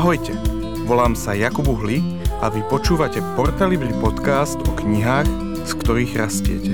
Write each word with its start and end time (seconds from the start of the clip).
Ahojte, 0.00 0.32
volám 0.88 1.12
sa 1.12 1.36
Jakub 1.36 1.68
Uhli 1.68 2.00
a 2.40 2.48
vy 2.48 2.64
počúvate 2.72 3.20
Portalibri 3.36 3.92
podcast 4.00 4.56
o 4.56 4.72
knihách, 4.72 5.28
z 5.68 5.72
ktorých 5.76 6.16
rastiete. 6.16 6.72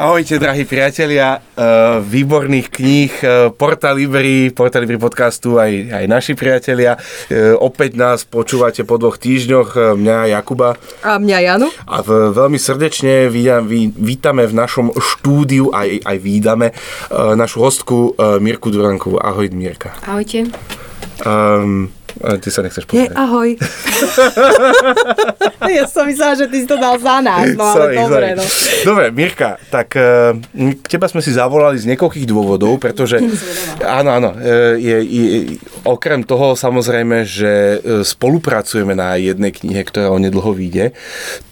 Ahojte, 0.00 0.40
drahí 0.40 0.64
priatelia, 0.64 1.44
uh, 1.60 2.00
výborných 2.00 2.72
kníh 2.72 3.12
uh, 3.20 3.52
Porta 3.52 3.92
Libri, 3.92 4.48
Porta 4.48 4.80
Libri 4.80 4.96
podcastu, 4.96 5.60
aj, 5.60 5.92
aj 5.92 6.04
naši 6.08 6.32
priatelia. 6.32 6.96
Uh, 7.28 7.60
opäť 7.60 8.00
nás 8.00 8.24
počúvate 8.24 8.80
po 8.88 8.96
dvoch 8.96 9.20
týždňoch, 9.20 10.00
mňa 10.00 10.32
Jakuba. 10.32 10.80
A 11.04 11.20
mňa 11.20 11.38
Janu. 11.44 11.68
A 11.84 12.00
v, 12.00 12.32
veľmi 12.32 12.56
srdečne 12.56 13.28
vítam, 13.28 13.68
ví, 13.68 13.92
vítame 13.92 14.48
v 14.48 14.56
našom 14.56 14.88
štúdiu, 14.96 15.68
aj, 15.68 16.00
aj 16.08 16.16
vídame, 16.16 16.72
našu 17.12 17.60
hostku 17.60 18.16
Mirku 18.40 18.72
Durankovú. 18.72 19.20
Ahoj, 19.20 19.52
Mirka. 19.52 19.92
Ahojte. 20.08 20.48
Um, 21.28 21.92
ty 22.42 22.48
sa 22.50 22.60
nechceš 22.60 22.84
Je, 22.84 23.06
povedať. 23.06 23.14
ahoj. 23.16 23.48
ja 25.78 25.84
som 25.86 26.04
myslela, 26.06 26.34
že 26.34 26.46
ty 26.50 26.56
si 26.62 26.66
to 26.66 26.76
dal 26.76 26.98
za 26.98 27.22
nás, 27.22 27.54
no 27.54 27.64
ale 27.64 27.76
Sorry, 27.76 27.96
dobre, 27.96 28.26
sorry. 28.26 28.38
no. 28.38 28.44
Dobre, 28.84 29.04
Mirka, 29.14 29.50
tak 29.70 29.88
k 30.56 30.86
teba 30.86 31.06
sme 31.06 31.22
si 31.22 31.30
zavolali 31.30 31.78
z 31.78 31.88
niekoľkých 31.94 32.26
dôvodov, 32.26 32.80
pretože 32.80 33.20
áno, 33.84 34.10
áno, 34.10 34.30
eh, 34.36 34.76
je, 34.78 34.96
je, 35.04 35.24
okrem 35.84 36.24
toho 36.24 36.54
samozrejme, 36.54 37.22
že 37.24 37.78
eh, 37.78 38.02
spolupracujeme 38.02 38.92
na 38.96 39.16
jednej 39.16 39.52
knihe, 39.54 39.82
ktorá 39.86 40.10
onedlho 40.10 40.52
vyjde, 40.52 40.92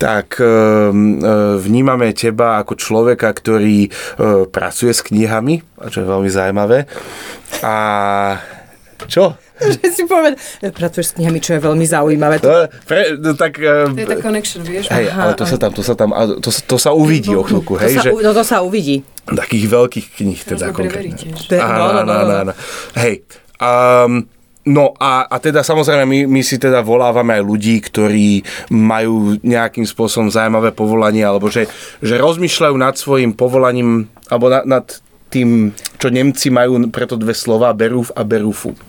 tak 0.00 0.40
vnímame 1.58 2.10
teba 2.14 2.60
ako 2.62 2.74
človeka, 2.78 3.30
ktorý 3.30 3.90
pracuje 4.50 4.92
s 4.94 5.04
knihami, 5.04 5.60
čo 5.90 6.02
je 6.02 6.06
veľmi 6.06 6.30
zaujímavé. 6.30 6.88
A 7.62 7.74
čo? 9.06 9.34
Že 9.78 9.86
si 9.90 10.02
povedal, 10.06 10.38
pracuješ 10.72 11.06
s 11.10 11.12
knihami, 11.18 11.38
čo 11.42 11.56
je 11.56 11.60
veľmi 11.62 11.86
zaujímavé. 11.86 12.36
To, 12.42 12.46
No, 12.48 12.64
pre, 12.88 13.14
no, 13.18 13.36
tak, 13.36 13.60
uh, 13.60 13.92
To 13.92 14.00
je 14.00 14.08
tá 14.08 14.18
connection, 14.22 14.64
vieš? 14.64 14.88
Hej, 14.88 15.12
ale 15.12 15.36
to 15.36 15.44
sa 15.44 15.56
tam, 15.60 15.70
to 15.74 15.82
sa 15.84 15.94
tam, 15.94 16.10
a 16.16 16.38
to, 16.40 16.50
to 16.50 16.76
sa 16.80 16.90
uvidí 16.94 17.34
o 17.36 17.44
chvíľku, 17.44 17.76
to, 17.76 17.82
hej, 17.84 17.94
sa, 18.00 18.02
že 18.08 18.10
no, 18.14 18.30
to 18.32 18.44
sa 18.46 18.64
uvidí. 18.64 19.04
takých 19.28 19.66
veľkých 19.68 20.06
kníh 20.16 20.40
teda 20.40 20.72
konkrétne. 20.72 21.34
To 21.36 21.54
Áno, 21.58 21.68
no, 21.68 21.84
no, 21.84 21.84
áno, 21.84 22.02
no, 22.02 22.12
áno, 22.14 22.24
no. 22.24 22.34
áno. 22.48 22.52
Hej, 22.96 23.14
um, 23.60 24.26
No 24.68 24.92
a, 25.00 25.24
a 25.24 25.40
teda 25.40 25.64
samozrejme 25.64 26.04
my, 26.04 26.18
my 26.28 26.42
si 26.44 26.60
teda 26.60 26.84
volávame 26.84 27.40
aj 27.40 27.42
ľudí, 27.42 27.80
ktorí 27.80 28.44
majú 28.68 29.40
nejakým 29.40 29.88
spôsobom 29.88 30.28
zaujímavé 30.28 30.76
povolanie, 30.76 31.24
alebo 31.24 31.48
že, 31.48 31.64
že 32.04 32.20
rozmýšľajú 32.20 32.76
nad 32.76 32.92
svojim 32.92 33.32
povolaním, 33.32 34.12
alebo 34.28 34.52
nad, 34.52 34.68
nad 34.68 34.84
tým, 35.28 35.70
čo 36.00 36.08
Nemci 36.08 36.48
majú 36.48 36.80
preto 36.88 37.14
dve 37.14 37.36
slova, 37.36 37.76
beruf 37.76 38.08
a 38.16 38.24
berufung. 38.24 38.80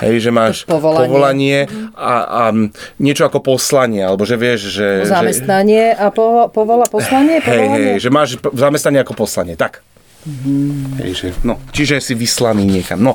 Hej, 0.00 0.24
že 0.24 0.30
máš 0.32 0.64
To 0.64 0.80
povolanie. 0.80 1.04
povolanie 1.04 1.58
a, 1.92 2.14
a 2.24 2.42
niečo 2.96 3.28
ako 3.28 3.44
poslanie, 3.44 4.00
alebo 4.00 4.24
že 4.24 4.40
vieš, 4.40 4.72
že... 4.72 5.04
že 5.04 5.12
Zamestnanie 5.12 5.92
a 5.92 6.08
po, 6.08 6.48
povola, 6.48 6.88
poslanie, 6.88 7.44
Hej, 7.44 7.44
povolanie. 7.44 7.92
hej, 7.92 7.96
že 8.00 8.08
máš 8.08 8.28
zamestnanie 8.56 9.04
ako 9.04 9.12
poslanie, 9.14 9.52
tak. 9.54 9.84
Hej, 10.98 11.10
že, 11.14 11.26
no, 11.46 11.62
čiže 11.70 12.02
si 12.02 12.18
vyslaný 12.18 12.66
niekam. 12.66 12.98
No. 12.98 13.14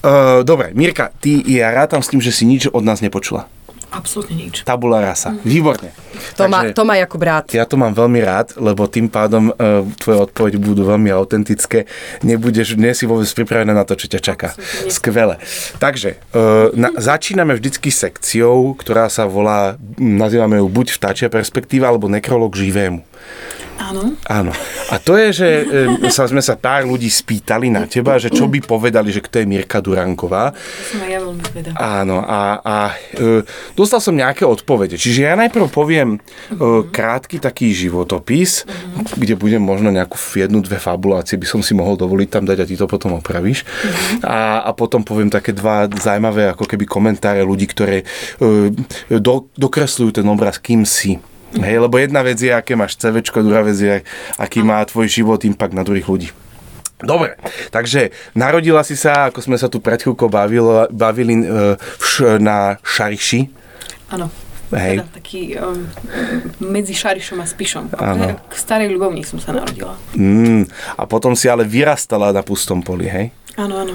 Uh, 0.00 0.40
dobre, 0.40 0.72
Mirka, 0.72 1.12
ty, 1.20 1.44
ja 1.44 1.68
rátam 1.76 2.00
s 2.00 2.08
tým, 2.08 2.24
že 2.24 2.32
si 2.32 2.48
nič 2.48 2.72
od 2.72 2.80
nás 2.80 3.04
nepočula. 3.04 3.50
Absolútne 3.92 4.34
nič. 4.48 4.64
Tabula 4.64 5.04
rasa. 5.04 5.36
Výborne. 5.44 5.92
To, 6.40 6.48
má, 6.48 6.72
to 6.72 6.82
má 6.88 6.96
Jakub 6.96 7.20
rád. 7.20 7.52
Ja 7.52 7.68
to 7.68 7.76
mám 7.76 7.92
veľmi 7.92 8.24
rád, 8.24 8.56
lebo 8.56 8.88
tým 8.88 9.12
pádom 9.12 9.52
uh, 9.52 9.84
tvoje 10.00 10.16
odpovede 10.24 10.56
budú 10.56 10.88
veľmi 10.88 11.12
autentické. 11.12 11.84
Nebudeš, 12.24 12.80
nie 12.80 12.96
si 12.96 13.04
vôbec 13.04 13.28
pripravená 13.28 13.76
na 13.76 13.84
to, 13.84 13.92
čo 13.92 14.08
ťa 14.08 14.20
čaká. 14.24 14.48
Skvelé. 14.88 15.36
Takže, 15.76 16.16
uh, 16.32 16.72
na, 16.72 16.88
začíname 16.96 17.52
vždycky 17.52 17.92
sekciou, 17.92 18.72
ktorá 18.80 19.12
sa 19.12 19.28
volá, 19.28 19.76
nazývame 20.00 20.56
ju 20.56 20.72
buď 20.72 20.96
vtáčia 20.96 21.28
perspektíva, 21.28 21.92
alebo 21.92 22.08
nekrolog 22.08 22.56
živému. 22.56 23.04
Áno. 23.82 24.14
Áno. 24.30 24.52
A 24.92 24.96
to 25.02 25.18
je, 25.18 25.28
že 25.34 25.48
sa, 26.14 26.30
sme 26.30 26.38
sa 26.38 26.54
pár 26.54 26.86
ľudí 26.86 27.10
spýtali 27.10 27.72
na 27.72 27.90
teba, 27.90 28.20
že 28.20 28.30
čo 28.30 28.46
by 28.46 28.62
povedali, 28.62 29.10
že 29.10 29.18
kto 29.18 29.42
je 29.42 29.46
Mirka 29.48 29.82
Duranková. 29.82 30.54
Som 30.86 31.02
aj 31.02 31.10
ja 31.10 31.18
veľmi 31.18 31.42
zvedavá. 31.50 31.76
Áno, 31.80 32.22
a, 32.22 32.62
a 32.62 32.76
e, 33.16 33.42
dostal 33.74 33.98
som 33.98 34.14
nejaké 34.14 34.46
odpovede. 34.46 34.94
Čiže 34.94 35.26
ja 35.26 35.34
najprv 35.34 35.66
poviem 35.72 36.16
e, 36.16 36.18
krátky 36.86 37.42
taký 37.42 37.74
životopis, 37.74 38.68
kde 39.18 39.34
budem 39.34 39.62
možno 39.64 39.90
nejakú 39.90 40.14
jednu, 40.14 40.62
dve 40.62 40.78
fabulácie 40.78 41.34
by 41.40 41.46
som 41.48 41.60
si 41.64 41.74
mohol 41.74 41.98
dovoliť 41.98 42.28
tam 42.30 42.44
dať 42.46 42.58
a 42.62 42.68
ty 42.68 42.74
to 42.78 42.86
potom 42.86 43.18
opravíš. 43.18 43.66
A, 44.22 44.62
a 44.62 44.70
potom 44.76 45.02
poviem 45.02 45.32
také 45.32 45.50
dva 45.50 45.90
zaujímavé 45.90 46.54
ako 46.54 46.68
keby 46.68 46.86
komentáre 46.86 47.42
ľudí, 47.42 47.66
ktoré 47.66 48.04
e, 48.04 48.70
do, 49.18 49.50
dokresľujú 49.58 50.22
ten 50.22 50.26
obraz, 50.28 50.60
kým 50.62 50.86
si. 50.86 51.18
Hej, 51.52 51.76
lebo 51.84 52.00
jedna 52.00 52.24
vec 52.24 52.40
je, 52.40 52.48
aké 52.48 52.72
máš 52.72 52.96
CVčko, 52.96 53.44
druhá 53.44 53.60
vec 53.60 53.76
je, 53.76 54.00
aký 54.40 54.64
má 54.64 54.80
tvoj 54.88 55.08
život 55.08 55.44
impact 55.44 55.76
na 55.76 55.84
druhých 55.84 56.08
ľudí. 56.08 56.28
Dobre, 57.02 57.34
takže 57.74 58.14
narodila 58.32 58.86
si 58.86 58.94
sa, 58.94 59.28
ako 59.28 59.42
sme 59.42 59.58
sa 59.58 59.66
tu 59.66 59.82
pred 59.82 59.98
chvíľkou 59.98 60.30
bavili, 60.30 60.86
bavili 60.94 61.34
e, 61.42 61.74
v 61.76 62.04
š, 62.06 62.38
na 62.38 62.78
Šariši. 62.78 63.50
Áno. 64.14 64.30
Hej. 64.72 65.04
Teda 65.04 65.08
taký 65.12 65.42
um, 65.60 65.84
medzi 66.64 66.96
Šarišom 66.96 67.44
a 67.44 67.46
Spišom. 67.46 67.92
Áno. 68.00 68.40
K 68.48 68.54
starej 68.56 68.88
ľubovni 68.88 69.20
som 69.20 69.36
sa 69.36 69.52
narodila. 69.52 70.00
Mm, 70.16 70.64
a 70.96 71.02
potom 71.04 71.36
si 71.36 71.44
ale 71.44 71.68
vyrastala 71.68 72.32
na 72.32 72.40
pustom 72.40 72.80
poli, 72.80 73.04
hej? 73.04 73.28
Áno, 73.60 73.84
áno. 73.84 73.92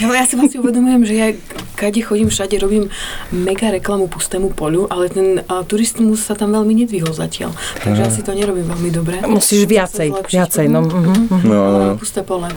Ja, 0.00 0.08
ja 0.08 0.24
si 0.24 0.32
vlastne 0.40 0.64
uvedomujem, 0.64 1.02
že 1.04 1.14
ja 1.20 1.28
kade 1.74 2.00
chodím 2.00 2.30
všade, 2.30 2.58
robím 2.58 2.88
mega 3.34 3.70
reklamu 3.70 4.06
pustému 4.06 4.54
polu, 4.54 4.86
ale 4.90 5.10
ten 5.10 5.42
uh, 5.42 5.66
turizmus 5.66 6.24
sa 6.24 6.38
tam 6.38 6.54
veľmi 6.54 6.84
nedvihol 6.84 7.10
zatiaľ. 7.10 7.52
Takže 7.82 8.02
asi 8.06 8.20
to 8.22 8.32
nerobím 8.32 8.70
veľmi 8.70 8.90
dobre. 8.94 9.18
Musíš 9.26 9.66
viacej, 9.66 10.14
viacej, 10.30 10.66
no. 10.70 10.86
Mhm. 10.86 11.28
mhm. 11.28 11.42
No, 11.44 11.58
no, 11.70 11.78
no. 11.78 11.94
Pusté 11.98 12.22
pole. 12.22 12.48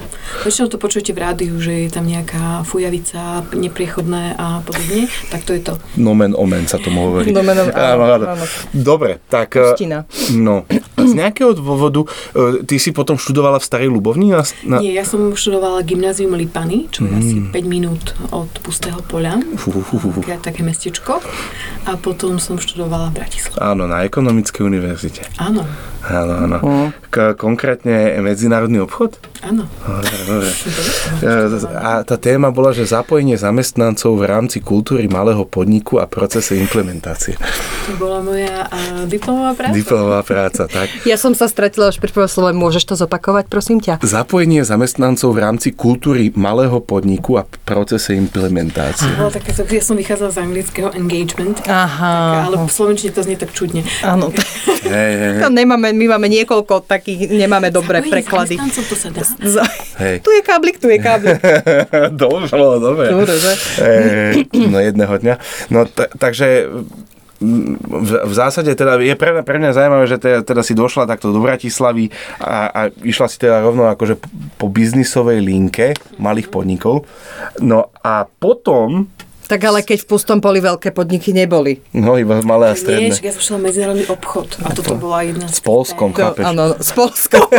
Väčšinou 0.46 0.70
to 0.70 0.78
počujete 0.78 1.12
v 1.12 1.20
rádiu, 1.20 1.56
že 1.58 1.88
je 1.88 1.90
tam 1.90 2.06
nejaká 2.06 2.64
fujavica, 2.64 3.44
nepriechodné 3.52 4.38
a 4.38 4.62
podobne. 4.62 5.10
Tak 5.34 5.42
to 5.44 5.52
je 5.58 5.62
to. 5.66 5.74
Nomen 5.98 6.38
omen 6.38 6.70
sa 6.70 6.78
tomu 6.78 7.10
hovorí. 7.10 7.34
Nomen 7.38 7.58
omen, 7.68 7.74
áno, 7.74 8.04
áno. 8.06 8.26
áno. 8.38 8.46
Dobre, 8.72 9.20
tak... 9.28 9.58
e, 9.58 9.74
Pustina. 9.74 10.06
No, 10.38 10.64
a 10.70 11.02
z 11.04 11.14
nejakého 11.18 11.58
dôvodu, 11.58 12.06
e, 12.34 12.64
ty 12.64 12.78
si 12.78 12.94
potom 12.94 13.18
študovala 13.18 13.58
v 13.58 13.66
Starej 13.66 13.90
Ľubovni? 13.90 14.32
Na, 14.32 14.44
na... 14.68 14.78
Nie, 14.80 14.94
ja 14.94 15.06
som 15.08 15.34
študovala 15.34 15.82
gymnázium 15.82 16.38
Lipany, 16.38 16.88
čo 16.94 17.08
je 17.08 17.12
asi 17.12 17.36
5 17.50 17.54
minút 17.66 18.14
od 18.30 18.50
Pustého 18.62 19.00
poľa. 19.08 19.40
Také, 20.38 20.62
mestečko. 20.62 21.24
A 21.84 21.96
potom 21.96 22.36
som 22.38 22.56
študovala 22.56 23.10
v 23.10 23.24
Bratislave. 23.24 23.58
Áno, 23.58 23.88
na 23.88 24.04
ekonomickej 24.04 24.62
univerzite. 24.62 25.24
Áno, 25.38 25.64
Áno, 26.04 26.34
áno. 26.38 26.58
K- 27.10 27.36
konkrétne 27.36 27.92
medzinárodný 28.22 28.80
obchod? 28.80 29.20
Áno. 29.44 29.64
E, 31.22 31.30
A 31.78 32.02
tá 32.06 32.18
téma 32.18 32.50
bola, 32.54 32.74
že 32.74 32.86
zapojenie 32.88 33.38
zamestnancov 33.38 34.18
v 34.18 34.26
rámci 34.26 34.58
kultúry 34.62 35.10
malého 35.10 35.44
podniku 35.46 35.98
a 36.02 36.06
procese 36.06 36.58
implementácie. 36.58 37.36
To 37.88 37.96
bola 37.96 38.20
moja 38.20 38.68
uh, 38.68 39.08
diplomová 39.08 39.56
práca. 39.56 39.74
Diplomová 39.74 40.22
práca, 40.28 40.64
tak. 40.68 40.92
Ja 41.08 41.16
som 41.16 41.32
sa 41.32 41.48
stratila 41.48 41.88
až 41.88 42.04
pri 42.04 42.12
prvom 42.12 42.28
slove. 42.28 42.52
Môžeš 42.52 42.84
to 42.84 42.96
zopakovať, 43.00 43.48
prosím 43.48 43.80
ťa? 43.80 44.04
Zapojenie 44.04 44.68
zamestnancov 44.68 45.32
v 45.32 45.40
rámci 45.40 45.72
kultúry 45.72 46.36
malého 46.36 46.84
podniku 46.84 47.40
a 47.40 47.48
procese 47.64 48.12
implementácie. 48.16 49.08
Bola 49.16 49.32
také, 49.32 49.56
ja 49.56 49.84
som 49.84 49.96
vychádzala 49.96 50.32
z 50.36 50.40
anglického 50.44 50.90
engagement, 50.96 51.64
Aha. 51.68 52.48
ale 52.48 52.56
v 52.60 52.72
slovenčine 52.72 53.16
to 53.16 53.24
znie 53.24 53.40
tak 53.40 53.56
čudne. 53.56 53.84
Áno. 54.04 54.32
Hej, 54.88 55.14
hej. 55.20 55.32
To 55.44 55.52
nemáme, 55.52 55.92
my 55.92 56.06
máme 56.16 56.28
niekoľko 56.32 56.88
takých, 56.88 57.32
nemáme 57.32 57.72
dobré 57.72 58.00
Zapojenie 58.00 58.14
preklady. 58.24 58.56
to 58.88 58.96
sa 58.96 59.10
dá. 59.12 59.27
Z- 59.38 59.62
Hej. 59.98 60.16
Tu 60.20 60.30
je 60.30 60.42
káblik, 60.42 60.76
tu 60.76 60.88
je 60.88 60.98
káblik. 60.98 61.38
dobre, 62.14 62.48
dobre. 62.78 63.06
Dobre, 63.08 63.34
že? 63.34 63.52
No 64.54 64.78
jedného 64.78 65.14
dňa. 65.14 65.36
No 65.68 65.84
t- 65.84 66.10
takže 66.12 66.70
v, 67.38 68.12
v 68.20 68.34
zásade 68.34 68.70
teda 68.72 68.98
je 68.98 69.14
pre, 69.14 69.42
pre 69.42 69.58
mňa 69.58 69.70
zaujímavé, 69.72 70.06
že 70.06 70.18
teda, 70.18 70.42
teda 70.42 70.62
si 70.62 70.74
došla 70.74 71.06
takto 71.06 71.30
do 71.30 71.38
Bratislavy 71.38 72.10
a, 72.40 72.66
a 72.68 72.82
išla 72.98 73.28
si 73.28 73.38
teda 73.38 73.60
rovno 73.60 73.86
akože 73.88 74.18
po 74.56 74.66
biznisovej 74.66 75.38
linke 75.40 75.92
malých 76.16 76.48
podnikov. 76.48 77.06
No 77.58 77.94
a 77.96 78.26
potom, 78.26 79.06
Tak 79.46 79.62
ale 79.62 79.80
keď 79.80 80.02
v 80.02 80.10
pustom 80.10 80.38
poli 80.38 80.60
veľké 80.60 80.90
podniky 80.90 81.30
neboli. 81.30 81.78
no 81.94 82.18
iba 82.18 82.42
malé 82.42 82.68
a 82.68 82.74
Nie, 82.74 82.80
stredné. 82.80 83.14
však 83.14 83.26
ja 83.26 83.34
som 83.34 83.44
šla 83.46 83.58
medzinárodný 83.62 84.06
obchod 84.08 84.58
a 84.60 84.74
toto 84.74 84.98
bola 84.98 85.22
jedna 85.22 85.46
S 85.46 85.62
Polskom, 85.62 86.12
chápeš? 86.12 86.42
áno, 86.44 86.74
s 86.76 86.90
Polskou. 86.92 87.46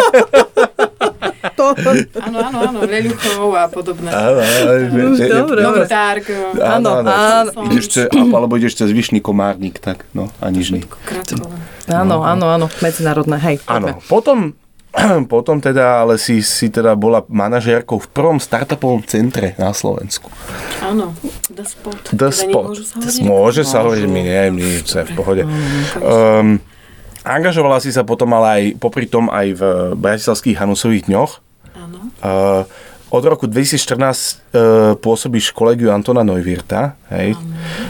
to, 1.55 1.75
Áno, 2.19 2.39
áno, 2.43 2.59
áno, 2.67 2.79
Leľuchov 2.83 3.51
a 3.55 3.65
podobné. 3.71 4.11
Áno, 4.11 4.41
áno, 4.43 4.73
dobre. 5.15 5.85
Áno, 6.59 6.91
áno. 7.03 7.51
Ideš 7.71 7.87
ce, 7.89 8.03
alebo 8.11 8.59
ideš 8.59 8.79
cez 8.79 8.91
Vyšný 8.91 9.23
Komárnik, 9.23 9.79
tak 9.79 10.09
no, 10.13 10.31
a 10.43 10.47
nižný. 10.51 10.85
áno, 11.89 12.27
áno, 12.27 12.47
áno, 12.51 12.67
medzinárodné, 12.83 13.37
hej. 13.39 13.57
Áno, 13.71 13.99
potom 14.11 14.59
potom 15.33 15.61
teda, 15.61 16.03
ale 16.05 16.17
si, 16.17 16.41
si 16.41 16.73
teda 16.73 16.97
bola 16.97 17.23
manažérkou 17.29 18.01
v 18.01 18.09
prvom 18.09 18.39
startupovom 18.41 19.05
centre 19.05 19.53
na 19.61 19.71
Slovensku. 19.77 20.33
Áno, 20.81 21.13
The 21.53 21.65
Spot. 21.65 21.99
The 22.17 22.29
Teda 22.29 22.29
Spot. 22.33 22.65
nemôžu 22.73 22.85
sa 22.89 22.97
hovoriť? 22.99 23.23
Môže 23.29 23.63
sa 23.69 23.77
hovoriť, 23.85 24.05
my 24.09 24.21
nie, 24.25 24.43
my 24.57 24.63
je 24.81 25.03
v 25.05 25.13
pohode. 25.13 25.43
Um, 26.01 26.59
angažovala 27.29 27.85
si 27.85 27.93
sa 27.93 28.03
potom 28.09 28.33
ale 28.33 28.49
aj 28.49 28.63
popri 28.81 29.05
tom 29.05 29.29
aj 29.29 29.47
v 29.53 29.63
Bratislavských 30.01 30.57
Hanusových 30.57 31.07
dňoch. 31.13 31.33
Áno. 31.77 31.99
Uh, 32.25 32.65
od 33.09 33.25
roku 33.25 33.49
2014 33.49 33.97
uh, 33.97 34.93
pôsobíš 35.01 35.53
v 35.53 35.57
kolegiu 35.57 35.89
Antona 35.89 36.21
Neuwirta, 36.21 37.01
hej, 37.09 37.33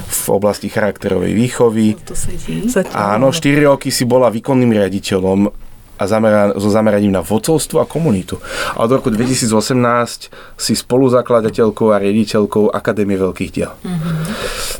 v 0.06 0.25
oblasti 0.31 0.70
charakterovej 0.70 1.35
výchovy. 1.35 1.99
To 2.06 2.14
sedí. 2.14 2.70
Áno, 2.94 3.35
4 3.35 3.67
roky 3.67 3.90
si 3.90 4.06
bola 4.06 4.31
výkonným 4.31 4.70
riaditeľom 4.79 5.67
a 5.98 6.04
zamera- 6.06 6.54
so 6.54 6.70
zameraním 6.70 7.12
na 7.12 7.20
vodcovstvo 7.26 7.82
a 7.82 7.90
komunitu. 7.90 8.38
A 8.78 8.86
od 8.86 8.90
roku 8.94 9.10
2018 9.10 10.30
si 10.54 10.72
spoluzakladateľkou 10.78 11.90
a 11.90 12.00
riaditeľkou 12.00 12.70
Akadémie 12.70 13.18
veľkých 13.18 13.50
diel. 13.50 13.74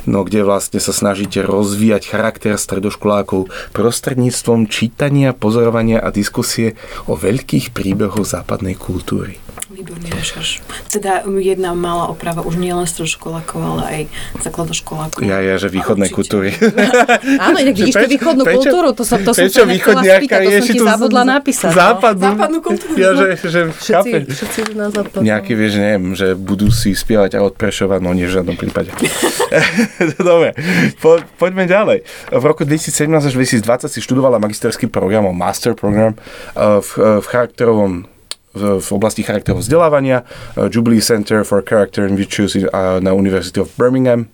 No, 0.07 0.23
kde 0.25 0.47
vlastne 0.47 0.79
sa 0.79 0.95
snažíte 0.95 1.43
rozvíjať 1.43 2.15
charakter 2.15 2.55
stredoškolákov 2.55 3.51
prostredníctvom 3.75 4.71
čítania, 4.71 5.35
pozorovania 5.35 5.99
a 5.99 6.15
diskusie 6.15 6.79
o 7.11 7.19
veľkých 7.19 7.75
príbehoch 7.75 8.25
západnej 8.25 8.79
kultúry. 8.79 9.48
Výborný 9.79 10.11
rešerš. 10.11 10.59
Teda 10.91 11.23
jedna 11.39 11.71
malá 11.71 12.11
oprava, 12.11 12.43
už 12.43 12.59
nie 12.59 12.75
len 12.75 12.83
stredoškolákov, 12.83 13.63
ale 13.63 13.83
aj 13.87 14.03
základoškolákov. 14.43 15.23
Ja, 15.23 15.39
ja, 15.39 15.55
že 15.55 15.71
východnej 15.71 16.11
kultúry. 16.11 16.51
Áno, 17.47 17.63
inak 17.63 17.79
vidíš 17.79 17.95
tú 17.95 18.11
východnú 18.11 18.43
prečo- 18.43 18.75
kultúru, 18.75 18.91
to 18.91 19.07
som, 19.07 19.23
to 19.23 19.31
som 19.31 19.47
prečo 19.47 19.63
sa 19.63 19.71
nechcela 19.71 20.03
východniarka 20.03 20.35
spýtať, 20.35 20.41
to 20.43 20.51
som 20.51 20.75
ti 20.75 20.81
zabudla 20.83 21.23
napísať. 21.23 21.71
no. 21.71 21.79
Západnú, 21.79 22.27
Západnú 22.27 22.59
kultúru. 22.59 22.95
Ja, 22.99 23.11
že, 23.15 23.27
že 23.39 23.61
Všetci, 23.71 24.17
všetci 24.35 24.61
na 24.75 24.91
západ. 24.91 25.23
Nejaký, 25.23 25.53
vieš, 25.55 25.73
neviem, 25.79 26.19
že 26.19 26.35
budú 26.35 26.75
si 26.75 26.91
spievať 26.99 27.39
a 27.39 27.47
od 27.47 27.55
Prešova, 27.55 28.03
no 28.03 28.11
nie 28.11 28.27
v 28.27 28.35
žiadnom 28.35 28.59
prípade. 28.59 28.91
Dobre, 30.19 30.59
po, 30.99 31.23
poďme 31.39 31.71
ďalej. 31.71 32.03
V 32.35 32.43
roku 32.43 32.67
2017 32.67 33.31
až 33.31 33.33
2020 33.63 33.87
si 33.87 34.03
študovala 34.03 34.43
magisterský 34.43 34.91
program, 34.91 35.31
master 35.31 35.79
program 35.79 36.19
eh, 36.59 36.83
v, 36.83 36.89
eh, 36.99 37.23
v 37.23 37.27
charakterovom 37.31 38.18
v, 38.57 38.89
oblasti 38.93 39.23
charakterového 39.25 39.61
vzdelávania 39.61 40.25
eh, 40.25 40.69
Jubilee 40.73 41.05
Center 41.05 41.45
for 41.45 41.61
Character 41.61 42.09
and 42.09 42.17
Virtues 42.17 42.57
eh, 42.57 42.69
na 43.01 43.13
University 43.13 43.61
of 43.61 43.69
Birmingham 43.77 44.29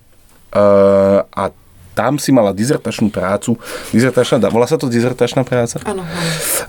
Eh, 0.55 1.19
a 1.19 1.43
tam 1.95 2.15
si 2.15 2.31
mala 2.31 2.55
dizertačnú 2.55 3.11
prácu. 3.11 3.59
Dizertačná, 3.91 4.39
volá 4.47 4.67
sa 4.67 4.79
to 4.79 4.87
dizertačná 4.87 5.47
práca? 5.47 5.79
Áno, 5.87 6.03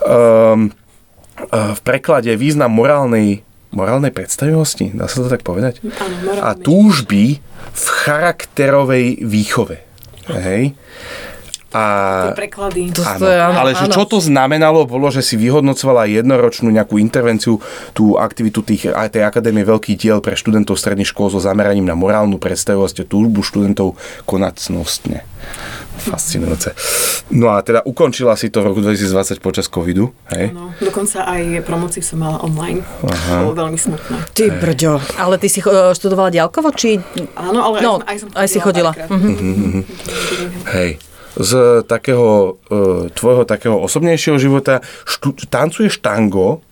um, 0.06 0.70
v 1.50 1.80
preklade 1.82 2.30
význam 2.38 2.70
morálnej, 2.70 3.42
morálnej 3.74 4.14
predstavivosti, 4.14 4.94
dá 4.94 5.10
sa 5.10 5.26
to 5.26 5.28
tak 5.30 5.42
povedať? 5.42 5.82
Áno, 5.82 6.46
A 6.46 6.54
túžby 6.54 7.42
v 7.74 7.86
charakterovej 8.06 9.26
výchove. 9.26 9.82
Hej? 10.30 10.78
A, 11.76 11.82
Tie 12.24 12.38
preklady. 12.38 12.88
To, 12.90 13.04
áno, 13.04 13.20
je, 13.22 13.36
áno, 13.38 13.56
ale 13.58 13.70
že 13.74 13.84
áno. 13.84 13.92
čo 13.92 14.02
to 14.06 14.16
znamenalo, 14.18 14.84
bolo, 14.84 15.08
že 15.08 15.20
si 15.20 15.36
vyhodnocovala 15.36 16.08
jednoročnú 16.08 16.68
nejakú 16.68 16.96
intervenciu, 16.96 17.60
tú 17.92 18.16
aktivitu 18.16 18.62
tých, 18.62 18.88
aj 18.88 19.12
tej 19.12 19.22
Akadémie 19.22 19.60
veľkých 19.62 19.96
diel 19.98 20.18
pre 20.18 20.32
študentov 20.32 20.74
stredných 20.74 21.04
škôl 21.06 21.28
so 21.28 21.38
zameraním 21.38 21.84
na 21.84 21.92
morálnu 21.92 22.36
predstavivosť 22.36 22.96
a 22.98 23.04
túžbu 23.04 23.42
študentov 23.42 23.92
konať 24.24 24.54
cnostne. 24.62 25.20
Fascinujúce. 25.98 26.72
No 27.30 27.50
a 27.50 27.60
teda 27.60 27.82
ukončila 27.82 28.34
si 28.34 28.46
to 28.46 28.60
v 28.60 28.68
roku 28.68 28.80
2020 28.80 29.10
počas 29.38 29.66
covidu, 29.66 30.12
hej? 30.28 30.50
Áno, 30.50 30.70
dokonca 30.76 31.24
aj 31.24 31.42
promociu 31.62 32.00
som 32.00 32.18
mala 32.18 32.38
online. 32.38 32.84
Aha. 33.02 33.42
Bolo 33.42 33.54
veľmi 33.58 33.76
smutné. 33.76 34.16
Ty 34.30 34.44
brďo. 34.54 35.00
Ale 35.16 35.36
ty 35.36 35.46
si 35.46 35.58
cho- 35.58 35.72
študovala 35.90 36.30
diaľkovo, 36.30 36.70
či... 36.72 37.00
Áno, 37.34 37.58
ale 37.64 37.76
No, 37.80 37.98
aj, 37.98 38.16
som, 38.18 38.28
aj 38.28 38.28
som 38.28 38.28
aj 38.34 38.46
si 38.46 38.58
chodila. 38.58 38.90
párkrát. 38.90 39.08
Mhm. 39.10 39.80
Hej. 40.68 40.90
Z 41.36 41.84
takého 41.84 42.56
e, 42.72 43.12
tvojho 43.12 43.44
takého 43.44 43.76
osobnejšieho 43.76 44.40
života 44.40 44.80
štu, 45.04 45.36
tancuješ 45.52 46.00
tango, 46.00 46.64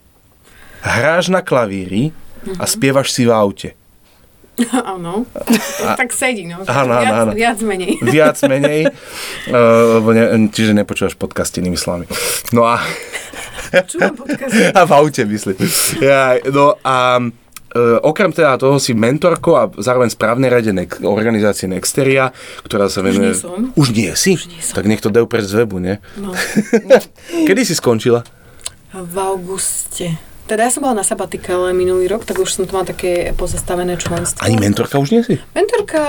hráš 0.81 1.28
na 1.28 1.44
klavíri 1.44 2.16
a 2.56 2.64
spievaš 2.64 3.12
si 3.12 3.28
v 3.28 3.32
aute. 3.32 3.70
Áno. 4.94 5.26
Tak 5.99 6.14
sedí, 6.14 6.46
no. 6.46 6.62
Áno, 6.64 6.93
áno, 6.94 7.14
áno. 7.26 7.32
viac 7.34 7.58
menej. 7.58 7.99
Viac 8.14 8.38
menej, 8.46 8.87
e, 9.50 9.58
lebo 9.99 10.14
ne, 10.14 10.46
čiže 10.49 10.72
nepočúvaš 10.72 11.19
podcast 11.19 11.50
inými 11.58 11.75
slovami. 11.75 12.06
No 12.55 12.62
a, 12.62 12.78
Čúvam 13.82 14.14
podcast. 14.14 14.55
a 14.78 14.81
v 14.87 14.93
aute 14.94 15.22
myslím. 15.26 15.58
Ja, 15.99 16.38
no 16.55 16.78
a 16.87 17.19
e, 17.75 17.99
okrem 18.00 18.31
teda 18.31 18.56
toho 18.56 18.79
si 18.79 18.94
mentorkou 18.94 19.53
a 19.59 19.67
zároveň 19.75 20.15
správnej 20.15 20.49
rade 20.49 20.71
Nex- 20.71 21.03
organizácie 21.03 21.67
Nexteria, 21.67 22.31
ktorá 22.62 22.87
sa 22.87 23.03
venuje... 23.03 23.35
nie 23.35 23.37
som. 23.37 23.75
Už 23.75 23.91
nie 23.91 24.15
si? 24.15 24.38
Už 24.38 24.47
nie 24.49 24.62
som. 24.62 24.79
Tak 24.79 24.87
nech 24.87 25.03
to 25.03 25.11
dajú 25.11 25.26
preč 25.26 25.50
z 25.50 25.59
webu, 25.59 25.82
nie? 25.82 25.99
No, 26.17 26.31
Kedy 27.50 27.67
si 27.67 27.75
skončila? 27.75 28.23
v 28.94 29.19
auguste. 29.19 30.34
Teda 30.44 30.69
ja 30.69 30.70
som 30.70 30.85
bola 30.85 31.00
na 31.00 31.05
sabatikale 31.06 31.73
minulý 31.73 32.05
rok, 32.05 32.29
tak 32.29 32.37
už 32.37 32.52
som 32.52 32.69
to 32.69 32.76
mala 32.76 32.85
také 32.85 33.32
pozastavené 33.32 33.96
členstvo. 33.96 34.44
Ani 34.44 34.61
mentorka 34.61 35.00
už 35.00 35.08
nie 35.17 35.25
si? 35.25 35.41
Mentorka 35.56 36.00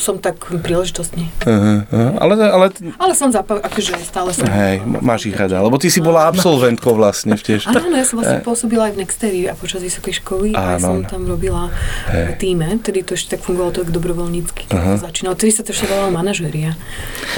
som 0.00 0.16
tak 0.16 0.40
príležitostne. 0.64 1.28
Uh, 1.44 1.84
uh, 1.84 2.16
ale, 2.16 2.40
ale 2.40 2.66
Ale 2.96 3.12
som 3.12 3.28
zapa- 3.28 3.60
akože 3.60 4.00
stále 4.00 4.32
som... 4.32 4.48
hej, 4.48 4.80
máš 4.80 5.28
ich 5.28 5.36
rada, 5.36 5.60
lebo 5.60 5.76
ty 5.76 5.92
si 5.92 6.00
bola 6.00 6.24
absolventkou 6.24 6.96
vlastne 6.96 7.36
tiež. 7.36 7.68
Áno, 7.68 7.92
ja 7.92 8.06
som 8.08 8.16
vlastne 8.16 8.40
pôsobila 8.40 8.88
aj 8.88 8.92
v 8.96 8.98
Nexteri 9.04 9.40
a 9.44 9.52
počas 9.52 9.84
vysokej 9.84 10.24
školy 10.24 10.48
a 10.56 10.76
ja 10.76 10.78
som 10.80 11.04
tam 11.04 11.28
robila 11.28 11.68
v 12.08 12.32
týme, 12.40 12.80
tedy 12.80 13.04
to 13.04 13.12
ešte 13.12 13.36
tak 13.36 13.44
fungovalo 13.44 13.76
to 13.76 13.84
tak 13.84 13.92
dobrovoľnícky, 13.92 14.72
keď 14.72 14.96
to 14.96 15.04
začínalo. 15.04 15.36
Tedy 15.36 15.52
sa 15.52 15.60
to 15.60 15.76
ešte 15.76 15.84
volalo 15.84 16.16
manažéria. 16.16 16.72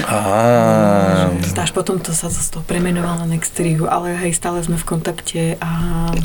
Á, 0.07 1.27
Až 1.59 1.75
potom 1.75 1.99
to 1.99 2.15
sa 2.15 2.31
z 2.31 2.55
toho 2.55 2.63
premenovalo 2.63 3.27
na 3.27 3.35
Nexteriu, 3.35 3.91
ale 3.91 4.15
hej, 4.15 4.31
stále 4.31 4.63
sme 4.63 4.79
v 4.79 4.85
kontakte 4.87 5.41
a 5.59 5.69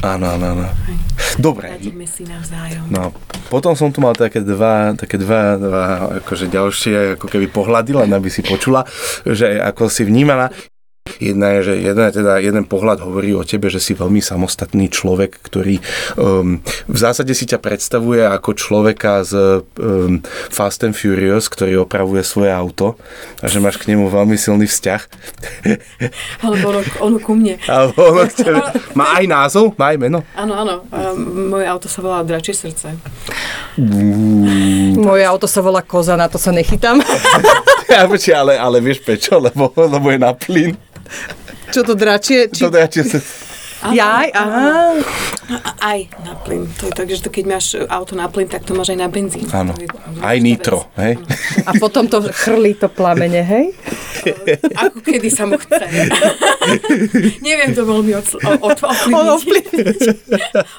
áno, 0.05 0.27
áno, 0.37 0.47
áno. 0.53 0.67
Dobre, 1.41 1.73
radíme 1.81 2.05
si 2.05 2.29
navzájom. 2.29 2.93
no 2.93 3.11
potom 3.49 3.77
som 3.77 3.93
tu 3.93 4.01
mal 4.01 4.17
také 4.17 4.41
dva, 4.41 4.97
také 4.97 5.21
dva, 5.21 5.61
dva 5.61 5.85
akože 6.25 6.49
ďalšie 6.49 7.21
ako 7.21 7.27
keby 7.29 7.47
pohľady, 7.53 7.93
len 7.95 8.11
aby 8.11 8.33
si 8.33 8.41
počula, 8.41 8.83
že 9.23 9.61
ako 9.61 9.87
si 9.87 10.03
vnímala. 10.03 10.49
Jedna 11.21 11.61
je, 11.61 11.61
že 11.63 11.75
jeden, 11.85 12.07
teda 12.17 12.41
jeden 12.41 12.65
pohľad 12.65 13.05
hovorí 13.05 13.37
o 13.37 13.45
tebe, 13.45 13.69
že 13.69 13.77
si 13.77 13.93
veľmi 13.93 14.25
samostatný 14.25 14.89
človek, 14.89 15.37
ktorý 15.37 15.77
um, 16.17 16.65
v 16.89 16.97
zásade 16.97 17.37
si 17.37 17.45
ťa 17.45 17.61
predstavuje 17.61 18.25
ako 18.25 18.57
človeka 18.57 19.21
z 19.21 19.61
um, 19.85 20.25
Fast 20.49 20.81
and 20.81 20.97
Furious, 20.97 21.53
ktorý 21.53 21.85
opravuje 21.85 22.25
svoje 22.25 22.57
auto 22.57 22.97
a 23.45 23.53
že 23.53 23.61
máš 23.61 23.77
k 23.85 23.93
nemu 23.93 24.09
veľmi 24.09 24.33
silný 24.41 24.65
vzťah. 24.65 25.03
Alebo 26.49 26.73
ono, 26.73 26.81
ono 27.05 27.17
ku 27.21 27.37
mne. 27.37 27.61
Alebo 27.69 28.01
ono 28.01 28.25
k 28.25 28.35
tebe. 28.41 28.65
Má 28.99 29.21
aj 29.21 29.25
názov? 29.29 29.77
Má 29.77 29.93
aj 29.93 29.99
meno? 30.01 30.25
Áno, 30.33 30.57
áno, 30.57 30.75
um, 30.89 31.53
moje 31.53 31.69
auto 31.69 31.85
sa 31.85 32.01
volá 32.01 32.25
Dračie 32.25 32.57
srdce. 32.57 32.97
Moje 34.97 35.23
auto 35.29 35.45
sa 35.45 35.61
volá 35.61 35.85
Koza, 35.85 36.17
na 36.17 36.33
to 36.33 36.41
sa 36.41 36.49
nechytám. 36.49 37.05
Ja, 37.93 38.09
ale, 38.41 38.57
ale 38.57 38.81
vieš 38.81 39.05
prečo? 39.05 39.37
Lebo, 39.37 39.69
lebo 39.77 40.09
je 40.09 40.19
na 40.19 40.33
plyn. 40.33 40.75
Čo 41.75 41.81
to 41.83 41.95
dračie? 41.99 42.49
Či... 42.53 42.63
To 42.65 42.71
dá, 42.71 42.87
či 43.85 43.97
sa... 43.97 44.01
Jaj, 44.01 44.29
aha. 44.33 44.69
Aj 45.77 45.99
na 46.25 46.33
plyn. 46.41 46.65
To 46.81 46.89
je 46.89 46.93
tak, 46.97 47.07
že 47.13 47.21
to, 47.21 47.29
keď 47.29 47.45
máš 47.45 47.77
auto 47.89 48.17
na 48.17 48.27
plyn, 48.33 48.49
tak 48.49 48.65
to 48.65 48.73
máš 48.73 48.97
aj 48.97 48.99
na 49.05 49.09
benzín. 49.13 49.45
Áno. 49.53 49.77
Je 49.77 49.85
Aj 50.25 50.37
vec. 50.37 50.45
nitro, 50.45 50.89
hej? 50.97 51.21
A 51.69 51.77
potom 51.77 52.09
to 52.09 52.25
chrlí 52.33 52.73
to 52.75 52.89
plamene, 52.89 53.45
hej? 53.45 53.77
Ako 54.89 55.05
kedy 55.05 55.29
sa 55.29 55.45
mu 55.45 55.61
chce. 55.61 55.85
Neviem 57.47 57.77
to 57.77 57.85
veľmi 57.85 58.13
od, 58.17 58.27
od, 58.65 58.79
On 59.13 59.27
ovplyvniť. 59.37 60.01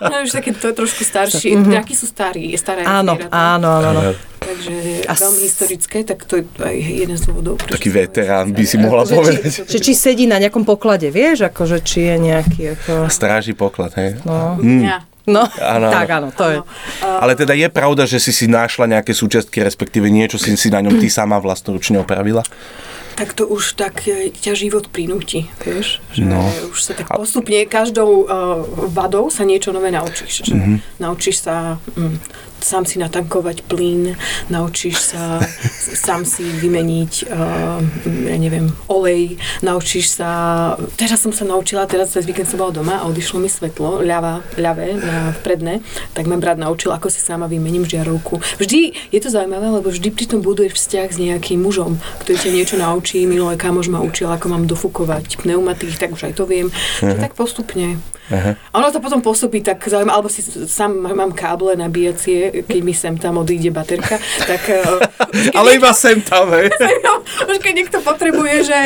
Ono 0.01 0.15
je 0.17 0.23
už 0.25 0.33
také 0.33 0.49
to 0.57 0.73
trošku 0.73 1.05
staršie. 1.05 1.53
Mm-hmm. 1.53 1.71
Draky 1.77 1.93
sú 1.93 2.09
starí, 2.09 2.49
je 2.53 2.57
staré 2.57 2.81
Áno, 2.85 3.17
áno, 3.29 3.67
áno. 3.69 3.89
áno. 4.01 4.01
Takže 4.45 5.09
A 5.09 5.13
veľmi 5.17 5.41
historické, 5.41 6.05
tak 6.05 6.21
to 6.29 6.37
je 6.37 6.43
aj 6.61 6.77
jeden 6.77 7.17
z 7.17 7.23
dôvodov. 7.25 7.57
Taký 7.65 7.89
veterán 7.89 8.53
by 8.53 8.61
si 8.61 8.77
mohla 8.77 9.01
Že 9.01 9.09
či, 9.09 9.17
povedať. 9.17 9.41
že 9.73 9.79
či 9.81 9.93
sedí 9.97 10.25
na 10.29 10.37
nejakom 10.37 10.61
poklade, 10.61 11.09
vieš, 11.09 11.49
akože 11.49 11.81
či 11.81 12.13
je 12.13 12.15
nejaký, 12.21 12.61
ako... 12.77 12.93
Stráži 13.07 13.51
poklad, 13.51 13.91
hej? 13.95 14.17
No. 14.23 14.55
Hm. 14.57 14.83
Ja. 14.83 14.99
No, 15.25 15.41
Áno, 15.57 15.89
tak 15.89 16.05
áno, 16.11 16.29
to 16.29 16.45
je. 16.45 16.57
Ale 17.01 17.33
teda 17.33 17.51
je 17.51 17.65
pravda, 17.65 18.05
že 18.05 18.21
si 18.21 18.29
si 18.29 18.45
našla 18.45 18.85
nejaké 18.87 19.09
súčiastky, 19.09 19.57
respektíve 19.59 20.05
niečo 20.05 20.37
si 20.37 20.53
si 20.53 20.69
na 20.69 20.77
ňom 20.79 21.01
ty 21.01 21.09
sama 21.09 21.41
vlastnoručne 21.41 21.97
opravila? 21.97 22.45
Tak 23.15 23.33
to 23.33 23.47
už 23.47 23.73
tak 23.73 24.05
e, 24.05 24.29
ťa 24.29 24.53
život 24.53 24.85
prinúti, 24.85 25.49
vieš? 25.57 25.97
Že 26.13 26.29
No. 26.29 26.45
už 26.69 26.77
sa 26.77 26.93
tak 26.93 27.09
postupne 27.09 27.57
každou 27.65 28.09
uh, 28.21 28.27
vadou 28.85 29.31
sa 29.31 29.41
niečo 29.41 29.71
nové 29.71 29.89
naučíš. 29.89 30.45
Že 30.45 30.53
Mhm. 30.53 30.75
Naučíš 30.99 31.41
sa 31.41 31.81
mm, 31.97 32.15
sám 32.61 32.85
si 32.85 32.97
natankovať 32.99 33.65
plyn, 33.65 34.15
naučíš 34.49 35.15
sa 35.15 35.39
sám 35.95 36.25
si 36.25 36.43
vymeniť, 36.43 37.13
uh, 37.29 37.79
ja 38.31 38.37
neviem, 38.37 38.71
olej, 38.89 39.37
naučíš 39.61 40.17
sa... 40.17 40.29
Teraz 40.97 41.21
som 41.21 41.31
sa 41.31 41.45
naučila, 41.45 41.89
teraz 41.89 42.13
cez 42.15 42.25
víkend 42.25 42.49
som 42.49 42.59
bola 42.61 42.73
doma 42.73 42.95
a 43.01 43.07
odišlo 43.07 43.37
mi 43.41 43.49
svetlo, 43.49 44.01
ľava, 44.01 44.41
ľavé, 44.57 44.97
na 44.97 45.17
vpredné, 45.41 45.85
tak 46.17 46.25
ma 46.25 46.39
brat 46.39 46.57
naučil, 46.57 46.91
ako 46.91 47.07
si 47.11 47.21
sama 47.21 47.45
vymením 47.45 47.85
žiarovku. 47.85 48.41
Vždy 48.57 49.13
je 49.13 49.19
to 49.21 49.29
zaujímavé, 49.29 49.69
lebo 49.69 49.87
vždy 49.89 50.09
pri 50.11 50.25
tom 50.25 50.41
buduješ 50.41 50.75
vzťah 50.77 51.07
s 51.11 51.17
nejakým 51.21 51.61
mužom, 51.61 51.97
ktorý 52.25 52.37
ťa 52.41 52.51
niečo 52.51 52.75
naučí. 52.77 53.23
Minulé 53.25 53.55
kamož 53.55 53.87
ma 53.89 54.01
učil, 54.01 54.29
ako 54.29 54.51
mám 54.51 54.63
dofúkovať 54.65 55.41
pneumatik, 55.41 55.95
tak 55.97 56.13
už 56.13 56.29
aj 56.29 56.33
to 56.37 56.45
viem. 56.49 56.73
Že 57.01 57.21
tak 57.21 57.33
postupne. 57.37 58.01
Aha. 58.33 58.57
A 58.57 58.75
ono 58.81 58.89
to 58.89 58.97
potom 58.97 59.21
pôsobí 59.21 59.61
tak 59.61 59.85
zaujímavé, 59.85 60.17
alebo 60.17 60.29
si 60.33 60.41
sám 60.65 60.97
mám 60.97 61.29
káble 61.29 61.77
nabíjacie, 61.77 62.65
keď 62.65 62.79
mi 62.81 62.93
sem 62.93 63.13
tam 63.21 63.37
odíde 63.37 63.69
baterka, 63.69 64.17
tak... 64.49 64.65
eh, 64.67 65.53
Ale 65.53 65.77
iba 65.77 65.93
sem 65.93 66.17
tam, 66.25 66.49
hej. 66.57 66.73
Už 67.49 67.57
keď 67.61 67.73
niekto 67.85 67.97
potrebuje, 68.01 68.65
že, 68.65 68.79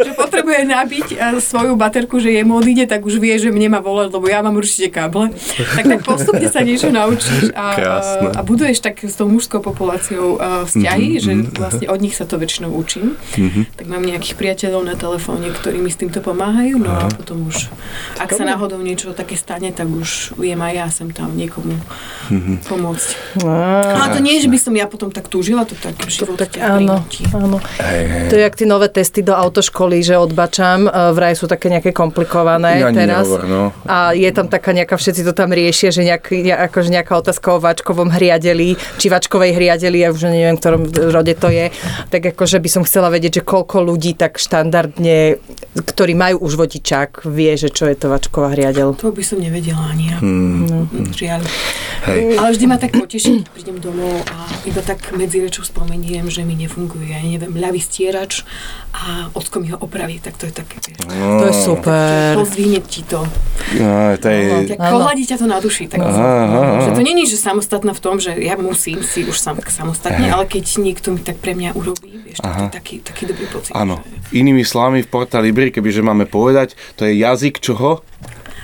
že 0.00 0.10
potrebuje 0.16 0.64
nabiť 0.64 1.08
eh, 1.12 1.36
svoju 1.36 1.76
baterku, 1.76 2.16
že 2.16 2.32
jemu 2.32 2.58
odíde, 2.58 2.88
tak 2.88 3.04
už 3.04 3.20
vie, 3.20 3.36
že 3.36 3.52
mne 3.52 3.76
má 3.76 3.80
volať, 3.84 4.08
lebo 4.08 4.24
ja 4.24 4.40
mám 4.40 4.56
určite 4.56 4.88
káble. 4.88 5.30
Tak 5.76 5.84
tak 5.84 6.00
postupne 6.02 6.48
sa 6.48 6.64
niečo 6.64 6.88
naučíš 6.88 7.52
a, 7.52 7.76
Krásne. 7.76 8.28
a 8.32 8.40
buduješ 8.40 8.80
tak 8.80 9.04
s 9.04 9.20
tou 9.20 9.28
mužskou 9.28 9.60
populáciou 9.60 10.40
eh, 10.40 10.64
vzťahy, 10.64 11.08
že 11.20 11.32
vlastne 11.54 11.86
od 11.92 11.98
nich 12.00 12.16
sa 12.16 12.24
to 12.24 12.40
väčšinou 12.40 12.72
učím. 12.72 13.20
Tak 13.76 13.84
mám 13.84 14.00
nejakých 14.00 14.34
priateľov 14.40 14.82
na 14.88 14.96
telefóne, 14.96 15.52
ktorí 15.52 15.76
mi 15.76 15.92
s 15.92 16.00
týmto 16.00 16.24
pomáhajú, 16.24 16.80
no 16.80 16.88
a 16.88 17.12
potom 17.12 17.46
už, 17.46 17.68
ak 18.16 18.32
sa 18.32 18.48
náhodou 18.48 18.61
niečo 18.70 19.16
také 19.16 19.34
stane, 19.34 19.72
tak 19.72 19.90
už 19.90 20.36
viem 20.38 20.60
aj 20.60 20.72
ja 20.74 20.86
sem 20.92 21.08
tam 21.10 21.34
niekomu 21.34 21.74
pomôcť. 22.68 23.08
Ale 23.42 24.06
to 24.14 24.20
nie, 24.22 24.38
že 24.38 24.48
by 24.48 24.58
som 24.60 24.74
ja 24.76 24.86
potom 24.86 25.10
tak 25.10 25.26
túžila, 25.26 25.64
to 25.66 25.74
tak 25.74 25.96
život 26.06 26.38
Tak 26.38 26.60
áno, 26.60 27.02
áno. 27.34 27.58
Hej, 27.80 28.00
hej. 28.06 28.28
To 28.30 28.34
je 28.38 28.42
jak 28.42 28.54
tie 28.54 28.68
nové 28.68 28.88
testy 28.88 29.20
do 29.24 29.34
autoškoly, 29.34 30.04
že 30.04 30.14
odbačam, 30.16 30.86
e, 30.86 30.90
vraj 31.16 31.34
sú 31.34 31.48
také 31.48 31.72
nejaké 31.72 31.90
komplikované 31.90 32.84
Ani 32.84 32.96
teraz. 32.96 33.26
nehovor, 33.26 33.42
no. 33.48 33.62
A 33.88 34.12
je 34.12 34.28
tam 34.30 34.46
taká 34.46 34.76
nejaká, 34.76 34.94
všetci 34.96 35.24
to 35.26 35.32
tam 35.32 35.50
riešia, 35.50 35.90
že 35.90 36.04
nejak, 36.06 36.24
ne- 36.32 36.60
akože 36.68 36.88
nejaká 36.92 37.12
otázka 37.18 37.56
o 37.56 37.58
váčkovom 37.58 38.12
hriadeli, 38.12 38.76
či 39.00 39.06
váčkovej 39.08 39.56
hriadeli, 39.56 40.04
ja 40.04 40.12
už 40.12 40.28
neviem, 40.28 40.56
v 40.56 40.60
ktorom 40.60 40.82
rode 41.10 41.34
to 41.36 41.48
je. 41.48 41.72
Tak 42.12 42.36
akože 42.36 42.60
by 42.60 42.68
som 42.68 42.82
chcela 42.84 43.08
vedieť, 43.08 43.40
že 43.40 43.42
koľko 43.42 43.82
ľudí 43.82 44.14
tak 44.14 44.36
štandardne, 44.38 45.40
ktorí 45.74 46.12
majú 46.12 46.44
už 46.44 46.60
vodičák, 46.60 47.24
vie, 47.28 47.56
že 47.56 47.72
čo 47.72 47.88
je 47.88 47.96
to 47.96 48.12
váčková 48.12 48.51
hriadel. 48.52 48.92
To 48.94 49.10
by 49.10 49.20
som 49.20 49.40
nevedela 49.40 49.82
ani 49.88 50.12
ja. 50.12 50.18
Hmm. 50.20 50.64
No, 50.64 50.78
žiaľ. 51.10 51.40
Hej. 52.02 52.34
Ale 52.34 52.48
vždy 52.50 52.64
ma 52.66 52.76
tak 52.76 52.92
poteší, 52.92 53.42
keď 53.42 53.48
prídem 53.48 53.76
domov 53.78 54.26
a 54.26 54.42
iba 54.64 54.82
tak 54.82 55.14
medzi 55.14 55.38
rečou 55.38 55.62
spomeniem, 55.62 56.26
že 56.26 56.42
mi 56.42 56.52
nefunguje, 56.52 57.06
ja 57.06 57.22
neviem, 57.22 57.54
ľavý 57.54 57.78
stierač 57.78 58.42
a 58.90 59.30
ocko 59.32 59.58
mi 59.58 59.70
ho 59.70 59.78
opraví, 59.78 60.18
tak 60.18 60.34
to 60.34 60.46
je 60.46 60.52
také, 60.52 60.82
vieš. 60.82 60.98
To 61.08 61.44
je 61.46 61.54
super. 61.54 62.34
Pozdvihne 62.34 62.82
ti 62.82 63.02
to. 63.02 63.22
No, 63.78 64.18
to 64.18 64.26
je... 64.28 64.74
Pohľadí 64.74 65.24
ťa 65.24 65.36
to 65.38 65.46
na 65.46 65.62
duši. 65.62 65.86
Tak 65.86 66.02
Aha, 66.02 66.10
aha, 66.10 66.62
že 66.82 66.90
aha. 66.90 66.96
to 66.98 67.02
není, 67.02 67.22
že 67.24 67.38
samostatná 67.38 67.94
v 67.94 68.00
tom, 68.02 68.18
že 68.18 68.34
ja 68.34 68.58
musím 68.58 68.98
si 69.00 69.22
už 69.22 69.38
sam, 69.38 69.62
samostatne, 69.62 70.26
ale 70.26 70.44
keď 70.44 70.82
niekto 70.82 71.14
mi 71.14 71.22
tak 71.22 71.38
pre 71.38 71.54
mňa 71.54 71.72
urobí, 71.72 72.18
vieš, 72.20 72.42
tak 72.42 72.50
to 72.50 72.58
je 72.58 72.66
Aha. 72.66 72.74
taký, 72.74 72.94
taký 72.98 73.22
dobrý 73.30 73.46
pocit. 73.46 73.70
Áno. 73.72 74.02
že- 74.02 74.42
Inými 74.42 74.66
slovami 74.66 75.04
v 75.04 75.08
Porta 75.08 75.38
Libri, 75.38 75.70
kebyže 75.70 76.02
máme 76.02 76.26
povedať, 76.26 76.74
to 76.96 77.06
je 77.06 77.14
jazyk 77.14 77.62
čoho? 77.62 78.02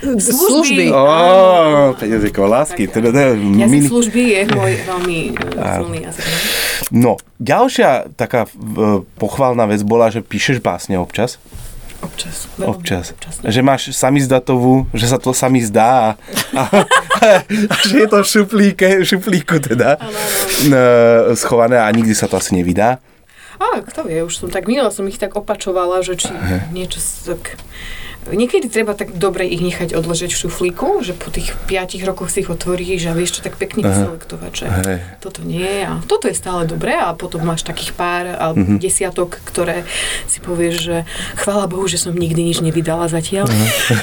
Služby. 0.01 0.91
Ó, 0.91 1.03
jazykov 1.97 2.47
lásky. 2.47 2.87
Teda, 2.87 3.11
teda, 3.11 3.35
Jazyk 3.35 3.67
mini... 3.67 3.89
služby 3.89 4.23
je 4.23 4.43
môj 4.49 4.73
veľmi 4.91 5.19
uh, 5.35 5.75
silný 5.75 5.99
jazyk. 6.05 6.25
no. 6.25 6.39
No, 6.91 7.13
ďalšia 7.39 7.91
taká 8.15 8.45
uh, 8.45 8.53
pochválna 9.17 9.67
vec 9.67 9.83
bola, 9.83 10.09
že 10.09 10.21
píšeš 10.21 10.59
básne 10.59 10.97
občas. 10.97 11.43
Občas. 11.99 12.47
veľmi 12.55 12.71
Občas. 12.71 13.11
občas. 13.11 13.35
Že 13.43 13.61
máš 13.61 13.83
samizdatovú, 13.91 14.87
že 14.93 15.07
sa 15.07 15.19
to 15.19 15.35
sami 15.35 15.59
zdá 15.61 16.15
a, 16.55 16.63
a, 16.63 16.63
a 17.43 17.75
že 17.83 17.97
je 17.97 18.09
to 18.09 18.19
v 18.19 18.29
šuplíke, 18.29 18.87
šuplíku 19.03 19.59
teda 19.59 19.99
Áno, 19.99 20.07
áno. 20.07 20.29
uh, 20.71 20.77
schované 21.35 21.75
a 21.77 21.91
nikdy 21.91 22.15
sa 22.15 22.25
to 22.25 22.39
asi 22.39 22.55
nevydá. 22.55 23.03
A 23.59 23.83
kto 23.83 24.07
vie, 24.07 24.23
už 24.23 24.31
som 24.37 24.47
tak 24.47 24.71
minula 24.71 24.95
som 24.95 25.03
ich 25.11 25.19
tak 25.19 25.35
opačovala, 25.35 25.99
že 26.07 26.15
či 26.15 26.31
niečo 26.71 27.03
s- 27.03 27.27
tak... 27.27 27.59
Niekedy 28.29 28.69
treba 28.69 28.93
tak 28.93 29.15
dobre 29.15 29.45
ich 29.45 29.59
nechať 29.59 29.93
odložiť 29.93 30.31
v 30.31 30.41
šuflíku, 30.41 31.01
že 31.01 31.13
po 31.13 31.29
tých 31.29 31.53
5 31.67 32.01
rokoch 32.05 32.29
si 32.29 32.41
ich 32.41 32.49
otvoríš 32.49 33.09
a 33.09 33.17
vieš 33.17 33.39
to 33.39 33.41
tak 33.43 33.57
pekne 33.57 33.83
vyselektovať, 33.83 34.53
že 34.53 34.67
Hej. 34.67 34.99
toto 35.19 35.41
nie 35.43 35.83
a 35.83 36.01
toto 36.05 36.29
je 36.29 36.35
stále 36.35 36.65
dobré 36.65 36.95
a 36.95 37.13
potom 37.13 37.41
máš 37.41 37.63
takých 37.63 37.93
pár 37.93 38.25
alebo 38.31 38.59
Mhm. 38.59 38.79
desiatok, 38.79 39.39
ktoré 39.45 39.87
si 40.25 40.39
povieš, 40.39 40.75
že 40.79 40.97
chvála 41.37 41.65
Bohu, 41.65 41.85
že 41.85 41.97
som 41.97 42.11
nikdy 42.11 42.43
nič 42.45 42.59
nevydala 42.59 43.07
zatiaľ, 43.07 43.47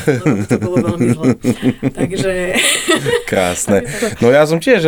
lebo 0.05 0.43
to 0.43 0.57
bolo 0.57 0.75
veľmi 0.81 1.07
zle. 1.11 1.25
Takže 1.91 2.31
Krásne. 3.25 3.83
No 4.19 4.29
ja 4.29 4.45
som 4.45 4.57
tiež, 4.57 4.81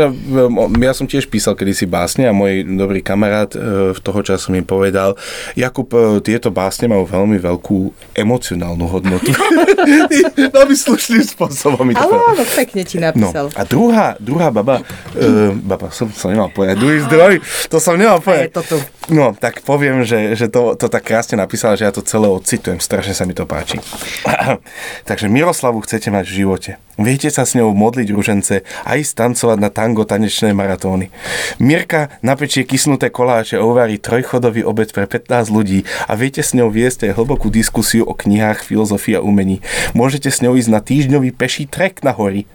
ja 0.77 0.93
som 0.93 1.05
tiež 1.05 1.27
písal 1.27 1.53
kedysi 1.53 1.85
básne 1.85 2.25
a 2.25 2.33
môj 2.33 2.63
dobrý 2.63 3.01
kamarát 3.01 3.51
e, 3.51 3.59
v 3.91 3.99
toho 3.99 4.21
času 4.21 4.51
mi 4.51 4.61
povedal, 4.61 5.17
Jakub, 5.53 5.89
e, 5.89 6.21
tieto 6.21 6.49
básne 6.49 6.87
majú 6.87 7.03
veľmi 7.03 7.37
veľkú 7.37 7.77
emocionálnu 8.13 8.85
hodnotu. 8.87 9.26
veľmi 10.55 10.75
slušným 10.75 11.23
spôsobom 11.25 11.83
mi 11.83 11.93
to 11.93 11.99
Ale 11.99 12.15
áno, 12.33 12.43
pekne 12.47 12.81
ti 12.81 12.97
No 12.97 13.09
napísal. 13.09 13.51
a 13.51 13.61
druhá, 13.63 14.07
druhá 14.17 14.49
baba, 14.49 14.81
uh, 14.81 15.51
baba 15.53 15.91
som, 15.91 16.07
som 16.09 16.29
nemal 16.29 16.49
povedať, 16.49 16.75
druhý 16.77 16.99
zdroj, 17.03 17.33
to 17.67 17.77
som 17.77 17.95
nemal 17.95 18.17
Je 18.17 18.25
povedať. 18.25 18.49
to 18.51 18.61
tu. 18.63 18.77
No, 19.09 19.31
tak 19.31 19.63
poviem, 19.63 20.03
že, 20.03 20.35
že 20.35 20.47
to, 20.47 20.75
to 20.75 20.87
tak 20.87 21.03
krásne 21.03 21.35
napísala, 21.35 21.75
že 21.75 21.85
ja 21.85 21.91
to 21.91 22.01
celé 22.01 22.27
odcitujem, 22.27 22.77
strašne 22.77 23.13
sa 23.13 23.23
mi 23.23 23.31
to 23.31 23.43
páči. 23.43 23.79
Takže 25.09 25.27
Miroslavu 25.27 25.79
chcete 25.81 26.09
mať 26.09 26.25
v 26.27 26.33
živote. 26.35 26.71
Viete 26.97 27.29
sa 27.29 27.45
s 27.45 27.53
ňou 27.53 27.77
modliť 27.77 28.09
ružence 28.09 28.65
a 28.65 28.91
ísť 28.97 29.13
tancovať 29.13 29.57
na 29.61 29.69
tango 29.69 30.01
tanečné 30.01 30.49
maratóny. 30.57 31.13
Mirka 31.61 32.09
napečie 32.25 32.65
kysnuté 32.65 33.13
koláče 33.13 33.61
a 33.61 33.65
uvarí 33.65 34.01
trojchodový 34.01 34.65
obed 34.65 34.89
pre 34.89 35.05
15 35.05 35.53
ľudí 35.53 35.85
a 36.09 36.17
viete 36.17 36.41
s 36.41 36.57
ňou 36.57 36.73
viesť 36.73 37.09
aj 37.09 37.21
hlbokú 37.21 37.53
diskusiu 37.53 38.01
o 38.01 38.17
knihách, 38.17 38.65
filozofii 38.65 39.21
a 39.21 39.21
umení. 39.21 39.61
Môžete 39.93 40.33
s 40.33 40.41
ňou 40.41 40.57
ísť 40.57 40.73
na 40.73 40.81
týždňový 40.81 41.37
peší 41.37 41.69
trek 41.69 42.01
na 42.01 42.17
hory. 42.17 42.49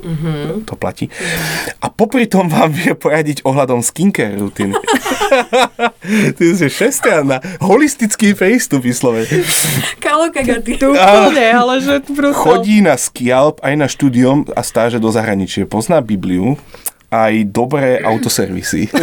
Mm-hmm. 0.00 0.64
To 0.64 0.74
platí. 0.80 1.12
A 1.84 1.92
popri 1.92 2.24
tom 2.24 2.48
vám 2.48 2.72
vie 2.72 2.96
poradiť 2.96 3.44
ohľadom 3.44 3.84
skincare 3.84 4.36
rutiny. 4.40 4.72
Ty 6.36 6.44
si 6.56 6.68
šestriana. 6.72 7.40
Holistický 7.60 8.32
prístup, 8.32 8.82
vyslovene. 8.84 9.44
Kalo 10.00 10.32
Kagaty. 10.32 10.80
Úplne, 10.80 11.46
ale 11.52 11.74
že 11.84 12.00
brutál. 12.08 12.40
Chodí 12.40 12.80
na 12.80 12.96
skialp 12.96 13.60
aj 13.60 13.74
na 13.76 13.86
štúdium 13.86 14.48
a 14.56 14.64
stáže 14.64 14.96
do 14.96 15.12
zahraničia. 15.12 15.68
Pozná 15.68 16.00
Bibliu 16.00 16.56
aj 17.12 17.44
dobré 17.52 18.00
autoservisy. 18.00 18.88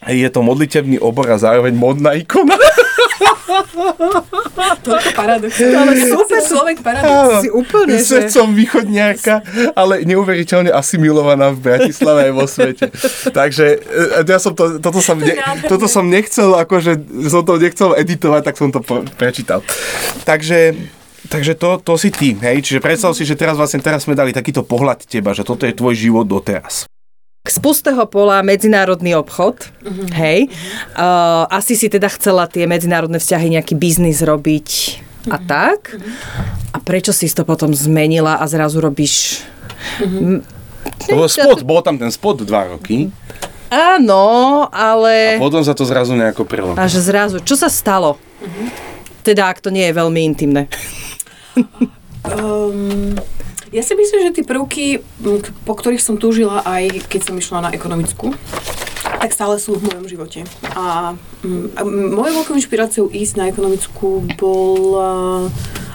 Eh, 0.00 0.16
je 0.16 0.28
to 0.30 0.40
modlitebný 0.40 0.96
obor 1.02 1.28
a 1.28 1.36
zároveň 1.36 1.76
modná 1.76 2.16
ikona. 2.16 2.56
Toľko 4.86 5.10
paradox. 5.12 5.52
Ale 5.60 5.92
super 6.08 6.40
človek 6.40 6.76
paradox. 6.80 7.44
Si 7.44 7.50
úplne, 7.52 7.96
že... 8.00 8.06
Srdcom 8.06 8.56
východniarka, 8.56 9.44
ale 9.76 10.02
neuveriteľne 10.08 10.72
asimilovaná 10.72 11.52
v 11.52 11.58
Bratislave 11.60 12.30
aj 12.30 12.32
vo 12.32 12.46
svete. 12.48 12.86
Takže 13.40 13.66
e, 13.80 14.24
ja 14.24 14.38
som 14.40 14.56
to, 14.56 14.80
toto, 14.80 15.00
som 15.04 15.20
ne, 15.20 15.36
toto 15.68 15.86
som 15.86 16.08
nechcel, 16.08 16.56
akože 16.56 16.96
som 17.28 17.44
to 17.44 17.60
nechcel 17.60 17.92
editovať, 17.96 18.42
tak 18.44 18.56
som 18.56 18.72
to 18.72 18.80
prečítal. 19.16 19.60
Takže 20.24 20.74
Takže 21.30 21.54
to, 21.54 21.78
to 21.78 21.94
si 21.94 22.10
ty, 22.10 22.34
hej? 22.34 22.58
Čiže 22.58 22.82
predstav 22.82 23.14
si, 23.14 23.22
že 23.22 23.38
teraz 23.38 23.54
vlastne 23.54 23.78
teraz 23.78 24.02
sme 24.02 24.18
dali 24.18 24.34
takýto 24.34 24.66
pohľad 24.66 25.06
teba, 25.06 25.30
že 25.30 25.46
toto 25.46 25.62
je 25.62 25.70
tvoj 25.70 25.94
život 25.94 26.26
doteraz. 26.26 26.90
Z 27.40 27.56
pustého 27.64 28.04
pola 28.04 28.44
medzinárodný 28.44 29.16
obchod, 29.16 29.64
hej. 30.12 30.52
Uh, 30.92 31.48
asi 31.48 31.72
si 31.72 31.88
teda 31.88 32.12
chcela 32.12 32.44
tie 32.44 32.68
medzinárodné 32.68 33.16
vzťahy, 33.16 33.56
nejaký 33.56 33.80
biznis 33.80 34.20
robiť 34.20 35.00
a 35.32 35.40
tak. 35.40 35.96
A 36.70 36.78
prečo 36.84 37.16
si 37.16 37.32
to 37.32 37.48
potom 37.48 37.72
zmenila 37.72 38.36
a 38.36 38.44
zrazu 38.44 38.84
robíš... 38.84 39.40
Lebo 41.08 41.24
spot, 41.28 41.64
bol 41.64 41.80
tam 41.80 41.96
ten 41.96 42.12
spot 42.12 42.44
dva 42.44 42.76
roky 42.76 43.08
Áno, 43.70 44.66
ale... 44.68 45.38
a 45.38 45.40
potom 45.40 45.62
sa 45.62 45.78
to 45.78 45.86
zrazu 45.86 46.18
nejako 46.18 46.42
prelomilo. 46.42 46.74
A 46.74 46.90
že 46.90 46.98
zrazu, 46.98 47.38
čo 47.38 47.54
sa 47.54 47.70
stalo? 47.70 48.18
Teda, 49.22 49.46
ak 49.46 49.62
to 49.62 49.70
nie 49.70 49.86
je 49.86 49.94
veľmi 49.94 50.20
intimné. 50.26 50.66
Um, 52.26 53.14
ja 53.70 53.82
si 53.86 53.94
myslím, 53.94 54.20
že 54.26 54.42
tie 54.42 54.44
prvky, 54.46 54.98
po 55.62 55.74
ktorých 55.78 56.02
som 56.02 56.18
túžila 56.18 56.62
aj 56.66 57.06
keď 57.06 57.20
som 57.30 57.38
išla 57.38 57.70
na 57.70 57.70
ekonomickú, 57.70 58.34
tak 59.20 59.30
stále 59.30 59.60
sú 59.62 59.78
v 59.78 59.86
mojom 59.86 60.06
živote. 60.10 60.48
A, 60.74 61.14
a 61.76 61.80
mojou 61.86 62.34
veľkou 62.42 62.56
inšpiráciou 62.56 63.06
ísť 63.12 63.34
na 63.38 63.46
ekonomickú 63.46 64.26
bol, 64.40 64.98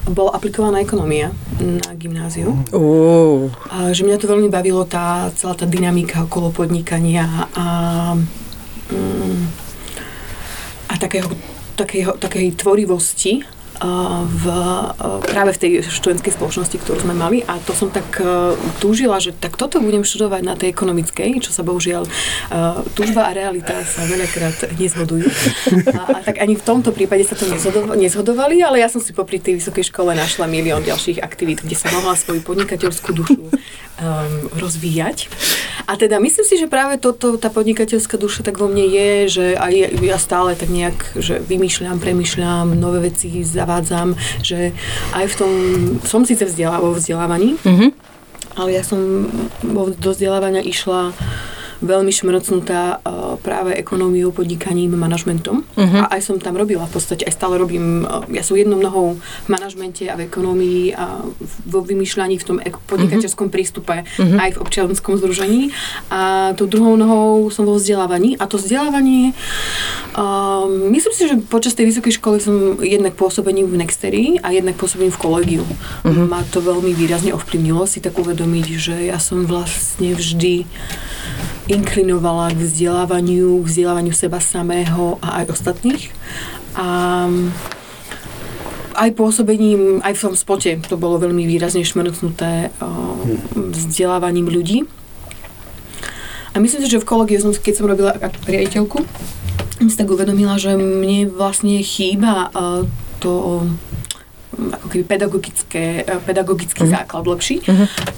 bola 0.08 0.32
aplikovaná 0.38 0.80
ekonomia 0.80 1.34
na 1.60 1.90
gymnáziu. 1.98 2.54
Uh. 2.70 3.50
A 3.74 3.92
že 3.92 4.06
mňa 4.06 4.22
to 4.22 4.32
veľmi 4.32 4.48
bavilo, 4.48 4.86
tá, 4.86 5.34
celá 5.34 5.58
tá 5.58 5.66
dynamika 5.66 6.24
okolo 6.24 6.54
podnikania 6.54 7.50
a, 7.58 7.68
a 10.86 10.94
takého, 11.02 11.28
takého, 11.76 12.14
takej 12.16 12.56
tvorivosti 12.56 13.55
v, 14.26 14.46
práve 15.28 15.52
v 15.56 15.60
tej 15.60 15.72
študentskej 15.84 16.34
spoločnosti, 16.40 16.78
ktorú 16.80 17.04
sme 17.04 17.16
mali 17.16 17.44
a 17.44 17.60
to 17.60 17.76
som 17.76 17.92
tak 17.92 18.08
uh, 18.24 18.56
túžila, 18.80 19.20
že 19.20 19.36
tak 19.36 19.60
toto 19.60 19.84
budem 19.84 20.08
študovať 20.08 20.42
na 20.42 20.56
tej 20.56 20.72
ekonomickej, 20.72 21.44
čo 21.44 21.52
sa 21.52 21.62
bohužiaľ 21.68 22.04
uh, 22.08 22.82
túžba 22.96 23.28
a 23.28 23.36
realita 23.36 23.76
sa 23.84 24.08
veľakrát 24.08 24.76
nezhodujú. 24.80 25.28
A, 25.92 26.02
a 26.16 26.20
tak 26.24 26.40
ani 26.40 26.56
v 26.56 26.64
tomto 26.64 26.96
prípade 26.96 27.28
sa 27.28 27.36
to 27.36 27.46
nezhodo- 27.52 27.94
nezhodovali, 27.96 28.64
ale 28.64 28.80
ja 28.80 28.88
som 28.88 29.04
si 29.04 29.12
popri 29.12 29.44
tej 29.44 29.60
vysokej 29.60 29.92
škole 29.92 30.16
našla 30.16 30.48
milión 30.48 30.82
ďalších 30.82 31.20
aktivít, 31.20 31.64
kde 31.64 31.76
som 31.76 31.92
mohla 31.92 32.16
svoju 32.16 32.42
podnikateľskú 32.44 33.10
dušu 33.12 33.52
um, 33.98 34.50
rozvíjať. 34.60 35.28
A 35.86 35.96
teda 35.96 36.18
myslím 36.18 36.46
si, 36.46 36.56
že 36.58 36.66
práve 36.66 36.98
toto, 36.98 37.38
tá 37.38 37.54
podnikateľská 37.54 38.18
duša 38.18 38.42
tak 38.42 38.58
vo 38.58 38.66
mne 38.66 38.86
je, 38.90 39.10
že 39.30 39.46
aj 39.54 39.74
ja 40.02 40.18
stále 40.18 40.58
tak 40.58 40.74
nejak, 40.74 41.14
že 41.20 41.38
vymýšľam, 41.40 42.02
premýšľam, 42.02 42.74
nové 42.74 43.14
veci 43.14 43.30
zavádzam, 43.46 44.18
že 44.42 44.74
aj 45.14 45.26
v 45.30 45.36
tom, 45.38 45.52
som 46.02 46.26
síce 46.26 46.42
vzdelá, 46.46 46.82
vo 46.82 46.98
vzdelávaní, 46.98 47.56
Mhm. 47.62 47.88
ale 48.58 48.70
ja 48.74 48.84
som 48.88 49.30
vo, 49.62 49.92
do 49.94 50.10
vzdelávania 50.10 50.64
išla 50.64 51.14
veľmi 51.82 52.12
šmrcnutá 52.12 53.00
uh, 53.00 53.36
práve 53.40 53.76
ekonómiou, 53.76 54.32
podnikaním, 54.32 54.96
manažmentom. 54.96 55.64
Mhm. 55.76 55.98
A 56.08 56.16
aj 56.16 56.22
som 56.24 56.36
tam 56.40 56.56
robila 56.56 56.88
v 56.88 56.94
podstate, 56.96 57.28
aj 57.28 57.36
stále 57.36 57.60
robím, 57.60 58.04
uh, 58.04 58.24
ja 58.32 58.44
som 58.44 58.56
jednou 58.56 58.80
nohou 58.80 59.20
v 59.20 59.48
manažmente 59.50 60.08
a 60.08 60.16
v 60.16 60.28
ekonomii 60.28 60.96
a 60.96 61.20
vo 61.68 61.80
vymýšľaní 61.84 62.36
v 62.40 62.46
tom 62.48 62.58
ek- 62.64 62.80
podnikateľskom 62.88 63.52
prístupe 63.52 64.08
Mhm. 64.20 64.38
aj 64.40 64.50
v 64.56 64.62
občianskom 64.62 65.20
združení. 65.20 65.72
A 66.12 66.52
tou 66.56 66.68
druhou 66.68 66.96
nohou 66.96 67.52
som 67.52 67.66
vo 67.68 67.76
vzdelávaní. 67.76 68.40
A 68.40 68.48
to 68.48 68.56
vzdelávanie, 68.56 69.36
uh, 70.16 70.68
myslím 70.92 71.14
si, 71.14 71.24
že 71.28 71.36
počas 71.48 71.76
tej 71.76 71.92
vysokej 71.92 72.14
školy 72.20 72.38
som 72.40 72.56
jednak 72.80 73.16
pôsobením 73.20 73.68
v 73.68 73.84
Nexterii 73.84 74.30
a 74.40 74.52
jednak 74.52 74.76
pôsobením 74.80 75.12
v 75.12 75.22
kolegiu. 75.22 75.66
Mhm. 76.04 76.24
Ma 76.32 76.44
to 76.48 76.62
veľmi 76.62 76.96
výrazne 76.96 77.36
ovplyvnilo 77.36 77.84
si 77.86 78.00
tak 78.00 78.16
uvedomiť, 78.16 78.66
že 78.76 78.96
ja 79.08 79.20
som 79.20 79.44
vlastne 79.46 80.16
vždy 80.16 80.66
inklinovala 81.66 82.54
k 82.54 82.62
vzdelávaniu, 82.62 83.64
k 83.64 83.70
vzdelávaniu 83.70 84.14
seba 84.14 84.38
samého 84.38 85.18
a 85.22 85.42
aj 85.42 85.54
ostatných. 85.54 86.04
A 86.78 86.88
aj 88.96 89.10
pôsobením, 89.12 90.00
aj 90.02 90.16
v 90.16 90.24
tom 90.24 90.36
spote 90.40 90.72
to 90.88 90.96
bolo 90.96 91.20
veľmi 91.20 91.44
výrazne 91.44 91.84
šmrcnuté 91.84 92.72
uh, 92.72 93.20
vzdelávaním 93.52 94.48
ľudí. 94.48 94.88
A 96.56 96.64
myslím 96.64 96.88
si, 96.88 96.92
že 96.96 97.04
v 97.04 97.10
kolegiu, 97.10 97.44
keď 97.52 97.74
som 97.76 97.92
robila 97.92 98.16
riaditeľku, 98.48 99.04
som 99.76 99.88
si 99.92 100.00
tak 100.00 100.08
uvedomila, 100.08 100.56
že 100.56 100.80
mne 100.80 101.28
vlastne 101.28 101.84
chýba 101.84 102.48
uh, 102.56 102.88
to 103.20 103.68
ako 104.56 104.88
keby 104.88 105.04
pedagogické, 105.04 105.84
uh, 106.08 106.20
pedagogický 106.24 106.88
základ 106.88 107.28
lepší. 107.28 107.62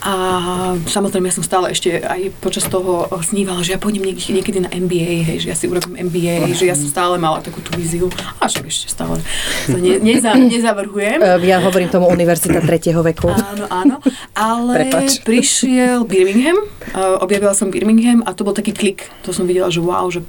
A 0.02 0.14
samozrejme, 0.86 1.28
ja 1.28 1.36
som 1.36 1.46
stále 1.46 1.74
ešte 1.74 2.00
aj 2.00 2.32
počas 2.40 2.66
toho 2.70 3.10
uh, 3.10 3.22
snívala, 3.22 3.66
že 3.66 3.76
ja 3.76 3.80
pôjdem 3.82 4.06
niekde, 4.06 4.30
niekedy 4.32 4.58
na 4.64 4.70
MBA, 4.70 5.26
hej, 5.26 5.38
že 5.44 5.48
ja 5.52 5.56
si 5.58 5.66
urobím 5.68 6.08
MBA, 6.08 6.54
že 6.54 6.70
ja 6.70 6.76
som 6.78 6.88
stále 6.88 7.18
mala 7.18 7.42
takú 7.42 7.60
tú 7.60 7.74
víziu. 7.76 8.08
A 8.40 8.48
však 8.48 8.66
ešte 8.70 8.88
stále 8.94 9.20
sa 9.66 9.78
ne, 9.78 9.98
neza, 10.00 10.32
nezavrhujem. 10.54 11.20
E, 11.20 11.30
Ja 11.48 11.64
hovorím 11.64 11.90
tomu 11.90 12.08
univerzita 12.12 12.60
tretieho 12.64 13.02
veku. 13.02 13.32
Áno, 13.32 13.66
áno. 13.72 13.96
Ale 14.38 14.88
Prepač. 14.88 15.20
prišiel 15.28 16.04
Birmingham, 16.06 16.58
objavila 17.24 17.56
som 17.56 17.72
Birmingham 17.74 18.22
a 18.28 18.32
to 18.36 18.44
bol 18.44 18.54
taký 18.54 18.72
klik. 18.76 19.10
To 19.26 19.32
som 19.34 19.48
videla, 19.48 19.72
že 19.72 19.80
wow, 19.80 20.08
že 20.12 20.22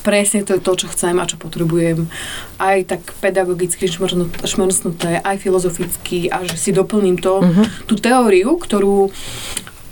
presne 0.00 0.44
to 0.44 0.56
je 0.56 0.64
to, 0.64 0.72
čo 0.74 0.86
chcem 0.92 1.16
a 1.16 1.28
čo 1.28 1.36
potrebujem. 1.36 2.08
Aj 2.56 2.78
tak 2.84 3.00
pedagogicky 3.20 3.86
šmrcnuté, 4.44 5.20
aj 5.20 5.36
filozoficky 5.40 6.32
a 6.32 6.44
že 6.44 6.56
si 6.56 6.70
doplním 6.72 7.20
to, 7.20 7.44
tú 7.84 7.94
teóriu, 7.96 8.56
ktorú 8.56 9.12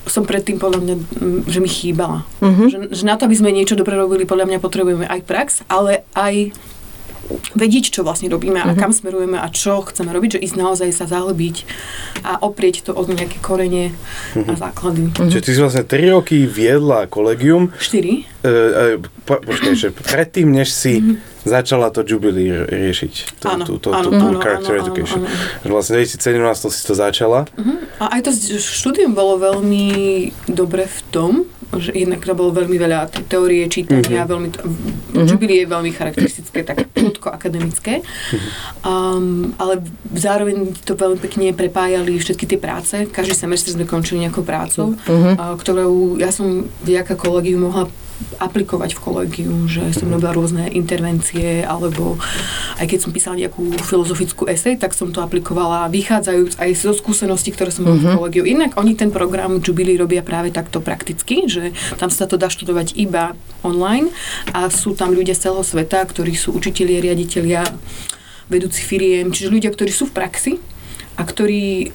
som 0.09 0.25
predtým 0.25 0.57
podľa 0.57 0.81
mňa, 0.81 0.95
mm, 0.97 1.41
že 1.53 1.61
mi 1.61 1.69
chýbala. 1.69 2.25
Že, 2.73 2.79
že 2.97 3.05
na 3.05 3.21
to, 3.21 3.29
aby 3.29 3.37
sme 3.37 3.53
niečo 3.53 3.77
dobre 3.77 3.95
robili, 3.95 4.25
podľa 4.25 4.49
mňa 4.49 4.59
potrebujeme 4.65 5.05
aj 5.05 5.21
prax, 5.29 5.49
ale 5.69 6.09
aj 6.17 6.57
vedieť, 7.55 7.93
čo 7.93 8.01
vlastne 8.05 8.33
robíme 8.33 8.61
a 8.61 8.73
kam 8.73 8.93
smerujeme 8.93 9.37
a 9.37 9.49
čo 9.53 9.85
chceme 9.85 10.11
robiť, 10.13 10.39
že 10.39 10.45
ísť 10.49 10.57
naozaj 10.57 10.91
sa 10.93 11.05
zahlbiť 11.05 11.57
a 12.25 12.41
oprieť 12.41 12.89
to 12.89 12.93
od 12.97 13.13
nejaké 13.13 13.39
korene 13.41 13.93
a 14.35 14.55
základy. 14.57 15.13
Čiže 15.13 15.45
ty 15.45 15.51
si 15.53 15.61
vlastne 15.61 15.85
3 15.85 16.15
roky 16.17 16.49
viedla 16.49 17.05
kolegium, 17.07 17.73
Štyri. 17.77 18.25
e, 18.45 18.49
e, 18.49 19.03
po, 19.29 19.41
počkaj, 19.41 19.75
že 19.77 19.89
predtým, 19.93 20.49
než 20.49 20.73
si 20.73 21.21
začala 21.45 21.91
to 21.95 22.03
Jubilee 22.03 22.67
riešiť, 22.67 23.13
tú, 23.39 23.47
Áno, 23.49 23.65
tú, 23.67 23.75
tú, 23.79 23.95
áno, 23.95 24.09
tú, 24.09 24.11
tú 24.17 24.27
áno, 24.35 24.41
character 24.43 24.75
áno, 24.75 24.83
áno, 24.83 24.87
education. 24.89 25.21
áno. 25.23 25.63
Že 25.63 25.69
vlastne 25.71 25.93
v 25.95 26.07
2017 26.07 26.75
si 26.75 26.83
to 26.87 26.95
začala. 26.95 27.41
A 27.99 28.05
aj 28.19 28.21
to 28.27 28.31
štúdium 28.59 29.15
bolo 29.15 29.39
veľmi 29.39 29.87
dobre 30.51 30.87
v 30.87 30.99
tom, 31.13 31.33
že 31.77 31.93
jednak 31.93 32.25
to 32.25 32.33
bolo 32.33 32.49
veľmi 32.57 32.81
veľa 32.81 33.13
teórie, 33.29 33.69
čítania, 33.69 34.25
veľmi 34.25 34.49
to, 34.57 34.65
Jubilee 35.29 35.65
je 35.65 35.69
veľmi 35.69 35.93
charakteristické, 35.93 36.65
tak 36.65 36.89
prudko 36.97 37.29
akademické, 37.29 38.01
um, 38.81 39.53
ale 39.61 39.85
zároveň 40.17 40.73
to 40.89 40.97
veľmi 40.97 41.21
pekne 41.21 41.53
prepájali 41.53 42.17
všetky 42.17 42.49
tie 42.49 42.57
práce. 42.57 42.97
Každý 43.13 43.37
semestr 43.37 43.77
sme 43.77 43.85
končili 43.85 44.25
nejakou 44.25 44.49
prácou, 44.49 44.97
a, 45.37 45.53
ktorú 45.61 46.17
ja 46.17 46.33
som 46.33 46.65
vďaka 46.89 47.21
kolegiu 47.21 47.61
mohla 47.61 47.85
aplikovať 48.39 48.99
v 48.99 49.03
kolegiu, 49.03 49.55
že 49.71 49.95
som 49.95 50.11
robila 50.11 50.35
rôzne 50.35 50.71
intervencie, 50.75 51.63
alebo 51.63 52.19
aj 52.79 52.87
keď 52.87 52.99
som 52.99 53.11
písala 53.15 53.39
nejakú 53.39 53.75
filozofickú 53.83 54.47
esej, 54.51 54.79
tak 54.79 54.95
som 54.95 55.11
to 55.11 55.23
aplikovala 55.23 55.91
vychádzajúc 55.91 56.59
aj 56.59 56.71
zo 56.75 56.93
skúseností, 56.95 57.55
ktoré 57.55 57.71
som 57.71 57.87
mala 57.87 57.99
v 57.99 58.15
kolegiu. 58.19 58.45
Inak 58.47 58.75
oni 58.79 58.99
ten 58.99 59.15
program 59.15 59.63
Jubilee 59.63 59.99
robia 59.99 60.23
práve 60.23 60.51
takto 60.51 60.83
prakticky, 60.83 61.47
že 61.47 61.75
tam 61.99 62.11
sa 62.11 62.27
to 62.27 62.39
dá 62.39 62.51
študovať 62.51 62.95
iba 62.99 63.35
online 63.63 64.11
a 64.55 64.71
sú 64.71 64.95
tam 64.95 65.15
ľudia 65.15 65.35
z 65.35 65.51
celého 65.51 65.67
sveta, 65.67 66.03
ktorí 66.03 66.35
sú 66.35 66.55
učitelia, 66.55 67.03
riaditeľia, 67.03 67.67
vedúci 68.49 68.81
firiem, 68.83 69.31
čiže 69.31 69.53
ľudia, 69.53 69.71
ktorí 69.71 69.93
sú 69.93 70.09
v 70.09 70.17
praxi 70.17 70.53
a 71.19 71.23
ktorí 71.27 71.91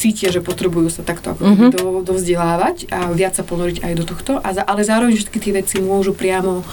cítia, 0.00 0.32
že 0.32 0.40
potrebujú 0.40 0.88
sa 0.88 1.04
takto 1.04 1.36
ako 1.36 1.44
mm-hmm. 1.44 1.70
do, 1.76 1.84
dovzdelávať 2.08 2.88
a 2.88 3.12
viac 3.12 3.36
sa 3.36 3.44
ponoriť 3.44 3.84
aj 3.84 3.92
do 4.00 4.04
tohto, 4.08 4.32
a 4.40 4.48
za, 4.56 4.64
ale 4.64 4.80
zároveň 4.80 5.12
všetky 5.20 5.38
tie 5.38 5.52
veci 5.52 5.76
môžu 5.84 6.16
priamo 6.16 6.64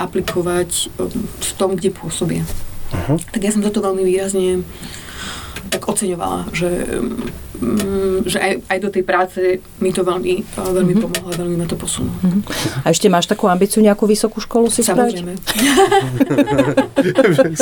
aplikovať 0.00 0.88
um, 0.96 1.12
v 1.20 1.52
tom, 1.60 1.76
kde 1.76 1.92
pôsobia. 1.92 2.48
Uh-huh. 2.92 3.20
Tak 3.20 3.40
ja 3.44 3.52
som 3.52 3.60
toto 3.60 3.84
veľmi 3.84 4.00
výrazne 4.00 4.64
tak 5.72 5.88
oceňovala, 5.88 6.52
že, 6.52 6.68
um, 7.64 8.20
že 8.28 8.36
aj, 8.36 8.52
aj 8.68 8.78
do 8.84 8.88
tej 8.92 9.02
práce 9.08 9.40
mi 9.80 9.88
to 9.88 10.04
veľmi, 10.04 10.44
veľmi 10.52 10.92
mm-hmm. 10.92 11.00
pomohlo, 11.00 11.28
a 11.32 11.36
veľmi 11.40 11.56
ma 11.56 11.64
to 11.64 11.80
posunulo. 11.80 12.12
Mm-hmm. 12.20 12.84
A 12.84 12.92
ešte 12.92 13.08
máš 13.08 13.24
takú 13.24 13.48
ambíciu 13.48 13.80
nejakú 13.80 14.04
vysokú 14.04 14.36
školu 14.44 14.68
si? 14.68 14.84
Samozrejme. 14.84 15.32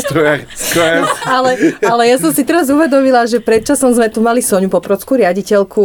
Strojár, 0.01 0.41
strojár. 0.53 1.07
Ale, 1.25 1.77
ale 1.81 2.03
ja 2.11 2.17
som 2.19 2.35
si 2.35 2.43
teraz 2.43 2.67
uvedomila, 2.67 3.25
že 3.31 3.39
predčasom 3.39 3.95
sme 3.95 4.11
tu 4.11 4.19
mali 4.25 4.43
Soňu 4.43 4.67
Poprockú, 4.67 5.15
riaditeľku 5.21 5.85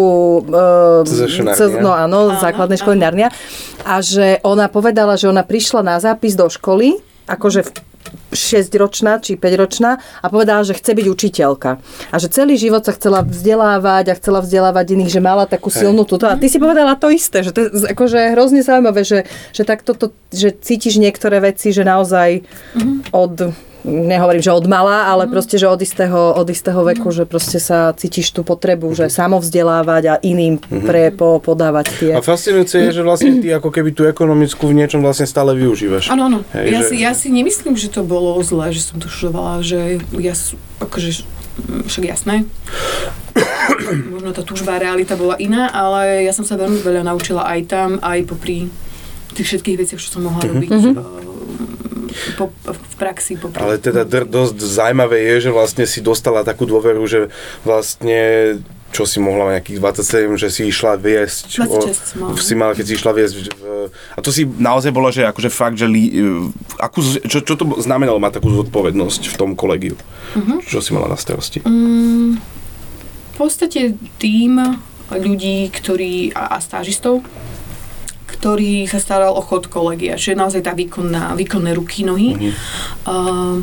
uh, 0.50 1.06
CZŠ 1.06 1.46
Narnia. 1.46 1.82
no 1.84 1.92
áno, 1.94 2.20
Áno, 2.34 2.42
základnej 2.42 2.80
školy 2.82 2.98
áno. 2.98 3.06
Narnia. 3.06 3.30
A 3.86 4.02
že 4.02 4.42
ona 4.42 4.66
povedala, 4.66 5.14
že 5.20 5.30
ona 5.30 5.46
prišla 5.46 5.86
na 5.86 5.96
zápis 6.02 6.34
do 6.34 6.50
školy, 6.50 6.98
akože 7.30 7.62
6-ročná 8.36 9.24
či 9.24 9.40
5-ročná 9.40 9.98
a 9.98 10.26
povedala, 10.28 10.62
že 10.68 10.76
chce 10.76 10.92
byť 10.94 11.08
učiteľka. 11.08 11.70
A 12.12 12.16
že 12.20 12.28
celý 12.30 12.60
život 12.60 12.84
sa 12.84 12.94
chcela 12.94 13.24
vzdelávať 13.24 14.12
a 14.12 14.18
chcela 14.18 14.44
vzdelávať 14.44 14.86
iných, 14.98 15.12
že 15.14 15.22
mala 15.24 15.48
takú 15.48 15.72
silnú 15.72 16.04
túto. 16.04 16.28
A 16.28 16.36
ty 16.38 16.52
si 16.52 16.60
povedala 16.60 17.00
to 17.00 17.10
isté, 17.10 17.42
že 17.42 17.56
to 17.56 17.60
je 17.66 17.70
akože 17.92 18.36
hrozne 18.36 18.62
zaujímavé, 18.62 19.02
že, 19.08 19.30
že 19.56 19.64
takto 19.64 19.96
to, 19.96 20.12
že 20.30 20.54
cítiš 20.56 21.00
niektoré 21.00 21.40
veci, 21.40 21.72
že 21.72 21.88
naozaj 21.88 22.44
od 23.16 23.56
nehovorím, 23.86 24.42
že 24.42 24.52
od 24.52 24.66
mala, 24.66 25.06
ale 25.08 25.30
proste, 25.30 25.62
že 25.62 25.70
od 25.70 25.78
istého, 25.78 26.34
od 26.34 26.48
istého 26.50 26.82
veku, 26.82 27.14
že 27.14 27.30
proste 27.30 27.62
sa 27.62 27.94
cítiš 27.94 28.34
tú 28.34 28.42
potrebu, 28.42 28.90
že 28.98 29.08
samovzdelávať 29.08 30.04
a 30.10 30.16
iným 30.26 30.58
pre 30.60 31.14
po, 31.14 31.38
podávať 31.38 31.86
tie... 32.02 32.12
A 32.18 32.26
fascinujúce 32.26 32.82
je, 32.82 32.90
že 32.92 33.02
vlastne 33.06 33.40
ty 33.40 33.54
ako 33.54 33.70
keby 33.70 33.94
tú 33.94 34.10
ekonomickú 34.10 34.68
v 34.74 34.82
niečom 34.82 35.06
vlastne 35.06 35.30
stále 35.30 35.54
využívaš. 35.54 36.10
Áno, 36.10 36.28
áno. 36.28 36.40
Ja, 36.52 36.82
že- 36.82 36.90
si, 36.90 36.96
ja 37.06 37.12
si 37.14 37.30
nemyslím, 37.30 37.78
že 37.78 37.94
to 37.94 38.02
bolo 38.02 38.42
zlé, 38.42 38.74
že 38.74 38.82
som 38.82 38.98
to 38.98 39.08
študovala, 39.08 39.62
že 39.62 40.02
ja 40.18 40.34
akože 40.82 41.24
však 41.88 42.04
jasné. 42.04 42.44
Možno 44.14 44.36
tá 44.36 44.44
túžba 44.44 44.76
a 44.76 44.82
realita 44.82 45.16
bola 45.16 45.40
iná, 45.40 45.72
ale 45.72 46.26
ja 46.28 46.34
som 46.36 46.44
sa 46.44 46.60
veľmi 46.60 46.84
veľa 46.84 47.08
naučila 47.08 47.48
aj 47.48 47.60
tam, 47.70 47.90
aj 48.04 48.28
popri 48.28 48.68
tých 49.36 49.48
všetkých 49.52 49.78
veciach, 49.84 50.00
čo 50.00 50.10
som 50.16 50.24
mohla 50.24 50.48
robiť 50.48 50.72
eh, 50.72 50.96
po, 52.40 52.52
v 52.66 52.96
praxi. 52.96 53.36
Popri. 53.36 53.60
Ale 53.60 53.80
teda 53.80 54.08
dr- 54.08 54.28
dosť 54.28 54.58
zaujímavé 54.58 55.18
je, 55.36 55.50
že 55.50 55.52
vlastne 55.52 55.84
si 55.84 56.00
dostala 56.00 56.42
takú 56.48 56.64
dôveru, 56.64 57.04
že 57.08 57.28
vlastne 57.68 58.58
čo 58.96 59.04
si 59.04 59.20
mohla 59.20 59.60
nejakých 59.60 59.84
27, 59.84 60.40
že 60.40 60.48
si 60.48 60.62
išla 60.72 60.96
viesť. 60.96 61.68
26 61.68 62.16
som 62.16 62.18
mala. 62.24 62.40
si 62.40 62.54
mala, 62.56 62.72
keď 62.72 62.86
si 62.88 62.94
išla 62.96 63.12
viesť. 63.12 63.36
V, 63.36 63.44
a 63.92 64.20
to 64.24 64.32
si 64.32 64.48
naozaj 64.48 64.96
bolo, 64.96 65.12
že 65.12 65.28
akože 65.28 65.52
fakt, 65.52 65.76
že 65.76 65.84
li, 65.84 66.16
akú, 66.80 67.04
čo, 67.28 67.44
čo 67.44 67.54
to 67.60 67.68
znamenalo 67.84 68.24
mať 68.24 68.40
takú 68.40 68.56
zodpovednosť 68.56 69.22
v 69.28 69.36
tom 69.36 69.52
kolegiu? 69.60 70.00
Mhm. 70.40 70.64
Čo 70.64 70.80
si 70.80 70.96
mala 70.96 71.12
na 71.12 71.20
starosti? 71.20 71.60
Mm, 71.68 72.40
v 72.40 73.36
podstate 73.36 74.00
tým 74.16 74.80
ľudí, 75.12 75.68
ktorí, 75.76 76.32
a, 76.32 76.56
a 76.56 76.58
stážistov, 76.64 77.20
ktorý 78.36 78.86
sa 78.92 79.00
staral 79.00 79.32
o 79.32 79.42
chod 79.42 79.72
kolegia, 79.72 80.20
čiže 80.20 80.36
naozaj 80.36 80.62
tá 80.62 80.76
výkonná, 80.76 81.34
výkonné 81.40 81.72
ruky, 81.72 82.04
nohy. 82.04 82.36
Mhm. 82.36 82.52
Uh, 83.08 83.58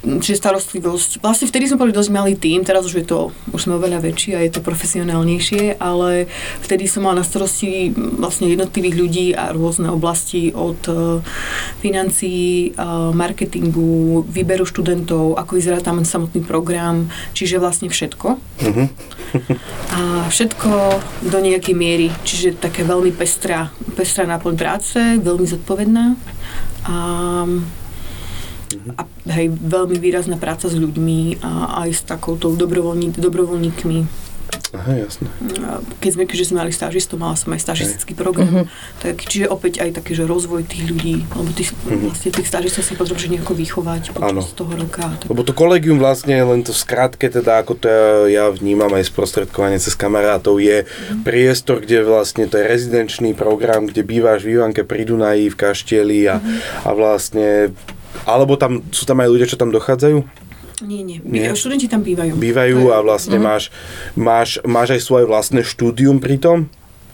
čiže 0.00 0.40
starostlivosť. 0.40 1.20
Vlastne 1.20 1.46
vtedy 1.46 1.68
sme 1.68 1.84
boli 1.84 1.92
dosť 1.92 2.10
malý 2.12 2.32
tým, 2.32 2.64
teraz 2.64 2.88
už 2.88 3.04
je 3.04 3.06
to, 3.06 3.20
už 3.52 3.68
sme 3.68 3.76
oveľa 3.76 4.00
väčší 4.00 4.32
a 4.32 4.40
je 4.40 4.52
to 4.52 4.64
profesionálnejšie, 4.64 5.76
ale 5.76 6.24
vtedy 6.64 6.88
som 6.88 7.04
mala 7.04 7.20
na 7.20 7.24
starosti 7.24 7.92
vlastne 7.92 8.48
jednotlivých 8.48 8.96
ľudí 8.96 9.26
a 9.36 9.52
rôzne 9.52 9.92
oblasti 9.92 10.56
od 10.56 10.80
uh, 10.88 11.20
financií, 11.84 12.72
uh, 12.72 13.12
marketingu, 13.12 14.24
výberu 14.24 14.64
študentov, 14.64 15.36
ako 15.36 15.60
vyzerá 15.60 15.84
tam 15.84 16.00
samotný 16.00 16.40
program, 16.48 17.12
čiže 17.36 17.60
vlastne 17.60 17.92
všetko. 17.92 18.40
Mhm. 18.64 18.84
A 19.94 20.00
všetko 20.26 20.70
do 21.28 21.38
nejakej 21.38 21.74
miery, 21.76 22.08
čiže 22.24 22.56
také 22.56 22.82
veľmi 22.82 23.12
pestrá, 23.14 23.70
pestrá 23.94 24.26
náplň 24.26 24.54
práce, 24.56 24.98
veľmi 24.98 25.46
zodpovedná 25.46 26.18
a, 26.88 26.96
a 28.96 29.02
hej, 29.34 29.50
veľmi 29.50 29.98
výrazná 29.98 30.38
práca 30.38 30.70
s 30.70 30.74
ľuďmi 30.78 31.42
a 31.42 31.82
aj 31.86 31.90
s 31.90 32.02
takouto 32.06 32.54
dobrovoľní, 32.54 33.18
dobrovoľníkmi. 33.18 34.30
Aha, 34.70 35.02
jasné. 35.02 35.26
Keď 35.98 36.10
sme, 36.14 36.22
keďže 36.30 36.54
sme 36.54 36.62
mali 36.62 36.70
stážistov, 36.70 37.18
mala 37.18 37.34
som 37.34 37.50
aj 37.50 37.58
stážistický 37.58 38.14
program, 38.14 38.70
tak, 39.02 39.18
čiže 39.26 39.50
opäť 39.50 39.82
aj 39.82 39.98
taký, 39.98 40.14
že 40.14 40.30
rozvoj 40.30 40.62
tých 40.62 40.86
ľudí, 40.90 41.26
lebo 41.26 41.50
tých, 41.50 41.74
vlastne 41.86 42.30
tých 42.30 42.46
stážistov 42.46 42.86
si 42.86 42.94
potrebuješ 42.94 43.34
nejako 43.34 43.54
vychovať 43.58 44.14
počas 44.14 44.54
toho 44.54 44.70
roka. 44.78 45.10
Tak, 45.18 45.26
Lebo 45.26 45.42
to 45.42 45.54
kolegium 45.54 45.98
vlastne, 45.98 46.38
len 46.38 46.62
to 46.62 46.70
v 46.70 46.82
skratke, 46.86 47.26
teda 47.26 47.66
ako 47.66 47.82
to 47.82 47.86
ja, 47.90 48.06
ja 48.30 48.44
vnímam 48.50 48.94
aj 48.94 49.10
sprostredkovanie 49.10 49.82
cez 49.82 49.98
kamarátov, 49.98 50.62
je 50.62 50.86
priestor, 51.26 51.82
kde 51.82 52.06
vlastne 52.06 52.46
to 52.46 52.54
je 52.54 52.70
rezidenčný 52.70 53.34
program, 53.34 53.90
kde 53.90 54.06
bývaš 54.06 54.46
v 54.46 54.54
Ivanke 54.54 54.86
pri 54.86 55.02
Dunaji, 55.02 55.50
v 55.50 55.58
Kaštieli 55.58 56.20
a, 56.30 56.38
a 56.86 56.90
vlastne 56.94 57.74
alebo 58.24 58.54
tam, 58.58 58.84
sú 58.90 59.06
tam 59.06 59.20
aj 59.22 59.28
ľudia, 59.30 59.50
čo 59.50 59.60
tam 59.60 59.74
dochádzajú? 59.74 60.18
nie, 60.80 61.04
nie, 61.04 61.20
Nie? 61.20 61.52
Študenti 61.52 61.92
tam 61.92 62.00
bývajú. 62.00 62.40
Bývajú 62.40 62.88
a 62.88 63.04
vlastne 63.04 63.36
máš, 63.36 63.68
máš, 64.16 64.56
máš 64.64 64.96
aj 64.96 65.00
svoje 65.04 65.24
vlastné 65.28 65.60
štúdium 65.60 66.16
pri 66.20 66.40
tom? 66.40 66.58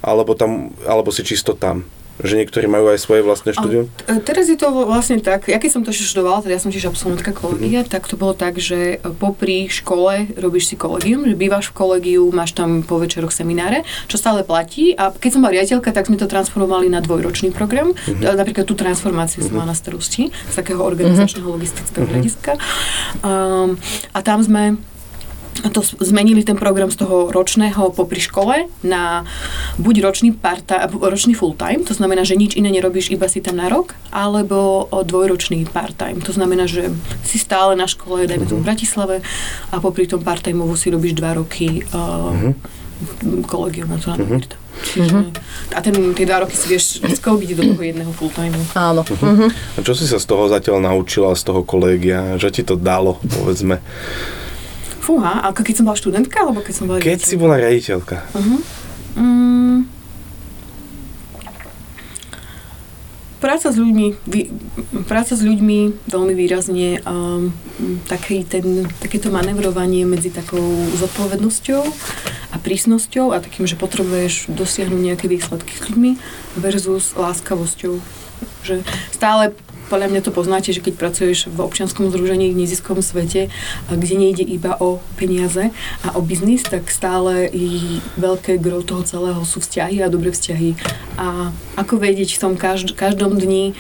Alebo, 0.07 0.39
tam, 0.39 0.71
alebo 0.87 1.11
si 1.11 1.27
čisto 1.27 1.51
tam? 1.59 1.83
Že 2.17 2.35
niektorí 2.41 2.65
majú 2.65 2.89
aj 2.89 2.99
svoje 2.99 3.21
vlastné 3.21 3.53
štúdium? 3.53 3.93
A, 4.09 4.17
e, 4.17 4.25
teraz 4.25 4.49
je 4.49 4.57
to 4.57 4.73
vlastne 4.73 5.21
tak, 5.21 5.47
ja 5.47 5.61
keď 5.61 5.71
som 5.71 5.83
to 5.85 5.93
študovala, 5.93 6.41
teda 6.41 6.57
ja 6.57 6.63
som 6.63 6.73
tiež 6.73 6.89
absolventka 6.89 7.31
kolegia, 7.31 7.85
Mhm. 7.85 7.93
tak 7.93 8.09
to 8.09 8.17
bolo 8.17 8.33
tak, 8.33 8.57
že 8.57 8.97
e, 8.97 9.13
popri 9.13 9.69
škole 9.69 10.33
robíš 10.35 10.73
si 10.73 10.77
kolegium, 10.77 11.29
že 11.29 11.37
bývaš 11.37 11.69
v 11.71 11.77
kolegiu, 11.77 12.25
máš 12.33 12.53
tam 12.53 12.81
po 12.81 12.97
večeroch 12.97 13.31
semináre, 13.31 13.85
čo 14.09 14.17
stále 14.17 14.41
platí 14.43 14.97
a 14.97 15.13
keď 15.13 15.31
som 15.31 15.41
bola 15.45 15.53
riaditeľka, 15.61 15.93
tak 15.93 16.09
sme 16.09 16.17
to 16.17 16.25
transformovali 16.25 16.89
na 16.89 17.05
dvojročný 17.05 17.53
program. 17.53 17.93
Mhm. 17.93 18.23
A 18.23 18.33
Napríklad 18.37 18.65
tú 18.65 18.73
transformáciu 18.73 19.45
som 19.45 19.53
mala 19.53 19.73
na 19.73 19.77
starosti 19.77 20.29
z 20.33 20.55
takého 20.55 20.81
organizačného 20.81 21.47
logistického 21.47 22.05
Mhm. 22.05 22.11
hľadiska. 22.11 22.53
Um, 23.21 23.77
a 24.13 24.19
tam 24.23 24.41
sme 24.41 24.77
to 25.73 25.81
zmenili 26.01 26.45
ten 26.45 26.57
program 26.57 26.91
z 26.91 27.05
toho 27.05 27.33
ročného 27.33 27.93
popri 27.93 28.21
škole 28.21 28.69
na 28.85 29.25
buď 29.81 29.95
ročný, 30.05 30.33
parta, 30.33 30.89
ročný 30.89 31.33
full 31.33 31.57
time, 31.57 31.85
to 31.85 31.95
znamená, 31.97 32.25
že 32.25 32.37
nič 32.37 32.57
iné 32.57 32.73
nerobíš, 32.73 33.13
iba 33.13 33.29
si 33.29 33.41
tam 33.41 33.61
na 33.61 33.69
rok, 33.69 33.97
alebo 34.13 34.89
dvojročný 34.91 35.69
part 35.69 35.97
time. 35.97 36.21
To 36.25 36.33
znamená, 36.33 36.69
že 36.69 36.93
si 37.25 37.41
stále 37.41 37.77
na 37.77 37.89
škole, 37.89 38.29
dajme 38.29 38.47
tomu 38.47 38.61
v 38.63 38.69
Bratislave 38.69 39.17
a 39.73 39.77
popri 39.81 40.09
tom 40.09 40.21
part 40.21 40.45
timeovo 40.45 40.77
si 40.77 40.93
robíš 40.93 41.17
dva 41.17 41.37
roky 41.37 41.85
uh, 41.93 42.53
kolegium 43.45 43.93
na 43.93 43.99
to 44.01 44.13
na 44.13 44.41
Čiže, 44.77 45.33
A 45.73 45.81
ten, 45.81 45.97
tie 46.13 46.29
dva 46.29 46.45
roky 46.45 46.53
si 46.53 46.69
vieš 46.69 47.01
skoubiť 47.01 47.57
do 47.57 47.63
toho 47.73 47.81
jedného 47.81 48.13
full 48.13 48.29
timeu. 48.29 48.61
Áno. 48.77 49.09
Mhm. 49.09 49.49
A 49.49 49.79
čo 49.81 49.97
si 49.97 50.05
sa 50.05 50.21
z 50.21 50.27
toho 50.29 50.53
zatiaľ 50.53 50.85
naučila, 50.85 51.33
z 51.33 51.49
toho 51.49 51.65
kolegia? 51.65 52.37
Že 52.37 52.49
ti 52.53 52.63
to 52.65 52.77
dalo, 52.77 53.17
povedzme? 53.25 53.81
Fúha, 55.07 55.47
ako 55.47 55.63
keď 55.63 55.75
som 55.79 55.87
bola 55.87 55.95
študentka, 55.95 56.37
alebo 56.43 56.67
keď 56.67 56.75
som 56.75 56.91
bola 56.91 56.99
Keď 56.99 57.21
si 57.23 57.39
bola 57.39 57.55
riaditeľka. 57.63 58.27
Mm. 59.15 59.87
Práca 63.39 63.71
s 63.71 63.79
ľuďmi, 63.79 64.07
vy, 64.27 64.51
práca 65.07 65.39
s 65.39 65.47
ľuďmi 65.47 66.11
veľmi 66.11 66.35
výrazne 66.35 66.99
um, 67.07 67.55
taký 68.11 68.43
ten, 68.43 68.91
takéto 68.99 69.31
manevrovanie 69.31 70.03
medzi 70.03 70.35
takou 70.35 70.65
zodpovednosťou 70.99 71.83
a 72.51 72.57
prísnosťou 72.59 73.31
a 73.31 73.39
takým, 73.39 73.71
že 73.71 73.79
potrebuješ 73.79 74.51
dosiahnuť 74.51 75.01
nejaké 75.13 75.31
výsledky 75.31 75.79
s 75.79 75.87
ľuďmi 75.87 76.19
versus 76.59 77.15
láskavosťou. 77.15 78.03
Že 78.67 78.83
stále 79.15 79.55
podľa 79.87 80.09
mňa 80.09 80.21
to 80.21 80.31
poznáte, 80.31 80.71
že 80.71 80.81
keď 80.81 80.95
pracuješ 80.99 81.47
v 81.47 81.59
občianskom 81.61 82.11
združení 82.11 82.51
v 82.51 82.59
neziskovom 82.59 83.01
svete, 83.01 83.49
kde 83.87 84.15
nejde 84.15 84.43
iba 84.43 84.75
o 84.77 84.99
peniaze 85.15 85.71
a 86.03 86.09
o 86.15 86.21
biznis, 86.21 86.63
tak 86.63 86.91
stále 86.91 87.47
i 87.47 87.99
veľké 88.17 88.59
gro 88.59 88.83
toho 88.83 89.03
celého 89.03 89.43
sú 89.43 89.63
vzťahy 89.63 90.03
a 90.03 90.11
dobré 90.11 90.31
vzťahy. 90.31 90.75
A 91.17 91.51
ako 91.75 91.99
vedieť 91.99 92.35
v 92.35 92.43
tom 92.43 92.55
každ- 92.55 92.93
každom 92.93 93.39
dni 93.39 93.79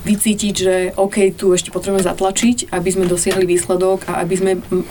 vycítiť, 0.00 0.54
že 0.56 0.74
OK, 0.96 1.28
tu 1.36 1.52
ešte 1.52 1.68
potrebujeme 1.68 2.00
zatlačiť, 2.02 2.72
aby 2.72 2.88
sme 2.88 3.04
dosiahli 3.04 3.44
výsledok 3.44 4.08
a 4.08 4.24
aby 4.24 4.34
sme 4.34 4.52
m- 4.58 4.84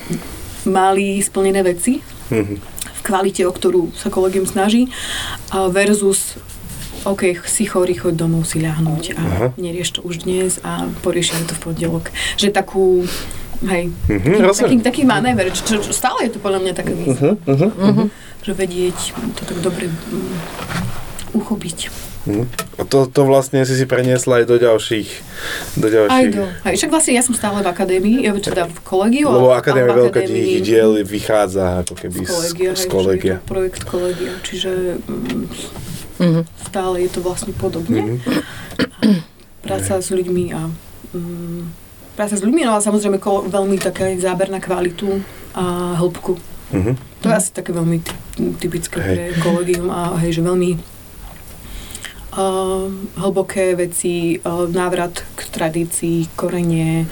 mali 0.64 1.18
splnené 1.20 1.66
veci 1.66 2.00
Mhm. 2.30 2.56
v 2.94 3.02
kvalite, 3.02 3.42
o 3.42 3.50
ktorú 3.50 3.90
sa 3.98 4.08
kolegium 4.08 4.46
snaží, 4.46 4.86
versus 5.74 6.38
OK, 7.02 7.22
si 7.44 7.64
chorý, 7.64 7.96
choď 7.96 8.14
domov 8.18 8.44
si 8.44 8.58
ľahnúť 8.58 9.04
a 9.14 9.22
Aha. 9.22 9.48
nerieš 9.56 9.90
to 9.94 10.02
už 10.02 10.24
dnes 10.24 10.60
a 10.62 10.84
poriešime 11.00 11.44
to 11.44 11.54
v 11.54 11.62
pondelok. 11.64 12.06
Že 12.36 12.48
takú, 12.52 13.08
hej, 13.64 13.94
Mhm, 14.06 14.44
taký, 14.44 14.54
taký, 14.54 14.76
taký 14.82 15.02
manéver, 15.04 15.48
čo, 15.50 15.64
čo, 15.64 15.76
čo 15.80 15.92
stále 15.92 16.26
je 16.26 16.32
to 16.32 16.40
podľa 16.40 16.60
mňa 16.62 16.74
taká 16.74 16.92
výzva, 16.92 17.40
Mhm, 17.42 18.06
že 18.42 18.52
vedieť 18.54 18.98
to 19.34 19.42
tak 19.46 19.58
dobre 19.60 19.88
mm, 19.88 20.36
uchopiť. 21.34 21.78
mhm. 22.26 22.46
A 22.76 22.84
to, 22.84 23.04
to 23.06 23.22
vlastne 23.22 23.60
si 23.62 23.74
si 23.74 23.84
preniesla 23.84 24.40
aj 24.40 24.46
do 24.46 24.56
ďalších, 24.58 25.10
do 25.76 25.86
Aj 25.86 25.94
ďalších. 25.94 26.32
do, 26.32 26.44
hej, 26.64 26.74
však 26.78 26.90
vlastne 26.90 27.14
ja 27.14 27.22
som 27.22 27.32
stále 27.34 27.60
v 27.60 27.68
akadémii, 27.68 28.24
ja 28.24 28.32
teda 28.34 28.66
v 28.66 28.80
kolegiu. 28.82 29.28
Lebo 29.28 29.50
ale- 29.50 29.60
akadémia 29.60 29.92
veľká 29.94 30.20
akadémii- 30.20 30.48
tých 30.50 30.64
diel 30.66 31.00
vychádza 31.02 31.66
ako 31.82 31.94
keby 31.98 32.18
z 32.18 32.24
z, 32.24 32.30
kolegia, 32.30 32.70
z 32.70 32.78
hej, 32.78 32.90
kolegia. 32.90 33.34
je 33.34 33.40
to 33.40 33.48
projekt 33.50 33.82
kolegia, 33.86 34.32
čiže 34.42 34.72
mm, 35.02 35.44
Mhm. 36.20 36.42
stále 36.68 36.96
je 37.02 37.10
to 37.10 37.20
vlastne 37.24 37.56
podobne. 37.56 38.20
Mhm. 38.20 38.20
Práca 39.64 40.00
s 40.00 40.12
ľuďmi 40.12 40.44
a 40.52 40.68
mm, 41.16 41.62
práca 42.16 42.36
s 42.36 42.44
ľuďmi, 42.44 42.64
no 42.64 42.76
a 42.76 42.84
samozrejme 42.84 43.20
ko, 43.20 43.48
veľmi 43.48 43.80
taká 43.80 44.12
záber 44.20 44.48
na 44.48 44.60
kvalitu 44.60 45.24
a 45.56 45.96
hĺbku. 45.96 46.36
Mhm. 46.72 46.94
To 47.20 47.26
je 47.28 47.36
asi 47.36 47.52
také 47.52 47.72
veľmi 47.72 48.00
ty- 48.00 48.16
typické 48.60 49.00
Hej. 49.00 49.16
pre 49.16 49.26
kolegium 49.42 49.92
a 49.92 50.16
hej, 50.20 50.40
že 50.40 50.42
veľmi 50.42 50.80
uh, 52.38 52.88
hlboké 53.20 53.76
veci, 53.76 54.40
uh, 54.40 54.68
návrat 54.70 55.24
k 55.36 55.42
tradícii, 55.50 56.32
korene, 56.36 57.08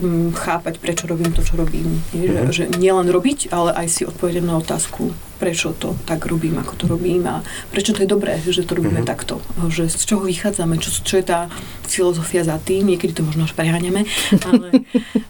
mm, 0.00 0.32
chápať, 0.34 0.78
prečo 0.78 1.04
robím 1.06 1.34
to, 1.34 1.42
čo 1.42 1.58
robím. 1.58 2.02
Je, 2.14 2.30
že, 2.30 2.42
že 2.50 2.64
nielen 2.78 3.10
robiť, 3.10 3.50
ale 3.50 3.74
aj 3.74 3.86
si 3.90 4.02
odpovedať 4.06 4.42
na 4.42 4.58
otázku, 4.58 5.12
prečo 5.38 5.70
to 5.74 5.94
tak 6.02 6.26
robím, 6.26 6.58
ako 6.58 6.74
to 6.74 6.84
robím 6.90 7.26
a 7.30 7.46
prečo 7.70 7.94
to 7.94 8.02
je 8.02 8.10
dobré, 8.10 8.42
že 8.42 8.66
to 8.66 8.74
robíme 8.74 9.02
mm-hmm. 9.02 9.12
takto. 9.12 9.38
Že 9.70 9.86
z 9.86 10.02
čoho 10.04 10.22
vychádzame, 10.26 10.82
čo, 10.82 10.90
čo 10.90 11.14
je 11.18 11.24
tá 11.24 11.46
filozofia 11.86 12.42
za 12.42 12.58
tým, 12.58 12.90
niekedy 12.90 13.14
to 13.14 13.22
možno 13.22 13.46
až 13.46 13.54
preháňame, 13.54 14.02
ale 14.42 14.68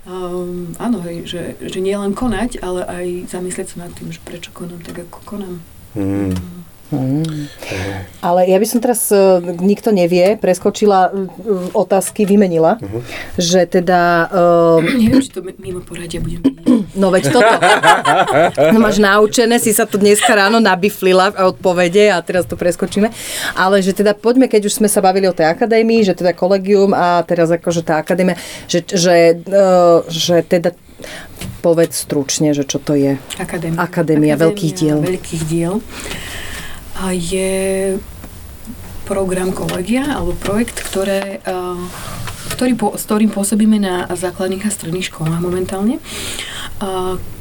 um, 0.09 0.73
áno, 0.85 1.05
hej, 1.05 1.29
že, 1.29 1.43
že 1.61 1.79
nie 1.85 1.95
len 1.95 2.17
konať, 2.17 2.65
ale 2.65 2.85
aj 2.89 3.07
zamyslieť 3.33 3.77
sa 3.77 3.77
nad 3.87 3.93
tým, 3.93 4.13
že 4.13 4.21
prečo 4.25 4.51
konám 4.57 4.81
tak, 4.81 5.05
ako 5.05 5.19
konám. 5.29 5.61
Mm. 5.97 6.37
Hmm. 6.89 7.53
Ale 8.25 8.49
ja 8.49 8.57
by 8.57 8.65
som 8.65 8.81
teraz, 8.81 9.13
e, 9.13 9.45
nikto 9.61 9.93
nevie, 9.93 10.41
preskočila 10.41 11.13
e, 11.13 11.29
otázky, 11.77 12.25
vymenila, 12.25 12.81
uh-huh. 12.81 13.05
že 13.37 13.69
teda... 13.69 14.33
Uh, 14.33 14.81
Neviem, 14.81 15.21
či 15.21 15.29
to 15.29 15.45
mimo 15.61 15.85
poradia 15.85 16.17
budem 16.17 16.41
No 16.97 17.13
veď 17.13 17.29
toto. 17.29 17.55
No 18.73 18.81
máš 18.81 18.97
naučené, 18.97 19.61
si 19.61 19.77
sa 19.77 19.85
to 19.85 20.01
dneska 20.01 20.33
ráno 20.33 20.65
nabiflila 20.65 21.37
v 21.37 21.53
odpovede 21.53 22.09
a 22.09 22.25
teraz 22.25 22.49
to 22.49 22.57
preskočíme. 22.57 23.13
Ale 23.53 23.85
že 23.85 23.93
teda 23.93 24.17
poďme, 24.17 24.49
keď 24.49 24.73
už 24.73 24.81
sme 24.81 24.89
sa 24.89 25.05
bavili 25.05 25.29
o 25.29 25.37
tej 25.37 25.53
akadémii, 25.53 26.09
že 26.09 26.17
teda 26.17 26.33
kolegium 26.33 26.97
a 26.97 27.21
teraz 27.29 27.53
akože 27.53 27.85
tá 27.85 28.01
akadémia, 28.01 28.41
že, 28.65 28.81
že, 28.89 29.45
uh, 29.45 30.09
že 30.09 30.41
teda 30.41 30.73
povedz 31.61 32.01
stručne, 32.01 32.57
že 32.57 32.65
čo 32.65 32.81
to 32.81 32.97
je. 32.97 33.21
Akadémia. 33.37 33.77
Akadémia, 33.77 34.33
Akadémia 34.33 34.35
veľkých 34.41 34.73
diel. 34.73 34.99
Veľkých 35.05 35.43
diel 35.45 35.75
je 37.15 37.97
program 39.09 39.57
kolegia 39.57 40.05
alebo 40.05 40.37
projekt, 40.37 40.85
ktoré, 40.85 41.41
ktorý, 42.53 42.73
s 42.77 43.03
ktorým 43.09 43.31
pôsobíme 43.33 43.81
na 43.81 44.05
základných 44.13 44.69
a 44.69 44.71
stredných 44.71 45.09
školách 45.09 45.41
momentálne. 45.41 45.97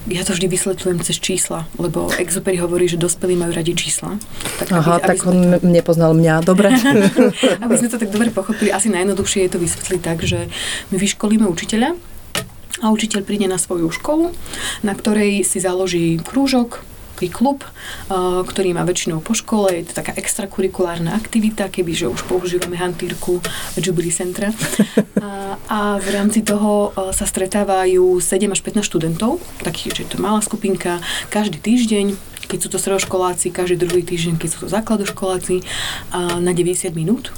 Ja 0.08 0.24
to 0.24 0.32
vždy 0.34 0.48
vysvetľujem 0.48 1.04
cez 1.04 1.20
čísla, 1.20 1.68
lebo 1.76 2.08
Exupery 2.16 2.58
hovorí, 2.58 2.88
že 2.88 2.96
dospelí 2.96 3.36
majú 3.36 3.54
radi 3.54 3.76
čísla. 3.76 4.16
Tak 4.58 4.72
Aha, 4.72 4.98
aby, 4.98 5.04
tak 5.04 5.20
aby 5.20 5.28
on 5.28 5.38
to... 5.60 5.68
nepoznal 5.68 6.16
mňa, 6.16 6.48
dobre. 6.48 6.72
aby 7.66 7.74
sme 7.76 7.92
to 7.92 8.00
tak 8.00 8.10
dobre 8.10 8.32
pochopili, 8.32 8.72
asi 8.72 8.88
najjednoduchšie 8.88 9.46
je 9.46 9.52
to 9.52 9.60
vysvetliť 9.60 10.02
tak, 10.02 10.24
že 10.24 10.48
my 10.90 10.96
vyškolíme 10.96 11.46
učiteľa 11.46 12.00
a 12.82 12.86
učiteľ 12.90 13.20
príde 13.28 13.52
na 13.52 13.60
svoju 13.60 13.92
školu, 13.92 14.32
na 14.82 14.94
ktorej 14.96 15.44
si 15.44 15.60
založí 15.60 16.18
krúžok, 16.24 16.82
taký 17.18 17.34
klub, 17.34 17.66
ktorý 18.46 18.78
má 18.78 18.86
väčšinou 18.86 19.26
po 19.26 19.34
škole, 19.34 19.74
je 19.74 19.90
to 19.90 19.98
taká 19.98 20.14
extrakurikulárna 20.14 21.18
aktivita, 21.18 21.66
keby 21.66 21.98
že 21.98 22.06
už 22.06 22.22
používame 22.30 22.78
hantírku 22.78 23.42
Jubilee 23.74 24.14
Centra. 24.14 24.54
A, 25.18 25.58
a 25.66 25.80
v 25.98 26.14
rámci 26.14 26.46
toho 26.46 26.94
sa 27.10 27.26
stretávajú 27.26 28.22
7 28.22 28.54
až 28.54 28.62
15 28.62 28.86
študentov, 28.86 29.42
takých, 29.66 30.06
že 30.06 30.14
to 30.14 30.22
malá 30.22 30.46
skupinka, 30.46 31.02
každý 31.34 31.58
týždeň, 31.58 32.14
keď 32.46 32.58
sú 32.62 32.70
to 32.70 32.78
stredoškoláci, 32.78 33.50
každý 33.50 33.82
druhý 33.82 34.06
týždeň, 34.06 34.38
keď 34.38 34.50
sú 34.54 34.58
to 34.64 34.68
základoškoláci, 34.70 35.66
na 36.38 36.54
90 36.54 36.94
minút 36.94 37.34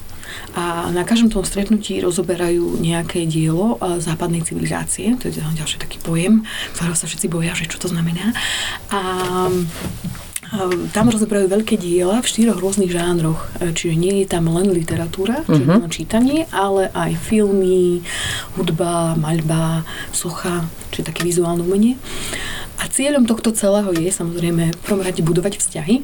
a 0.57 0.89
na 0.91 1.03
každom 1.05 1.29
tom 1.29 1.45
stretnutí 1.45 2.01
rozoberajú 2.01 2.81
nejaké 2.81 3.25
dielo 3.29 3.79
západnej 4.01 4.43
civilizácie, 4.45 5.15
to 5.19 5.29
je 5.29 5.39
ďalší 5.39 5.77
taký 5.77 5.97
pojem, 6.01 6.43
ktorého 6.75 6.95
sa 6.97 7.05
všetci 7.07 7.27
boja, 7.29 7.53
že 7.53 7.69
čo 7.69 7.77
to 7.77 7.87
znamená. 7.91 8.33
A 8.89 8.99
tam 10.97 11.13
rozoberajú 11.13 11.45
veľké 11.45 11.77
diela 11.77 12.25
v 12.25 12.29
štyroch 12.29 12.57
rôznych 12.57 12.89
žánroch. 12.89 13.53
Čiže 13.61 13.93
nie 13.93 14.25
je 14.25 14.33
tam 14.33 14.49
len 14.49 14.73
literatúra, 14.73 15.45
čiže 15.45 15.61
uh-huh. 15.61 15.85
len 15.85 15.93
čítanie, 15.93 16.49
ale 16.49 16.89
aj 16.97 17.13
filmy, 17.21 18.01
hudba, 18.57 19.13
maľba, 19.13 19.85
socha, 20.09 20.65
čiže 20.89 21.13
také 21.13 21.21
vizuálne 21.21 21.61
umenie. 21.61 22.01
A 22.81 22.89
cieľom 22.89 23.29
tohto 23.29 23.53
celého 23.53 23.93
je 23.93 24.09
samozrejme 24.09 24.73
v 24.73 24.79
prvom 24.81 25.05
rade 25.05 25.21
budovať 25.21 25.61
vzťahy, 25.61 26.01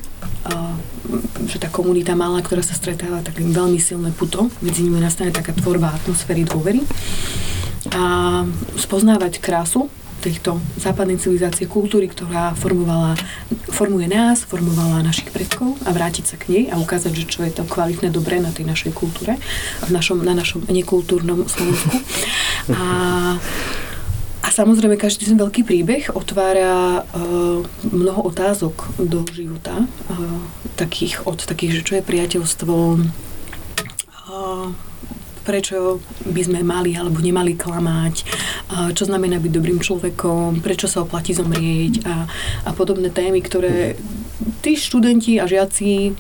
že 1.46 1.58
tá 1.62 1.70
komunita 1.70 2.18
malá, 2.18 2.42
ktorá 2.42 2.66
sa 2.66 2.78
stretáva, 2.78 3.22
tak 3.22 3.38
veľmi 3.40 3.78
silné 3.80 4.12
puto, 4.12 4.50
medzi 4.60 4.84
nimi 4.86 5.00
nastane 5.00 5.32
taká 5.32 5.54
tvorba 5.54 5.94
atmosféry 5.94 6.44
dôvery 6.44 6.82
a 7.94 8.44
spoznávať 8.76 9.40
krásu 9.40 9.88
tejto 10.26 10.58
západnej 10.82 11.22
civilizácie, 11.22 11.70
kultúry, 11.70 12.10
ktorá 12.10 12.58
formovala, 12.58 13.14
formuje 13.70 14.10
nás, 14.10 14.42
formovala 14.42 15.06
našich 15.06 15.30
predkov 15.30 15.78
a 15.86 15.94
vrátiť 15.94 16.26
sa 16.26 16.36
k 16.42 16.50
nej 16.50 16.64
a 16.74 16.82
ukázať, 16.82 17.14
že 17.14 17.30
čo 17.30 17.40
je 17.46 17.54
to 17.54 17.62
kvalitné, 17.70 18.10
dobré 18.10 18.42
na 18.42 18.50
tej 18.50 18.66
našej 18.66 18.98
kultúre, 18.98 19.38
v 19.86 19.92
našom, 19.94 20.26
na 20.26 20.34
našom 20.34 20.66
nekultúrnom 20.66 21.46
Slovensku. 21.46 22.02
A 22.74 22.82
samozrejme, 24.56 24.96
každý 24.96 25.28
ten 25.28 25.36
veľký 25.36 25.68
príbeh 25.68 26.16
otvára 26.16 27.04
uh, 27.04 27.60
mnoho 27.92 28.22
otázok 28.32 28.96
do 29.04 29.28
života, 29.36 29.84
uh, 29.84 30.40
takých, 30.80 31.28
od 31.28 31.44
takých, 31.44 31.84
že 31.84 31.86
čo 31.86 31.94
je 32.00 32.08
priateľstvo, 32.08 32.76
uh, 32.96 34.68
prečo 35.46 36.00
by 36.26 36.42
sme 36.42 36.66
mali 36.66 36.98
alebo 36.98 37.22
nemali 37.22 37.54
klamať, 37.54 38.26
čo 38.98 39.06
znamená 39.06 39.38
byť 39.38 39.52
dobrým 39.54 39.78
človekom, 39.78 40.66
prečo 40.66 40.90
sa 40.90 41.06
oplatí 41.06 41.38
zomrieť 41.38 42.02
a, 42.02 42.26
a 42.66 42.74
podobné 42.74 43.14
témy, 43.14 43.46
ktoré 43.46 43.94
tí 44.66 44.74
študenti 44.74 45.38
a 45.38 45.46
žiaci 45.46 46.18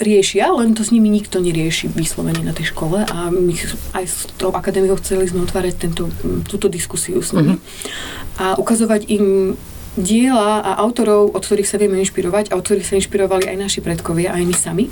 riešia, 0.00 0.50
len 0.54 0.74
to 0.74 0.82
s 0.82 0.90
nimi 0.90 1.10
nikto 1.10 1.38
nerieši 1.40 1.90
vyslovene 1.92 2.42
na 2.42 2.52
tej 2.52 2.70
škole 2.74 3.04
a 3.04 3.18
my 3.30 3.54
aj 3.96 4.04
s 4.04 4.16
tou 4.38 4.50
akadémiou 4.54 4.98
chceli 4.98 5.28
sme 5.30 5.44
otvárať 5.46 5.74
tento, 5.88 6.10
túto 6.46 6.66
diskusiu 6.70 7.22
s 7.22 7.32
nimi 7.32 7.56
uh-huh. 7.56 8.40
a 8.40 8.44
ukazovať 8.58 9.06
im 9.10 9.56
diela 9.94 10.62
a 10.62 10.70
autorov, 10.82 11.34
od 11.38 11.42
ktorých 11.42 11.70
sa 11.70 11.78
vieme 11.78 12.02
inšpirovať 12.02 12.50
a 12.50 12.58
od 12.58 12.66
ktorých 12.66 12.86
sa 12.86 12.98
inšpirovali 12.98 13.46
aj 13.46 13.56
naši 13.56 13.80
predkovia, 13.82 14.34
aj 14.34 14.42
my 14.42 14.54
sami 14.54 14.86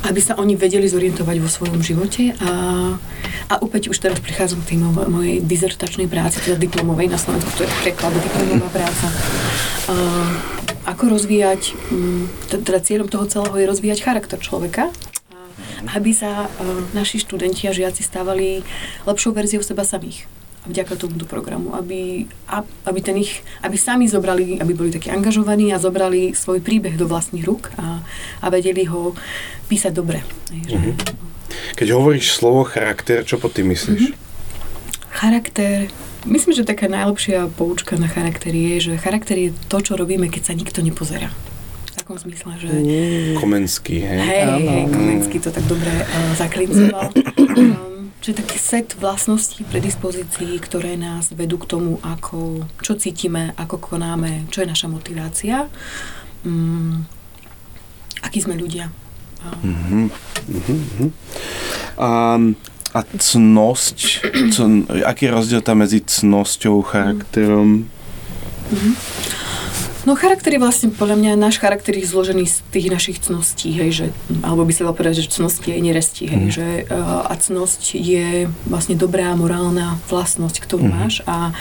aby 0.00 0.20
sa 0.20 0.32
oni 0.40 0.56
vedeli 0.56 0.88
zorientovať 0.88 1.36
vo 1.44 1.50
svojom 1.50 1.84
živote 1.84 2.32
a, 2.40 2.50
a 3.52 3.54
opäť 3.60 3.92
už 3.92 4.00
teraz 4.00 4.16
prichádzam 4.18 4.64
k 4.64 4.74
tej 4.74 4.78
mojej 4.88 5.36
dizertačnej 5.44 6.08
práci, 6.08 6.40
teda 6.40 6.56
diplomovej 6.56 7.12
na 7.12 7.18
Slovensku, 7.20 7.52
to 7.52 7.68
je 7.68 7.70
preklad 7.84 8.16
diplomová 8.16 8.68
práca. 8.72 9.06
A, 9.86 9.94
ako 10.90 11.14
rozvíjať, 11.14 11.78
mm, 11.94 12.24
teda 12.66 12.82
cieľom 12.82 13.06
toho 13.06 13.30
celého 13.30 13.54
je 13.54 13.70
rozvíjať 13.70 13.98
charakter 14.02 14.38
človeka, 14.42 14.90
aby 15.94 16.10
sa 16.12 16.44
e, 16.44 16.48
naši 16.92 17.22
študenti 17.22 17.70
a 17.70 17.72
žiaci 17.72 18.02
stávali 18.02 18.66
lepšou 19.06 19.32
verziou 19.32 19.62
seba 19.62 19.86
samých 19.86 20.26
vďaka 20.60 20.92
tomuto 21.00 21.24
programu, 21.24 21.72
aby, 21.72 22.28
aby, 22.84 23.00
ten 23.00 23.16
ich, 23.16 23.40
aby 23.64 23.80
sami 23.80 24.04
zobrali, 24.04 24.60
aby 24.60 24.72
boli 24.76 24.92
takí 24.92 25.08
angažovaní 25.08 25.72
a 25.72 25.80
zobrali 25.80 26.36
svoj 26.36 26.60
príbeh 26.60 27.00
do 27.00 27.08
vlastných 27.08 27.48
rúk 27.48 27.72
a, 27.80 28.04
a 28.44 28.46
vedeli 28.52 28.84
ho 28.84 29.16
písať 29.72 29.92
dobre. 29.96 30.20
Mm-hmm. 30.52 30.94
Keď 31.80 31.88
hovoríš 31.96 32.36
slovo 32.36 32.68
charakter, 32.68 33.24
čo 33.24 33.40
pod 33.40 33.56
tým 33.56 33.72
myslíš? 33.72 34.12
Mm-hmm. 34.12 34.28
Charakter 35.16 35.88
Myslím, 36.28 36.52
že 36.52 36.68
taká 36.68 36.84
najlepšia 36.84 37.48
poučka 37.56 37.96
na 37.96 38.04
charakter 38.04 38.52
je, 38.52 38.92
že 38.92 39.00
charakter 39.00 39.40
je 39.40 39.50
to, 39.72 39.80
čo 39.80 39.96
robíme, 39.96 40.28
keď 40.28 40.52
sa 40.52 40.54
nikto 40.56 40.84
nepozerá. 40.84 41.32
V 41.88 41.92
takom 41.96 42.20
zmysle, 42.20 42.60
že... 42.60 42.68
Mm. 42.68 43.40
Komenský, 43.40 44.04
hej? 44.04 44.20
Hej, 44.20 44.42
hej, 44.68 44.84
Komenský 44.92 45.36
to 45.40 45.48
tak 45.48 45.64
dobre 45.64 45.88
uh, 45.88 46.32
zaklincoval. 46.36 47.08
Um, 47.56 48.12
čiže 48.22 48.44
taký 48.44 48.58
set 48.60 48.88
vlastností, 49.00 49.64
predispozícií, 49.64 50.60
ktoré 50.60 51.00
nás 51.00 51.32
vedú 51.32 51.56
k 51.56 51.68
tomu, 51.72 51.96
ako, 52.04 52.68
čo 52.84 53.00
cítime, 53.00 53.56
ako 53.56 53.80
konáme, 53.80 54.44
čo 54.52 54.60
je 54.60 54.68
naša 54.68 54.92
motivácia, 54.92 55.72
um, 56.44 57.00
akí 58.20 58.44
sme 58.44 58.60
ľudia. 58.60 58.92
Um, 59.40 59.56
uh-huh, 59.64 60.06
uh-huh. 60.52 61.10
Um, 61.96 62.60
a 62.90 63.00
cnosť, 63.06 63.98
cn, 64.50 64.90
aký 65.06 65.30
je 65.30 65.34
rozdiel 65.34 65.62
tam 65.62 65.86
medzi 65.86 66.02
cnosťou, 66.02 66.82
charakterom? 66.82 67.86
Mm-hmm. 68.70 68.94
No 70.08 70.16
charakter 70.16 70.56
je 70.56 70.62
vlastne, 70.64 70.88
podľa 70.88 71.16
mňa, 71.20 71.32
náš 71.36 71.60
charakter 71.60 71.92
je 71.92 72.08
zložený 72.08 72.48
z 72.48 72.64
tých 72.72 72.88
našich 72.88 73.20
cností, 73.20 73.68
hej, 73.76 73.90
že, 73.92 74.06
alebo 74.40 74.64
by 74.64 74.72
sa 74.72 74.88
dalo 74.88 74.96
povedať, 74.96 75.28
že 75.28 75.36
cnosť 75.36 75.68
je 75.68 75.76
nerestí, 75.76 76.24
hej, 76.24 76.44
mm. 76.48 76.52
že 76.52 76.66
uh, 76.88 77.28
a 77.28 77.36
cnosť 77.36 78.00
je 78.00 78.48
vlastne 78.64 78.96
dobrá 78.96 79.28
morálna 79.36 80.00
vlastnosť, 80.08 80.56
ktorú 80.64 80.88
mm. 80.88 80.92
máš 80.96 81.20
a 81.28 81.52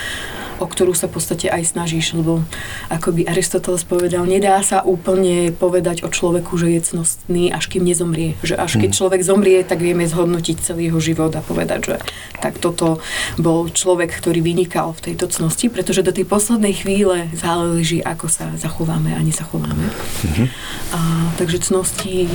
o 0.60 0.68
ktorú 0.68 0.92
sa 0.94 1.08
v 1.08 1.18
podstate 1.18 1.48
aj 1.48 1.74
snažíš, 1.74 2.14
lebo 2.14 2.44
ako 2.92 3.16
by 3.16 3.32
Aristoteles 3.32 3.88
povedal, 3.88 4.28
nedá 4.28 4.60
sa 4.62 4.84
úplne 4.84 5.56
povedať 5.56 6.04
o 6.04 6.10
človeku, 6.12 6.60
že 6.60 6.70
je 6.76 6.82
cnostný, 6.94 7.44
až 7.50 7.72
kým 7.72 7.88
nezomrie. 7.88 8.36
Že 8.44 8.56
až 8.60 8.72
keď 8.78 8.92
mhm. 8.92 8.98
človek 9.00 9.22
zomrie, 9.24 9.60
tak 9.64 9.80
vieme 9.80 10.06
zhodnotiť 10.06 10.58
celý 10.60 10.92
jeho 10.92 11.00
život 11.00 11.32
a 11.34 11.42
povedať, 11.42 11.80
že 11.90 11.96
tak 12.44 12.60
toto 12.60 13.00
bol 13.40 13.72
človek, 13.72 14.12
ktorý 14.12 14.44
vynikal 14.44 14.92
v 14.96 15.12
tejto 15.12 15.32
cnosti, 15.32 15.72
pretože 15.72 16.04
do 16.04 16.12
tej 16.12 16.28
poslednej 16.28 16.76
chvíle 16.76 17.32
záleží, 17.36 18.04
ako 18.04 18.28
sa 18.28 18.52
zachováme 18.60 19.16
a 19.16 19.22
nezachováme. 19.24 19.86
Mm-hmm. 19.88 20.48
A, 20.96 21.00
takže 21.40 21.64
cnosti 21.64 22.28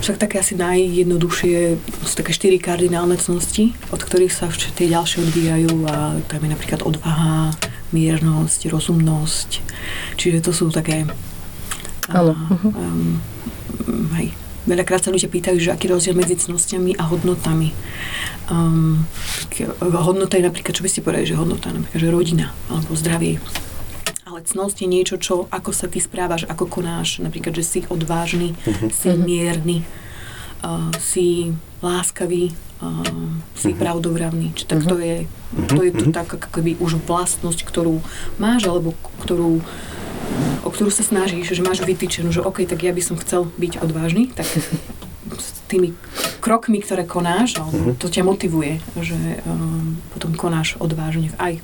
však 0.00 0.16
také 0.16 0.40
asi 0.40 0.56
najjednoduchšie 0.56 1.76
sú 2.08 2.14
také 2.16 2.32
štyri 2.32 2.56
kardinálne 2.56 3.20
cnosti, 3.20 3.76
od 3.92 4.00
ktorých 4.00 4.32
sa 4.32 4.48
tie 4.50 4.88
ďalšie 4.88 5.28
odvíjajú 5.28 5.72
a 5.86 6.18
tam 6.24 6.40
je 6.40 6.50
napríklad 6.50 6.80
odvaha, 6.82 7.52
miernosť, 7.92 8.72
rozumnosť. 8.72 9.50
Čiže 10.16 10.38
to 10.40 10.52
sú 10.56 10.72
také... 10.72 11.04
Áno. 12.10 12.34
Um, 12.74 13.22
hej. 14.18 14.34
Veľakrát 14.66 15.00
sa 15.00 15.12
ľudia 15.14 15.30
pýtajú, 15.30 15.56
že 15.56 15.72
aký 15.72 15.88
je 15.88 15.94
rozdiel 15.94 16.16
medzi 16.16 16.36
cnostiami 16.36 16.96
a 16.98 17.08
hodnotami. 17.08 17.72
Um, 18.50 19.06
tak, 19.52 19.72
hodnota 19.80 20.36
je 20.36 20.46
napríklad, 20.46 20.74
čo 20.74 20.84
by 20.84 20.90
ste 20.90 21.04
povedali, 21.04 21.26
že 21.28 21.38
hodnota 21.38 21.70
je 21.70 21.80
napríklad, 21.80 22.00
že 22.02 22.08
rodina 22.10 22.46
alebo 22.68 22.92
zdravie. 22.96 23.38
Ale 24.40 24.48
cnosť 24.48 24.76
je 24.80 24.88
niečo, 24.88 25.16
čo, 25.20 25.44
ako 25.52 25.68
sa 25.68 25.84
ty 25.84 26.00
správaš, 26.00 26.48
ako 26.48 26.64
konáš, 26.64 27.20
napríklad, 27.20 27.52
že 27.52 27.60
si 27.60 27.78
odvážny, 27.84 28.56
si 28.88 29.12
mierny, 29.12 29.84
uh, 30.64 30.88
si 30.96 31.52
láskavý, 31.84 32.48
uh, 32.80 33.04
si 33.52 33.76
pravdovravný. 33.76 34.56
Čiže 34.56 34.64
tak 34.64 34.80
to 34.88 34.96
je, 34.96 35.28
to 35.68 35.84
je 35.84 35.92
to 35.92 36.04
tak, 36.08 36.32
ako 36.32 36.48
keby 36.56 36.72
už 36.80 37.04
vlastnosť, 37.04 37.68
ktorú 37.68 38.00
máš, 38.40 38.64
alebo 38.64 38.96
ktorú 39.20 39.60
o 40.64 40.72
ktorú 40.72 40.88
sa 40.88 41.04
snažíš, 41.04 41.52
že 41.52 41.60
máš 41.60 41.84
vytýčenú, 41.84 42.32
že 42.32 42.40
OK, 42.40 42.64
tak 42.64 42.80
ja 42.80 42.96
by 42.96 43.02
som 43.04 43.20
chcel 43.20 43.52
byť 43.60 43.84
odvážny, 43.84 44.32
tak 44.32 44.48
s 45.36 45.48
tými 45.68 45.92
krokmi, 46.40 46.80
ktoré 46.80 47.04
konáš, 47.04 47.60
alebo 47.60 47.92
to 47.92 48.08
ťa 48.08 48.24
motivuje, 48.24 48.80
že 48.96 49.44
um, 49.44 50.00
potom 50.16 50.32
konáš 50.32 50.80
odvážne 50.80 51.28
aj 51.36 51.60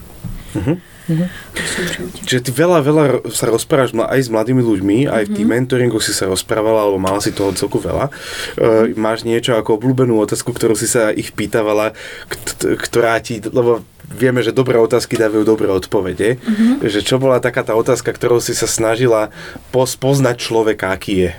v 1.07 1.67
svojom 1.67 1.91
živote. 1.95 2.21
Čiže 2.27 2.41
ty 2.43 2.51
veľa, 2.51 2.79
veľa 2.83 3.05
sa 3.31 3.47
rozprávaš 3.47 3.95
aj 3.95 4.21
s 4.27 4.29
mladými 4.29 4.59
ľuďmi, 4.59 4.99
aj 5.07 5.23
v 5.31 5.35
tým 5.39 5.47
mentoringu 5.47 6.03
si 6.03 6.11
sa 6.11 6.27
rozprávala, 6.27 6.83
alebo 6.83 6.99
mala 6.99 7.23
si 7.23 7.31
toho 7.31 7.55
celku 7.55 7.79
veľa. 7.79 8.11
Uh, 8.59 8.91
máš 8.99 9.23
niečo 9.23 9.55
ako 9.55 9.79
obľúbenú 9.79 10.19
otázku, 10.19 10.51
ktorú 10.51 10.75
si 10.75 10.91
sa 10.91 11.15
ich 11.15 11.31
pýtavala, 11.31 11.95
kt- 12.27 12.75
ktorá 12.83 13.23
ti, 13.23 13.39
lebo 13.39 13.87
vieme, 14.11 14.43
že 14.43 14.55
dobré 14.55 14.79
otázky 14.79 15.19
dávajú 15.19 15.43
dobré 15.43 15.67
odpovede, 15.67 16.39
že 16.83 17.01
čo 17.03 17.19
bola 17.19 17.43
taká 17.43 17.67
tá 17.67 17.75
otázka, 17.75 18.15
ktorou 18.15 18.39
si 18.39 18.55
sa 18.55 18.71
snažila 18.71 19.35
poznať 19.75 20.37
človeka, 20.39 20.95
aký 20.95 21.27
je. 21.27 21.33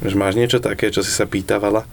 Že 0.00 0.14
máš 0.16 0.34
niečo 0.34 0.58
také, 0.58 0.88
čo 0.88 1.04
si 1.04 1.10
sa 1.10 1.24
pýtavala? 1.24 1.84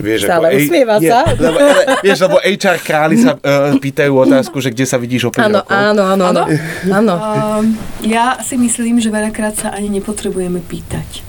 Vieš, 0.00 0.28
Stále 0.28 0.46
ej- 0.54 0.68
usmieva 0.68 0.96
nie, 0.96 1.08
sa. 1.08 1.24
Lebo, 1.40 1.56
ale, 1.56 1.82
vieš, 2.00 2.18
lebo 2.20 2.36
HR 2.38 2.78
králi 2.78 3.16
sa 3.16 3.32
uh, 3.34 3.72
pýtajú 3.76 4.12
otázku, 4.12 4.60
že 4.60 4.68
kde 4.68 4.84
sa 4.84 4.96
vidíš 4.96 5.28
o 5.28 5.32
5 5.32 5.40
Áno, 5.40 5.60
rokov. 5.60 5.72
áno, 5.72 6.02
áno, 6.04 6.24
áno. 6.28 6.42
Áno. 6.88 7.14
Um, 7.16 7.64
ja 8.04 8.40
si 8.40 8.56
myslím, 8.56 9.00
že 9.00 9.08
veľakrát 9.08 9.56
sa 9.56 9.68
ani 9.72 9.88
nepotrebujeme 9.90 10.60
pýtať. 10.60 11.24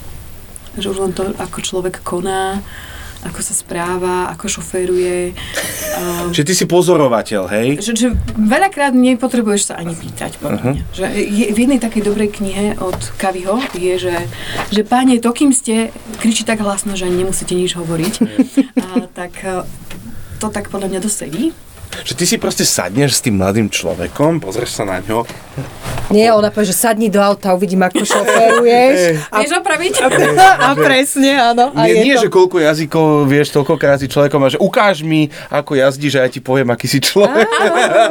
Že 0.76 0.88
už 0.90 0.98
len 1.00 1.12
to, 1.12 1.32
ako 1.38 1.58
človek 1.60 2.04
koná, 2.04 2.60
ako 3.24 3.40
sa 3.40 3.54
správa, 3.56 4.30
ako 4.36 4.46
šoféruje. 4.60 5.34
Um, 5.96 6.30
Čiže 6.36 6.48
ty 6.48 6.54
si 6.54 6.66
pozorovateľ, 6.68 7.42
hej? 7.56 7.68
že, 7.80 7.92
že 7.96 8.08
veľakrát 8.36 8.92
nepotrebuješ 8.92 9.72
sa 9.72 9.74
ani 9.80 9.96
pýtať, 9.96 10.38
podľa 10.40 10.60
mňa. 10.60 10.84
Že 10.92 11.06
je, 11.16 11.46
v 11.56 11.58
jednej 11.58 11.80
takej 11.80 12.04
dobrej 12.04 12.30
knihe 12.36 12.66
od 12.80 13.00
Kaviho 13.16 13.64
je, 13.76 13.94
že, 13.98 14.16
že 14.70 14.82
páne, 14.84 15.18
to 15.24 15.32
kým 15.32 15.56
ste, 15.56 15.96
kričí 16.20 16.44
tak 16.44 16.60
hlasno, 16.60 17.00
že 17.00 17.08
nemusíte 17.08 17.56
nič 17.56 17.80
hovoriť. 17.80 18.14
A, 18.84 19.08
tak 19.12 19.34
eh, 19.44 19.64
to 20.38 20.52
tak 20.52 20.68
podľa 20.68 20.92
mňa 20.92 21.00
dosedí. 21.00 21.56
Že 22.02 22.14
ty 22.18 22.24
si 22.26 22.36
proste 22.42 22.66
sadneš 22.66 23.22
s 23.22 23.22
tým 23.22 23.38
mladým 23.38 23.70
človekom, 23.70 24.42
pozrieš 24.42 24.82
sa 24.82 24.84
na 24.84 24.98
ňo. 25.06 25.22
Nie, 26.10 26.34
ona 26.34 26.50
povie, 26.50 26.74
že 26.74 26.78
sadni 26.78 27.08
do 27.14 27.22
auta, 27.22 27.54
uvidím, 27.54 27.86
ako 27.86 28.02
šoferuješ. 28.02 28.98
A, 29.34 29.46
Vieš 29.46 29.54
opraviť? 29.62 29.94
a 30.62 30.68
presne, 30.78 31.32
áno. 31.38 31.74
A 31.74 31.86
Nie, 31.86 31.94
je 31.94 32.04
nie 32.06 32.14
to... 32.18 32.22
že 32.26 32.30
koľko 32.30 32.58
jazykov 32.62 33.26
vieš, 33.26 33.54
toľkokrát 33.54 33.98
si 34.02 34.10
človekom 34.10 34.42
a 34.46 34.50
že 34.54 34.60
ukáž 34.62 35.02
mi, 35.06 35.30
ako 35.50 35.78
jazdíš 35.78 36.14
a 36.18 36.26
ja 36.26 36.30
ti 36.30 36.42
poviem, 36.42 36.70
aký 36.74 36.86
si 36.90 37.00
človek. 37.02 37.46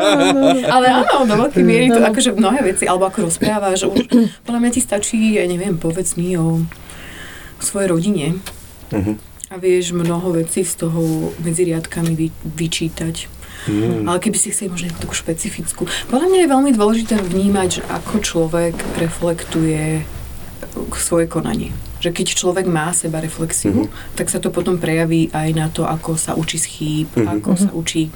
Ale 0.75 0.87
áno, 1.03 1.27
do 1.27 1.35
veľkej 1.47 1.63
miery 1.63 1.87
to 1.91 2.01
akože 2.03 2.31
mnohé 2.35 2.75
veci, 2.75 2.87
alebo 2.87 3.07
ako 3.07 3.29
rozprávaš, 3.31 3.87
už 3.87 4.07
podľa 4.47 4.61
mňa 4.63 4.71
ti 4.73 4.81
stačí, 4.83 5.19
ja 5.39 5.45
neviem, 5.47 5.77
povedz 5.79 6.15
mi 6.19 6.35
o 6.39 6.63
svojej 7.63 7.89
rodine 7.91 8.27
a 9.53 9.61
vieš 9.61 9.93
mnoho 9.93 10.33
vecí 10.33 10.65
z 10.65 10.75
toho 10.81 11.31
medzi 11.45 11.69
riadkami 11.69 12.13
vy, 12.17 12.27
vyčítať. 12.45 13.42
Ale 14.09 14.19
keby 14.19 14.37
si 14.39 14.51
chceli 14.51 14.73
možno 14.73 14.91
nejakú 14.91 15.01
takú 15.07 15.17
špecifickú. 15.17 15.83
Podľa 16.11 16.27
mňa 16.29 16.39
je 16.43 16.53
veľmi 16.53 16.71
dôležité 16.75 17.15
vnímať, 17.23 17.69
že 17.79 17.83
ako 17.87 18.15
človek 18.19 18.75
reflektuje 18.99 20.03
k 20.73 20.95
svoje 20.99 21.27
konanie. 21.31 21.71
Že 22.03 22.11
keď 22.11 22.27
človek 22.35 22.67
má 22.67 22.91
seba 22.91 23.23
reflexiu, 23.23 23.87
tak 24.19 24.27
sa 24.27 24.43
to 24.43 24.51
potom 24.51 24.79
prejaví 24.83 25.31
aj 25.31 25.49
na 25.55 25.71
to, 25.71 25.87
ako 25.87 26.19
sa 26.19 26.35
učí 26.35 26.59
z 26.59 26.67
chýb, 26.67 27.09
ako 27.23 27.51
sa 27.55 27.71
učí 27.71 28.11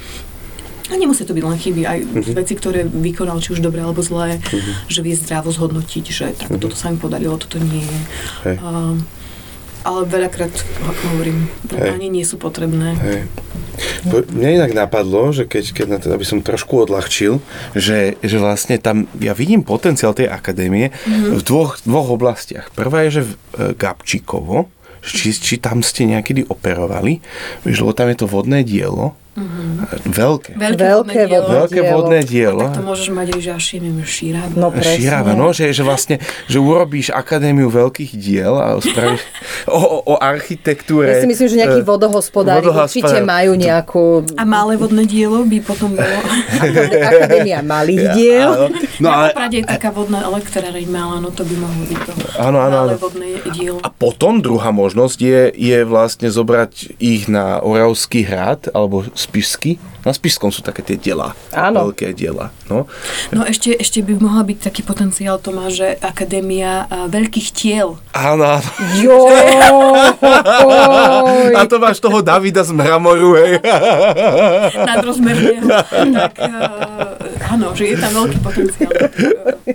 a 0.86 0.94
nemusí 0.94 1.26
to 1.26 1.34
byť 1.34 1.42
len 1.42 1.58
chyby, 1.58 1.82
aj 1.82 1.98
veci, 2.30 2.54
ktoré 2.54 2.86
vykonal, 2.86 3.42
či 3.42 3.58
už 3.58 3.58
dobré 3.58 3.82
alebo 3.82 4.06
zlé, 4.06 4.38
že 4.86 5.02
vie 5.02 5.18
zdravo 5.18 5.50
zhodnotiť, 5.50 6.04
že 6.06 6.26
tak 6.38 6.62
toto 6.62 6.78
sa 6.78 6.94
mi 6.94 6.98
podarilo, 6.98 7.34
toto 7.34 7.58
nie. 7.58 7.82
Hej. 8.46 8.62
Um, 8.62 9.02
ale 9.86 10.02
veľakrát, 10.02 10.50
hovorím, 11.14 11.46
Hej. 11.70 11.94
ani 11.94 12.10
nie 12.10 12.26
sú 12.26 12.42
potrebné. 12.42 12.98
Hej. 12.98 13.20
Mne 14.32 14.62
inak 14.62 14.72
napadlo, 14.72 15.30
že 15.30 15.44
keď, 15.44 15.64
keď 15.76 15.86
na 15.86 15.98
to, 16.00 16.10
aby 16.10 16.24
som 16.24 16.40
trošku 16.40 16.88
odľahčil, 16.88 17.38
že, 17.76 18.16
že 18.24 18.36
vlastne 18.40 18.80
tam 18.80 19.06
ja 19.20 19.36
vidím 19.36 19.62
potenciál 19.62 20.16
tej 20.16 20.32
akadémie 20.32 20.90
v 21.06 21.40
dvoch, 21.44 21.78
dvoch 21.84 22.08
oblastiach. 22.16 22.72
Prvá 22.72 23.04
je, 23.06 23.20
že 23.20 23.22
v 23.28 23.32
e, 23.32 23.36
Gabčíkovo, 23.76 24.72
či, 25.04 25.30
či 25.36 25.60
tam 25.60 25.84
ste 25.84 26.08
niekedy 26.08 26.48
operovali, 26.48 27.20
lebo 27.68 27.92
tam 27.92 28.10
je 28.10 28.16
to 28.16 28.26
vodné 28.26 28.64
dielo, 28.66 29.14
veľké. 30.06 30.56
Veľké 30.56 31.20
dielo. 31.28 31.44
vodné 31.44 31.54
Veľké 31.60 31.80
dielo. 31.80 31.92
vodné 31.92 32.20
dielo. 32.24 32.64
Tak 32.64 32.76
to 32.80 32.84
môžeš 32.88 33.08
mať 33.12 33.26
že 33.36 33.50
až 33.52 33.64
neviem, 33.76 34.00
šíra. 34.00 34.40
No 34.56 34.72
presne. 34.72 34.96
Šírava, 34.96 35.32
no, 35.36 35.52
že, 35.52 35.68
že 35.76 35.82
vlastne, 35.84 36.16
že 36.48 36.56
urobíš 36.56 37.12
akadémiu 37.12 37.68
veľkých 37.68 38.16
diel 38.16 38.56
a 38.56 38.80
spravíš 38.80 39.20
o, 39.68 39.76
o, 39.76 39.98
o 40.08 40.14
architektúre. 40.16 41.12
Ja 41.12 41.20
si 41.20 41.28
myslím, 41.28 41.48
že 41.52 41.56
nejakí 41.60 41.80
eh, 41.84 41.86
vodohospodári 41.86 42.64
vodohospodári. 42.64 42.88
určite 42.88 43.18
majú 43.22 43.52
nejakú 43.60 44.04
A 44.40 44.44
malé 44.48 44.80
vodné 44.80 45.04
dielo 45.04 45.44
by 45.44 45.58
potom 45.60 45.92
bolo... 45.92 46.18
akadémia 47.12 47.60
malých 47.60 48.04
diel. 48.16 48.48
Áno. 48.48 48.66
No 49.02 49.08
Na 49.08 49.10
ale, 49.12 49.28
Poprade 49.36 49.56
je 49.60 49.66
taká 49.68 49.90
vodná 49.92 50.20
elektráreň 50.24 50.86
malá, 50.88 51.20
no 51.20 51.28
to 51.28 51.44
by 51.44 51.54
mohlo 51.60 51.84
byť 51.84 52.00
to. 52.08 52.12
Áno, 52.40 52.58
áno, 52.64 52.76
Malé 52.88 52.94
áno. 52.96 53.02
vodné 53.02 53.28
dielo. 53.52 53.78
A 53.84 53.88
potom 53.92 54.40
druhá 54.40 54.72
možnosť 54.72 55.18
je, 55.20 55.40
je 55.52 55.78
vlastne 55.84 56.28
zobrať 56.32 56.96
ich 56.96 57.28
na 57.28 57.60
Oravský 57.60 58.24
hrad 58.24 58.72
alebo 58.72 59.04
Spišsky. 59.26 59.82
Na 60.06 60.14
Spišskom 60.14 60.54
sú 60.54 60.62
také 60.62 60.86
tie 60.86 60.94
diela. 60.94 61.34
Áno. 61.50 61.90
Veľké 61.90 62.14
diela. 62.14 62.54
No. 62.70 62.86
No 63.34 63.42
ešte, 63.42 63.74
ešte 63.74 64.06
by 64.06 64.22
mohla 64.22 64.46
byť 64.46 64.70
taký 64.70 64.86
potenciál, 64.86 65.42
to 65.42 65.50
má, 65.50 65.66
že 65.66 65.98
Akadémia 65.98 66.86
a, 66.86 67.10
veľkých 67.10 67.48
tiel. 67.50 67.98
Áno, 68.14 68.62
áno. 68.62 68.70
Joj. 69.02 69.50
A 71.58 71.60
to 71.66 71.82
máš 71.82 71.98
toho 71.98 72.22
Davida 72.22 72.62
z 72.62 72.70
Mramoru, 72.70 73.34
hej. 73.34 73.58
nadrozmerného. 74.86 75.66
tak 76.22 76.34
uh, 76.38 77.25
áno, 77.42 77.72
že 77.76 77.92
je 77.92 77.96
tam 77.96 78.12
veľký 78.14 78.38
potenciál. 78.40 78.90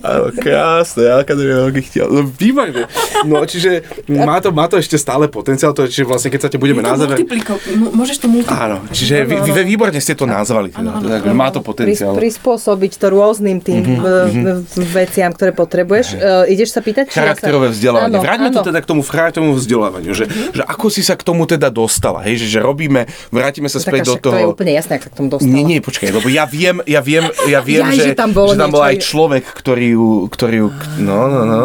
Áno, 0.01 0.25
krásne, 0.33 1.03
Akadémia 1.11 1.67
veľkých 1.69 1.87
tiel. 1.91 2.07
No, 2.09 2.25
výborne. 2.25 2.87
No, 3.27 3.43
čiže 3.43 3.85
má 4.07 4.39
to, 4.39 4.49
má 4.49 4.65
to 4.65 4.79
ešte 4.79 4.95
stále 4.97 5.27
potenciál, 5.27 5.75
to 5.75 5.85
je, 5.85 5.93
čiže 5.93 6.05
vlastne 6.07 6.29
keď 6.31 6.41
sa 6.41 6.49
te 6.49 6.57
budeme 6.57 6.81
Je 6.81 6.87
na 6.87 6.93
to 6.95 6.99
záver... 7.05 7.17
multipliko, 7.19 7.51
m- 7.69 7.91
môžeš 7.93 8.17
to 8.17 8.27
multiplikovať. 8.31 8.65
Áno, 8.65 8.77
čiže 8.89 9.13
vy, 9.27 9.35
vy, 9.45 9.51
výborne 9.67 9.99
ste 10.01 10.13
to 10.15 10.25
nazvali. 10.25 10.73
Teda, 10.73 10.81
Áno, 10.81 11.03
áno, 11.03 11.07
áno. 11.11 11.35
má 11.37 11.47
to 11.53 11.59
potenciál. 11.61 12.15
prispôsobiť 12.17 12.91
to 12.97 13.07
rôznym 13.11 13.59
tým 13.61 13.83
mm-hmm. 13.85 14.81
veciam, 14.89 15.29
ktoré 15.35 15.51
potrebuješ. 15.51 16.07
Uh, 16.17 16.47
ideš 16.49 16.73
sa 16.73 16.81
pýtať? 16.81 17.11
charakterové 17.11 17.69
vzdelávanie. 17.75 18.17
Áno, 18.17 18.25
Vráťme 18.25 18.49
to 18.49 18.61
áno. 18.63 18.67
teda 18.71 18.79
k 18.81 18.87
tomu 18.87 19.01
charakterovému 19.03 19.55
vzdelávaniu, 19.59 20.11
že, 20.15 20.25
že 20.55 20.63
ako 20.63 20.87
si 20.87 21.03
sa 21.03 21.13
k 21.19 21.23
tomu 21.27 21.43
teda 21.45 21.67
dostala, 21.69 22.23
hej, 22.25 22.39
že, 22.41 22.57
že 22.57 22.59
robíme, 22.63 23.05
vrátime 23.29 23.67
sa 23.67 23.77
Tak 23.83 23.91
späť 23.91 24.01
do 24.07 24.15
toho... 24.17 24.33
to 24.33 24.39
je 24.39 24.47
úplne 24.47 24.73
jasné, 24.73 24.97
ako 24.97 25.03
sa 25.05 25.11
k 25.11 25.15
tomu 25.15 25.27
dostala. 25.29 25.51
Nie, 25.51 25.63
nie, 25.67 25.79
počkaj, 25.83 26.09
lebo 26.09 26.27
ja 26.31 26.45
viem, 26.47 26.79
ja 26.87 27.01
viem, 27.03 27.25
ja 27.51 27.59
viem, 27.59 27.83
Jaj, 27.83 27.97
že, 27.99 28.03
že 28.11 28.15
tam 28.15 28.31
bolo 28.31 28.55
že 28.55 28.59
tam 28.63 28.71
bol 28.71 28.83
aj 28.83 28.97
človek, 29.03 29.43
ktorý 29.43 29.87
ju, 29.99 30.07
ktorý 30.31 30.55
ju, 30.63 30.67
no, 31.03 31.27
no, 31.27 31.41
no, 31.43 31.59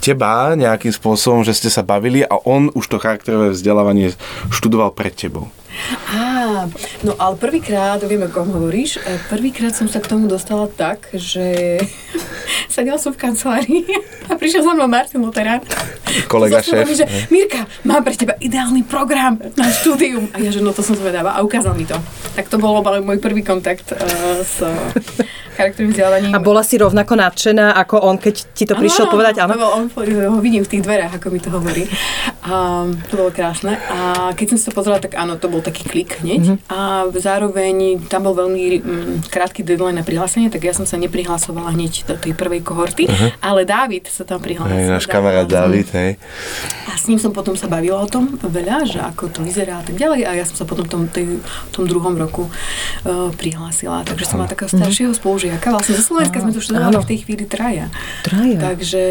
teba 0.00 0.56
nejakým 0.56 0.90
spôsobom, 0.90 1.44
že 1.44 1.52
ste 1.52 1.68
sa 1.68 1.84
bavili 1.84 2.24
a 2.24 2.40
on 2.48 2.72
už 2.72 2.88
to 2.88 2.96
charakterové 2.96 3.52
vzdelávanie 3.52 4.16
študoval 4.48 4.96
pred 4.96 5.12
tebou. 5.12 5.52
Á, 6.08 6.66
no 7.06 7.12
ale 7.16 7.34
prvýkrát, 7.36 8.02
viem, 8.04 8.22
o 8.24 8.28
kom 8.28 8.50
hovoríš, 8.50 8.98
e, 9.00 9.16
prvýkrát 9.30 9.72
som 9.72 9.86
sa 9.86 10.02
k 10.02 10.10
tomu 10.10 10.26
dostala 10.26 10.66
tak, 10.66 11.08
že 11.14 11.78
sedela 12.74 12.98
som 12.98 13.14
v 13.14 13.20
kancelárii 13.20 13.84
a 14.28 14.36
prišiel 14.36 14.66
za 14.66 14.72
mnou 14.74 14.90
Martin 14.90 15.22
Luterán. 15.22 15.62
Kolega 16.26 16.64
šéf. 16.64 16.88
mi, 16.88 16.94
že 16.96 17.06
Mirka, 17.28 17.68
mám 17.84 18.02
pre 18.02 18.16
teba 18.16 18.34
ideálny 18.40 18.84
program 18.84 19.38
na 19.54 19.68
štúdium. 19.68 20.28
A 20.34 20.40
ja, 20.40 20.50
že 20.50 20.64
no 20.64 20.72
to 20.72 20.82
som 20.82 20.96
zvedáva 20.96 21.36
a 21.36 21.44
ukázal 21.44 21.76
mi 21.76 21.84
to. 21.84 21.96
Tak 22.34 22.48
to 22.48 22.56
bol 22.56 22.80
ale 22.80 23.04
môj 23.04 23.20
prvý 23.20 23.44
kontakt 23.44 23.92
uh, 23.92 23.98
s 24.40 24.64
charakterovým 25.58 25.90
vzdelávaním. 25.90 26.32
A 26.32 26.38
bola 26.38 26.62
si 26.62 26.78
rovnako 26.78 27.18
nadšená, 27.18 27.74
ako 27.82 27.98
on, 28.06 28.16
keď 28.16 28.34
ti 28.54 28.62
to 28.62 28.78
prišiel 28.78 29.10
povedať? 29.10 29.42
Áno. 29.42 29.58
Lebo 29.58 29.66
on, 29.74 29.84
ho 29.90 30.38
vidím 30.38 30.62
v 30.62 30.70
tých 30.70 30.82
dverách, 30.86 31.18
ako 31.18 31.26
mi 31.34 31.40
to 31.42 31.50
hovorí. 31.50 31.90
A 32.46 32.86
to 33.10 33.14
bolo 33.18 33.34
krásne. 33.34 33.74
A 33.90 34.30
keď 34.38 34.54
som 34.54 34.58
sa 34.58 34.70
pozerala, 34.70 35.02
tak 35.02 35.18
áno, 35.18 35.34
to 35.34 35.50
bol 35.50 35.58
taký 35.68 35.82
klik 35.84 36.10
hneď. 36.24 36.56
Mm-hmm. 36.56 36.72
A 36.72 37.06
zároveň 37.12 38.00
tam 38.08 38.24
bol 38.24 38.34
veľmi 38.34 38.62
mm, 38.80 39.14
krátky 39.28 39.60
deadline 39.60 40.00
na 40.00 40.04
prihlásenie, 40.04 40.48
tak 40.48 40.64
ja 40.64 40.72
som 40.72 40.88
sa 40.88 40.96
neprihlasovala 40.96 41.76
hneď 41.76 42.08
do 42.08 42.16
tej 42.16 42.32
prvej 42.32 42.64
kohorty, 42.64 43.04
uh-huh. 43.04 43.30
ale 43.44 43.68
Dávid 43.68 44.08
sa 44.08 44.24
tam 44.24 44.40
prihlásil. 44.40 44.74
Hej, 44.74 44.88
náš 44.88 45.04
kamarát 45.04 45.44
Dávid, 45.44 45.88
hej. 45.92 46.16
A 46.88 46.96
s 46.96 47.04
ním 47.06 47.20
som 47.20 47.36
potom 47.36 47.52
sa 47.52 47.68
bavila 47.68 48.00
o 48.00 48.08
tom 48.08 48.40
veľa, 48.40 48.88
že 48.88 48.98
ako 48.98 49.28
to 49.28 49.40
vyzerá 49.44 49.80
a 49.80 49.84
tak 49.84 50.00
ďalej. 50.00 50.24
A 50.24 50.32
ja 50.40 50.44
som 50.48 50.56
sa 50.56 50.64
potom 50.64 50.88
v 50.88 50.90
tom, 50.90 51.02
tej, 51.06 51.38
tom 51.70 51.84
druhom 51.84 52.16
roku 52.16 52.48
uh, 52.48 53.28
prihlásila. 53.36 54.02
Takže 54.08 54.24
som 54.24 54.40
mala 54.40 54.48
takého 54.48 54.72
staršieho 54.72 55.12
spolužiaka. 55.12 55.68
Vlastne 55.68 56.00
zo 56.00 56.04
Slovenska 56.04 56.40
sme 56.40 56.56
to 56.56 56.64
študovali 56.64 56.96
v 56.96 57.08
tej 57.12 57.18
chvíli 57.28 57.44
traja. 57.44 57.92
Traja. 58.24 58.56
Takže 58.56 59.02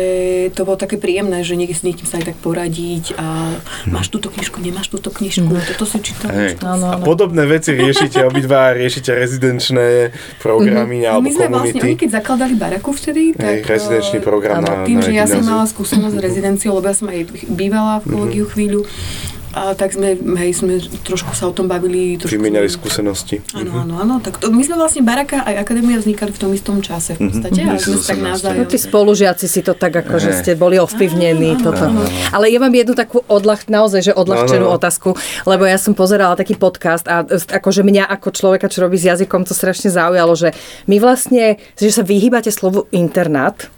to 0.57 0.65
bolo 0.65 0.77
také 0.79 0.97
príjemné, 0.97 1.45
že 1.45 1.53
niekde 1.53 1.77
s 1.77 1.85
niekým 1.85 2.09
sa 2.09 2.17
aj 2.17 2.33
tak 2.33 2.37
poradiť 2.41 3.13
a 3.19 3.53
máš 3.85 4.09
túto 4.09 4.33
knižku, 4.33 4.57
nemáš 4.57 4.89
túto 4.89 5.13
knižku, 5.13 5.47
mm. 5.47 5.65
toto 5.75 5.85
si 5.85 6.01
čítal. 6.01 6.31
Hej. 6.47 6.55
A 6.63 6.97
podobné 7.03 7.43
veci 7.43 7.75
riešite 7.75 8.23
obidva, 8.23 8.71
riešite 8.71 9.11
rezidenčné 9.11 10.15
programy 10.39 11.03
mm. 11.03 11.09
alebo 11.09 11.25
My 11.27 11.31
sme 11.33 11.47
vlastne, 11.51 11.81
oni 11.83 11.95
keď 11.99 12.09
zakladali 12.23 12.53
baraku 12.55 12.89
vtedy, 12.95 13.35
tak... 13.35 13.43
Hej, 13.43 13.57
rezidenčný 13.67 14.19
program 14.23 14.63
na, 14.63 14.87
tým, 14.87 14.99
na 14.99 15.05
že 15.05 15.11
ja 15.11 15.25
som 15.27 15.43
mala 15.43 15.65
skúsenosť 15.67 16.15
s 16.15 16.19
rezidenciou, 16.21 16.77
lebo 16.79 16.87
ja 16.87 16.95
som 16.95 17.07
aj 17.11 17.21
bývala 17.51 17.99
v 18.01 18.05
kolegiu 18.07 18.45
mm-hmm. 18.45 18.53
chvíľu, 18.53 18.81
a 19.57 19.73
tak 19.73 19.97
sme, 19.97 20.13
hej, 20.37 20.51
sme 20.53 20.77
trošku 21.01 21.33
sa 21.33 21.49
o 21.49 21.53
tom 21.53 21.65
bavili. 21.65 22.21
Trošku 22.21 22.37
Vymenali 22.37 22.69
skúsenosti. 22.69 23.41
Áno, 23.57 23.81
áno, 23.81 23.93
áno. 23.97 24.15
Tak 24.21 24.37
to, 24.37 24.53
my 24.53 24.61
sme 24.61 24.77
vlastne 24.77 25.01
Baraka 25.01 25.41
aj 25.41 25.65
Akadémia 25.65 25.97
vznikali 25.97 26.29
v 26.29 26.39
tom 26.39 26.51
istom 26.53 26.77
čase 26.85 27.17
v 27.17 27.25
mhm. 27.25 27.27
podstate. 27.33 27.59
Mm-hmm. 27.65 27.73
A 27.73 27.81
sme 27.81 27.97
tak 27.97 28.19
navzájom. 28.21 28.61
No, 28.61 28.69
tí 28.69 28.77
spolužiaci 28.77 29.45
si 29.49 29.61
to 29.65 29.73
tak 29.73 29.97
ako, 29.97 30.21
že 30.21 30.31
ste 30.37 30.53
boli 30.53 30.77
ovplyvnení. 30.77 31.57
Áno, 31.57 31.63
toto. 31.65 31.85
Áno. 31.89 32.05
Ale 32.29 32.53
ja 32.53 32.61
mám 32.61 32.73
jednu 32.73 32.93
takú 32.93 33.25
odľah, 33.25 33.59
naozaj, 33.65 34.11
že 34.11 34.13
odľahčenú 34.13 34.69
áno. 34.69 34.77
otázku, 34.77 35.17
lebo 35.49 35.63
ja 35.65 35.81
som 35.81 35.97
pozerala 35.97 36.37
taký 36.37 36.53
podcast 36.53 37.09
a 37.09 37.25
akože 37.27 37.81
mňa 37.81 38.05
ako 38.19 38.29
človeka, 38.29 38.69
čo 38.69 38.85
robí 38.85 39.01
s 39.01 39.09
jazykom, 39.09 39.47
to 39.47 39.57
strašne 39.57 39.89
zaujalo, 39.89 40.37
že 40.37 40.53
my 40.85 41.01
vlastne, 41.01 41.57
že 41.79 41.89
sa 41.89 42.05
vyhýbate 42.05 42.53
slovu 42.53 42.85
internát, 42.93 43.69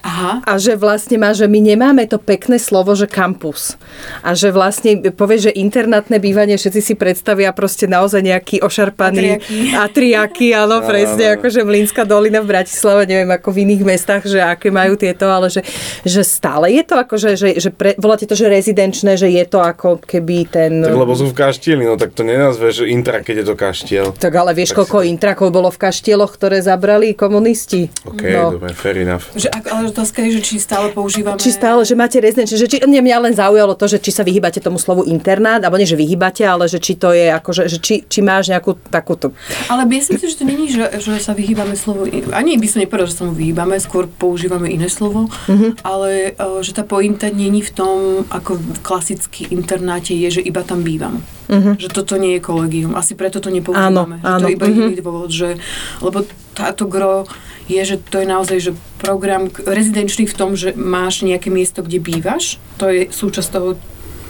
Aha. 0.00 0.40
A 0.48 0.56
že 0.56 0.76
vlastne 0.76 1.20
má, 1.20 1.36
že 1.36 1.44
my 1.44 1.60
nemáme 1.60 2.08
to 2.08 2.16
pekné 2.16 2.56
slovo, 2.56 2.96
že 2.96 3.04
kampus. 3.04 3.76
A 4.24 4.32
že 4.32 4.48
vlastne 4.48 5.12
povie, 5.12 5.50
že 5.50 5.52
internátne 5.52 6.16
bývanie 6.16 6.56
všetci 6.56 6.80
si 6.80 6.94
predstavia 6.96 7.52
proste 7.52 7.84
naozaj 7.84 8.24
nejaký 8.24 8.56
ošarpaný 8.64 9.44
atriaky, 9.76 10.56
áno, 10.56 10.80
presne, 10.84 11.36
ako 11.36 11.52
že 11.52 11.60
Mlínska 11.64 12.08
dolina 12.08 12.40
v 12.40 12.48
Bratislave, 12.48 13.04
neviem 13.04 13.28
ako 13.28 13.48
v 13.52 13.58
iných 13.68 13.82
mestách, 13.84 14.24
že 14.24 14.40
aké 14.40 14.72
majú 14.72 14.96
tieto, 14.96 15.28
ale 15.28 15.52
že, 15.52 15.60
že 16.04 16.24
stále 16.24 16.72
je 16.72 16.82
to 16.84 16.94
ako, 16.96 17.14
že, 17.20 17.30
že, 17.36 17.48
že 17.60 17.70
pre, 17.70 17.92
voláte 18.00 18.24
to, 18.24 18.32
že 18.32 18.48
rezidenčné, 18.48 19.20
že 19.20 19.28
je 19.28 19.44
to 19.44 19.60
ako 19.60 20.00
keby 20.00 20.48
ten... 20.48 20.80
Tak 20.80 20.96
lebo 20.96 21.12
sú 21.12 21.28
v 21.28 21.36
kaštieli, 21.36 21.84
no 21.84 22.00
tak 22.00 22.16
to 22.16 22.24
nenazveš 22.24 22.88
intra, 22.88 23.20
keď 23.20 23.44
je 23.44 23.46
to 23.46 23.54
kaštiel. 23.54 24.06
Tak 24.16 24.32
ale 24.32 24.56
vieš, 24.56 24.72
tak 24.72 24.84
koľko 24.84 25.04
si... 25.04 25.12
intrakov 25.12 25.52
bolo 25.52 25.68
v 25.68 25.78
kaštieloch, 25.78 26.32
ktoré 26.32 26.64
zabrali 26.64 27.12
komunisti? 27.12 27.92
OK, 28.08 28.22
no. 28.32 28.56
dobre, 28.56 28.72
fair 28.72 28.96
enough. 29.04 29.28
Že, 29.36 29.48
ale 29.68 29.89
otázka 29.90 30.22
je, 30.24 30.38
že 30.38 30.42
či 30.42 30.54
stále 30.62 30.94
používame... 30.94 31.36
Či 31.36 31.52
stále, 31.54 31.82
že 31.82 31.98
máte 31.98 32.22
rezidenčné, 32.22 32.56
že 32.56 32.70
či, 32.70 32.78
nie, 32.86 33.02
mňa 33.02 33.30
len 33.30 33.34
zaujalo 33.34 33.74
to, 33.74 33.90
že 33.90 33.98
či 33.98 34.14
sa 34.14 34.22
vyhýbate 34.22 34.62
tomu 34.62 34.78
slovu 34.78 35.04
internát, 35.04 35.60
alebo 35.60 35.76
nie, 35.76 35.88
že 35.88 35.98
vyhýbate, 35.98 36.46
ale 36.46 36.70
že 36.70 36.78
či 36.78 36.96
to 36.96 37.10
je 37.10 37.28
ako, 37.28 37.50
že, 37.50 37.62
že 37.66 37.78
či, 37.82 37.94
či 38.06 38.20
máš 38.22 38.48
nejakú 38.48 38.78
takúto... 38.88 39.34
Ale 39.66 39.84
ja 39.90 40.02
si 40.02 40.14
myslím, 40.14 40.30
že 40.30 40.38
to 40.38 40.46
není, 40.46 40.66
že, 40.70 40.84
že 41.02 41.18
sa 41.18 41.34
vyhýbame 41.34 41.74
slovo, 41.74 42.06
ani 42.32 42.56
by 42.56 42.66
som 42.70 42.80
nepovedal, 42.80 43.10
že 43.10 43.16
sa 43.18 43.24
mu 43.26 43.34
vyhýbame, 43.34 43.76
skôr 43.82 44.06
používame 44.06 44.70
iné 44.70 44.86
slovo, 44.86 45.26
mm-hmm. 45.28 45.82
ale 45.82 46.34
e, 46.34 46.60
že 46.62 46.72
tá 46.72 46.86
pointa 46.86 47.26
není 47.28 47.60
v 47.60 47.70
tom, 47.74 47.96
ako 48.30 48.56
v 48.56 48.78
klasicky 48.80 49.50
internáte 49.50 50.14
je, 50.14 50.40
že 50.40 50.42
iba 50.42 50.62
tam 50.62 50.86
bývam. 50.86 51.20
Mm-hmm. 51.50 51.82
Že 51.82 51.88
toto 51.90 52.14
nie 52.14 52.38
je 52.38 52.40
kolegium. 52.46 52.94
Asi 52.94 53.18
preto 53.18 53.42
to 53.42 53.50
nepoužívame. 53.50 54.22
Áno, 54.22 54.22
že 54.22 54.30
áno. 54.30 54.38
to 54.38 54.46
je 54.46 54.54
iba 54.54 54.66
mm-hmm. 54.70 55.02
dôvod, 55.02 55.30
že, 55.34 55.58
lebo 55.98 56.22
táto 56.54 56.86
gro 56.86 57.26
je, 57.68 57.80
že 57.84 57.96
to 57.98 58.22
je 58.22 58.26
naozaj 58.26 58.58
že 58.60 58.72
program 59.02 59.50
rezidenčný 59.52 60.28
v 60.28 60.36
tom, 60.36 60.56
že 60.56 60.72
máš 60.76 61.26
nejaké 61.26 61.52
miesto, 61.52 61.84
kde 61.84 62.00
bývaš. 62.00 62.56
To 62.80 62.88
je 62.88 63.10
súčasť 63.10 63.48
toho 63.50 63.68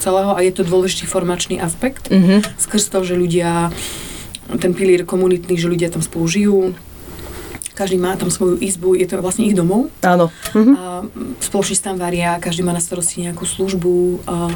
celého 0.01 0.33
a 0.33 0.41
je 0.41 0.53
to 0.57 0.65
dôležitý 0.65 1.05
formačný 1.05 1.61
aspekt. 1.61 2.09
Mm-hmm. 2.09 2.57
Skrz 2.57 2.89
to, 2.89 3.05
že 3.05 3.15
ľudia, 3.15 3.69
ten 4.57 4.73
pilier 4.73 5.05
komunitný, 5.05 5.61
že 5.61 5.69
ľudia 5.69 5.93
tam 5.93 6.01
spolu 6.01 6.25
žijú, 6.27 6.59
každý 7.81 7.97
má 7.97 8.13
tam 8.17 8.29
svoju 8.29 8.61
izbu, 8.61 8.93
je 8.93 9.09
to 9.09 9.25
vlastne 9.25 9.49
ich 9.49 9.57
domov. 9.57 9.89
Áno. 10.05 10.29
Mm-hmm. 10.53 10.75
A 10.77 10.85
spoločne 11.41 11.81
tam 11.81 11.97
varia, 11.97 12.37
každý 12.37 12.61
má 12.61 12.77
na 12.77 12.83
starosti 12.83 13.25
nejakú 13.25 13.49
službu. 13.49 14.21
A, 14.29 14.53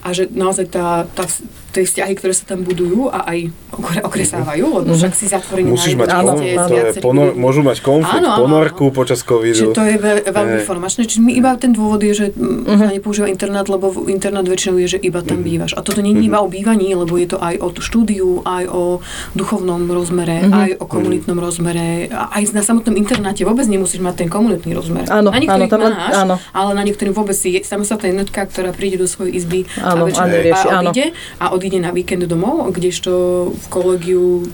a 0.00 0.08
že 0.16 0.32
naozaj 0.32 0.72
tá, 0.72 1.04
tá, 1.12 1.28
tie 1.68 1.84
vzťahy, 1.84 2.12
ktoré 2.16 2.32
sa 2.32 2.44
tam 2.48 2.64
budujú 2.64 3.12
a 3.12 3.28
aj 3.28 3.52
okresávajú, 4.08 4.64
lebo 4.82 4.90
však 4.96 5.12
si 5.12 5.28
zatvorený 5.28 5.76
Musíš 5.76 6.00
mať 6.00 6.08
áno, 6.16 6.32
áno. 6.40 6.76
Ponor, 7.04 7.36
môžu 7.36 7.60
mať 7.60 7.84
konflikt, 7.84 8.24
áno, 8.24 8.34
áno, 8.34 8.40
ponorku 8.40 8.88
áno. 8.88 8.96
počas 8.96 9.20
covidu. 9.20 9.68
Čiže 9.70 9.76
to 9.76 9.84
je 9.84 9.96
ve, 10.00 10.12
veľmi 10.24 10.58
formačné. 10.64 11.04
Čiže 11.04 11.20
my 11.20 11.32
iba 11.36 11.52
ten 11.60 11.76
dôvod 11.76 12.00
je, 12.00 12.12
že 12.16 12.26
uh-huh. 12.32 12.80
sa 12.80 12.88
nepoužíva 12.88 13.28
internát, 13.28 13.68
lebo 13.68 13.92
internát 14.08 14.48
väčšinou 14.48 14.80
je, 14.80 14.96
že 14.96 14.98
iba 15.04 15.20
tam 15.20 15.44
uh-huh. 15.44 15.48
bývaš. 15.48 15.76
A 15.76 15.84
toto 15.84 16.00
nie 16.00 16.16
je 16.16 16.24
uh-huh. 16.24 16.28
iba 16.32 16.38
o 16.40 16.48
bývaní, 16.48 16.96
lebo 16.96 17.20
je 17.20 17.28
to 17.28 17.38
aj 17.38 17.60
o 17.60 17.68
štúdiu, 17.76 18.40
aj 18.48 18.64
o 18.72 19.04
duchovnom 19.36 19.84
rozmere, 19.92 20.48
uh-huh. 20.48 20.60
aj 20.64 20.68
o 20.80 20.84
komunitnom 20.88 21.36
uh-huh. 21.36 21.46
rozmere. 21.52 22.08
A 22.08 22.32
aj 22.40 22.56
na 22.56 22.64
samotnom 22.64 22.96
internáte 22.96 23.44
vôbec 23.44 23.68
nemusíš 23.68 24.00
mať 24.00 24.24
ten 24.24 24.28
komunitný 24.32 24.72
rozmer. 24.72 25.04
Áno, 25.12 25.28
na 25.28 25.36
niektorých 25.36 25.68
áno, 25.68 25.92
máš, 25.92 26.14
áno. 26.16 26.34
ale 26.56 26.70
na 26.72 26.82
niektorých 26.88 27.12
vôbec 27.12 27.36
si 27.36 27.60
samostatná 27.60 28.08
jednotka, 28.08 28.48
ktorá 28.48 28.72
príde 28.72 28.96
do 28.96 29.04
svojej 29.04 29.36
izby 29.36 29.68
áno, 29.76 30.08
a, 30.08 30.24
večer, 30.24 30.56
a 31.36 31.57
odíde 31.58 31.82
na 31.82 31.90
víkend 31.90 32.24
domov 32.30 32.70
kdežto 32.70 33.10
v 33.50 33.66
kolegiu 33.66 34.46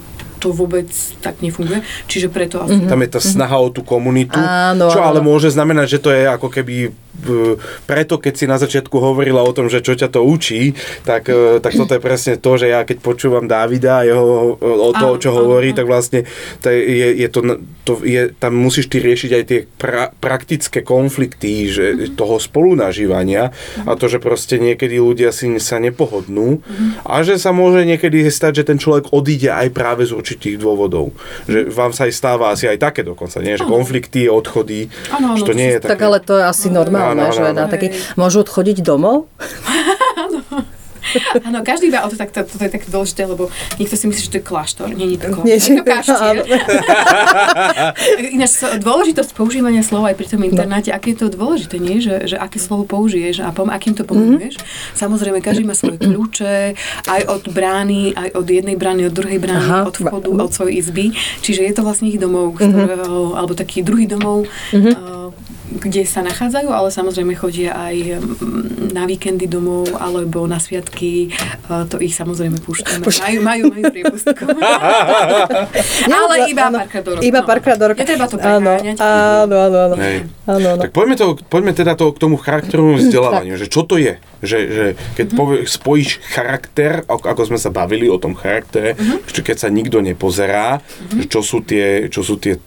to 0.44 0.52
vôbec 0.52 0.92
tak 1.24 1.40
nefunguje. 1.40 1.80
Čiže 2.05 2.28
preto. 2.28 2.61
Mm-hmm. 2.61 2.84
Tam 2.84 3.00
je 3.00 3.09
tá 3.09 3.20
snaha 3.24 3.57
o 3.57 3.72
tú 3.72 3.80
komunitu, 3.80 4.36
Áno, 4.36 4.92
čo 4.92 5.00
ale 5.00 5.24
môže 5.24 5.48
znamenať, 5.48 5.96
že 5.96 6.02
to 6.05 6.12
je 6.12 6.28
ako 6.28 6.52
keby 6.52 6.92
preto, 7.86 8.20
keď 8.20 8.34
si 8.34 8.44
na 8.50 8.58
začiatku 8.60 8.96
hovorila 8.98 9.40
o 9.40 9.54
tom, 9.54 9.70
že 9.70 9.80
čo 9.80 9.96
ťa 9.96 10.12
to 10.12 10.20
učí, 10.26 10.76
tak, 11.06 11.30
e, 11.30 11.62
tak 11.62 11.72
toto 11.72 11.96
je 11.96 12.02
presne 12.02 12.34
to, 12.36 12.52
že 12.60 12.68
ja 12.68 12.84
keď 12.84 13.00
počúvam 13.00 13.48
Davida 13.48 14.02
a 14.02 14.06
jeho, 14.06 14.58
o 14.60 14.90
to, 14.92 15.16
čo 15.16 15.30
hovorí, 15.32 15.72
tak 15.72 15.88
vlastne 15.88 16.26
to 16.60 16.68
je, 16.68 17.24
je 17.24 17.28
to, 17.30 17.40
to 17.86 17.92
je, 18.04 18.34
tam 18.36 18.58
musíš 18.58 18.90
ty 18.90 19.00
riešiť 19.00 19.30
aj 19.30 19.44
tie 19.46 19.60
pra, 19.64 20.12
praktické 20.12 20.84
konflikty 20.84 21.70
že, 21.70 21.86
mhm. 21.94 22.18
toho 22.18 22.36
spolunažívania 22.36 23.54
a 23.86 23.90
to, 23.96 24.10
že 24.10 24.18
proste 24.20 24.60
niekedy 24.60 25.00
ľudia 25.00 25.30
si 25.32 25.48
sa 25.62 25.80
nepohodnú 25.80 26.60
mhm. 26.60 27.06
a 27.06 27.22
že 27.24 27.40
sa 27.40 27.54
môže 27.54 27.86
niekedy 27.86 28.26
stať, 28.28 28.64
že 28.64 28.68
ten 28.68 28.78
človek 28.80 29.14
odíde 29.14 29.48
aj 29.48 29.72
práve 29.72 30.04
z 30.04 30.12
určitých 30.12 30.60
dôvodov. 30.60 31.14
Že 31.46 31.70
vám 31.70 31.92
sa 31.94 32.10
aj 32.10 32.12
stáva 32.12 32.50
asi 32.52 32.68
aj 32.68 32.78
také 32.80 33.00
dokonca, 33.06 33.40
nie? 33.40 33.56
Že 33.56 33.70
konflikty, 33.70 34.26
odchody, 34.26 34.90
ano, 35.08 35.38
že 35.38 35.46
to 35.46 35.54
nie 35.54 35.76
je 35.76 35.78
také. 35.80 35.92
Tak 35.94 36.02
ale 36.02 36.18
to 36.20 36.34
je 36.36 36.44
asi 36.44 36.68
normálne 36.68 37.03
normálne, 37.12 37.28
áno, 37.28 37.36
že 37.36 37.42
áno. 37.44 37.59
na 37.61 37.64
taký, 37.68 37.86
môžu 38.16 38.40
odchodiť 38.40 38.80
domov? 38.80 39.28
Áno, 41.44 41.62
každý 41.62 41.92
iba 41.92 42.02
o 42.02 42.09
to, 42.11 42.16
tak 42.18 42.34
to, 42.34 42.42
to, 42.42 42.59
je 42.59 42.72
také 42.72 42.86
dôležité, 42.90 43.28
lebo 43.28 43.52
niekto 43.78 43.94
si 43.94 44.05
myslí, 44.11 44.22
že 44.24 44.30
to 44.34 44.38
je 44.40 44.44
kláštor. 44.44 44.88
Nie, 44.90 45.07
nie 45.07 45.18
to 45.20 45.30
kláštor. 45.30 45.46
Nie, 45.46 45.57
je 45.61 45.70
to 45.78 45.84
kaštier. 45.84 46.36
Ináč 48.34 48.52
dôležitosť 48.82 49.30
používania 49.36 49.84
slova 49.86 50.11
aj 50.11 50.16
pri 50.18 50.26
tom 50.32 50.42
internáte, 50.42 50.90
aké 50.90 51.14
je 51.14 51.26
to 51.26 51.26
dôležité, 51.30 51.78
nie? 51.78 52.02
Že, 52.02 52.34
že 52.34 52.36
aké 52.40 52.59
slovo 52.59 52.88
použiješ 52.88 53.44
a 53.46 53.55
pom, 53.55 53.70
akým 53.70 53.94
to 53.94 54.02
pomenuješ. 54.02 54.59
Mm-hmm. 54.59 54.98
Samozrejme, 54.98 55.38
každý 55.44 55.62
má 55.62 55.76
svoje 55.76 56.00
kľúče, 56.02 56.74
aj 57.07 57.22
od 57.30 57.44
brány, 57.52 58.16
aj 58.16 58.28
od 58.34 58.46
jednej 58.48 58.74
brány, 58.74 59.07
od 59.07 59.14
druhej 59.14 59.38
brány, 59.38 59.68
Aha. 59.70 59.80
od 59.86 59.94
vchodu, 59.94 60.30
od 60.34 60.50
svojej 60.50 60.82
izby. 60.82 61.14
Čiže 61.44 61.62
je 61.62 61.72
to 61.76 61.82
vlastne 61.86 62.11
ich 62.11 62.18
domov, 62.18 62.57
mhm. 62.57 62.74
ktorého, 62.74 63.07
mm-hmm. 63.07 63.38
alebo 63.38 63.52
taký 63.55 63.86
druhý 63.86 64.09
domov, 64.11 64.50
mm-hmm. 64.72 64.94
uh, 64.98 65.30
kde 65.74 66.06
sa 66.06 66.22
nachádzajú, 66.22 66.70
ale 66.70 66.88
samozrejme 66.94 67.34
chodia 67.34 67.74
aj 67.74 68.22
mm, 68.22 68.94
na 68.94 69.04
víkendy 69.10 69.50
domov 69.50 69.90
alebo 69.98 70.46
na 70.46 70.62
sviatky. 70.62 71.34
To 71.66 71.98
ich 71.98 72.14
samozrejme 72.14 72.62
púšťame. 72.62 73.02
Majú, 73.02 73.38
majú, 73.42 73.62
majú 73.74 73.84
priepustku. 73.90 74.44
ale 76.14 76.34
iba 76.48 76.70
áno, 76.70 76.78
párkrát 76.78 77.02
do 77.02 77.10
roka. 77.18 77.24
Iba 77.26 77.40
párkrát 77.42 77.76
do 77.78 77.86
roka. 77.90 78.00
Netreba 78.06 78.26
to 78.30 78.36
preháňať. 78.38 78.98
Áno, 79.02 79.54
áno, 79.58 79.78
áno. 79.90 79.94
áno, 80.46 80.66
áno. 80.78 80.82
Tak 80.86 80.94
poďme, 80.94 81.14
to, 81.18 81.26
poďme 81.50 81.72
teda 81.74 81.98
to, 81.98 82.14
k 82.14 82.18
tomu 82.22 82.38
charakterovému 82.38 83.02
vzdelávaniu, 83.02 83.58
že 83.58 83.66
čo 83.66 83.82
to 83.82 83.98
je? 83.98 84.22
Že, 84.45 84.59
že 84.68 84.86
keď 85.16 85.26
mm-hmm. 85.26 85.40
povie, 85.40 85.59
spojíš 85.64 86.11
charakter, 86.28 87.03
ako, 87.09 87.24
ako 87.32 87.42
sme 87.49 87.59
sa 87.59 87.72
bavili 87.72 88.07
o 88.07 88.20
tom 88.20 88.36
charaktere, 88.36 88.95
mm-hmm. 88.95 89.18
že 89.24 89.40
keď 89.40 89.57
sa 89.57 89.68
nikto 89.72 90.05
nepozerá, 90.05 90.78
mm-hmm. 90.78 91.18
že 91.18 91.24
čo 91.32 91.40
sú 91.40 91.59
tie, 91.64 92.12
čo 92.12 92.20
sú 92.20 92.36
tie, 92.36 92.61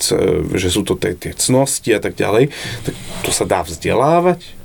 že 0.57 0.69
sú 0.73 0.82
to 0.82 0.97
tie, 0.97 1.13
tie 1.13 1.38
cnosti 1.38 1.93
a 1.93 2.01
tak 2.01 2.17
ďalej, 2.17 2.49
tak 2.84 2.93
to 3.21 3.30
sa 3.30 3.45
dá 3.45 3.61
vzdelávať? 3.61 4.56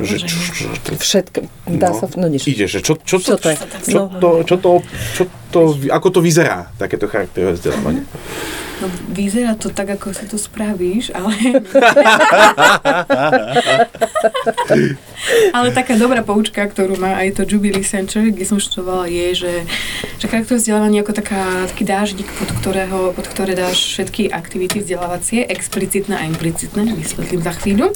Že, 0.00 0.16
čo, 0.24 0.36
čo, 0.40 0.64
čo, 0.72 0.90
Všetko, 0.96 1.38
dá 1.76 1.92
no, 1.92 1.98
sa, 2.00 2.08
no 2.16 2.26
nič. 2.32 2.48
Ide, 2.48 2.64
že 2.64 2.80
čo, 2.80 2.96
čo, 2.96 3.20
čo, 3.20 3.36
to, 3.36 3.52
je? 3.52 3.56
čo, 3.84 4.08
to, 4.08 4.28
čo, 4.48 4.56
to, 4.56 4.70
čo 5.12 5.22
to, 5.50 5.74
ako 5.90 6.08
to 6.14 6.20
vyzerá, 6.22 6.70
takéto 6.78 7.10
charakterové 7.10 7.58
vzdelávanie? 7.58 8.06
No, 8.80 8.88
vyzerá 9.12 9.52
to 9.60 9.68
tak, 9.68 9.92
ako 9.92 10.16
si 10.16 10.24
to 10.24 10.40
spravíš, 10.40 11.12
ale... 11.12 11.36
ale 15.56 15.68
taká 15.76 16.00
dobrá 16.00 16.24
poučka, 16.24 16.64
ktorú 16.64 16.96
má 16.96 17.20
aj 17.20 17.36
to 17.36 17.44
Jubilee 17.44 17.84
Center, 17.84 18.32
kde 18.32 18.48
som 18.48 18.56
študovala, 18.56 19.04
je, 19.04 19.36
že, 19.36 19.52
že 20.16 20.24
charakter 20.32 20.56
vzdelávanie 20.56 21.04
ako 21.04 21.12
taká, 21.12 21.68
taký 21.68 21.84
dáždik, 21.84 22.24
pod, 22.40 22.48
ktorého, 22.56 23.12
pod 23.12 23.28
ktoré 23.28 23.52
dáš 23.52 23.84
všetky 24.00 24.32
aktivity 24.32 24.80
vzdelávacie, 24.80 25.44
explicitné 25.44 26.16
a 26.16 26.24
implicitné, 26.24 26.96
vysvetlím 26.96 27.44
za 27.44 27.52
chvíľu, 27.60 27.92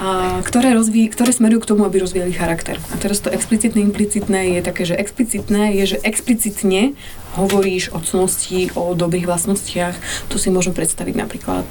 a, 0.00 0.40
ktoré, 0.40 0.72
rozví, 0.94 1.10
ktoré 1.10 1.34
smerujú 1.34 1.66
k 1.66 1.70
tomu, 1.74 1.82
aby 1.90 2.06
rozvíjali 2.06 2.30
charakter. 2.30 2.78
A 2.78 3.02
teraz 3.02 3.18
to 3.18 3.26
explicitné, 3.26 3.82
implicitné 3.82 4.54
je 4.54 4.60
také, 4.62 4.86
že 4.86 4.94
explicitné 4.94 5.74
je, 5.82 5.98
že 5.98 5.98
explicitne 6.06 6.94
hovoríš 7.34 7.90
o 7.90 7.98
cnosti, 7.98 8.70
o 8.78 8.94
dobrých 8.94 9.26
vlastnostiach, 9.26 9.98
to 10.30 10.38
si 10.38 10.54
môžem 10.54 10.70
predstaviť 10.70 11.18
napríklad 11.18 11.66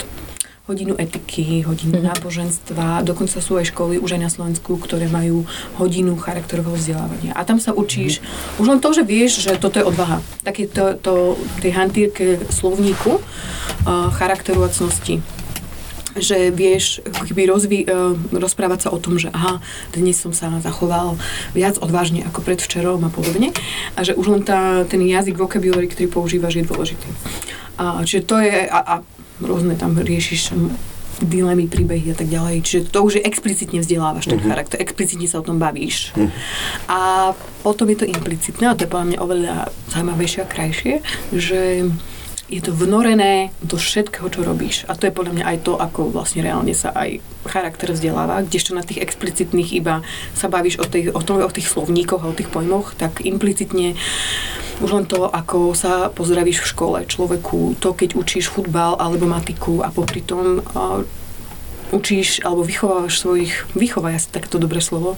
hodinu 0.68 1.00
etiky, 1.00 1.64
hodinu 1.64 2.04
mm. 2.04 2.08
náboženstva, 2.12 3.08
dokonca 3.08 3.40
sú 3.40 3.56
aj 3.56 3.72
školy 3.72 3.96
už 3.96 4.20
aj 4.20 4.28
na 4.28 4.32
Slovensku, 4.32 4.76
ktoré 4.76 5.08
majú 5.08 5.48
hodinu 5.80 6.20
charakterového 6.20 6.76
vzdelávania. 6.76 7.32
A 7.32 7.48
tam 7.48 7.64
sa 7.64 7.72
učíš, 7.72 8.20
mm. 8.20 8.60
už 8.60 8.68
len 8.76 8.80
to, 8.84 8.92
že 8.92 9.08
vieš, 9.08 9.40
že 9.40 9.56
toto 9.56 9.80
je 9.80 9.88
odvaha. 9.88 10.20
Také 10.44 10.68
to, 10.68 11.00
to 11.00 11.40
tej 11.64 11.72
hantírke 11.72 12.44
slovníku 12.52 13.24
uh, 13.24 14.12
charakteru 14.12 14.68
a 14.68 14.70
cnosti 14.72 15.24
že 16.18 16.54
vieš 16.54 17.02
keby 17.06 17.50
rozví, 17.50 17.80
uh, 17.86 18.14
rozprávať 18.34 18.88
sa 18.88 18.90
o 18.94 19.02
tom, 19.02 19.18
že 19.18 19.34
aha, 19.34 19.60
dnes 19.94 20.18
som 20.18 20.34
sa 20.34 20.50
zachoval 20.62 21.18
viac 21.58 21.82
odvážne 21.82 22.22
ako 22.26 22.46
predvčerom 22.46 23.02
a 23.06 23.10
podobne 23.10 23.50
a 23.98 24.00
že 24.06 24.14
už 24.14 24.28
len 24.30 24.44
tá, 24.46 24.86
ten 24.86 25.02
jazyk, 25.02 25.38
vocabulary, 25.38 25.90
ktorý 25.90 26.08
používaš, 26.10 26.62
je 26.62 26.70
dôležitý. 26.70 27.10
A, 27.82 28.06
čiže 28.06 28.30
to 28.30 28.38
je, 28.38 28.70
a, 28.70 28.80
a 28.80 28.96
rôzne 29.42 29.74
tam 29.74 29.98
riešiš 29.98 30.54
dilemy, 31.22 31.70
príbehy 31.70 32.12
a 32.12 32.18
tak 32.18 32.28
ďalej. 32.28 32.66
Čiže 32.66 32.82
to 32.90 33.00
už 33.06 33.22
je 33.22 33.24
explicitne 33.24 33.80
vzdelávaš 33.80 34.28
ten 34.28 34.42
uh-huh. 34.42 34.50
charakter, 34.50 34.82
explicitne 34.82 35.30
sa 35.30 35.40
o 35.40 35.46
tom 35.46 35.62
bavíš. 35.62 36.12
Uh-huh. 36.14 36.30
A 36.90 37.00
potom 37.62 37.88
je 37.94 38.04
to 38.04 38.10
implicitné, 38.10 38.66
a 38.68 38.76
to 38.76 38.86
je 38.86 38.92
podľa 38.92 39.08
mňa 39.14 39.18
oveľa 39.22 39.56
zaujímavejšie 39.94 40.40
a 40.44 40.48
krajšie, 40.50 40.94
že 41.32 41.88
je 42.52 42.60
to 42.60 42.76
vnorené 42.76 43.56
do 43.64 43.80
všetkého, 43.80 44.28
čo 44.28 44.44
robíš. 44.44 44.84
A 44.92 45.00
to 45.00 45.08
je 45.08 45.16
podľa 45.16 45.34
mňa 45.40 45.46
aj 45.48 45.58
to, 45.64 45.74
ako 45.80 46.12
vlastne 46.12 46.44
reálne 46.44 46.76
sa 46.76 46.92
aj 46.92 47.24
charakter 47.48 47.96
vzdeláva, 47.96 48.44
kdežto 48.44 48.76
na 48.76 48.84
tých 48.84 49.00
explicitných 49.00 49.72
iba 49.74 50.04
sa 50.36 50.52
bavíš 50.52 50.84
o, 50.84 50.86
tých, 50.86 51.16
o, 51.16 51.22
tom, 51.24 51.40
o 51.40 51.52
tých 51.52 51.72
slovníkoch 51.72 52.22
a 52.22 52.32
o 52.32 52.38
tých 52.38 52.52
pojmoch, 52.52 53.00
tak 53.00 53.24
implicitne 53.24 53.96
už 54.84 54.90
len 54.92 55.06
to, 55.08 55.30
ako 55.30 55.72
sa 55.78 56.12
pozdravíš 56.12 56.66
v 56.66 56.72
škole 56.76 56.98
človeku, 57.08 57.80
to, 57.80 57.96
keď 57.96 58.20
učíš 58.20 58.52
futbal 58.52 59.00
alebo 59.00 59.30
matiku 59.30 59.80
a 59.80 59.94
popri 59.94 60.20
tom 60.20 60.60
uh, 60.60 61.06
učíš 61.94 62.42
alebo 62.44 62.66
vychovávaš 62.66 63.22
svojich, 63.22 63.54
vychovaj 63.78 64.18
asi 64.18 64.30
takto 64.34 64.58
dobré 64.58 64.82
slovo, 64.82 65.16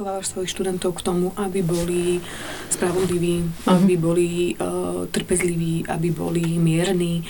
vychovávaš 0.00 0.32
svojich 0.32 0.52
študentov 0.52 0.96
k 0.96 1.04
tomu, 1.06 1.30
aby 1.36 1.60
boli 1.60 2.24
spravodliví, 2.74 3.36
mm-hmm. 3.42 3.68
aby 3.70 3.94
boli 3.98 4.28
uh, 4.54 5.06
trpezliví, 5.10 5.86
aby 5.90 6.08
boli 6.14 6.44
mierni, 6.56 7.26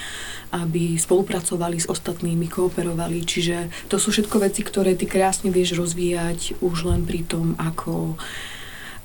aby 0.50 0.98
spolupracovali 0.98 1.78
s 1.78 1.86
ostatnými, 1.86 2.50
kooperovali. 2.50 3.22
Čiže 3.22 3.88
to 3.88 3.96
sú 3.96 4.10
všetko 4.10 4.42
veci, 4.42 4.66
ktoré 4.66 4.98
ty 4.98 5.06
krásne 5.06 5.54
vieš 5.54 5.78
rozvíjať 5.78 6.58
už 6.60 6.90
len 6.90 7.06
pri 7.06 7.22
tom, 7.22 7.54
ako 7.56 8.18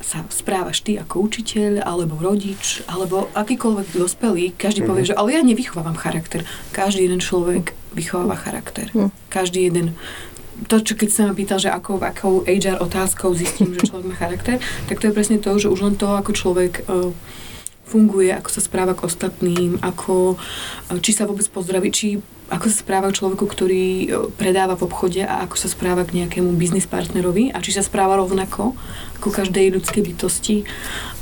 sa 0.05 0.21
správaš 0.29 0.85
ty 0.85 1.01
ako 1.01 1.25
učiteľ, 1.25 1.81
alebo 1.81 2.19
rodič, 2.21 2.85
alebo 2.85 3.31
akýkoľvek 3.33 3.87
dospelý, 3.97 4.53
každý 4.53 4.85
mm-hmm. 4.85 4.89
povie, 4.89 5.09
že 5.09 5.17
ale 5.17 5.33
ja 5.33 5.41
nevychovávam 5.41 5.97
charakter. 5.97 6.45
Každý 6.75 7.09
jeden 7.09 7.21
človek 7.23 7.73
vychováva 7.95 8.35
charakter. 8.37 8.91
Mm. 8.91 9.09
Každý 9.31 9.71
jeden 9.71 9.95
to, 10.67 10.79
čo 10.79 10.93
keď 10.95 11.09
sa 11.11 11.21
ma 11.27 11.33
pýtal, 11.35 11.59
že 11.59 11.67
akou, 11.67 11.99
akou 11.99 12.47
HR 12.47 12.79
otázkou 12.79 13.35
zistím, 13.35 13.75
že 13.75 13.91
človek 13.91 14.07
má 14.07 14.15
charakter, 14.15 14.57
tak 14.87 15.03
to 15.03 15.11
je 15.11 15.15
presne 15.15 15.37
to, 15.43 15.51
že 15.59 15.67
už 15.67 15.79
len 15.83 15.95
to, 15.99 16.07
ako 16.07 16.31
človek 16.31 16.87
uh, 16.87 17.11
funguje, 17.85 18.31
ako 18.31 18.49
sa 18.49 18.61
správa 18.63 18.97
k 18.97 19.05
ostatným, 19.05 19.77
ako, 19.83 20.39
uh, 20.39 20.99
či 21.03 21.11
sa 21.11 21.27
vôbec 21.27 21.45
pozdraví, 21.51 21.91
či 21.91 22.07
ako 22.47 22.65
sa 22.71 22.77
správa 22.81 23.11
k 23.11 23.17
človeku, 23.19 23.45
ktorý 23.45 23.85
uh, 23.85 24.05
predáva 24.33 24.79
v 24.79 24.87
obchode 24.87 25.21
a 25.21 25.43
ako 25.43 25.55
sa 25.59 25.67
správa 25.67 26.07
k 26.07 26.23
nejakému 26.23 26.55
biznis 26.55 26.87
partnerovi 26.87 27.51
a 27.51 27.59
či 27.59 27.75
sa 27.75 27.83
správa 27.83 28.15
rovnako 28.15 28.73
ako 29.19 29.27
každej 29.29 29.75
ľudskej 29.75 30.01
bytosti. 30.01 30.57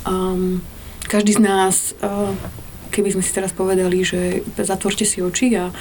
Um, 0.05 0.61
každý 1.09 1.35
z 1.35 1.41
nás 1.43 1.97
uh, 1.99 2.31
keby 2.93 3.17
sme 3.17 3.25
si 3.25 3.33
teraz 3.33 3.49
povedali, 3.49 4.05
že 4.05 4.45
zatvorte 4.53 5.01
si 5.01 5.25
oči 5.25 5.57
a 5.57 5.73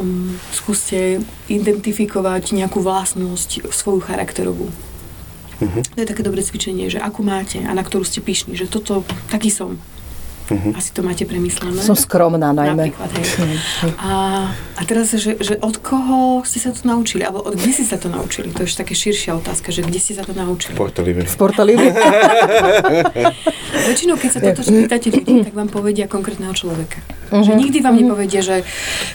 um, 0.00 0.32
skúste 0.56 1.20
identifikovať 1.52 2.56
nejakú 2.56 2.80
vlastnosť 2.80 3.68
svoju 3.68 4.00
charakterovú. 4.00 4.72
Uh-huh. 5.58 5.82
To 5.84 5.98
je 6.00 6.08
také 6.08 6.24
dobré 6.24 6.40
cvičenie, 6.40 6.88
že 6.88 7.02
akú 7.02 7.20
máte 7.20 7.60
a 7.60 7.76
na 7.76 7.84
ktorú 7.84 8.08
ste 8.08 8.24
pyšní, 8.24 8.56
že 8.56 8.70
toto, 8.70 9.04
taký 9.28 9.52
som. 9.52 9.76
Uh-huh. 10.48 10.72
Asi 10.72 10.96
to 10.96 11.04
máte 11.04 11.28
premyslené. 11.28 11.76
Som 11.84 11.92
skromná 11.92 12.56
najmä. 12.56 12.88
Napríklad, 12.88 13.10
hej. 13.20 13.60
A, 14.00 14.12
a 14.48 14.82
teraz, 14.88 15.12
že, 15.12 15.36
že 15.36 15.60
od 15.60 15.76
koho 15.76 16.40
ste 16.48 16.56
sa 16.56 16.72
to 16.72 16.88
naučili? 16.88 17.20
Alebo 17.20 17.44
od 17.44 17.52
kde 17.52 17.68
ste 17.68 17.84
sa 17.84 18.00
to 18.00 18.08
naučili? 18.08 18.48
To 18.56 18.64
je 18.64 18.72
také 18.72 18.96
širšia 18.96 19.36
otázka, 19.36 19.68
že 19.68 19.84
kde 19.84 20.00
ste 20.00 20.16
sa 20.16 20.24
to 20.24 20.32
naučili? 20.32 20.72
Sportolive. 20.72 21.28
Sportolive. 21.28 21.86
Väčšinou, 23.92 24.16
keď 24.16 24.30
sa 24.32 24.40
toto 24.40 24.64
spýtate 24.64 25.12
ľudí, 25.12 25.44
tak 25.44 25.52
vám 25.52 25.68
povedia 25.68 26.08
konkrétneho 26.08 26.56
človeka. 26.56 27.04
Uh-huh. 27.28 27.44
Že 27.44 27.52
nikdy 27.60 27.84
vám 27.84 27.92
uh-huh. 27.92 28.08
nepovedia, 28.08 28.40
že 28.40 28.64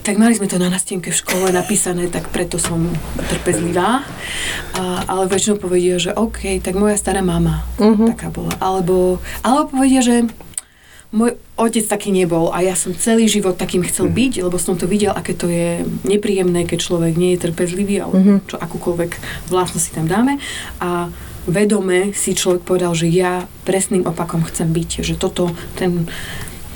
tak 0.06 0.22
mali 0.22 0.38
sme 0.38 0.46
to 0.46 0.62
na 0.62 0.70
nastienke 0.70 1.10
v 1.10 1.18
škole 1.18 1.50
napísané, 1.50 2.14
tak 2.14 2.30
preto 2.30 2.62
som 2.62 2.94
trpezlivá. 3.34 4.06
A, 4.78 4.82
ale 5.10 5.26
väčšinou 5.26 5.58
povedia, 5.58 5.98
že 5.98 6.14
OK, 6.14 6.62
tak 6.62 6.78
moja 6.78 6.94
stará 6.94 7.26
mama 7.26 7.66
uh-huh. 7.82 8.14
taká 8.14 8.30
bola. 8.30 8.54
Alebo, 8.62 9.18
alebo 9.42 9.74
povedia, 9.74 10.06
že 10.06 10.30
môj 11.14 11.38
otec 11.62 11.86
taký 11.86 12.10
nebol 12.10 12.50
a 12.50 12.66
ja 12.66 12.74
som 12.74 12.90
celý 12.98 13.30
život 13.30 13.54
takým 13.54 13.86
chcel 13.86 14.10
mm. 14.10 14.16
byť, 14.18 14.34
lebo 14.50 14.58
som 14.58 14.74
to 14.74 14.90
videl, 14.90 15.14
aké 15.14 15.38
to 15.38 15.46
je 15.46 15.86
nepríjemné, 16.10 16.66
keď 16.66 16.80
človek 16.82 17.14
nie 17.14 17.38
je 17.38 17.46
trpezlivý, 17.46 18.02
alebo 18.02 18.18
mm-hmm. 18.18 18.50
čo 18.50 18.58
akúkoľvek 18.58 19.12
vlastnosť 19.54 19.86
si 19.86 19.92
tam 19.94 20.10
dáme. 20.10 20.42
A 20.82 21.14
vedome 21.46 22.18
si 22.18 22.34
človek 22.34 22.66
povedal, 22.66 22.98
že 22.98 23.06
ja 23.14 23.46
presným 23.62 24.10
opakom 24.10 24.42
chcem 24.50 24.74
byť, 24.74 25.06
že 25.06 25.14
toto 25.14 25.54
ten 25.78 26.10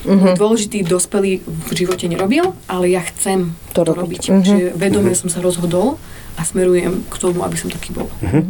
mm-hmm. 0.06 0.38
dôležitý 0.38 0.86
dospelý 0.86 1.42
v 1.42 1.72
živote 1.74 2.06
nerobil, 2.06 2.54
ale 2.70 2.94
ja 2.94 3.02
chcem 3.02 3.58
to, 3.74 3.82
to 3.82 3.98
robiť. 3.98 4.06
robiť. 4.06 4.22
Mm-hmm. 4.22 4.46
Čiže 4.46 4.66
vedome 4.78 5.12
mm-hmm. 5.12 5.22
som 5.26 5.30
sa 5.34 5.42
rozhodol 5.42 5.98
a 6.38 6.42
smerujem 6.46 7.02
k 7.10 7.16
tomu, 7.18 7.42
aby 7.42 7.58
som 7.58 7.74
taký 7.74 7.92
bol. 7.92 8.08
Mm-hmm. 8.22 8.44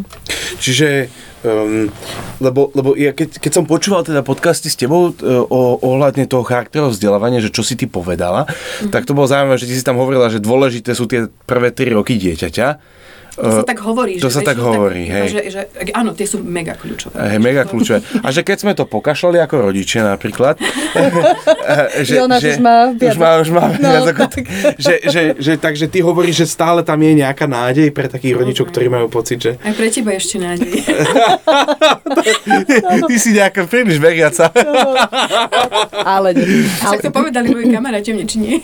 Čiže 0.60 0.88
Um, 1.46 1.94
lebo 2.42 2.74
lebo 2.74 2.98
ja 2.98 3.14
keď, 3.14 3.38
keď 3.38 3.52
som 3.54 3.70
počúval 3.70 4.02
teda 4.02 4.26
podcasty 4.26 4.74
s 4.74 4.76
tebou 4.76 5.14
uh, 5.14 5.46
o, 5.46 5.78
ohľadne 5.86 6.26
toho 6.26 6.42
charakteru 6.42 6.90
vzdelávania, 6.90 7.46
že 7.46 7.54
čo 7.54 7.62
si 7.62 7.78
ty 7.78 7.86
povedala, 7.86 8.50
mm-hmm. 8.50 8.90
tak 8.90 9.06
to 9.06 9.14
bolo 9.14 9.30
zaujímavé, 9.30 9.62
že 9.62 9.70
ty 9.70 9.78
si 9.78 9.86
tam 9.86 10.02
hovorila, 10.02 10.34
že 10.34 10.42
dôležité 10.42 10.98
sú 10.98 11.06
tie 11.06 11.30
prvé 11.46 11.70
3 11.70 11.94
roky 11.94 12.18
dieťaťa 12.18 12.68
to 13.38 13.50
sa 13.54 13.64
tak 13.64 13.80
hovorí. 13.86 14.18
To 14.18 14.34
že, 14.34 14.34
sa 14.34 14.42
tak 14.42 14.58
hovorí, 14.58 15.06
tak, 15.06 15.14
hej. 15.14 15.28
Že, 15.30 15.42
že, 15.54 15.62
áno, 15.94 16.18
tie 16.18 16.26
sú 16.26 16.42
mega 16.42 16.74
kľúčové. 16.74 17.14
Hej, 17.14 17.38
mega 17.38 17.70
kľúčové. 17.70 18.02
A 18.26 18.34
že 18.34 18.42
keď 18.42 18.58
sme 18.66 18.74
to 18.74 18.90
pokašľali 18.90 19.38
ako 19.38 19.70
rodičia 19.70 20.02
napríklad, 20.02 20.58
že, 22.08 22.18
Jonáš 22.18 22.42
že, 22.42 22.50
už 22.58 22.60
má 22.66 22.78
viac. 22.98 23.14
Už 23.14 23.18
má, 23.22 23.30
už 23.38 23.50
má 23.54 23.66
no, 23.78 23.90
viac 23.94 24.10
ako, 24.10 24.24
tak. 24.26 24.46
že, 24.82 24.94
že, 25.06 25.22
že, 25.38 25.54
takže 25.62 25.86
ty 25.86 26.02
hovoríš, 26.02 26.42
že 26.42 26.48
stále 26.50 26.82
tam 26.82 26.98
je 26.98 27.22
nejaká 27.22 27.46
nádej 27.46 27.94
pre 27.94 28.10
takých 28.10 28.34
no, 28.34 28.40
rodičov, 28.42 28.74
ktorí 28.74 28.90
majú 28.90 29.06
pocit, 29.06 29.38
že... 29.38 29.52
Aj 29.62 29.74
pre 29.78 29.94
teba 29.94 30.18
ešte 30.18 30.42
nádej. 30.42 30.74
ty 33.10 33.16
si 33.22 33.38
nejaká 33.38 33.70
príliš 33.70 34.02
veriaca. 34.02 34.50
ale 36.18 36.34
nie. 36.34 36.66
Však 36.66 37.06
to 37.06 37.10
povedali 37.14 37.54
moji 37.54 37.70
kamaráti, 37.70 38.18
mne 38.18 38.26
či 38.26 38.38
nie. 38.42 38.56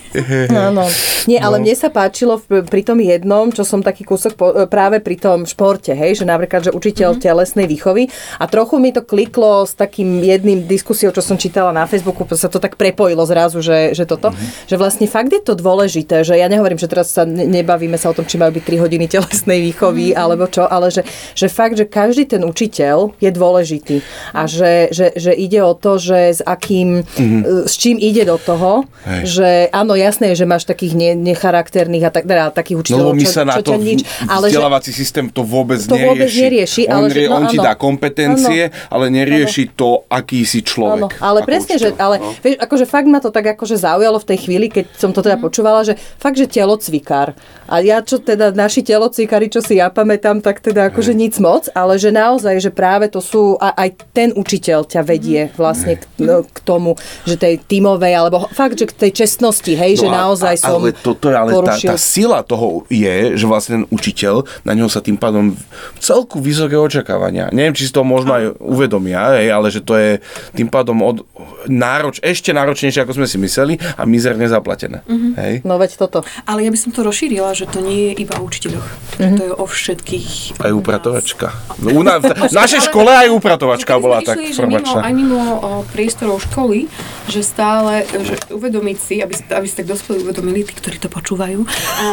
No, 0.49 0.73
no. 0.73 0.89
Nie, 1.29 1.45
ale 1.45 1.59
no. 1.59 1.63
mne 1.63 1.75
sa 1.77 1.93
páčilo 1.93 2.41
pri 2.41 2.81
tom 2.81 2.97
jednom, 2.97 3.53
čo 3.53 3.61
som 3.61 3.85
taký 3.85 4.07
kúsok 4.07 4.33
po, 4.33 4.62
práve 4.67 4.99
pri 4.99 5.15
tom 5.19 5.45
športe, 5.47 5.93
hej, 5.93 6.21
že 6.21 6.25
napríklad, 6.25 6.69
že 6.69 6.71
učiteľ 6.71 7.15
mm-hmm. 7.15 7.25
telesnej 7.25 7.67
výchovy 7.69 8.09
a 8.39 8.45
trochu 8.49 8.75
mi 8.79 8.91
to 8.91 9.01
kliklo 9.05 9.63
s 9.67 9.73
takým 9.75 10.21
jedným 10.23 10.65
diskusiou, 10.65 11.13
čo 11.13 11.21
som 11.21 11.39
čítala 11.39 11.71
na 11.71 11.85
Facebooku, 11.85 12.25
sa 12.33 12.49
to 12.49 12.57
tak 12.57 12.75
prepojilo 12.79 13.23
zrazu, 13.27 13.61
že, 13.61 13.93
že 13.93 14.03
toto, 14.07 14.31
mm-hmm. 14.31 14.67
že 14.69 14.75
vlastne 14.75 15.07
fakt 15.09 15.31
je 15.31 15.41
to 15.43 15.53
dôležité, 15.53 16.23
že 16.25 16.39
ja 16.39 16.47
nehovorím, 16.47 16.79
že 16.79 16.89
teraz 16.89 17.13
sa 17.13 17.27
nebavíme 17.27 17.95
sa 17.99 18.09
o 18.11 18.17
tom, 18.17 18.25
či 18.25 18.39
majú 18.39 18.57
byť 18.57 18.63
3 18.63 18.83
hodiny 18.83 19.05
telesnej 19.09 19.59
výchovy 19.73 20.13
mm-hmm. 20.13 20.23
alebo 20.23 20.45
čo, 20.47 20.65
ale 20.65 20.89
že, 20.89 21.03
že 21.33 21.47
fakt, 21.49 21.77
že 21.77 21.85
každý 21.89 22.25
ten 22.29 22.41
učiteľ 22.45 23.17
je 23.19 23.29
dôležitý 23.29 23.97
a 24.33 24.45
že, 24.45 24.89
že, 24.93 25.13
že 25.13 25.31
ide 25.33 25.61
o 25.61 25.73
to, 25.73 25.97
že 25.97 26.39
s 26.39 26.41
akým, 26.41 27.03
mm-hmm. 27.03 27.67
s 27.67 27.73
čím 27.77 27.97
ide 27.97 28.25
do 28.29 28.37
toho, 28.37 28.85
Hej. 29.03 29.21
že 29.25 29.49
áno, 29.73 29.97
jasné, 29.97 30.37
že 30.37 30.45
máš 30.45 30.69
takých 30.69 30.93
ne, 30.93 31.11
necharakterných 31.17 32.05
a 32.07 32.11
tak, 32.13 32.23
teda, 32.29 32.53
takých 32.53 32.77
učiteľov, 32.85 33.13
no, 33.17 33.21
čo, 33.21 33.41
čo 33.41 33.61
ťa 33.65 33.77
nič, 33.81 33.99
ale 34.29 34.52
vzdelávací 34.55 34.91
systém 34.91 35.25
to 35.27 35.41
vôbec 35.41 35.79
To 35.79 35.91
nerieši. 35.91 36.07
vôbec 36.07 36.29
nerieši, 36.31 36.81
on, 36.85 36.93
ale 36.93 37.05
že- 37.09 37.25
no 37.25 37.35
on 37.35 37.45
ti 37.45 37.57
áno. 37.57 37.65
dá 37.65 37.73
kompetencie, 37.73 38.61
ale 38.87 39.05
nerieši 39.09 39.63
to, 39.71 39.89
aký 40.07 40.43
si 40.43 40.59
Áno, 40.59 40.67
človek. 41.07 41.11
ale 41.19 41.39
ako 41.39 41.47
presne, 41.47 41.75
že, 41.75 41.89
ale 41.95 42.15
no. 42.17 42.31
vieš, 42.35 42.55
akože 42.57 42.85
fakt 42.85 43.05
ma 43.05 43.17
to 43.17 43.29
tak 43.29 43.45
akože 43.49 43.75
zaujalo 43.75 44.17
v 44.17 44.27
tej 44.27 44.37
chvíli, 44.39 44.65
keď 44.67 44.85
som 44.93 45.09
to 45.09 45.19
Mhm. 45.19 45.25
teda 45.25 45.37
počúvala, 45.39 45.81
že 45.81 45.93
fakt, 46.15 46.35
že 46.35 46.45
telocvikár. 46.45 47.33
A 47.65 47.79
ja 47.79 47.99
čo 47.99 48.17
teda, 48.17 48.51
naši 48.51 48.81
telocvikári, 48.81 49.47
čo 49.47 49.59
si 49.59 49.75
ja 49.75 49.89
pamätám, 49.89 50.39
tak 50.39 50.59
teda 50.59 50.89
akože 50.89 51.13
nic 51.13 51.33
moc, 51.37 51.67
ale 51.71 51.95
že 51.95 52.09
naozaj, 52.09 52.59
že 52.59 52.69
práve 52.69 53.07
to 53.07 53.19
sú, 53.19 53.55
a 53.57 53.73
aj 53.73 53.89
ten 54.11 54.29
učiteľ 54.31 54.85
ťa 54.85 55.01
vedie 55.01 55.41
Mhm. 55.45 55.55
vlastne 55.55 55.93
k, 55.95 56.03
no, 56.19 56.43
k 56.43 56.59
tomu, 56.61 56.93
že 57.23 57.35
tej 57.35 57.57
tímovej, 57.59 58.13
alebo 58.13 58.45
fakt, 58.49 58.75
že 58.75 58.85
k 58.85 58.93
tej 58.93 59.11
čestnosti, 59.15 59.71
hej, 59.71 59.95
že 59.95 60.05
No 60.05 60.11
a- 60.11 60.17
naozaj 60.23 60.55
a, 60.55 60.61
som 60.61 60.79
Ale, 60.79 60.91
toto, 60.91 61.25
je- 61.25 61.35
ale 61.35 61.51
tá, 61.61 61.75
tá 61.75 61.95
sila 61.95 62.41
toho 62.41 62.83
je, 62.87 63.33
že 63.33 63.45
vlastne 63.45 63.73
ten 63.73 63.85
učiteľ, 63.89 64.42
na 64.63 64.71
neho 64.75 64.89
sa 64.91 65.03
tým 65.03 65.17
pádom 65.17 65.55
celku 65.99 66.39
vysoké 66.39 66.75
očakávania. 66.77 67.49
Neviem, 67.51 67.75
či 67.75 67.89
si 67.89 67.93
to 67.93 68.05
možno 68.05 68.35
aj 68.35 68.43
uvedomia, 68.59 69.39
hej, 69.39 69.49
ale 69.51 69.67
že 69.73 69.81
to 69.81 69.97
je 69.97 70.19
tým 70.53 70.69
pádom 70.69 70.99
od, 71.01 71.27
nároč, 71.67 72.19
ešte 72.23 72.51
náročnejšie, 72.51 73.03
ako 73.03 73.17
sme 73.17 73.27
si 73.27 73.37
mysleli 73.39 73.73
a 73.79 74.03
mizerne 74.03 74.45
zaplatené. 74.47 75.03
Hej. 75.39 75.53
No 75.63 75.79
veď 75.79 75.97
toto. 75.97 76.21
Ale 76.47 76.63
ja 76.63 76.71
by 76.71 76.79
som 76.79 76.91
to 76.91 77.01
rozšírila, 77.03 77.55
že 77.55 77.67
to 77.69 77.79
nie 77.79 78.11
je 78.11 78.23
iba 78.27 78.37
o 78.39 78.43
učiteľoch. 78.43 78.87
Že 79.19 79.29
to 79.37 79.43
je 79.43 79.53
o 79.53 79.65
všetkých. 79.65 80.29
Aj 80.59 80.71
upratovačka. 80.71 81.47
U 81.83 82.01
na, 82.03 82.19
v 82.51 82.53
našej 82.53 82.91
škole 82.91 83.11
aj 83.11 83.29
upratovačka 83.31 83.95
sme 83.97 84.03
bola 84.03 84.19
išli, 84.19 84.27
tak 84.27 84.37
že 84.39 84.43
mimo, 84.43 84.79
formačná. 84.83 84.99
aj 85.03 85.13
mimo 85.13 85.39
o, 85.39 85.69
priestorov 85.91 86.37
školy, 86.51 86.91
že 87.29 87.41
stále, 87.41 88.03
že 88.07 88.35
uvedomiť 88.51 88.97
si, 88.97 89.15
aby, 89.23 89.33
aby 89.33 89.67
si 89.67 89.75
tak 89.75 89.87
dospeli 89.87 90.23
uvedomili, 90.23 90.67
tí, 90.67 90.73
ktorí 90.75 90.97
to 90.99 91.09
počúvajú, 91.09 91.63
a, 91.63 92.07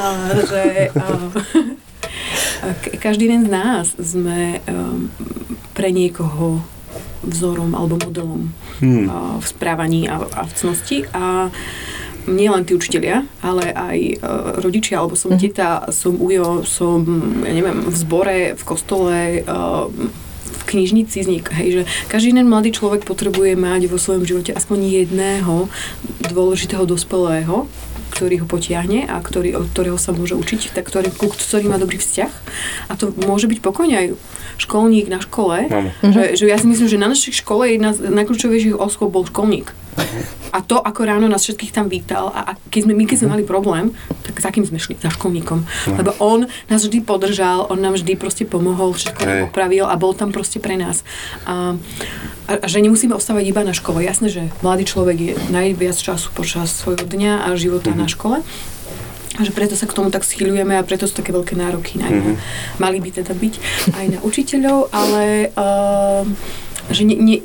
že 0.46 0.62
a, 0.94 1.02
každý 3.00 3.28
jeden 3.28 3.46
z 3.46 3.50
nás 3.50 3.86
sme 3.96 4.60
um, 4.68 5.08
pre 5.72 5.92
niekoho 5.92 6.60
vzorom 7.24 7.76
alebo 7.76 8.00
modelom 8.00 8.52
Hmm. 8.80 9.12
a, 9.12 9.36
v 9.36 9.44
správaní 9.46 10.08
a, 10.08 10.24
a 10.24 10.42
v 10.48 10.52
cnosti. 10.56 11.04
A 11.12 11.52
nie 12.28 12.48
len 12.48 12.64
tí 12.64 12.76
učitelia, 12.76 13.24
ale 13.40 13.72
aj 13.72 13.98
e, 14.00 14.16
rodičia, 14.60 15.00
alebo 15.00 15.16
som 15.16 15.36
teta, 15.40 15.88
som 15.88 16.16
ujo, 16.20 16.68
som, 16.68 17.00
ja 17.44 17.52
neviem, 17.52 17.80
v 17.88 17.96
zbore, 17.96 18.38
v 18.56 18.62
kostole, 18.64 19.16
e, 19.40 19.42
v 20.60 20.62
knižnici 20.68 21.24
znik, 21.24 21.48
hej, 21.56 21.68
že 21.72 21.82
každý 22.12 22.36
jeden 22.36 22.52
mladý 22.52 22.76
človek 22.76 23.08
potrebuje 23.08 23.56
mať 23.56 23.88
vo 23.88 23.96
svojom 23.96 24.28
živote 24.28 24.52
aspoň 24.52 24.78
jedného 25.00 25.72
dôležitého 26.28 26.84
dospelého, 26.84 27.64
ktorý 28.10 28.42
ho 28.42 28.46
potiahne 28.46 29.06
a 29.06 29.16
ktorý, 29.22 29.54
od 29.56 29.70
ktorého 29.70 29.96
sa 29.96 30.10
môže 30.10 30.34
učiť, 30.34 30.74
tak 30.74 30.90
ktorý, 30.90 31.14
ku 31.14 31.30
ktorý 31.30 31.70
má 31.70 31.78
dobrý 31.78 31.96
vzťah. 32.02 32.32
A 32.90 32.92
to 32.98 33.14
môže 33.24 33.46
byť 33.46 33.58
pokojne 33.62 33.94
aj 33.96 34.06
školník 34.60 35.08
na 35.08 35.24
škole. 35.24 35.66
Že, 36.04 36.36
že 36.36 36.44
ja 36.44 36.60
si 36.60 36.68
myslím, 36.68 36.88
že 36.88 37.00
na 37.00 37.08
našej 37.08 37.40
škole 37.40 37.64
jedna 37.72 37.96
z 37.96 38.12
najkľúčovejších 38.12 38.76
osôb 38.76 39.16
bol 39.16 39.24
školník. 39.24 39.72
A 40.50 40.58
to, 40.66 40.82
ako 40.82 41.06
ráno 41.06 41.30
nás 41.30 41.46
všetkých 41.46 41.70
tam 41.70 41.86
vítal 41.86 42.34
a, 42.34 42.54
a 42.54 42.58
keď 42.74 42.90
sme, 42.90 42.92
my 42.98 43.04
keď 43.06 43.16
sme 43.22 43.32
mali 43.38 43.44
problém, 43.46 43.94
tak 44.26 44.34
za 44.42 44.50
kým 44.50 44.66
sme 44.66 44.82
šli? 44.82 44.98
Za 44.98 45.14
školníkom. 45.14 45.62
Lebo 45.94 46.10
on 46.18 46.50
nás 46.66 46.82
vždy 46.82 47.06
podržal, 47.06 47.70
on 47.70 47.78
nám 47.78 47.94
vždy 47.94 48.18
proste 48.18 48.42
pomohol, 48.42 48.90
všetko 48.90 49.22
Hej. 49.22 49.42
opravil 49.46 49.86
a 49.86 49.94
bol 49.94 50.10
tam 50.10 50.34
proste 50.34 50.58
pre 50.58 50.74
nás. 50.74 51.06
A, 51.46 51.78
a, 52.50 52.52
a 52.58 52.66
že 52.66 52.82
nemusíme 52.82 53.14
ostávať 53.14 53.46
iba 53.46 53.62
na 53.62 53.70
škole. 53.70 54.02
Jasné, 54.02 54.26
že 54.26 54.42
mladý 54.62 54.90
človek 54.90 55.16
je 55.22 55.32
najviac 55.54 55.94
času 55.94 56.34
počas 56.34 56.74
svojho 56.74 57.06
dňa 57.06 57.46
a 57.46 57.54
života 57.54 57.94
na 57.94 58.10
škole. 58.10 58.42
A 59.40 59.44
že 59.48 59.56
preto 59.56 59.72
sa 59.72 59.88
k 59.88 59.96
tomu 59.96 60.12
tak 60.12 60.28
schýľujeme 60.28 60.76
a 60.76 60.84
preto 60.84 61.08
sú 61.08 61.16
také 61.16 61.32
veľké 61.32 61.56
nároky 61.56 61.96
na 61.96 62.12
mm 62.12 62.36
Mali 62.76 63.00
by 63.00 63.10
teda 63.24 63.32
byť 63.32 63.54
aj 63.96 64.06
na 64.12 64.18
učiteľov, 64.20 64.92
ale 64.92 65.48
uh, 65.56 66.28
že 66.90 67.02
ne, 67.06 67.16
ne, 67.16 67.36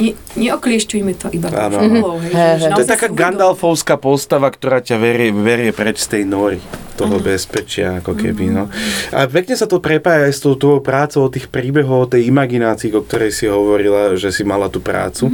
ne, 0.00 0.12
neokliešťujme 0.36 1.12
to 1.20 1.28
iba 1.32 1.52
Áno. 1.52 1.76
školou. 1.76 2.16
Hej. 2.24 2.72
To 2.72 2.80
je 2.80 2.88
taká 2.88 3.12
Gandalfovská 3.12 4.00
postava, 4.00 4.48
ktorá 4.48 4.80
ťa 4.80 4.96
verie, 4.96 5.30
verie 5.30 5.70
preč 5.76 6.00
z 6.04 6.18
tej 6.18 6.22
nory 6.24 6.58
toho 6.92 7.16
bezpečia, 7.20 8.04
ako 8.04 8.12
keby, 8.12 8.52
no. 8.52 8.68
A 9.16 9.24
pekne 9.24 9.56
sa 9.56 9.64
to 9.64 9.80
prepája 9.80 10.28
aj 10.28 10.34
s 10.36 10.40
tou 10.44 10.54
tvojou 10.56 10.84
prácou 10.84 11.24
o 11.24 11.32
tých 11.32 11.48
príbehov, 11.48 12.04
o 12.04 12.10
tej 12.10 12.28
imaginácii, 12.28 12.92
o 12.92 13.00
ktorej 13.04 13.32
si 13.32 13.48
hovorila, 13.48 14.12
že 14.16 14.28
si 14.28 14.44
mala 14.44 14.68
tú 14.68 14.84
prácu. 14.84 15.32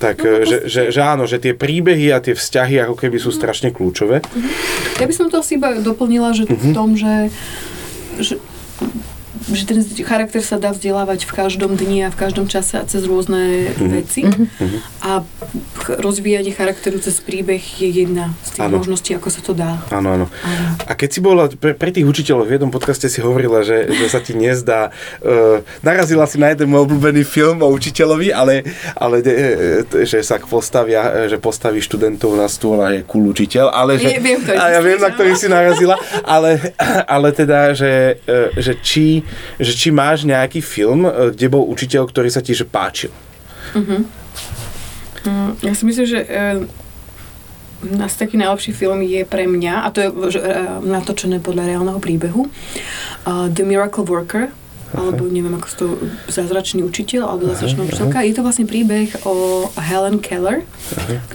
Tak, 0.00 0.24
že, 0.44 0.56
že, 0.66 0.82
že 0.88 1.00
áno, 1.04 1.28
že 1.28 1.36
tie 1.36 1.52
príbehy 1.52 2.12
a 2.16 2.24
tie 2.24 2.32
vzťahy 2.32 2.80
ako 2.88 2.96
keby 2.96 3.16
sú 3.20 3.28
strašne 3.28 3.76
kľúčové. 3.76 4.24
Ja 4.96 5.04
by 5.04 5.14
som 5.14 5.28
to 5.28 5.44
asi 5.44 5.60
iba 5.60 5.76
doplnila, 5.76 6.32
že 6.32 6.48
v 6.48 6.72
tom, 6.72 6.96
že, 6.96 7.28
že 8.16 8.40
že 9.46 9.64
ten 9.64 9.78
charakter 10.02 10.40
sa 10.40 10.56
dá 10.56 10.70
vzdelávať 10.70 11.22
v 11.22 11.32
každom 11.32 11.72
dni 11.72 12.02
a 12.02 12.10
v 12.10 12.18
každom 12.18 12.46
čase 12.46 12.76
a 12.76 12.84
cez 12.84 13.02
rôzne 13.02 13.70
veci. 13.78 14.26
A 15.00 15.22
ch- 15.76 15.96
rozvíjanie 15.96 16.50
charakteru 16.50 16.98
cez 16.98 17.18
príbeh 17.18 17.60
je 17.76 17.88
jedna 18.02 18.34
z 18.42 18.48
tých 18.52 18.64
Áno. 18.64 18.76
možností, 18.76 19.10
ako 19.12 19.28
sa 19.28 19.40
to 19.40 19.52
dá. 19.52 19.78
Áno, 19.88 20.08
áno. 20.12 20.26
A 20.82 20.92
keď 20.92 21.08
si 21.08 21.20
bola, 21.20 21.46
pre, 21.48 21.72
pre 21.72 21.90
tých 21.90 22.02
učiteľov 22.02 22.44
v 22.44 22.54
jednom 22.54 22.70
podcaste 22.70 23.06
si 23.06 23.18
hovorila, 23.18 23.62
že, 23.62 23.86
že 23.88 24.06
sa 24.06 24.18
ti 24.18 24.32
nezdá, 24.32 24.90
uh, 25.20 25.62
narazila 25.80 26.24
si 26.24 26.36
na 26.36 26.50
jeden 26.50 26.66
môj 26.66 26.84
obľúbený 26.84 27.22
film 27.22 27.60
o 27.60 27.70
učiteľovi, 27.70 28.30
ale, 28.30 28.66
ale 28.94 29.16
de, 29.20 29.32
e, 29.32 30.02
že 30.02 30.20
sa 30.20 30.38
postavia, 30.38 31.02
e, 31.22 31.28
že 31.28 31.36
postaví 31.36 31.78
študentov 31.78 32.34
na 32.34 32.46
stôl 32.46 32.78
a 32.78 32.90
je 32.90 33.04
cool 33.04 33.28
učiteľ, 33.28 33.68
ale 33.68 33.96
že, 33.96 34.10
Je- 34.10 34.20
viem, 34.20 34.38
ktorý 34.38 34.56
a 34.56 34.64
ja 34.68 34.80
viem, 34.80 34.98
na 34.98 35.10
ktorý 35.10 35.32
si 35.32 35.46
narazila, 35.46 35.94
ale, 36.22 36.58
ale 37.06 37.28
teda, 37.30 37.70
že, 37.72 37.92
e, 38.22 38.56
že, 38.56 38.74
či, 38.78 39.22
že 39.56 39.72
či 39.72 39.88
máš 39.90 40.24
nejaký 40.24 40.60
film, 40.60 41.04
e, 41.04 41.32
kde 41.32 41.46
bol 41.48 41.64
učiteľ, 41.66 42.08
ktorý 42.08 42.28
sa 42.28 42.40
ti 42.40 42.52
že 42.52 42.64
páčil. 42.68 43.12
Mm, 43.74 44.06
Ja 45.62 45.72
si 45.74 45.82
myslím, 45.84 46.06
že 46.06 46.20
e, 46.22 46.66
asi 48.00 48.16
taký 48.16 48.36
najlepší 48.40 48.72
film 48.72 49.02
je 49.04 49.22
pre 49.28 49.44
mňa, 49.44 49.84
a 49.84 49.88
to 49.92 49.98
je 50.00 50.08
že, 50.32 50.40
e, 50.40 50.64
natočené 50.82 51.38
podľa 51.42 51.68
reálneho 51.68 52.00
príbehu, 52.00 52.48
uh, 52.48 53.46
The 53.52 53.64
Miracle 53.66 54.06
Worker, 54.06 54.48
alebo 54.96 55.28
neviem, 55.28 55.52
ako 55.58 55.68
to 55.76 55.86
zázračný 56.30 56.80
učiteľ, 56.86 57.26
alebo 57.26 57.52
zázračná 57.52 57.84
učiteľka. 57.84 58.22
Je 58.22 58.34
to 58.38 58.42
vlastne 58.46 58.64
príbeh 58.64 59.12
o 59.26 59.66
Helen 59.76 60.22
Keller, 60.22 60.62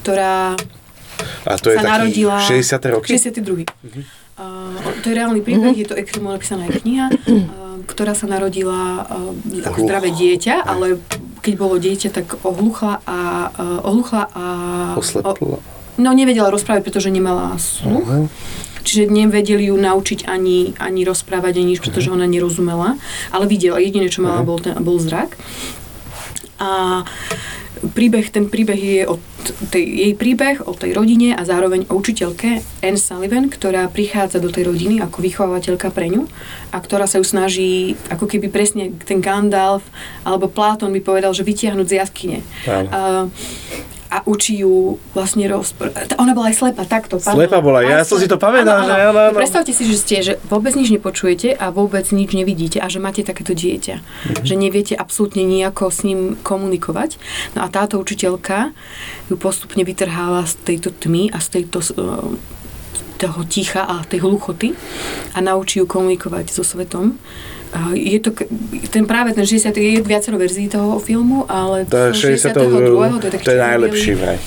ktorá 0.02 0.56
A 1.46 1.54
to 1.62 1.70
je 1.70 1.78
sa 1.78 1.84
taký 1.86 1.92
narodila 1.94 2.38
60. 2.42 2.96
roky? 2.96 3.08
62. 3.14 3.70
Uh, 4.42 4.74
to 5.04 5.12
je 5.12 5.14
reálny 5.14 5.46
príbeh, 5.46 5.78
je 5.78 5.86
to 5.86 5.94
extrémne 5.94 6.34
napísaná 6.34 6.66
aj 6.66 6.82
kniha, 6.82 7.06
uh, 7.14 7.71
ktorá 7.92 8.16
sa 8.16 8.26
narodila 8.32 9.04
uh, 9.04 9.68
ako 9.68 9.78
zdravé 9.84 10.16
dieťa, 10.16 10.64
ale 10.64 10.98
keď 11.44 11.54
bolo 11.60 11.76
dieťa, 11.76 12.10
tak 12.16 12.40
ohluchla 12.48 13.04
a 13.04 13.20
uh, 13.52 13.88
ohluchla 13.88 14.24
a 14.32 14.46
Oslepla. 14.96 15.60
no 16.00 16.10
nevedela 16.16 16.48
rozprávať, 16.48 16.88
pretože 16.88 17.12
nemala 17.12 17.60
sluch. 17.60 18.08
Aha. 18.08 18.32
Čiže 18.82 19.14
nevedeli 19.14 19.70
ju 19.70 19.78
naučiť 19.78 20.26
ani, 20.26 20.74
ani 20.82 21.06
rozprávať, 21.06 21.62
ani 21.62 21.78
nič, 21.78 21.86
pretože 21.86 22.10
ona 22.10 22.26
nerozumela, 22.26 22.98
ale 23.30 23.46
videla. 23.46 23.78
Jediné, 23.78 24.10
čo 24.10 24.26
mala, 24.26 24.42
bol, 24.42 24.58
ten, 24.58 24.74
bol 24.82 24.98
zrak. 24.98 25.38
A 26.58 27.06
príbeh, 27.82 28.30
ten 28.30 28.46
príbeh 28.46 28.78
je 28.78 29.02
o 29.10 29.18
tej, 29.74 29.82
jej 29.82 30.14
príbeh 30.14 30.62
o 30.70 30.78
tej 30.78 30.94
rodine 30.94 31.34
a 31.34 31.42
zároveň 31.42 31.90
o 31.90 31.98
učiteľke 31.98 32.62
Anne 32.86 33.02
Sullivan, 33.02 33.50
ktorá 33.50 33.90
prichádza 33.90 34.38
do 34.38 34.54
tej 34.54 34.70
rodiny 34.70 35.02
ako 35.02 35.18
vychovávateľka 35.26 35.90
pre 35.90 36.14
ňu 36.14 36.30
a 36.70 36.78
ktorá 36.78 37.10
sa 37.10 37.18
ju 37.18 37.26
snaží, 37.26 37.98
ako 38.14 38.30
keby 38.30 38.54
presne 38.54 38.94
ten 39.02 39.18
Gandalf 39.18 39.82
alebo 40.22 40.46
Platón 40.46 40.94
by 40.94 41.02
povedal, 41.02 41.34
že 41.34 41.42
vytiahnuť 41.42 41.88
z 41.90 41.98
jaskyne. 41.98 42.40
A, 42.70 43.26
a 44.12 44.28
učí 44.28 44.60
ju 44.60 45.00
vlastne 45.16 45.48
rozprávať. 45.48 46.20
Ona 46.20 46.36
bola 46.36 46.52
aj 46.52 46.60
slepa, 46.60 46.84
takto. 46.84 47.16
pardon. 47.16 47.40
Slepa 47.40 47.64
bola, 47.64 47.80
ja 47.80 48.04
som 48.04 48.20
si 48.20 48.28
to 48.28 48.36
pamätal, 48.36 48.84
Áno, 48.84 48.92
že 48.92 48.94
áno. 48.94 49.08
áno, 49.16 49.20
áno. 49.32 49.38
Predstavte 49.40 49.72
si, 49.72 49.88
že 49.88 49.96
ste, 49.96 50.16
že 50.20 50.34
vôbec 50.52 50.76
nič 50.76 50.92
nepočujete 50.92 51.56
a 51.56 51.72
vôbec 51.72 52.04
nič 52.12 52.36
nevidíte 52.36 52.84
a 52.84 52.92
že 52.92 53.00
máte 53.00 53.24
takéto 53.24 53.56
dieťa. 53.56 53.96
Mhm. 54.04 54.44
Že 54.44 54.54
neviete 54.60 54.94
absolútne 55.00 55.48
nejako 55.48 55.88
s 55.88 56.04
ním 56.04 56.36
komunikovať. 56.44 57.16
No 57.56 57.64
a 57.64 57.72
táto 57.72 57.96
učiteľka 58.04 58.76
ju 59.32 59.40
postupne 59.40 59.88
vytrháva 59.88 60.44
z 60.44 60.60
tejto 60.68 60.92
tmy 60.92 61.32
a 61.32 61.40
z 61.40 61.48
tejto 61.64 61.80
uh, 61.80 62.36
toho 63.16 63.46
ticha 63.46 63.86
a 63.86 64.02
tej 64.02 64.26
hluchoty 64.26 64.74
a 65.32 65.40
naučí 65.46 65.78
ju 65.80 65.86
komunikovať 65.86 66.50
so 66.50 66.66
svetom. 66.66 67.22
Je 67.94 68.20
to, 68.20 68.36
ten 68.92 69.08
práve 69.08 69.32
ten 69.32 69.48
60. 69.48 69.72
je 69.72 70.04
viacero 70.04 70.36
verzií 70.36 70.68
toho 70.68 71.00
filmu, 71.00 71.48
ale 71.48 71.88
To 71.88 72.12
je 72.12 72.36
62. 72.36 72.52
to 73.20 73.26
je 73.28 73.32
taký 73.32 73.44
to 73.48 73.52
je 73.52 73.60
najlepší 73.60 74.12
vraj. 74.16 74.38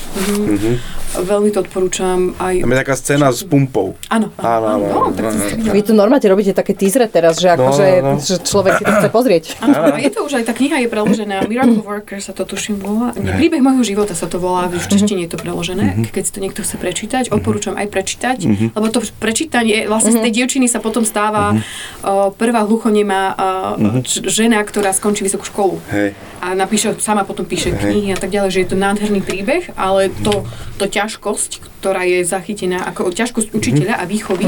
Mhm. 0.45 0.71
veľmi 1.15 1.47
to 1.47 1.63
odporúčam 1.63 2.35
aj... 2.43 2.59
Tam 2.59 2.71
je 2.75 2.79
taká 2.83 2.95
scéna 2.99 3.31
s 3.31 3.47
pumpou. 3.47 3.95
Áno, 4.11 4.35
Áno, 4.35 4.65
áno, 4.67 4.85
no. 5.15 5.71
Vy 5.71 5.79
tu 5.79 5.95
normálne 5.95 6.27
robíte 6.27 6.51
také 6.51 6.75
teasery 6.75 7.07
teraz, 7.07 7.39
že, 7.39 7.55
No, 7.55 7.71
akože, 7.71 7.87
no, 8.03 8.11
no. 8.13 8.19
že 8.19 8.35
človek 8.43 8.71
si 8.75 8.83
to 8.83 8.91
chce 8.91 9.09
pozrieť. 9.15 9.43
Áno, 9.63 9.95
je 9.95 10.11
to 10.11 10.27
už 10.27 10.43
aj 10.43 10.51
tá 10.51 10.51
kniha 10.51 10.83
je 10.83 10.87
preložená, 10.91 11.47
Miracle 11.47 11.79
Worker 11.79 12.19
sa 12.19 12.35
to 12.35 12.43
tuším 12.43 12.83
volá, 12.83 13.15
nie, 13.15 13.31
príbeh 13.31 13.63
môjho 13.63 13.87
života 13.87 14.11
sa 14.11 14.27
to 14.27 14.43
volá, 14.43 14.67
v 14.67 14.75
češtine 14.75 15.23
je 15.23 15.31
to 15.31 15.39
preložené, 15.39 16.03
keď 16.11 16.23
si 16.27 16.31
to 16.35 16.39
niekto 16.43 16.59
chce 16.67 16.75
prečítať, 16.75 17.23
odporúčam 17.31 17.79
aj 17.79 17.87
prečítať, 17.87 18.37
lebo 18.75 18.85
to 18.91 18.99
prečítanie, 19.15 19.87
vlastne 19.87 20.11
z 20.11 20.19
tej 20.19 20.31
dievčiny 20.43 20.67
sa 20.67 20.83
potom 20.83 21.07
stáva 21.07 21.55
uh, 21.55 22.27
prvá 22.35 22.67
hluchonemá 22.67 23.14
uh, 23.35 24.01
č- 24.03 24.25
žena, 24.27 24.61
ktorá 24.61 24.91
skončí 24.91 25.25
vysokú 25.25 25.45
školu. 25.47 25.75
Hej. 25.91 26.15
A 26.43 26.53
napíše, 26.53 26.93
sama 27.01 27.25
potom 27.25 27.47
píše 27.47 27.73
knihy 27.73 28.13
a 28.13 28.19
tak 28.19 28.29
ďalej, 28.29 28.51
že 28.53 28.61
je 28.61 28.69
to 28.69 28.77
nádherný 28.77 29.25
príbeh, 29.25 29.73
ale 29.73 30.13
to, 30.21 30.45
to 30.77 30.85
ťažkosť, 30.85 31.81
ktorá 31.81 32.05
je 32.05 32.21
zachytená 32.21 32.85
ako 32.85 33.09
ťažkosť 33.09 33.49
učiteľa 33.55 33.97
a 33.97 34.05
výchovy 34.05 34.45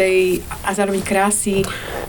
tej, 0.00 0.40
a 0.64 0.70
zároveň 0.72 1.04
krásy, 1.04 1.66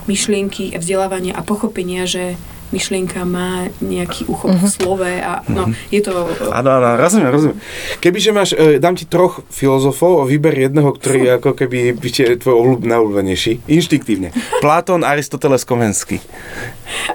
myšlienky, 0.07 0.71
vzdelávania 0.79 1.35
a 1.35 1.43
pochopenia, 1.43 2.07
že 2.07 2.39
myšlienka 2.71 3.23
má 3.23 3.71
nejaký 3.79 4.27
uchop 4.27 4.51
v 4.51 4.67
slove 4.67 5.07
a 5.07 5.39
no, 5.47 5.71
je 5.87 6.03
to... 6.03 6.27
Áno, 6.51 6.69
áno, 6.79 6.99
rozumiem, 6.99 7.31
rozumiem. 7.31 7.57
Kebyže 8.03 8.31
máš, 8.35 8.51
e, 8.53 8.75
dám 8.77 8.99
ti 8.99 9.07
troch 9.07 9.43
filozofov, 9.47 10.27
vyber 10.27 10.55
jedného, 10.55 10.91
ktorý 10.91 11.19
je 11.23 11.31
ako 11.39 11.51
keby 11.55 11.95
by 11.95 12.09
ti 12.11 12.27
tvoj 12.35 12.55
obľúb, 12.59 12.81
najobľúbenejší. 12.83 13.67
Inštinktívne. 13.71 14.35
Platón, 14.59 15.07
Aristoteles, 15.07 15.63
Komenský. 15.63 16.19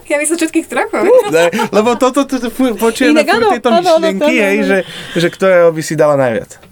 Ja 0.09 0.21
by 0.21 0.25
som 0.29 0.37
všetkých 0.37 0.67
troch 0.69 0.93
Ne, 1.33 1.49
lebo 1.73 1.97
toto 1.97 2.25
to, 2.29 2.37
to, 2.37 2.49
fu- 2.53 2.77
počujeme 2.77 3.25
áno, 3.25 3.57
tieto 3.57 3.73
áno, 3.73 3.81
áno, 3.81 4.05
myšlienky, 4.05 4.35
hej, 4.37 4.57
áno. 4.61 4.69
že, 4.69 4.79
že 5.17 5.29
ktorého 5.33 5.69
by 5.73 5.83
si 5.85 5.95
dala 5.97 6.17
najviac. 6.21 6.72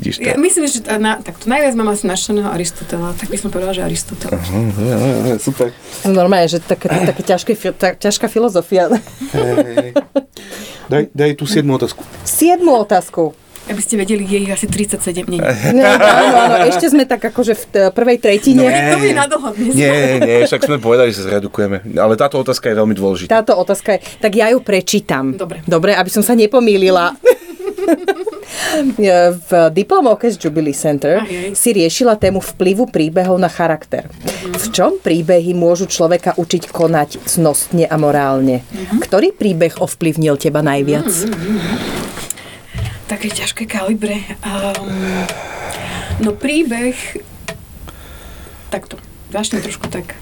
Vidíš 0.00 0.16
to? 0.16 0.24
Ja 0.24 0.34
myslím, 0.34 0.64
že 0.64 0.80
to- 0.80 0.96
na, 0.96 1.20
tak 1.20 1.36
to 1.36 1.44
najviac 1.44 1.76
mám 1.76 1.92
asi 1.92 2.04
našteného 2.04 2.48
Aristotela, 2.48 3.12
tak 3.12 3.28
by 3.28 3.36
som 3.36 3.52
povedala, 3.52 3.76
že 3.76 3.84
Aristotel. 3.84 4.32
Dobre, 4.32 5.36
Super. 5.36 5.76
Normálne, 6.02 6.48
že 6.48 6.56
také, 6.58 6.88
také 6.88 7.20
ťažké, 7.22 7.52
tá, 7.74 7.92
ťažká 7.92 8.26
filozofia. 8.26 8.88
Hej. 9.30 9.92
Daj, 10.88 11.12
daj 11.12 11.30
tú 11.36 11.44
siedmú 11.44 11.76
otázku. 11.76 12.00
Siedmu 12.24 12.80
otázku. 12.80 13.36
Aby 13.68 13.78
ste 13.78 13.94
vedeli, 13.94 14.24
je 14.24 14.38
ich 14.40 14.50
asi 14.50 14.66
37. 14.66 15.30
Nie, 15.30 15.38
No, 15.70 15.84
áno, 15.86 16.36
áno, 16.42 16.56
ešte 16.66 16.90
sme 16.90 17.04
tak 17.04 17.22
akože 17.22 17.54
v 17.54 17.64
t- 17.68 17.90
prvej 17.92 18.18
tretine. 18.18 18.66
Ne. 18.66 18.98
to 18.98 19.38
na 19.38 19.52
dnes. 19.52 19.76
Nie, 19.76 20.18
nie, 20.18 20.42
však 20.42 20.64
sme 20.64 20.82
povedali, 20.82 21.12
že 21.12 21.22
sa 21.22 21.30
zredukujeme. 21.30 21.86
Ale 21.94 22.16
táto 22.16 22.34
otázka 22.36 22.66
je 22.66 22.74
veľmi 22.74 22.96
dôležitá. 22.96 23.30
Táto 23.30 23.54
otázka 23.54 23.94
je, 23.94 24.00
tak 24.18 24.32
ja 24.32 24.50
ju 24.50 24.58
prečítam. 24.58 25.36
Dobre. 25.36 25.62
Dobre, 25.62 25.94
aby 25.94 26.08
som 26.08 26.24
sa 26.24 26.34
nepomýlila. 26.34 27.14
v 29.30 29.50
diplomovke 29.70 30.30
z 30.30 30.36
Jubilee 30.36 30.74
Center 30.74 31.22
Ajaj. 31.22 31.54
si 31.54 31.70
riešila 31.74 32.18
tému 32.18 32.42
vplyvu 32.42 32.90
príbehov 32.90 33.38
na 33.38 33.48
charakter. 33.48 34.10
V 34.44 34.66
čom 34.74 34.98
príbehy 34.98 35.54
môžu 35.54 35.86
človeka 35.86 36.34
učiť 36.34 36.70
konať 36.70 37.22
cnostne 37.24 37.86
a 37.86 37.96
morálne? 37.96 38.66
Ktorý 38.98 39.30
príbeh 39.30 39.78
ovplyvnil 39.78 40.36
teba 40.36 40.60
najviac? 40.60 41.08
Také 43.06 43.26
ťažké 43.30 43.66
kalibre. 43.66 44.22
Um, 44.42 44.90
no 46.22 46.30
príbeh... 46.34 46.94
Takto. 48.70 49.02
Začnem 49.34 49.62
trošku 49.62 49.90
tak. 49.90 50.14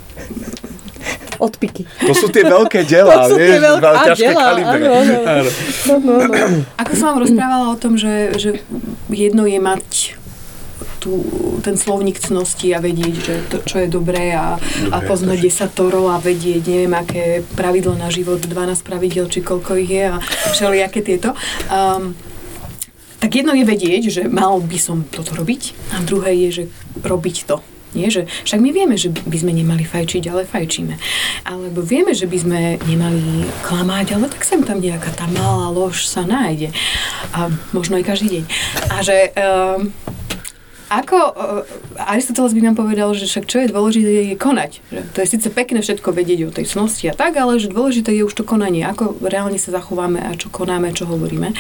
Odpiky. 1.39 1.87
To 2.03 2.13
sú 2.13 2.27
tie 2.29 2.43
veľké 2.43 2.83
diela, 2.83 3.15
To 3.25 3.31
sú 3.31 3.37
tie 3.39 3.59
veľké- 3.59 3.79
veľké, 3.81 4.07
ťažké 4.11 4.23
diela, 4.27 4.43
kalibre. 4.43 4.79
áno, 4.79 4.91
áno. 4.91 5.15
Áno. 5.23 5.51
No, 5.87 5.95
no, 5.99 6.15
no. 6.27 6.47
Ako 6.77 6.93
som 6.93 7.05
vám 7.09 7.19
rozprávala 7.23 7.67
o 7.71 7.77
tom, 7.79 7.95
že, 7.95 8.15
že 8.35 8.51
jedno 9.09 9.47
je 9.47 9.59
mať 9.59 9.87
tú, 10.99 11.23
ten 11.63 11.79
slovník 11.79 12.19
cnosti 12.19 12.75
a 12.75 12.83
vedieť, 12.83 13.15
že 13.23 13.35
to, 13.47 13.63
čo 13.63 13.79
je 13.79 13.89
dobré 13.89 14.35
a, 14.35 14.59
a 14.91 14.97
poznať 14.99 15.39
desatoro 15.39 16.11
a 16.11 16.19
vedieť, 16.19 16.63
neviem, 16.67 16.91
aké 16.93 17.23
pravidlo 17.55 17.95
na 17.95 18.11
život, 18.11 18.43
12 18.43 18.51
pravidel, 18.83 19.31
či 19.31 19.39
koľko 19.39 19.79
ich 19.79 19.91
je 19.91 20.05
a 20.11 20.19
všelijaké 20.51 21.07
tieto. 21.07 21.39
Um, 21.71 22.19
tak 23.19 23.31
jedno 23.31 23.55
je 23.55 23.63
vedieť, 23.63 24.03
že 24.11 24.23
mal 24.27 24.59
by 24.59 24.79
som 24.79 25.07
toto 25.07 25.35
robiť 25.35 25.75
a 25.95 26.03
druhé 26.03 26.35
je, 26.47 26.49
že 26.51 26.65
robiť 27.03 27.37
to. 27.47 27.63
Nie, 27.97 28.13
že 28.13 28.29
však 28.45 28.61
my 28.61 28.71
vieme, 28.73 29.01
že 29.01 29.09
by 29.09 29.37
sme 29.41 29.53
nemali 29.57 29.85
fajčiť, 29.85 30.29
ale 30.29 30.45
fajčíme. 30.45 30.95
Alebo 31.49 31.81
vieme, 31.81 32.13
že 32.13 32.29
by 32.29 32.39
sme 32.39 32.61
nemali 32.85 33.49
klamať, 33.65 34.13
ale 34.13 34.29
tak 34.29 34.45
sem 34.45 34.61
tam 34.61 34.83
nejaká 34.83 35.09
tá 35.17 35.25
malá 35.33 35.73
lož 35.73 36.05
sa 36.05 36.29
nájde. 36.29 36.69
A 37.33 37.49
možno 37.73 37.97
aj 37.97 38.05
každý 38.05 38.41
deň. 38.41 38.45
A 38.93 38.97
že 39.01 39.17
um, 39.33 39.89
ako 40.89 41.17
uh, 41.17 42.01
Aristoteles 42.01 42.57
by 42.57 42.65
nám 42.65 42.77
povedal, 42.77 43.13
že 43.13 43.29
však 43.29 43.45
čo 43.45 43.61
je 43.61 43.69
dôležité 43.69 44.33
je 44.33 44.37
konať. 44.41 44.81
Že 44.89 45.01
to 45.13 45.19
je 45.21 45.29
síce 45.29 45.49
pekné 45.53 45.85
všetko 45.85 46.17
vedieť 46.17 46.49
o 46.49 46.55
tej 46.55 46.65
cnosti 46.65 47.13
a 47.13 47.15
tak, 47.17 47.37
ale 47.37 47.61
že 47.61 47.69
dôležité 47.69 48.17
je 48.17 48.25
už 48.25 48.33
to 48.33 48.45
konanie. 48.45 48.89
Ako 48.89 49.21
reálne 49.21 49.61
sa 49.61 49.69
zachováme 49.69 50.17
a 50.17 50.33
čo 50.37 50.49
konáme, 50.49 50.97
čo 50.97 51.05
hovoríme. 51.05 51.53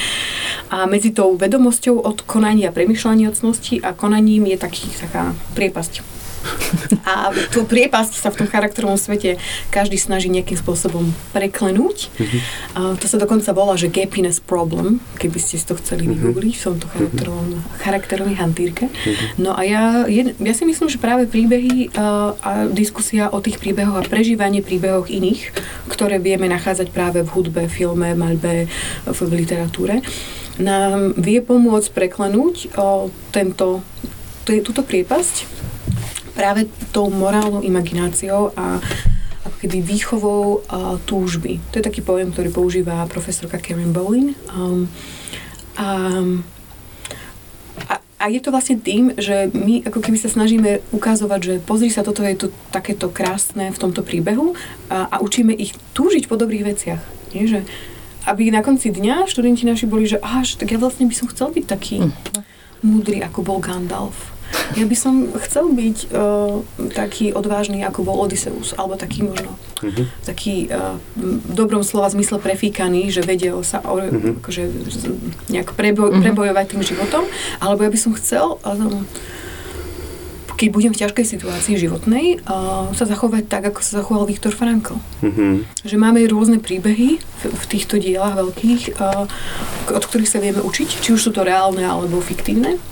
A 0.72 0.88
medzi 0.88 1.12
tou 1.12 1.36
vedomosťou 1.36 2.00
od 2.00 2.24
konania 2.24 2.72
premyšľania 2.72 3.28
od 3.28 3.36
cnosti 3.36 3.80
a 3.84 3.92
konaním 3.92 4.48
je 4.48 4.56
taký, 4.56 4.88
taká 4.96 5.36
priepasť. 5.52 6.17
A 7.08 7.32
tú 7.50 7.64
priepasť 7.64 8.20
sa 8.20 8.28
v 8.28 8.44
tom 8.44 8.48
charakterovom 8.48 9.00
svete 9.00 9.40
každý 9.72 9.96
snaží 9.96 10.28
nejakým 10.28 10.60
spôsobom 10.60 11.10
preklenúť. 11.32 12.12
A 12.76 12.94
to 13.00 13.08
sa 13.08 13.16
dokonca 13.16 13.48
volá, 13.56 13.74
že 13.80 13.88
gappiness 13.88 14.38
problem, 14.38 15.00
keby 15.16 15.38
ste 15.40 15.56
si 15.56 15.64
to 15.64 15.74
chceli 15.80 16.04
vygoogliť 16.06 16.54
v 16.54 16.62
tomto 16.62 16.86
charakterovom, 16.92 17.48
charakterovej 17.80 18.36
hantírke. 18.36 18.84
No 19.40 19.56
a 19.56 19.64
ja, 19.64 20.04
jed, 20.06 20.36
ja 20.36 20.54
si 20.54 20.68
myslím, 20.68 20.92
že 20.92 21.00
práve 21.00 21.24
príbehy 21.24 21.96
a, 21.96 22.36
a 22.38 22.50
diskusia 22.68 23.32
o 23.32 23.40
tých 23.40 23.56
príbehoch 23.56 24.04
a 24.04 24.08
prežívanie 24.08 24.60
príbehoch 24.60 25.08
iných, 25.08 25.52
ktoré 25.88 26.20
vieme 26.20 26.46
nachádzať 26.52 26.92
práve 26.92 27.24
v 27.24 27.32
hudbe, 27.32 27.62
filme, 27.72 28.12
maľbe, 28.12 28.68
v, 29.08 29.18
literatúre, 29.32 30.04
nám 30.58 31.14
vie 31.14 31.38
pomôcť 31.38 31.88
preklenúť 31.94 32.74
o, 32.74 33.08
tento, 33.30 33.86
t- 34.42 34.60
túto 34.60 34.82
priepasť 34.82 35.46
práve 36.38 36.70
tou 36.94 37.10
morálnou 37.10 37.66
imagináciou 37.66 38.54
a 38.54 38.78
ako 39.42 39.56
keby 39.58 39.82
výchovou 39.82 40.62
a, 40.70 40.94
túžby. 41.02 41.58
To 41.74 41.82
je 41.82 41.88
taký 41.90 41.98
pojem, 42.06 42.30
ktorý 42.30 42.54
používa 42.54 43.02
profesorka 43.10 43.58
Karen 43.58 43.90
Bowling. 43.90 44.38
Um, 44.54 44.86
a, 45.74 46.14
a, 47.90 47.94
a 47.98 48.24
je 48.30 48.38
to 48.38 48.54
vlastne 48.54 48.78
tým, 48.78 49.18
že 49.18 49.50
my 49.50 49.82
ako 49.82 49.98
keby 49.98 50.14
sa 50.14 50.30
snažíme 50.30 50.78
ukazovať, 50.94 51.40
že 51.42 51.54
pozri 51.58 51.90
sa, 51.90 52.06
toto 52.06 52.22
je 52.22 52.38
to 52.38 52.54
takéto 52.70 53.10
krásne 53.10 53.74
v 53.74 53.80
tomto 53.82 54.06
príbehu 54.06 54.54
a, 54.86 55.10
a 55.10 55.16
učíme 55.18 55.50
ich 55.50 55.74
túžiť 55.98 56.30
po 56.30 56.38
dobrých 56.38 56.66
veciach. 56.70 57.02
Nie? 57.34 57.50
Že, 57.50 57.60
aby 58.30 58.54
na 58.54 58.62
konci 58.62 58.94
dňa 58.94 59.26
študenti 59.26 59.66
naši 59.66 59.90
boli, 59.90 60.06
že 60.06 60.22
až, 60.22 60.54
tak 60.54 60.70
ja 60.70 60.78
vlastne 60.78 61.10
by 61.10 61.14
som 61.18 61.26
chcel 61.32 61.50
byť 61.50 61.64
taký 61.66 61.98
múdry, 62.80 63.20
ako 63.20 63.42
bol 63.42 63.58
Gandalf. 63.58 64.34
Ja 64.80 64.88
by 64.88 64.96
som 64.96 65.28
chcel 65.44 65.68
byť 65.68 66.08
uh, 66.08 66.64
taký 66.96 67.36
odvážny, 67.36 67.84
ako 67.84 68.00
bol 68.00 68.16
Odysseus, 68.24 68.72
alebo 68.72 68.96
taký 68.96 69.20
možno, 69.20 69.52
taký 70.24 70.72
uh, 70.72 70.96
v 71.20 71.52
dobrom 71.52 71.84
slova 71.84 72.08
zmysle 72.08 72.40
prefíkaný, 72.40 73.12
že 73.12 73.20
vedel 73.20 73.60
sa 73.60 73.84
o, 73.84 74.00
akože, 74.40 74.62
z- 74.88 75.12
nejak 75.52 75.76
preboj, 75.76 76.16
prebojovať 76.24 76.64
tým 76.64 76.80
životom, 76.80 77.28
alebo 77.60 77.84
ja 77.84 77.92
by 77.92 78.00
som 78.00 78.16
chcel, 78.16 78.56
um, 78.64 79.04
keď 80.58 80.68
budem 80.74 80.90
v 80.90 81.00
ťažkej 81.06 81.26
situácii 81.38 81.78
životnej, 81.78 82.42
uh, 82.42 82.90
sa 82.90 83.06
zachovať 83.06 83.46
tak, 83.46 83.70
ako 83.70 83.78
sa 83.78 84.02
zachoval 84.02 84.26
Viktor 84.26 84.50
Frankl. 84.50 84.98
Mhm. 85.22 85.62
že 85.86 85.96
máme 85.96 86.18
rôzne 86.26 86.58
príbehy 86.58 87.22
v, 87.22 87.42
v 87.46 87.64
týchto 87.70 88.02
dielach 88.02 88.34
veľkých, 88.34 88.98
uh, 88.98 89.30
od 89.94 90.04
ktorých 90.04 90.30
sa 90.30 90.42
vieme 90.42 90.58
učiť, 90.58 90.88
či 90.98 91.14
už 91.14 91.20
sú 91.22 91.30
to 91.30 91.46
reálne 91.46 91.86
alebo 91.86 92.18
fiktívne. 92.18 92.82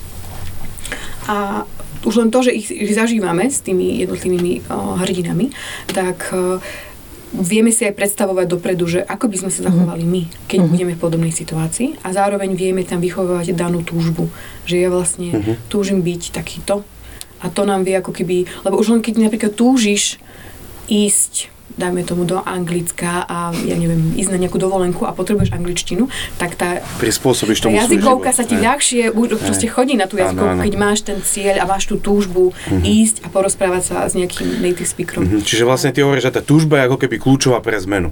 A 1.27 1.67
už 2.07 2.23
len 2.23 2.31
to, 2.31 2.47
že 2.47 2.55
ich, 2.55 2.71
ich 2.71 2.95
zažívame 2.95 3.51
s 3.51 3.59
tými 3.67 3.99
jednotlivými 4.07 4.71
uh, 4.71 5.03
hrdinami, 5.03 5.51
tak 5.91 6.31
uh, 6.31 6.63
vieme 7.35 7.75
si 7.75 7.83
aj 7.83 7.99
predstavovať 7.99 8.47
dopredu, 8.47 8.87
že 8.87 9.01
ako 9.03 9.27
by 9.27 9.37
sme 9.43 9.51
sa 9.51 9.67
zachovali 9.67 10.07
my, 10.07 10.23
keď 10.47 10.71
budeme 10.71 10.95
v 10.95 11.03
podobnej 11.03 11.35
situácii. 11.35 11.99
A 12.07 12.15
zároveň 12.15 12.55
vieme 12.55 12.87
tam 12.87 13.03
vychovávať 13.03 13.59
danú 13.59 13.83
túžbu, 13.83 14.31
že 14.63 14.79
ja 14.79 14.87
vlastne 14.87 15.59
túžim 15.67 16.07
byť 16.07 16.31
takýto 16.31 16.87
a 17.41 17.47
to 17.53 17.69
nám 17.69 17.85
vie 17.85 17.97
ako 17.99 18.13
keby, 18.13 18.49
lebo 18.65 18.81
už 18.81 18.97
len 18.97 19.01
keď 19.05 19.29
napríklad 19.29 19.53
túžiš 19.53 20.21
ísť 20.87 21.56
dajme 21.77 22.03
tomu 22.03 22.25
do 22.25 22.41
Anglicka 22.41 23.25
a 23.25 23.53
ja 23.53 23.77
neviem, 23.77 24.17
ísť 24.17 24.33
na 24.33 24.39
nejakú 24.41 24.57
dovolenku 24.57 25.05
a 25.05 25.13
potrebuješ 25.13 25.53
angličtinu, 25.53 26.09
tak 26.37 26.57
tá 26.57 26.81
Prispôsobíš 26.97 27.61
tá 27.61 27.69
tomu 27.69 27.77
svoj 27.77 27.85
jazykovka 27.87 28.31
sa 28.33 28.45
ti 28.45 28.57
Hej. 28.57 28.65
ľahšie 28.65 29.03
už 29.13 29.27
proste 29.37 29.69
chodí 29.69 29.95
na 29.95 30.09
tú 30.09 30.17
jazykovku, 30.17 30.65
keď 30.65 30.75
máš 30.75 31.05
ten 31.05 31.21
cieľ 31.21 31.63
a 31.63 31.65
máš 31.69 31.85
tú 31.87 32.01
túžbu 32.01 32.57
Mhm. 32.73 32.83
ísť 32.83 33.17
a 33.23 33.31
porozprávať 33.31 33.83
sa 33.85 33.97
s 34.09 34.17
nejakým 34.17 34.61
native 34.61 34.89
speakerom. 34.89 35.23
Mhm, 35.29 35.45
Čiže 35.45 35.65
vlastne 35.65 35.93
ty 35.93 36.01
hovoríš, 36.01 36.29
že 36.29 36.35
tá 36.35 36.43
túžba 36.43 36.81
je 36.81 36.87
ako 36.89 36.97
keby 36.97 37.17
kľúčová 37.21 37.61
pre 37.61 37.77
zmenu. 37.79 38.11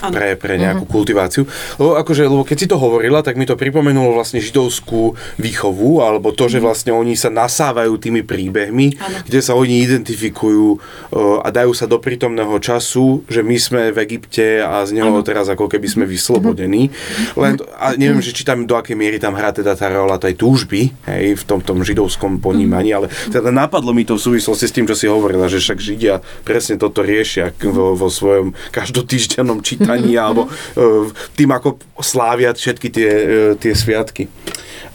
Pre, 0.00 0.28
pre 0.40 0.56
nejakú 0.56 0.88
kultiváciu. 0.88 1.44
Lebo, 1.76 2.00
akože, 2.00 2.24
lebo 2.24 2.42
keď 2.42 2.56
si 2.56 2.66
to 2.66 2.80
hovorila, 2.80 3.20
tak 3.20 3.36
mi 3.36 3.44
to 3.44 3.60
pripomenulo 3.60 4.16
vlastne 4.16 4.40
židovskú 4.40 5.12
výchovu, 5.36 6.00
alebo 6.00 6.32
to, 6.32 6.48
že 6.48 6.64
vlastne 6.64 6.96
oni 6.96 7.12
sa 7.12 7.28
nasávajú 7.28 8.00
tými 8.00 8.24
príbehmi, 8.24 8.96
Áno. 8.96 9.16
kde 9.28 9.40
sa 9.44 9.52
oni 9.52 9.84
identifikujú 9.84 10.66
uh, 10.72 11.44
a 11.44 11.48
dajú 11.52 11.76
sa 11.76 11.84
do 11.84 12.00
prítomného 12.00 12.56
času, 12.56 13.05
že 13.26 13.40
my 13.40 13.56
sme 13.56 13.82
v 13.90 13.98
Egypte 14.02 14.58
a 14.58 14.82
z 14.82 14.94
neho 14.94 15.10
teraz 15.20 15.46
ako 15.46 15.66
keby 15.66 15.86
sme 15.86 16.04
vyslobodení. 16.04 16.90
Len, 17.34 17.56
to- 17.56 17.66
a 17.72 17.94
neviem, 17.94 18.18
že 18.18 18.30
či 18.30 18.42
tam 18.42 18.64
do 18.64 18.74
akej 18.74 18.94
miery 18.94 19.18
tam 19.18 19.34
hrá 19.34 19.50
teda 19.50 19.72
tá 19.72 19.86
rola 19.86 20.16
tej 20.16 20.34
túžby, 20.34 20.90
hej, 21.06 21.34
v 21.34 21.44
tom, 21.44 21.60
tom 21.60 21.80
židovskom 21.80 22.38
ponímaní, 22.38 22.90
ale 22.90 23.06
teda 23.28 23.48
napadlo 23.48 23.90
mi 23.90 24.02
to 24.02 24.14
v 24.14 24.24
súvislosti 24.26 24.66
s 24.66 24.74
tým, 24.74 24.84
čo 24.84 24.94
si 24.94 25.06
hovorila, 25.06 25.46
že 25.46 25.58
však 25.58 25.78
Židia 25.78 26.14
presne 26.42 26.76
toto 26.76 27.00
riešia 27.00 27.50
vo, 27.62 27.94
vo 27.94 28.08
svojom 28.08 28.52
každotýždennom 28.70 29.60
čítaní 29.60 30.14
alebo 30.14 30.46
uh, 30.46 31.06
tým, 31.32 31.50
ako 31.50 31.76
slávia 31.98 32.52
všetky 32.52 32.88
tie, 32.88 33.10
uh, 33.10 33.26
tie 33.54 33.72
sviatky. 33.72 34.28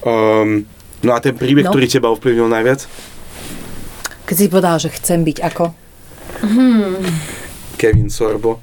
Um, 0.01 0.65
no 1.01 1.11
a 1.11 1.19
ten 1.19 1.33
príbeh, 1.33 1.65
No. 1.65 1.71
ktorý 1.71 1.85
teba 1.85 2.09
ovplyvnil 2.09 2.47
najviac? 2.47 2.85
Keď 4.25 4.35
si 4.37 4.47
povedal, 4.47 4.79
že 4.79 4.89
chcem 4.91 5.21
byť 5.21 5.37
ako? 5.43 5.65
Kevin 7.81 8.13
Sorbo. 8.13 8.61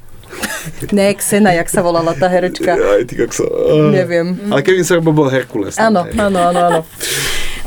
Ne, 0.94 1.10
Xena, 1.18 1.50
jak 1.50 1.66
sa 1.66 1.82
volala 1.82 2.14
tá 2.14 2.30
herečka. 2.30 2.78
Aj 2.78 3.02
ty, 3.02 3.18
sa... 3.34 3.42
Neviem. 3.90 4.38
Ale 4.46 4.62
Kevin 4.62 4.86
Sorbo 4.86 5.10
bol 5.10 5.26
Herkules. 5.26 5.74
Áno, 5.74 6.06
áno, 6.06 6.38
áno, 6.38 6.60
áno. 6.70 6.80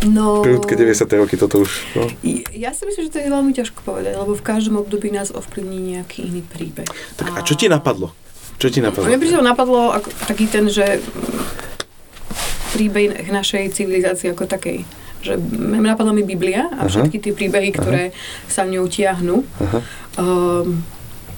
No, 0.02 0.41
Prudké 0.41 0.74
90. 0.80 1.06
roky 1.22 1.38
toto 1.38 1.62
už. 1.62 1.70
No. 1.93 2.10
ja 2.56 2.74
si 2.74 2.89
myslím, 2.89 3.04
že 3.06 3.12
to 3.14 3.20
je 3.22 3.30
veľmi 3.30 3.54
ťažko 3.54 3.86
povedať, 3.86 4.18
lebo 4.18 4.34
v 4.34 4.41
každom 4.41 4.82
období 4.82 5.14
nás 5.14 5.30
ovplyvní 5.30 5.93
nejaký 5.93 6.26
iný 6.26 6.41
príbeh. 6.41 6.89
Tak 7.20 7.38
a 7.38 7.39
čo 7.45 7.54
ti 7.54 7.70
napadlo? 7.70 8.10
Čo 8.58 8.74
ti 8.74 8.82
napadlo? 8.82 9.06
Mne 9.06 9.22
prišiel 9.22 9.43
napadlo 9.45 9.93
ako, 9.93 10.10
taký 10.26 10.49
ten, 10.49 10.66
že 10.74 11.06
príbeh 12.74 13.30
našej 13.30 13.78
civilizácie 13.78 14.34
ako 14.34 14.49
takej. 14.49 14.88
Že 15.22 15.38
napadla 15.86 16.18
mi 16.18 16.26
Biblia 16.26 16.66
a 16.74 16.86
Aha. 16.86 16.89
všetky 16.89 17.22
tie 17.22 17.34
príbehy, 17.38 17.70
ktoré 17.78 18.10
sa 18.49 18.66
ňou 18.66 18.89
tiahnu. 18.89 19.45
Aha. 19.62 19.80
Um, 20.18 20.82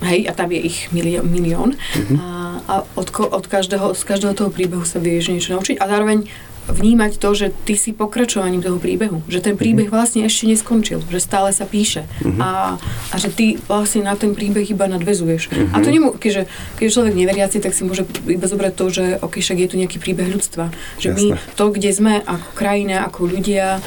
hej, 0.03 0.27
a 0.27 0.31
tam 0.31 0.49
je 0.49 0.59
ich 0.61 0.87
milión. 0.89 1.25
milión. 1.25 1.69
Mhm. 1.97 2.15
A, 2.15 2.27
a 2.63 2.73
od, 2.93 3.07
od 3.11 3.45
každého, 3.45 3.91
z 3.91 4.03
každého 4.03 4.33
toho 4.33 4.49
príbehu 4.49 4.83
sa 4.83 4.97
vieš 4.97 5.29
niečo 5.29 5.53
naučiť. 5.53 5.77
A 5.77 5.85
zároveň 5.85 6.27
vnímať 6.65 7.19
to, 7.19 7.29
že 7.33 7.51
ty 7.61 7.75
si 7.75 7.91
pokračovaním 7.91 8.59
toho 8.59 8.79
príbehu. 8.79 9.19
Že 9.25 9.39
ten 9.43 9.55
príbeh 9.57 9.83
Mhm. 9.83 9.91
vlastne 9.91 10.23
ešte 10.23 10.47
neskončil. 10.47 11.03
Že 11.03 11.19
stále 11.19 11.51
sa 11.51 11.65
píše. 11.65 12.07
A, 12.39 12.79
a 13.11 13.15
že 13.17 13.27
ty 13.27 13.59
vlastne 13.61 13.99
na 14.01 14.15
ten 14.15 14.31
príbeh 14.31 14.63
iba 14.65 14.87
nadvezuješ. 14.87 15.51
A 15.69 15.75
Mhm. 15.75 15.83
to 15.83 15.89
nemu, 15.89 16.09
keďže, 16.15 16.47
keď 16.73 16.87
človek 16.87 17.13
neveriaci, 17.13 17.59
tak 17.59 17.71
si 17.71 17.83
môže 17.83 18.07
iba 18.25 18.47
zobrať 18.47 18.73
to, 18.73 18.85
že 18.89 19.03
ok, 19.19 19.35
však 19.37 19.59
je 19.59 19.67
tu 19.67 19.75
nejaký 19.75 19.99
príbeh 19.99 20.23
ľudstva. 20.25 20.71
Že 20.97 21.09
my 21.09 21.23
Jasné. 21.29 21.51
to, 21.51 21.63
kde 21.69 21.89
sme 21.91 22.13
ako 22.21 22.47
krajina, 22.53 23.03
ako 23.03 23.19
ľudia, 23.29 23.83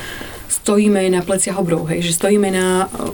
stojíme 0.57 0.99
na 1.09 1.21
pleciach 1.21 1.55
obrov, 1.55 1.87
hej, 1.87 2.01
že 2.03 2.13
stojíme 2.13 2.49
na 2.49 2.89
um, 2.89 3.13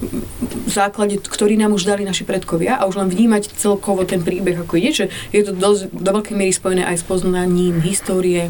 základe, 0.66 1.18
ktorý 1.18 1.54
nám 1.54 1.72
už 1.72 1.84
dali 1.84 2.02
naši 2.02 2.22
predkovia 2.22 2.74
a 2.74 2.86
už 2.86 2.96
len 2.96 3.08
vnímať 3.08 3.52
celkovo 3.52 4.02
ten 4.02 4.20
príbeh, 4.20 4.56
ako 4.56 4.74
ide, 4.74 4.92
že 4.94 5.04
je 5.28 5.42
to 5.42 5.52
dosť, 5.52 5.90
do 5.90 6.10
veľkej 6.12 6.32
miery 6.32 6.50
spojené 6.50 6.82
aj 6.82 6.96
s 6.96 7.04
poznaním 7.04 7.78
histórie 7.80 8.48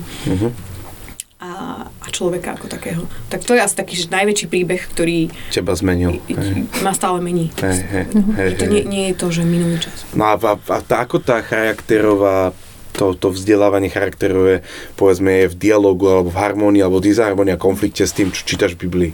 a, 1.38 1.51
a 1.90 2.07
človeka 2.09 2.55
ako 2.55 2.70
takého. 2.70 3.03
Tak 3.26 3.43
to 3.43 3.53
je 3.53 3.61
asi 3.61 3.74
taký 3.74 3.95
že 3.97 4.07
najväčší 4.09 4.47
príbeh, 4.47 4.78
ktorý 4.86 5.26
Teba 5.51 5.74
zmenil. 5.74 6.22
i- 6.22 6.38
Hej, 6.38 6.70
ma 6.80 6.95
stále 6.95 7.18
mení. 7.18 7.51
hej, 7.59 7.78
hej, 7.82 8.05
hej, 8.32 8.49
Že 8.49 8.57
to 8.57 8.64
hej. 8.64 8.70
nie, 8.70 8.82
nie 8.86 9.05
je 9.11 9.14
to, 9.16 9.26
že 9.28 9.43
minulý 9.43 9.76
čas. 9.76 10.07
No 10.12 10.24
a, 10.24 10.34
a, 10.36 10.55
a 10.55 10.76
tá, 10.80 11.03
ako 11.03 11.18
tá 11.18 11.43
charakterová 11.43 12.55
to, 12.93 13.16
to 13.16 13.32
vzdelávanie 13.32 13.88
charakterové, 13.88 14.62
povedzme, 14.97 15.45
je 15.45 15.53
v 15.53 15.59
dialogu 15.59 16.09
alebo 16.09 16.28
v 16.28 16.38
harmonii 16.38 16.82
alebo 16.84 17.01
disharmonii 17.01 17.57
a 17.57 17.61
konflikte 17.61 18.05
s 18.05 18.12
tým, 18.12 18.28
čo 18.30 18.45
čítaš 18.45 18.76
v 18.76 18.88
Biblii. 18.88 19.12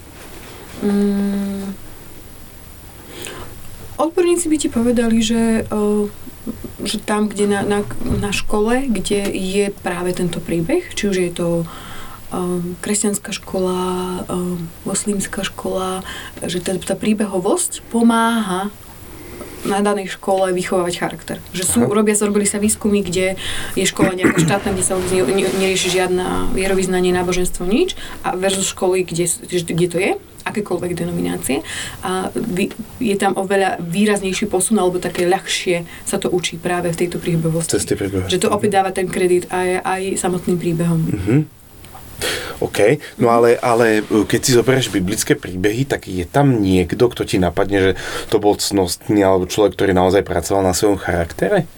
Mm. 0.83 1.75
Odborníci 3.99 4.47
by 4.47 4.57
ti 4.63 4.69
povedali, 4.71 5.19
že, 5.19 5.67
uh, 5.75 6.07
že 6.87 7.03
tam, 7.03 7.27
kde 7.27 7.51
na, 7.51 7.61
na, 7.67 7.81
na 8.07 8.31
škole, 8.31 8.87
kde 8.87 9.27
je 9.35 9.75
práve 9.75 10.15
tento 10.15 10.39
príbeh, 10.39 10.87
či 10.95 11.11
už 11.11 11.17
je 11.19 11.33
to 11.35 11.49
um, 12.31 12.79
kresťanská 12.79 13.35
škola, 13.35 14.23
um, 14.31 14.71
moslimská 14.87 15.43
škola, 15.43 16.07
že 16.47 16.63
tá, 16.63 16.79
tá 16.79 16.95
príbehovosť 16.95 17.83
pomáha 17.91 18.71
na 19.67 19.83
danej 19.83 20.15
škole 20.15 20.55
vychovávať 20.55 20.95
charakter. 20.99 21.37
Že 21.51 21.65
sú, 21.65 21.79
Aha. 21.87 21.91
robia, 21.91 22.15
robili 22.15 22.47
sa 22.47 22.63
výskumy, 22.63 23.03
kde 23.03 23.35
je 23.75 23.85
škola 23.87 24.15
nejaká 24.15 24.39
štátna, 24.39 24.71
kde 24.75 24.85
sa 24.85 24.95
vôbec 24.95 25.11
ne, 25.11 25.23
ne, 25.27 25.49
nerieši 25.59 25.89
žiadna 25.91 26.55
vierovýznanie, 26.55 27.11
náboženstvo, 27.11 27.67
nič, 27.67 27.99
a 28.23 28.39
versus 28.39 28.71
školy, 28.71 29.03
kde, 29.03 29.27
kde 29.51 29.87
to 29.91 29.99
je, 29.99 30.13
akékoľvek 30.49 30.93
denominácie. 30.97 31.61
A 32.07 32.33
vy, 32.33 32.73
je 33.03 33.17
tam 33.21 33.37
oveľa 33.37 33.83
výraznejší 33.83 34.49
posun, 34.49 34.81
alebo 34.81 35.03
také 35.03 35.29
ľahšie 35.29 35.85
sa 36.09 36.17
to 36.17 36.33
učí 36.33 36.57
práve 36.57 36.89
v 36.89 36.97
tejto 37.05 37.21
príbehovosti. 37.21 37.77
Cez 37.77 37.85
tie 37.85 37.99
príbehy. 37.99 38.31
Že 38.31 38.49
to 38.49 38.49
opäť 38.49 38.71
dáva 38.81 38.91
ten 38.95 39.11
kredit 39.11 39.51
aj, 39.53 39.85
aj 39.85 40.03
samotným 40.17 40.57
príbehom. 40.57 41.01
Mhm. 41.05 41.58
OK, 42.59 42.99
no 43.23 43.31
ale, 43.31 43.55
ale 43.63 44.03
uh, 44.03 44.27
keď 44.27 44.41
si 44.43 44.57
zoberieš 44.57 44.91
biblické 44.91 45.39
príbehy, 45.39 45.87
tak 45.87 46.11
je 46.11 46.27
tam 46.27 46.59
niekto, 46.59 47.07
kto 47.07 47.23
ti 47.23 47.39
napadne, 47.39 47.79
že 47.79 47.93
to 48.29 48.43
bol 48.43 48.59
cnostný 48.59 49.23
alebo 49.23 49.47
človek, 49.47 49.79
ktorý 49.79 49.93
naozaj 49.95 50.27
pracoval 50.27 50.67
na 50.67 50.75
svojom 50.75 50.99
charaktere? 50.99 51.71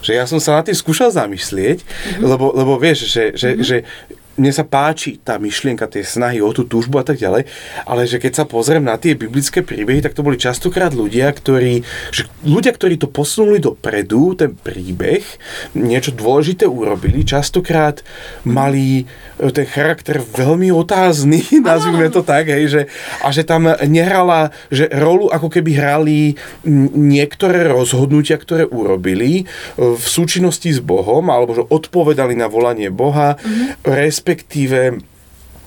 Že 0.00 0.12
ja 0.16 0.24
som 0.24 0.40
sa 0.40 0.56
nad 0.56 0.64
tým 0.64 0.78
skúšal 0.78 1.12
zamyslieť, 1.12 1.84
mm-hmm. 1.84 2.24
lebo, 2.24 2.56
lebo 2.56 2.80
vieš, 2.80 3.10
že, 3.10 3.36
že, 3.36 3.48
mm-hmm. 3.52 3.66
že 3.66 3.76
mne 4.40 4.56
sa 4.56 4.64
páči 4.64 5.20
tá 5.20 5.36
myšlienka, 5.36 5.84
tie 5.84 6.00
snahy 6.00 6.40
o 6.40 6.48
tú 6.56 6.64
túžbu 6.64 6.96
a 6.96 7.04
tak 7.04 7.20
ďalej, 7.20 7.44
ale 7.84 8.08
že 8.08 8.16
keď 8.16 8.32
sa 8.40 8.44
pozriem 8.48 8.80
na 8.80 8.96
tie 8.96 9.12
biblické 9.12 9.60
príbehy, 9.60 10.00
tak 10.00 10.16
to 10.16 10.24
boli 10.24 10.40
častokrát 10.40 10.96
ľudia, 10.96 11.28
ktorí, 11.28 11.84
že 12.08 12.24
ľudia, 12.40 12.72
ktorí 12.72 12.96
to 12.96 13.12
posunuli 13.12 13.60
dopredu, 13.60 14.32
ten 14.32 14.56
príbeh, 14.56 15.20
niečo 15.76 16.16
dôležité 16.16 16.64
urobili, 16.64 17.20
častokrát 17.20 18.00
mali 18.48 19.04
e, 19.36 19.52
ten 19.52 19.68
charakter 19.68 20.24
veľmi 20.24 20.72
otázny, 20.72 21.44
nazvime 21.60 22.08
to 22.08 22.24
tak, 22.24 22.48
hej, 22.48 22.64
že, 22.72 22.82
a 23.20 23.28
že 23.28 23.44
tam 23.44 23.68
nehrala, 23.84 24.56
že 24.72 24.88
rolu 24.88 25.28
ako 25.28 25.52
keby 25.52 25.70
hrali 25.76 26.18
niektoré 26.96 27.68
rozhodnutia, 27.68 28.40
ktoré 28.40 28.64
urobili 28.64 29.44
e, 29.44 29.54
v 29.76 30.06
súčinnosti 30.06 30.72
s 30.72 30.80
Bohom, 30.80 31.28
alebo 31.28 31.52
že 31.52 31.68
odpovedali 31.68 32.32
na 32.32 32.48
volanie 32.48 32.88
Boha, 32.88 33.36
mm-hmm. 33.36 33.84
Respektíve 34.30 35.02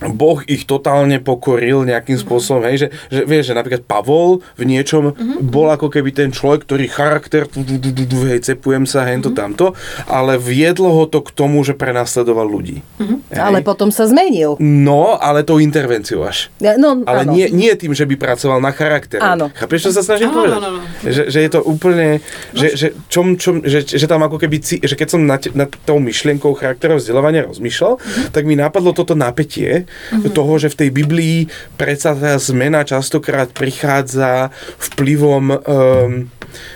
Boh 0.10 0.44
ich 0.44 0.64
totálne 0.64 1.18
pokoril 1.18 1.84
nejakým 1.84 2.16
spôsobom, 2.16 2.66
hej, 2.66 2.78
že, 2.78 2.88
že 3.10 3.22
vieš, 3.24 3.44
že 3.46 3.54
napríklad 3.54 3.84
Pavol 3.84 4.40
v 4.54 4.64
niečom 4.66 5.14
bol 5.40 5.68
ako 5.68 5.88
keby 5.88 6.12
ten 6.12 6.30
človek, 6.30 6.64
ktorý 6.64 6.86
charakter, 6.88 7.48
hej, 7.48 8.40
cepujem 8.42 8.84
sa, 8.84 9.06
hento, 9.06 9.30
tamto, 9.30 9.74
ale 10.06 10.36
viedlo 10.36 10.90
ho 10.90 11.06
to 11.06 11.20
k 11.20 11.32
tomu, 11.32 11.62
že 11.62 11.74
prenasledoval 11.74 12.46
ľudí. 12.46 12.82
Hej. 13.30 13.40
Ale 13.40 13.60
potom 13.62 13.88
sa 13.88 14.04
zmenil. 14.04 14.56
No, 14.60 15.16
ale 15.16 15.42
tou 15.42 15.58
intervenciou 15.58 16.24
až. 16.24 16.50
Ja, 16.58 16.76
No, 16.76 17.00
Ale 17.04 17.24
áno. 17.24 17.32
nie, 17.32 17.48
nie 17.48 17.72
tým, 17.74 17.92
že 17.92 18.04
by 18.04 18.18
pracoval 18.18 18.58
na 18.58 18.70
charakter. 18.70 19.22
Áno. 19.22 19.54
Chápeš, 19.54 19.80
čo 19.84 19.92
sa 19.92 20.02
snažím 20.02 20.28
Áno, 20.28 20.36
povedať? 20.36 20.58
áno, 20.58 20.68
áno. 20.74 20.80
Že, 21.02 21.22
že 21.26 21.40
je 21.40 21.50
to 21.50 21.60
úplne, 21.62 22.08
že, 22.52 22.68
že, 22.74 22.88
čom, 23.08 23.36
čom, 23.36 23.62
že, 23.62 23.86
že 23.86 24.04
tam 24.04 24.20
ako 24.20 24.36
keby, 24.36 24.58
že 24.82 24.94
keď 24.94 25.08
som 25.08 25.22
nad, 25.22 25.40
nad 25.54 25.70
tou 25.80 25.98
myšlienkou 25.98 26.52
charakterového 26.54 26.98
vzdelávania 26.98 27.46
rozmýšľal, 27.46 27.94
Mhm. 27.96 28.24
tak 28.32 28.44
mi 28.44 28.56
napadlo 28.56 28.92
toto 28.92 29.14
napätie 29.14 29.86
toho, 30.34 30.54
že 30.60 30.72
v 30.72 30.80
tej 30.86 30.90
Biblii 30.94 31.38
predsa 31.76 32.14
tá 32.14 32.38
zmena 32.38 32.86
častokrát 32.86 33.50
prichádza 33.52 34.54
vplyvom, 34.94 35.44
um, 35.52 35.60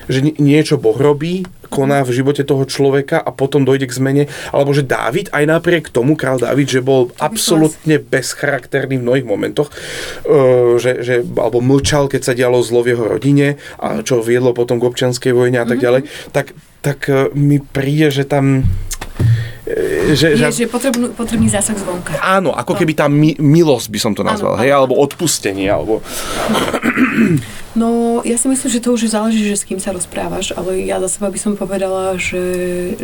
že 0.09 0.19
ni- 0.25 0.37
niečo 0.37 0.81
Boh 0.81 0.97
robí, 0.97 1.45
koná 1.67 2.01
v 2.01 2.15
živote 2.15 2.47
toho 2.47 2.63
človeka 2.63 3.19
a 3.19 3.29
potom 3.35 3.67
dojde 3.67 3.91
k 3.91 3.97
zmene. 3.99 4.23
Alebo 4.55 4.71
že 4.71 4.87
Dávid, 4.87 5.27
aj 5.35 5.43
napriek 5.45 5.91
tomu, 5.91 6.15
král 6.15 6.39
Dávid, 6.39 6.71
že 6.71 6.79
bol 6.79 7.11
absolútne 7.19 7.99
bezcharakterný 7.99 8.97
v 8.97 9.05
mnohých 9.05 9.27
momentoch, 9.27 9.69
uh, 9.69 10.79
že, 10.79 11.03
že, 11.03 11.15
alebo 11.35 11.59
mlčal, 11.59 12.07
keď 12.07 12.21
sa 12.23 12.33
dialo 12.33 12.63
zlo 12.63 12.81
v 12.81 12.95
jeho 12.95 13.05
rodine 13.05 13.59
a 13.77 14.01
čo 14.01 14.23
viedlo 14.23 14.55
potom 14.55 14.79
k 14.79 14.87
občianskej 14.87 15.35
vojne 15.35 15.61
a 15.61 15.67
tak 15.67 15.83
ďalej, 15.83 16.07
tak, 16.31 16.55
tak 16.81 16.99
uh, 17.11 17.29
mi 17.35 17.59
príde, 17.59 18.09
že 18.09 18.23
tam 18.23 18.65
že, 20.15 20.27
Je, 20.33 20.39
že, 20.39 20.45
že 20.51 20.65
potrebný, 20.71 21.11
potrebný 21.11 21.51
zásah 21.51 21.75
zvonka. 21.75 22.15
áno, 22.23 22.55
ako 22.55 22.73
keby 22.79 22.95
tá 22.95 23.11
mi, 23.11 23.35
milosť 23.35 23.87
by 23.91 23.99
som 23.99 24.11
to 24.15 24.23
nazval, 24.23 24.55
Áno, 24.55 24.63
hej, 24.63 24.71
áno. 24.71 24.79
alebo 24.87 24.93
odpustenie, 25.03 25.67
alebo... 25.67 25.99
No, 27.77 28.21
ja 28.25 28.41
si 28.41 28.49
myslím, 28.49 28.69
že 28.73 28.81
to 28.81 28.97
už 28.97 29.13
záleží, 29.13 29.45
že 29.45 29.61
s 29.61 29.67
kým 29.67 29.77
sa 29.77 29.93
rozprávaš, 29.93 30.49
ale 30.57 30.81
ja 30.81 30.97
za 30.97 31.05
seba 31.11 31.29
by 31.29 31.37
som 31.37 31.53
povedala, 31.53 32.17
že, 32.17 32.41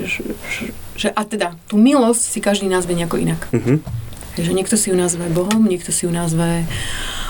že, 0.02 0.22
že, 0.98 1.08
a 1.14 1.22
teda, 1.22 1.54
tú 1.70 1.78
milosť 1.78 2.22
si 2.24 2.40
každý 2.42 2.66
nazve 2.66 2.98
nejako 2.98 3.22
inak. 3.22 3.42
Mhm. 3.54 3.86
Že 4.34 4.52
niekto 4.58 4.74
si 4.74 4.90
ju 4.90 4.98
nazve 4.98 5.30
Bohom, 5.30 5.62
niekto 5.62 5.94
si 5.94 6.10
ju 6.10 6.12
nazve 6.12 6.66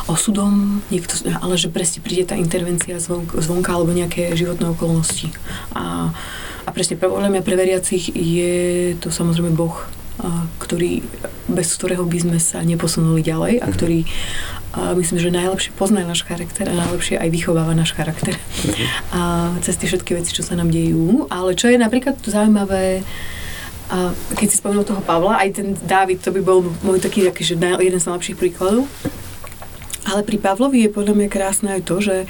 osudom, 0.07 0.79
niekto, 0.87 1.19
ale 1.43 1.59
že 1.59 1.67
presne 1.67 1.99
príde 1.99 2.23
tá 2.23 2.39
intervencia 2.39 2.95
zvonka, 2.95 3.43
zvonka 3.43 3.75
alebo 3.75 3.91
nejaké 3.91 4.31
životné 4.39 4.71
okolnosti. 4.71 5.27
A, 5.75 6.15
a 6.63 6.69
presne 6.71 6.99
mňa 7.29 7.43
pre 7.43 7.55
veriacich 7.59 8.11
je 8.13 8.53
to 8.99 9.11
samozrejme 9.11 9.53
Boh, 9.55 9.75
ktorý, 10.61 11.03
bez 11.49 11.73
ktorého 11.75 12.05
by 12.05 12.17
sme 12.21 12.37
sa 12.37 12.61
neposunuli 12.61 13.25
ďalej 13.25 13.59
a 13.59 13.67
ktorý 13.67 14.05
a 14.73 14.97
myslím, 14.97 15.21
že 15.21 15.29
najlepšie 15.29 15.69
pozná 15.77 16.01
náš 16.01 16.25
charakter 16.25 16.65
a 16.65 16.73
najlepšie 16.73 17.21
aj 17.21 17.29
vychováva 17.29 17.77
náš 17.77 17.93
charakter. 17.93 18.33
A 19.13 19.53
cez 19.61 19.77
tie 19.77 19.85
všetky 19.85 20.17
veci, 20.17 20.33
čo 20.33 20.41
sa 20.41 20.57
nám 20.57 20.73
dejú. 20.73 21.29
Ale 21.29 21.53
čo 21.53 21.69
je 21.69 21.77
napríklad 21.77 22.17
zaujímavé, 22.25 23.05
a 23.93 24.09
keď 24.33 24.47
si 24.49 24.57
spomenul 24.57 24.81
toho 24.81 25.05
Pavla, 25.05 25.37
aj 25.45 25.61
ten 25.61 25.77
Dávid, 25.77 26.25
to 26.25 26.33
by 26.33 26.41
bol 26.41 26.65
môj 26.81 26.97
taký, 26.97 27.29
taký 27.29 27.45
že 27.45 27.53
jeden 27.61 28.01
z 28.01 28.07
najlepších 28.09 28.33
príkladov. 28.33 28.89
Ale 30.09 30.25
pri 30.25 30.41
Pavlovi 30.41 30.89
je 30.89 30.89
podľa 30.89 31.21
mňa 31.21 31.27
krásne 31.29 31.69
aj 31.77 31.81
to, 31.85 32.01
že 32.01 32.25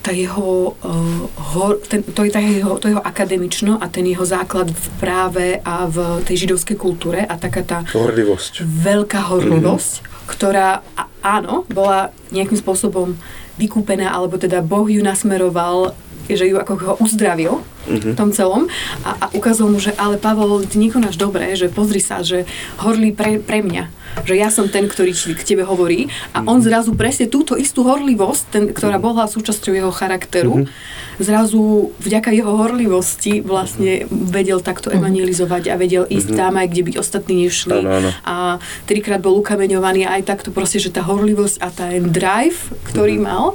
tá 0.00 0.16
jeho, 0.16 0.72
uh, 0.80 1.20
hor, 1.52 1.76
ten, 1.84 2.00
to, 2.00 2.24
je 2.24 2.32
tá 2.32 2.40
jeho, 2.40 2.80
to 2.80 2.88
jeho 2.88 3.04
akademično 3.04 3.76
a 3.76 3.86
ten 3.92 4.08
jeho 4.08 4.24
základ 4.24 4.72
v 4.72 4.86
práve 4.96 5.46
a 5.60 5.84
v 5.84 6.24
tej 6.24 6.48
židovskej 6.48 6.76
kultúre 6.80 7.20
a 7.20 7.36
taká 7.36 7.60
tá 7.60 7.78
Horlivosť. 7.92 8.64
veľká 8.64 9.28
horlivosť, 9.28 9.92
mm-hmm. 10.00 10.24
ktorá 10.24 10.80
a, 10.96 11.02
áno, 11.20 11.68
bola 11.68 12.16
nejakým 12.32 12.56
spôsobom 12.56 13.12
vykúpená, 13.60 14.08
alebo 14.08 14.40
teda 14.40 14.64
Boh 14.64 14.88
ju 14.88 15.04
nasmeroval 15.04 15.92
že 16.30 16.46
ju 16.46 16.62
ako 16.62 16.72
ho 16.78 16.94
uzdravil 17.02 17.58
mm-hmm. 17.58 18.14
v 18.14 18.18
tom 18.18 18.30
celom 18.30 18.70
a, 19.02 19.18
a 19.18 19.26
ukázal 19.34 19.66
mu, 19.66 19.82
že 19.82 19.90
ale 19.98 20.14
Pavol, 20.14 20.62
ty 20.62 20.78
nekonáš 20.78 21.18
dobre, 21.18 21.58
že 21.58 21.66
pozri 21.66 21.98
sa, 21.98 22.22
že 22.22 22.46
horlí 22.78 23.10
pre, 23.10 23.42
pre 23.42 23.66
mňa, 23.66 23.90
že 24.24 24.34
ja 24.36 24.50
som 24.50 24.66
ten, 24.66 24.86
ktorý 24.86 25.12
ti, 25.14 25.32
k 25.32 25.42
tebe 25.42 25.62
hovorí 25.64 26.10
a 26.34 26.42
on 26.44 26.60
zrazu 26.60 26.92
presne 26.94 27.30
túto 27.30 27.54
istú 27.56 27.86
horlivosť, 27.86 28.42
ten, 28.50 28.64
ktorá 28.70 28.98
bola 28.98 29.30
súčasťou 29.30 29.72
jeho 29.72 29.92
charakteru, 29.94 30.64
mm-hmm. 30.64 31.22
zrazu 31.22 31.94
vďaka 32.02 32.30
jeho 32.34 32.52
horlivosti 32.54 33.40
vlastne 33.40 34.06
vedel 34.10 34.58
takto 34.60 34.90
evangelizovať 34.90 35.62
a 35.72 35.74
vedel 35.78 36.04
ísť 36.06 36.36
tam 36.36 36.58
aj, 36.58 36.66
kde 36.70 36.82
by 36.86 36.92
ostatní 36.98 37.34
nešli. 37.46 37.80
Áno, 37.80 37.90
áno. 37.90 38.10
A 38.26 38.34
trikrát 38.84 39.22
bol 39.22 39.38
ukameňovaný 39.38 40.06
aj 40.06 40.26
takto 40.26 40.50
proste, 40.50 40.82
že 40.82 40.92
tá 40.92 41.06
horlivosť 41.06 41.56
a 41.62 41.68
ten 41.70 42.10
drive, 42.10 42.58
ktorý 42.90 43.22
mal, 43.22 43.54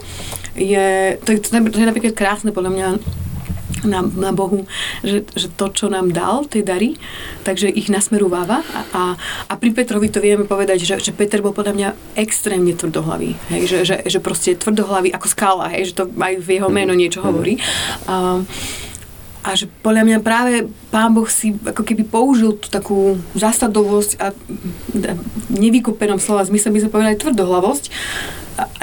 je, 0.55 1.19
to, 1.19 1.35
je, 1.35 1.39
to 1.43 1.77
je 1.77 1.87
napríklad 1.87 2.15
krásne 2.15 2.55
podľa 2.55 2.71
mňa 2.71 2.87
na, 3.85 4.01
na 4.03 4.31
Bohu, 4.35 4.65
že, 5.01 5.25
že 5.33 5.47
to, 5.53 5.69
čo 5.71 5.87
nám 5.87 6.11
dal, 6.11 6.45
tie 6.49 6.65
dary, 6.65 6.97
takže 7.45 7.69
ich 7.71 7.87
nasmerováva. 7.89 8.61
A, 8.61 8.81
a, 8.91 9.03
a 9.49 9.53
pri 9.55 9.71
Petrovi 9.71 10.09
to 10.09 10.19
vieme 10.19 10.45
povedať, 10.45 10.83
že, 10.83 10.99
že 10.99 11.11
Peter 11.13 11.39
bol 11.39 11.55
podľa 11.55 11.73
mňa 11.73 11.89
extrémne 12.17 12.73
tvrdohlavý, 12.73 13.37
hej, 13.53 13.61
že, 13.69 13.77
že, 13.85 13.95
že 14.05 14.19
proste 14.19 14.57
tvrdohlavý 14.57 15.13
ako 15.13 15.27
skala, 15.29 15.71
hej, 15.71 15.93
že 15.93 16.03
to 16.03 16.03
aj 16.17 16.33
v 16.41 16.49
jeho 16.59 16.69
meno 16.69 16.93
niečo 16.97 17.21
hovorí. 17.21 17.61
A, 18.09 18.41
a 19.45 19.53
že 19.53 19.69
podľa 19.85 20.09
mňa 20.09 20.17
práve 20.25 20.65
Pán 20.89 21.13
Boh 21.13 21.29
si 21.29 21.53
ako 21.53 21.85
keby 21.85 22.01
použil 22.09 22.57
tú 22.57 22.65
takú 22.65 23.21
zásadovosť 23.37 24.11
a 24.17 24.33
v 24.89 25.53
nevykupenom 25.53 26.17
slova 26.17 26.41
zmysle 26.49 26.73
by 26.73 26.81
sme 26.81 26.93
povedali 26.93 27.21
tvrdohlavosť 27.21 27.85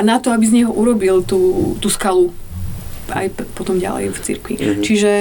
na 0.04 0.22
to, 0.22 0.30
aby 0.30 0.44
z 0.46 0.62
neho 0.62 0.70
urobil 0.70 1.26
tú, 1.26 1.74
tú 1.82 1.88
skalu 1.90 2.30
aj 3.12 3.26
potom 3.54 3.76
ďalej 3.78 4.12
v 4.12 4.18
cirkvi. 4.18 4.54
Mm-hmm. 4.56 4.82
Čiže 4.84 5.12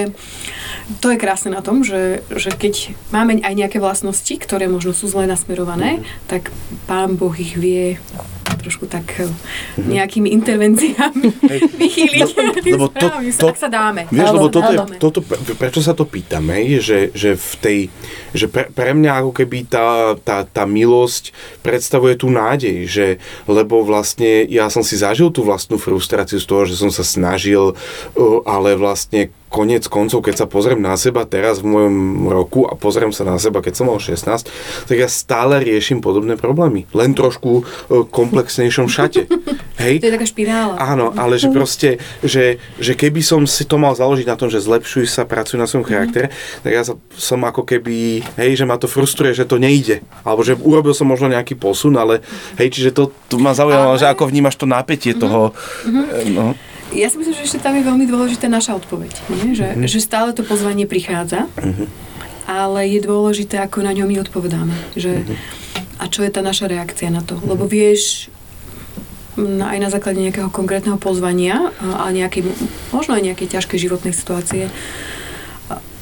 to 0.98 1.12
je 1.12 1.20
krásne 1.20 1.54
na 1.54 1.62
tom, 1.62 1.86
že, 1.86 2.26
že 2.32 2.50
keď 2.50 2.96
máme 3.14 3.38
aj 3.44 3.54
nejaké 3.54 3.78
vlastnosti, 3.78 4.34
ktoré 4.40 4.66
možno 4.66 4.96
sú 4.96 5.06
zle 5.08 5.28
nasmerované, 5.28 6.00
mm-hmm. 6.00 6.26
tak 6.26 6.50
Pán 6.88 7.20
Boh 7.20 7.32
ich 7.36 7.54
vie 7.54 8.00
trošku 8.62 8.86
tak 8.86 9.04
mm-hmm. 9.18 9.90
nejakými 9.90 10.30
intervenciami 10.30 11.28
vychýliť. 11.82 12.30
No, 12.38 12.54
lebo 12.54 12.86
to, 12.94 13.06
to, 13.10 13.46
ak 13.50 13.58
sa 13.58 13.68
dáme. 13.68 14.06
Vieš, 14.08 14.30
lebo 14.32 14.48
toto 14.48 14.70
je, 14.70 14.78
toto, 15.02 15.20
prečo 15.58 15.82
sa 15.82 15.92
to 15.92 16.06
pýtame, 16.06 16.62
je, 16.62 16.78
že, 16.80 17.00
že 17.12 17.30
v 17.34 17.52
tej, 17.58 17.78
že 18.30 18.46
pre, 18.46 18.70
pre 18.70 18.94
mňa 18.94 19.26
ako 19.26 19.30
keby 19.34 19.66
tá, 19.66 20.14
tá, 20.22 20.46
tá 20.46 20.64
milosť 20.64 21.34
predstavuje 21.60 22.14
tú 22.14 22.30
nádej, 22.30 22.86
že, 22.86 23.06
lebo 23.50 23.82
vlastne 23.82 24.46
ja 24.46 24.70
som 24.70 24.86
si 24.86 24.94
zažil 24.94 25.34
tú 25.34 25.42
vlastnú 25.42 25.76
frustráciu 25.76 26.38
z 26.38 26.46
toho, 26.46 26.62
že 26.64 26.78
som 26.78 26.94
sa 26.94 27.02
snažil, 27.02 27.74
ale 28.46 28.78
vlastne 28.78 29.34
konec 29.52 29.84
koncov, 29.92 30.24
keď 30.24 30.34
sa 30.40 30.46
pozriem 30.48 30.80
na 30.80 30.96
seba 30.96 31.28
teraz 31.28 31.60
v 31.60 31.68
mojom 31.68 31.96
roku 32.32 32.64
a 32.64 32.72
pozriem 32.72 33.12
sa 33.12 33.28
na 33.28 33.36
seba, 33.36 33.60
keď 33.60 33.76
som 33.76 33.92
mal 33.92 34.00
16, 34.00 34.48
tak 34.88 34.96
ja 34.96 35.04
stále 35.12 35.60
riešim 35.60 36.00
podobné 36.00 36.40
problémy. 36.40 36.88
Len 36.96 37.12
trošku 37.12 37.60
e, 37.60 37.62
komplexnejšom 38.08 38.88
šate. 38.88 39.28
Hej? 39.84 40.00
To 40.00 40.08
je 40.08 40.14
taká 40.16 40.24
špirála. 40.24 40.80
Áno, 40.80 41.12
ale 41.12 41.36
že 41.36 41.52
proste, 41.52 42.00
že, 42.24 42.56
že 42.80 42.96
keby 42.96 43.20
som 43.20 43.44
si 43.44 43.68
to 43.68 43.76
mal 43.76 43.92
založiť 43.92 44.24
na 44.24 44.40
tom, 44.40 44.48
že 44.48 44.64
zlepšuj 44.64 45.04
sa, 45.04 45.28
pracuj 45.28 45.60
na 45.60 45.68
svojom 45.68 45.84
charaktere, 45.84 46.32
mm. 46.32 46.64
tak 46.64 46.72
ja 46.72 46.82
som 47.12 47.40
ako 47.44 47.68
keby, 47.68 48.24
hej, 48.40 48.50
že 48.56 48.64
ma 48.64 48.80
to 48.80 48.88
frustruje, 48.88 49.36
že 49.36 49.44
to 49.44 49.60
nejde. 49.60 50.00
Alebo 50.24 50.40
že 50.40 50.56
urobil 50.56 50.96
som 50.96 51.04
možno 51.04 51.28
nejaký 51.28 51.60
posun, 51.60 52.00
ale 52.00 52.24
hej, 52.56 52.72
čiže 52.72 52.96
to, 52.96 53.12
to 53.28 53.36
ma 53.36 53.52
zaujímalo, 53.52 53.94
ale... 53.94 54.00
že 54.00 54.08
ako 54.08 54.32
vnímaš 54.32 54.56
to 54.56 54.64
napätie 54.64 55.12
mm-hmm. 55.12 55.24
toho. 55.28 55.52
Mm-hmm. 55.84 56.32
No. 56.32 56.56
Ja 56.92 57.08
si 57.08 57.16
myslím, 57.16 57.34
že 57.34 57.48
ešte 57.48 57.60
tam 57.64 57.72
je 57.76 57.84
veľmi 57.84 58.04
dôležitá 58.04 58.52
naša 58.52 58.76
odpoveď. 58.76 59.12
Nie? 59.32 59.56
Že, 59.56 59.68
mm-hmm. 59.72 59.88
že 59.88 59.98
stále 60.04 60.30
to 60.36 60.44
pozvanie 60.44 60.84
prichádza, 60.84 61.48
mm-hmm. 61.56 61.86
ale 62.44 62.84
je 62.92 63.00
dôležité, 63.00 63.60
ako 63.64 63.80
na 63.80 63.96
ňom 63.96 64.08
my 64.12 64.16
odpovedáme. 64.20 64.76
Že, 64.92 65.24
mm-hmm. 65.24 65.38
A 66.02 66.04
čo 66.10 66.20
je 66.26 66.30
tá 66.34 66.44
naša 66.44 66.68
reakcia 66.68 67.08
na 67.08 67.24
to? 67.24 67.40
Mm-hmm. 67.40 67.50
Lebo 67.50 67.64
vieš, 67.64 68.28
aj 69.40 69.78
na 69.80 69.88
základe 69.88 70.20
nejakého 70.20 70.52
konkrétneho 70.52 71.00
pozvania 71.00 71.72
a 71.80 72.12
nejakej, 72.12 72.52
možno 72.92 73.16
aj 73.16 73.32
nejakej 73.32 73.56
ťažkej 73.56 73.78
životnej 73.88 74.12
situácie 74.12 74.68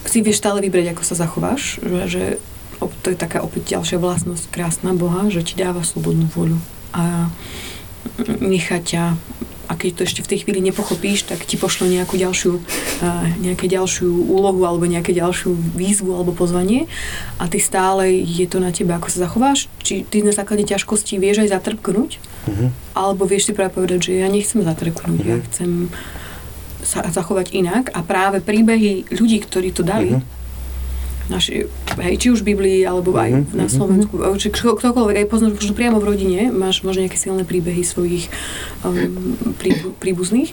si 0.02 0.18
vieš 0.26 0.42
stále 0.42 0.58
vybrať, 0.58 0.90
ako 0.90 1.02
sa 1.06 1.14
zachováš, 1.14 1.78
že, 1.78 2.00
že 2.10 2.24
to 3.06 3.14
je 3.14 3.18
taká 3.18 3.46
opäť 3.46 3.78
ďalšia 3.78 4.02
vlastnosť 4.02 4.50
krásna 4.50 4.90
Boha, 4.96 5.30
že 5.30 5.46
ti 5.46 5.54
dáva 5.54 5.86
slobodnú 5.86 6.26
voľu 6.34 6.58
a 6.90 7.30
nechá 8.42 8.82
ťa 8.82 9.14
a 9.70 9.78
keď 9.78 9.90
to 9.94 10.02
ešte 10.02 10.20
v 10.26 10.30
tej 10.34 10.38
chvíli 10.42 10.58
nepochopíš, 10.66 11.30
tak 11.30 11.46
ti 11.46 11.54
pošlo 11.54 11.86
nejakú 11.86 12.18
ďalšiu, 12.18 12.58
nejaké 13.38 13.70
ďalšiu 13.70 14.10
úlohu 14.26 14.66
alebo 14.66 14.82
nejaké 14.90 15.14
ďalšiu 15.14 15.54
výzvu 15.78 16.10
alebo 16.10 16.34
pozvanie 16.34 16.90
a 17.38 17.46
ty 17.46 17.62
stále 17.62 18.10
je 18.10 18.50
to 18.50 18.58
na 18.58 18.74
tebe, 18.74 18.90
ako 18.90 19.06
sa 19.06 19.30
zachováš. 19.30 19.70
Či 19.86 20.02
ty 20.02 20.26
na 20.26 20.34
základe 20.34 20.66
ťažkosti 20.66 21.22
vieš 21.22 21.46
aj 21.46 21.54
zatrpknúť, 21.54 22.18
uh-huh. 22.18 22.74
alebo 22.98 23.30
vieš 23.30 23.46
si 23.46 23.52
práve 23.54 23.78
povedať, 23.78 24.10
že 24.10 24.18
ja 24.18 24.26
nechcem 24.26 24.58
zatrpknúť, 24.58 25.20
uh-huh. 25.22 25.30
ja 25.30 25.46
chcem 25.46 25.70
sa 26.82 27.06
zachovať 27.06 27.54
inak 27.54 27.94
a 27.94 28.02
práve 28.02 28.42
príbehy 28.42 29.06
ľudí, 29.14 29.38
ktorí 29.38 29.70
to 29.70 29.86
dali, 29.86 30.18
uh-huh 30.18 30.39
naši, 31.30 31.70
hej, 32.02 32.14
či 32.18 32.28
už 32.34 32.42
v 32.42 32.52
Biblii, 32.52 32.80
alebo 32.82 33.14
aj 33.14 33.30
mm-hmm. 33.30 33.56
na 33.56 33.66
Slovensku, 33.70 34.14
či 34.36 34.50
ktokoľvek, 34.50 35.16
aj 35.22 35.30
poznáš 35.30 35.62
možno 35.62 35.78
priamo 35.78 35.98
v 36.02 36.08
rodine, 36.10 36.40
máš 36.50 36.82
možno 36.82 37.06
nejaké 37.06 37.16
silné 37.16 37.46
príbehy 37.46 37.86
svojich 37.86 38.26
um, 38.82 39.38
príbu, 39.56 39.94
príbuzných, 40.02 40.50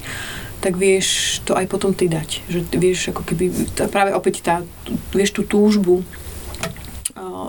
tak 0.62 0.78
vieš 0.78 1.40
to 1.46 1.58
aj 1.58 1.66
potom 1.66 1.98
ty 1.98 2.06
dať. 2.06 2.46
Že 2.48 2.60
vieš, 2.78 3.00
ako 3.12 3.26
keby, 3.26 3.74
tá, 3.74 3.90
práve 3.90 4.14
opäť 4.14 4.46
tá, 4.46 4.56
vieš 5.12 5.34
tú 5.34 5.42
túžbu 5.44 6.06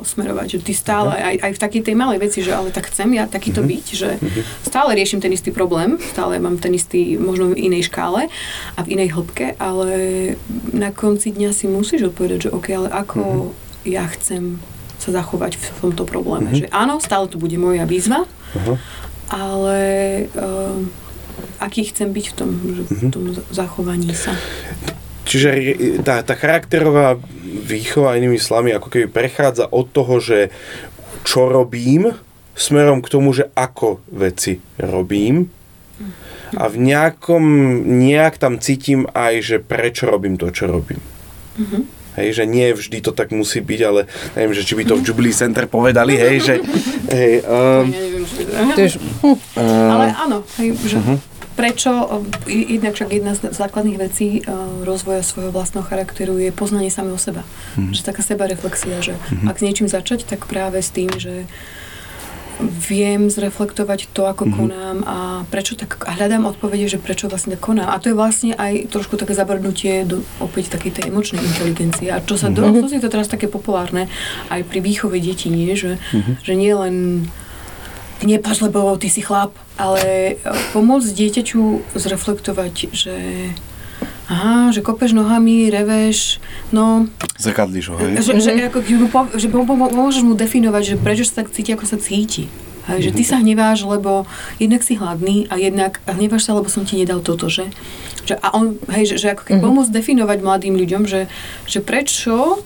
smerovať, 0.04 0.46
že 0.56 0.58
ty 0.64 0.72
stále, 0.74 1.14
aj, 1.16 1.36
aj 1.44 1.52
v 1.56 1.62
takej 1.62 1.82
tej 1.84 1.94
malej 1.94 2.18
veci, 2.22 2.40
že 2.40 2.52
ale 2.54 2.72
tak 2.72 2.88
chcem 2.90 3.08
ja 3.14 3.28
takýto 3.28 3.60
mm-hmm. 3.60 3.74
byť, 3.74 3.86
že 3.92 4.10
mm-hmm. 4.16 4.42
stále 4.66 4.90
riešim 4.96 5.20
ten 5.20 5.32
istý 5.32 5.50
problém, 5.50 6.00
stále 6.00 6.40
mám 6.40 6.58
ten 6.58 6.72
istý, 6.74 7.20
možno 7.20 7.52
v 7.52 7.70
inej 7.70 7.92
škále 7.92 8.32
a 8.76 8.80
v 8.82 8.90
inej 8.98 9.14
hĺbke, 9.14 9.56
ale 9.60 9.92
na 10.72 10.90
konci 10.92 11.34
dňa 11.34 11.50
si 11.52 11.66
musíš 11.68 12.12
odpovedať, 12.14 12.48
že 12.48 12.54
OK, 12.54 12.66
ale 12.72 12.88
ako 12.90 13.20
mm-hmm. 13.20 13.88
ja 13.88 14.04
chcem 14.18 14.58
sa 14.98 15.14
zachovať 15.14 15.56
v 15.56 15.66
tomto 15.78 16.02
probléme. 16.02 16.50
Mm-hmm. 16.50 16.62
Že 16.66 16.74
áno, 16.74 16.98
stále 16.98 17.30
to 17.30 17.38
bude 17.38 17.54
moja 17.54 17.86
výzva, 17.86 18.26
uh-huh. 18.26 18.76
ale 19.30 19.78
uh, 20.34 20.82
aký 21.62 21.86
chcem 21.90 22.10
byť 22.10 22.26
v 22.30 22.34
tom, 22.34 22.50
že 22.50 22.82
v 22.82 22.90
mhm. 22.90 23.10
tom 23.10 23.24
zachovaní 23.50 24.10
sa. 24.14 24.34
Čiže 25.28 25.48
tá, 26.00 26.24
tá 26.24 26.32
charakterová 26.32 27.20
výchova 27.44 28.16
inými 28.16 28.40
slovami 28.40 28.72
ako 28.72 28.88
keby 28.88 29.06
prechádza 29.12 29.68
od 29.68 29.92
toho, 29.92 30.24
že 30.24 30.48
čo 31.28 31.52
robím, 31.52 32.16
smerom 32.56 33.04
k 33.04 33.12
tomu, 33.12 33.36
že 33.36 33.52
ako 33.52 34.00
veci 34.08 34.64
robím. 34.80 35.52
A 36.56 36.64
v 36.72 36.80
nejakom, 36.80 37.44
nejak 38.00 38.40
tam 38.40 38.56
cítim 38.56 39.04
aj, 39.12 39.34
že 39.44 39.56
prečo 39.60 40.08
robím 40.08 40.40
to, 40.40 40.48
čo 40.48 40.64
robím. 40.64 41.04
Mm-hmm. 41.60 41.82
Hej, 42.18 42.28
že 42.40 42.44
nie 42.48 42.72
vždy 42.72 42.98
to 43.04 43.12
tak 43.12 43.30
musí 43.30 43.60
byť, 43.60 43.80
ale 43.84 44.08
neviem, 44.32 44.56
že 44.56 44.64
či 44.64 44.74
by 44.74 44.82
to 44.88 44.96
v 44.96 45.04
Jubilee 45.04 45.36
Center 45.36 45.68
povedali, 45.68 46.16
hej, 46.16 46.36
že... 46.40 46.54
Hej, 47.12 47.44
um, 47.44 47.84
ja 47.84 48.00
neviem, 48.64 48.88
že... 48.88 48.98
Uh, 49.22 49.92
ale 49.92 50.16
áno, 50.16 50.40
hej, 50.56 50.72
že... 50.88 50.96
Uh-huh 50.96 51.20
prečo, 51.58 51.90
eh, 52.46 52.78
jednak 52.78 52.94
však 52.94 53.10
jedna 53.10 53.34
z 53.34 53.50
základných 53.50 53.98
vecí 53.98 54.28
eh, 54.38 54.46
rozvoja 54.86 55.26
svojho 55.26 55.50
vlastného 55.50 55.82
charakteru 55.82 56.38
je 56.38 56.54
poznanie 56.54 56.94
samého 56.94 57.18
seba. 57.18 57.42
Mm. 57.74 57.90
Že 57.90 58.00
taká 58.06 58.22
seba 58.22 58.46
reflexia, 58.46 59.02
že 59.02 59.18
mm-hmm. 59.18 59.50
ak 59.50 59.58
s 59.58 59.64
niečím 59.66 59.88
začať, 59.90 60.22
tak 60.30 60.46
práve 60.46 60.78
s 60.78 60.94
tým, 60.94 61.10
že 61.18 61.50
viem 62.62 63.30
zreflektovať 63.30 64.10
to, 64.10 64.26
ako 64.26 64.46
mm-hmm. 64.46 64.58
konám 64.58 64.96
a 65.06 65.16
prečo 65.46 65.78
tak, 65.78 66.02
a 66.02 66.18
hľadám 66.18 66.42
odpovede, 66.46 66.90
že 66.90 66.98
prečo 66.98 67.30
vlastne 67.30 67.54
tak 67.54 67.62
konám. 67.62 67.86
A 67.86 68.02
to 68.02 68.10
je 68.10 68.18
vlastne 68.18 68.50
aj 68.58 68.90
trošku 68.90 69.14
také 69.14 69.34
zabrnutie 69.34 70.02
do 70.02 70.26
opäť 70.42 70.74
takej 70.74 70.90
tej 70.98 71.04
emočnej 71.10 71.42
inteligencie. 71.42 72.10
A 72.10 72.18
čo 72.18 72.34
sa 72.34 72.50
mm-hmm. 72.50 72.82
do, 72.82 72.90
to 72.90 72.98
je 72.98 73.02
to 73.02 73.10
teraz 73.10 73.30
také 73.30 73.46
populárne 73.46 74.10
aj 74.50 74.66
pri 74.66 74.82
výchove 74.82 75.18
detí, 75.22 75.50
nie? 75.50 75.74
Že, 75.78 75.98
mm-hmm. 75.98 76.34
že 76.42 76.52
nie 76.58 76.74
len 76.74 76.94
nepač, 78.22 78.58
lebo 78.62 78.96
ty 78.98 79.06
si 79.06 79.22
chlap, 79.22 79.54
ale 79.78 80.36
pomôcť 80.74 81.08
dieťaťu 81.14 81.94
zreflektovať, 81.94 82.74
že 82.90 83.16
aha, 84.28 84.70
že 84.70 84.84
kopeš 84.84 85.16
nohami, 85.16 85.72
reveš, 85.72 86.38
no... 86.70 87.08
Zakadliš 87.40 87.94
ho, 87.94 87.96
hej? 87.96 88.20
Že, 88.20 88.32
že, 88.44 88.50
ako, 88.68 88.78
že, 89.34 89.46
môžeš 89.48 90.22
mu 90.22 90.36
definovať, 90.36 90.82
že 90.84 90.94
prečo 91.00 91.24
sa 91.24 91.42
tak 91.42 91.54
cíti, 91.54 91.72
ako 91.72 91.86
sa 91.88 91.96
cíti. 91.96 92.46
Hej, 92.88 93.12
že 93.12 93.20
ty 93.20 93.22
mhm. 93.24 93.28
sa 93.28 93.36
hneváš, 93.40 93.84
lebo 93.84 94.24
jednak 94.56 94.80
si 94.80 94.96
hladný 94.96 95.44
a 95.52 95.60
jednak 95.60 96.00
a 96.08 96.16
hneváš 96.16 96.48
sa, 96.48 96.56
lebo 96.56 96.72
som 96.72 96.88
ti 96.88 96.96
nedal 96.96 97.20
toto, 97.20 97.52
že? 97.52 97.68
že 98.24 98.36
a 98.40 98.52
on, 98.52 98.80
hej, 98.92 99.12
že, 99.12 99.16
že 99.20 99.28
ako 99.32 99.42
keď 99.44 99.52
mm-hmm. 99.56 99.68
pomôcť 99.68 99.92
definovať 99.92 100.38
mladým 100.44 100.74
ľuďom, 100.76 101.02
že, 101.08 101.28
že 101.64 101.80
prečo 101.80 102.60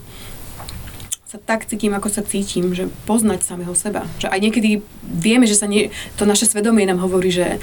sa 1.32 1.40
tak 1.40 1.64
cítim, 1.64 1.96
ako 1.96 2.12
sa 2.12 2.20
cítim, 2.20 2.76
že 2.76 2.92
poznať 3.08 3.40
samého 3.40 3.72
seba. 3.72 4.04
Že 4.20 4.28
aj 4.28 4.40
niekedy 4.44 4.70
vieme, 5.00 5.48
že 5.48 5.56
sa 5.56 5.64
nie, 5.64 5.88
to 6.20 6.28
naše 6.28 6.44
svedomie 6.44 6.84
nám 6.84 7.00
hovorí, 7.00 7.32
že 7.32 7.56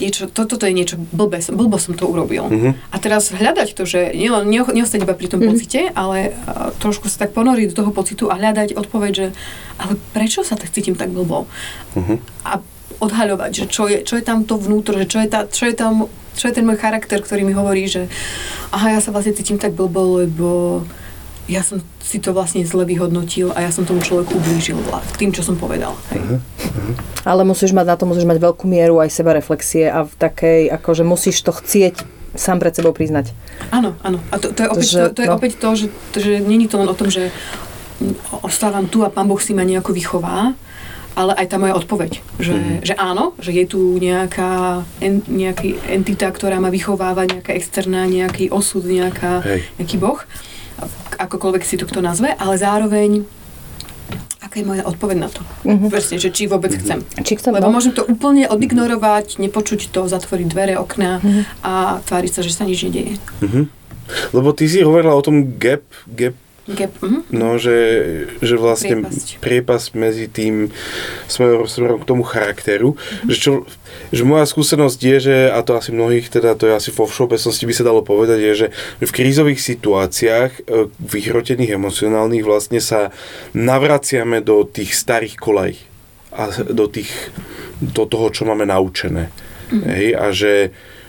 niečo, 0.00 0.24
toto 0.24 0.56
to 0.56 0.64
je 0.64 0.72
niečo 0.72 0.96
blbé, 0.96 1.44
blbo 1.52 1.76
som 1.76 1.92
to 1.92 2.08
urobil. 2.08 2.48
Uh-huh. 2.48 2.72
A 2.88 2.96
teraz 2.96 3.28
hľadať 3.28 3.76
to, 3.76 3.84
že 3.84 4.16
nielen 4.16 4.48
neostať 4.48 5.04
iba 5.04 5.12
pri 5.12 5.28
tom 5.28 5.44
uh-huh. 5.44 5.52
pocite, 5.52 5.92
ale 5.92 6.32
uh, 6.32 6.72
trošku 6.80 7.12
sa 7.12 7.28
tak 7.28 7.36
ponoriť 7.36 7.76
do 7.76 7.84
toho 7.84 7.90
pocitu 7.92 8.32
a 8.32 8.40
hľadať 8.40 8.72
odpoveď, 8.72 9.12
že 9.12 9.26
ale 9.76 10.00
prečo 10.16 10.40
sa 10.40 10.56
tak 10.56 10.72
cítim 10.72 10.96
tak 10.96 11.12
blbo? 11.12 11.44
Uh-huh. 11.92 12.16
A 12.48 12.64
odhaľovať, 13.04 13.50
že 13.52 13.64
čo 13.68 13.84
je, 13.84 14.00
čo 14.00 14.16
je 14.16 14.24
tam 14.24 14.48
to 14.48 14.56
vnútro, 14.56 14.96
že 14.96 15.04
čo 15.04 15.20
je, 15.20 15.28
tá, 15.28 15.44
čo 15.44 15.68
je 15.68 15.76
tam, 15.76 16.08
čo 16.40 16.48
je 16.48 16.56
ten 16.56 16.64
môj 16.64 16.80
charakter, 16.80 17.20
ktorý 17.20 17.44
mi 17.44 17.52
hovorí, 17.52 17.84
že 17.84 18.08
aha, 18.72 18.96
ja 18.96 19.00
sa 19.04 19.12
vlastne 19.12 19.36
cítim 19.36 19.60
tak 19.60 19.76
blbo, 19.76 20.24
lebo 20.24 20.48
ja 21.48 21.64
som 21.64 21.80
si 22.04 22.20
to 22.20 22.36
vlastne 22.36 22.60
zle 22.68 22.84
vyhodnotil 22.84 23.56
a 23.56 23.64
ja 23.64 23.72
som 23.72 23.88
tomu 23.88 24.04
človeku 24.04 24.36
ublížil 24.36 24.76
k 24.84 25.16
tým, 25.16 25.32
čo 25.32 25.40
som 25.40 25.56
povedal. 25.56 25.96
Hej. 26.12 26.20
Uh-huh. 26.20 26.38
Uh-huh. 26.38 26.92
Ale 27.24 27.48
musíš 27.48 27.72
mať 27.72 27.86
na 27.88 27.96
to, 27.96 28.04
musíš 28.04 28.28
mať 28.28 28.36
veľkú 28.36 28.68
mieru 28.68 29.00
aj 29.00 29.08
seba 29.08 29.32
reflexie 29.32 29.88
a 29.88 30.04
v 30.04 30.12
takej, 30.12 30.68
akože 30.76 31.02
musíš 31.08 31.40
to 31.40 31.56
chcieť 31.56 32.04
sám 32.36 32.60
pred 32.60 32.76
sebou 32.76 32.92
priznať. 32.92 33.32
Áno, 33.72 33.96
áno. 34.04 34.20
A 34.28 34.36
to, 34.36 34.52
to 34.52 34.60
je, 34.60 34.68
opäť, 34.68 34.86
že, 34.92 35.00
to, 35.08 35.16
to, 35.16 35.20
je 35.24 35.28
no. 35.32 35.36
opäť 35.40 35.52
to, 35.56 35.68
že, 35.72 35.86
že 36.12 36.32
není 36.44 36.68
to 36.68 36.76
len 36.76 36.92
o 36.92 36.94
tom, 36.94 37.08
že 37.08 37.32
ostávam 38.44 38.84
tu 38.86 39.02
a 39.02 39.08
pán 39.08 39.26
Boh 39.26 39.40
si 39.40 39.56
ma 39.56 39.64
nejako 39.64 39.96
vychová, 39.96 40.52
ale 41.18 41.34
aj 41.34 41.46
tá 41.50 41.56
moja 41.58 41.74
odpoveď, 41.74 42.22
že, 42.38 42.54
mm. 42.54 42.78
že 42.86 42.94
áno, 42.94 43.34
že 43.42 43.50
je 43.50 43.64
tu 43.66 43.98
nejaká 43.98 44.86
en, 45.02 45.18
nejaký 45.26 45.74
entita, 45.90 46.30
ktorá 46.30 46.62
ma 46.62 46.70
vychováva, 46.70 47.26
nejaká 47.26 47.58
externá, 47.58 48.06
nejaký 48.06 48.54
osud, 48.54 48.86
nejaká, 48.86 49.42
nejaký 49.80 49.96
boh 49.98 50.22
akokoľvek 51.18 51.62
si 51.66 51.76
to 51.76 51.84
kto 51.84 52.00
nazve, 52.00 52.30
ale 52.34 52.54
zároveň 52.56 53.26
aká 54.38 54.64
je 54.64 54.66
moja 54.66 54.84
odpoveď 54.88 55.16
na 55.20 55.28
to. 55.28 55.44
Uh-huh. 55.68 55.92
Presne, 55.92 56.16
že 56.16 56.32
či 56.32 56.48
vôbec 56.48 56.72
uh-huh. 56.72 56.80
chcem. 56.80 56.98
Či 57.20 57.36
chcem, 57.36 57.52
Lebo 57.52 57.68
no? 57.68 57.76
môžem 57.76 57.92
to 57.92 58.06
úplne 58.08 58.48
odignorovať, 58.48 59.36
nepočuť 59.36 59.92
to, 59.92 60.08
zatvoriť 60.08 60.46
dvere, 60.48 60.74
okna 60.80 61.20
uh-huh. 61.20 61.42
a 61.60 61.72
tváriť 62.08 62.32
sa, 62.32 62.40
že 62.40 62.56
sa 62.56 62.64
nič 62.64 62.80
nedieje. 62.88 63.20
Uh-huh. 63.44 63.68
Lebo 64.32 64.56
ty 64.56 64.64
si 64.64 64.80
hovorila 64.80 65.12
o 65.12 65.20
tom 65.20 65.60
gap, 65.60 65.84
gap 66.08 66.32
Gap. 66.68 66.92
Uh-huh. 67.00 67.24
No, 67.32 67.56
že, 67.56 67.76
že 68.44 68.60
vlastne 68.60 69.08
priepasť, 69.08 69.40
priepasť 69.40 69.88
medzi 69.96 70.28
tým 70.28 70.68
smerom, 71.24 71.64
smerom 71.64 72.04
k 72.04 72.08
tomu 72.08 72.20
charakteru. 72.28 72.92
Uh-huh. 72.92 73.28
Že, 73.32 73.36
čo, 73.40 73.52
že 74.12 74.22
moja 74.28 74.44
skúsenosť 74.44 75.00
je, 75.00 75.16
že, 75.16 75.36
a 75.48 75.64
to 75.64 75.80
asi 75.80 75.96
mnohých, 75.96 76.28
teda 76.28 76.52
to 76.60 76.68
je 76.68 76.76
asi 76.76 76.90
vo 76.92 77.08
všeobecnosti 77.08 77.64
by 77.64 77.72
sa 77.72 77.88
dalo 77.88 78.04
povedať, 78.04 78.38
je, 78.44 78.52
že 78.52 78.66
v 79.00 79.14
krízových 79.16 79.64
situáciách, 79.64 80.50
e, 80.68 80.92
vyhrotených 81.00 81.72
emocionálnych 81.72 82.44
vlastne 82.44 82.84
sa 82.84 83.16
navraciame 83.56 84.44
do 84.44 84.68
tých 84.68 84.92
starých 84.92 85.40
kolej 85.40 85.80
a 86.36 86.52
do, 86.52 86.84
tých, 86.84 87.10
do 87.80 88.04
toho, 88.04 88.28
čo 88.28 88.44
máme 88.44 88.68
naučené. 88.68 89.32
Uh-huh. 89.72 89.88
Hej, 89.88 90.06
a 90.20 90.26
že, 90.36 90.54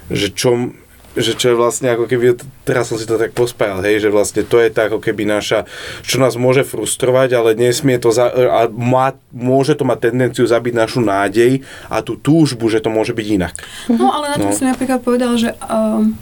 že 0.07 0.32
čo, 0.32 0.72
že 1.18 1.34
čo 1.34 1.53
je 1.53 1.55
vlastne 1.57 1.89
ako 1.89 2.05
keby, 2.05 2.38
teraz 2.62 2.93
som 2.93 2.97
si 3.01 3.10
to 3.10 3.18
tak 3.18 3.34
pospájal, 3.34 3.82
hej, 3.82 4.05
že 4.05 4.10
vlastne 4.14 4.45
to 4.45 4.62
je 4.62 4.70
tak 4.70 4.93
ako 4.93 5.01
keby 5.01 5.26
naša, 5.26 5.66
čo 6.05 6.22
nás 6.22 6.38
môže 6.38 6.62
frustrovať, 6.62 7.34
ale 7.34 7.57
nesmie 7.57 7.97
to, 7.97 8.14
za, 8.14 8.30
a 8.30 8.70
má, 8.70 9.18
môže 9.34 9.74
to 9.74 9.86
mať 9.86 10.10
tendenciu 10.10 10.45
zabiť 10.45 10.74
našu 10.78 11.01
nádej 11.01 11.66
a 11.89 12.05
tú 12.05 12.14
túžbu, 12.18 12.70
že 12.70 12.82
to 12.84 12.93
môže 12.93 13.18
byť 13.18 13.28
inak. 13.41 13.55
No 13.89 14.14
ale 14.14 14.34
na 14.34 14.38
to 14.38 14.47
no. 14.49 14.53
som 14.53 14.70
napríklad 14.70 15.01
povedal, 15.01 15.34
že 15.38 15.57
um, 15.66 16.14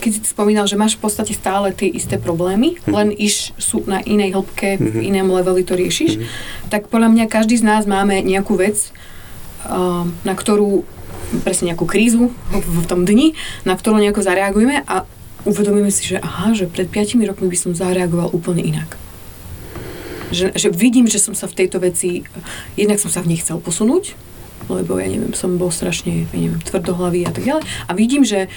keď 0.00 0.10
si 0.10 0.20
spomínal, 0.24 0.64
že 0.64 0.80
máš 0.80 0.96
v 0.96 1.04
podstate 1.04 1.36
stále 1.36 1.70
tie 1.70 1.90
isté 1.90 2.16
problémy, 2.16 2.80
mm-hmm. 2.80 2.94
len 2.94 3.08
iš 3.12 3.52
sú 3.60 3.84
na 3.84 4.00
inej 4.02 4.34
hĺbke, 4.34 4.78
mm-hmm. 4.78 4.90
v 4.90 4.96
mhm. 4.98 5.06
inom 5.06 5.28
leveli 5.36 5.62
to 5.62 5.78
riešiš, 5.78 6.12
mm-hmm. 6.16 6.70
tak 6.72 6.88
podľa 6.88 7.12
mňa 7.12 7.24
každý 7.28 7.60
z 7.60 7.64
nás 7.66 7.84
máme 7.84 8.24
nejakú 8.24 8.56
vec, 8.56 8.90
um, 9.68 10.10
na 10.26 10.34
ktorú 10.34 10.82
presne 11.40 11.72
nejakú 11.72 11.88
krízu 11.88 12.28
v 12.52 12.84
tom 12.84 13.08
dni, 13.08 13.32
na 13.64 13.72
ktorú 13.72 13.96
nejako 13.96 14.20
zareagujeme 14.20 14.84
a 14.84 15.08
uvedomíme 15.48 15.88
si, 15.88 16.14
že 16.14 16.20
aha, 16.20 16.52
že 16.52 16.68
pred 16.68 16.86
5 16.86 17.16
rokmi 17.24 17.48
by 17.48 17.58
som 17.58 17.72
zareagoval 17.72 18.30
úplne 18.36 18.62
inak. 18.62 19.00
Že, 20.32 20.56
že 20.56 20.68
vidím, 20.72 21.08
že 21.08 21.20
som 21.20 21.36
sa 21.36 21.44
v 21.48 21.56
tejto 21.64 21.80
veci, 21.80 22.24
jednak 22.76 23.00
som 23.00 23.12
sa 23.12 23.20
v 23.20 23.32
nej 23.32 23.38
chcel 23.40 23.60
posunúť, 23.60 24.16
lebo 24.70 24.96
ja 24.96 25.08
neviem, 25.10 25.34
som 25.34 25.58
bol 25.58 25.74
strašne, 25.74 26.24
ja 26.30 26.38
neviem, 26.38 26.62
tvrdohlavý 26.62 27.26
a 27.26 27.32
tak 27.34 27.44
ďalej. 27.44 27.64
A 27.88 27.92
vidím, 27.92 28.22
že 28.22 28.48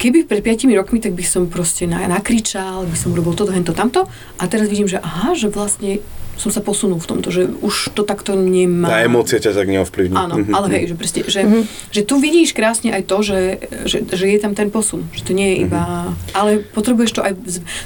keby 0.00 0.24
pred 0.24 0.40
5 0.40 0.72
rokmi, 0.72 0.98
tak 0.98 1.12
by 1.12 1.22
som 1.22 1.46
proste 1.46 1.84
nakričal, 1.84 2.88
by 2.88 2.96
som 2.96 3.12
robil 3.12 3.36
toto, 3.36 3.52
hento, 3.52 3.76
tamto. 3.76 4.08
A 4.40 4.48
teraz 4.48 4.72
vidím, 4.72 4.88
že 4.88 4.96
aha, 4.98 5.36
že 5.36 5.52
vlastne 5.52 6.00
som 6.40 6.48
sa 6.48 6.64
posunul 6.64 6.96
v 6.96 7.08
tomto, 7.12 7.28
že 7.28 7.44
už 7.44 7.92
to 7.92 8.00
takto 8.08 8.32
nemá. 8.32 8.88
Tá 8.88 9.04
emócia 9.04 9.36
ťa 9.36 9.52
tak 9.52 9.68
neovplyvní. 9.68 10.16
Áno, 10.16 10.40
mm-hmm. 10.40 10.56
ale 10.56 10.66
hej, 10.72 10.84
že, 10.88 10.94
proste, 10.96 11.20
že, 11.28 11.44
mm-hmm. 11.44 11.62
že 11.92 12.02
tu 12.08 12.16
vidíš 12.16 12.56
krásne 12.56 12.96
aj 12.96 13.04
to, 13.04 13.20
že, 13.20 13.40
že, 13.84 14.08
že 14.08 14.24
je 14.24 14.38
tam 14.40 14.56
ten 14.56 14.72
posun. 14.72 15.04
Že 15.12 15.22
to 15.28 15.32
nie 15.36 15.48
je 15.52 15.56
iba... 15.68 15.84
Mm-hmm. 15.84 16.32
Ale 16.32 16.64
potrebuješ 16.72 17.12
to 17.12 17.20
aj... 17.20 17.36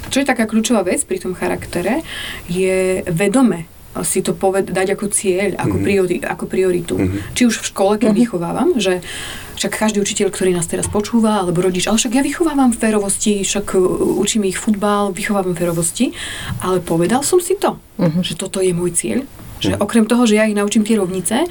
Čo 0.07 0.23
je 0.23 0.25
taká 0.25 0.47
kľúčová 0.47 0.87
vec 0.87 1.03
pri 1.03 1.19
tom 1.19 1.35
charaktere, 1.35 1.99
je 2.47 3.03
vedome 3.11 3.67
si 4.03 4.19
to 4.19 4.35
poved, 4.35 4.75
dať 4.75 4.91
ako 4.99 5.07
cieľ, 5.07 5.55
ako, 5.55 5.79
mm-hmm. 5.79 5.87
priori, 5.87 6.17
ako 6.19 6.43
prioritu. 6.51 6.95
Mm-hmm. 6.99 7.31
Či 7.31 7.41
už 7.47 7.63
v 7.63 7.69
škole, 7.71 7.93
keď 7.95 8.11
mm-hmm. 8.11 8.23
vychovávam, 8.27 8.69
že 8.75 8.99
však 9.55 9.71
každý 9.71 10.03
učiteľ, 10.03 10.31
ktorý 10.31 10.51
nás 10.55 10.67
teraz 10.67 10.87
počúva, 10.87 11.43
alebo 11.43 11.63
rodič, 11.63 11.87
ale 11.87 11.99
však 11.99 12.13
ja 12.15 12.23
vychovávam 12.23 12.75
férovosti, 12.75 13.41
však 13.41 13.75
uh, 13.75 14.19
učím 14.19 14.47
ich 14.47 14.59
futbal, 14.59 15.15
vychovávam 15.15 15.55
férovosti, 15.55 16.11
ale 16.61 16.83
povedal 16.83 17.23
som 17.23 17.39
si 17.39 17.55
to, 17.55 17.79
mm-hmm. 17.97 18.23
že 18.23 18.33
toto 18.35 18.59
je 18.59 18.75
môj 18.75 18.93
cieľ, 18.95 19.19
že 19.63 19.73
mm-hmm. 19.73 19.83
okrem 19.83 20.05
toho, 20.05 20.23
že 20.27 20.37
ja 20.37 20.45
ich 20.45 20.57
naučím 20.57 20.83
tie 20.83 20.99
rovnice, 20.99 21.47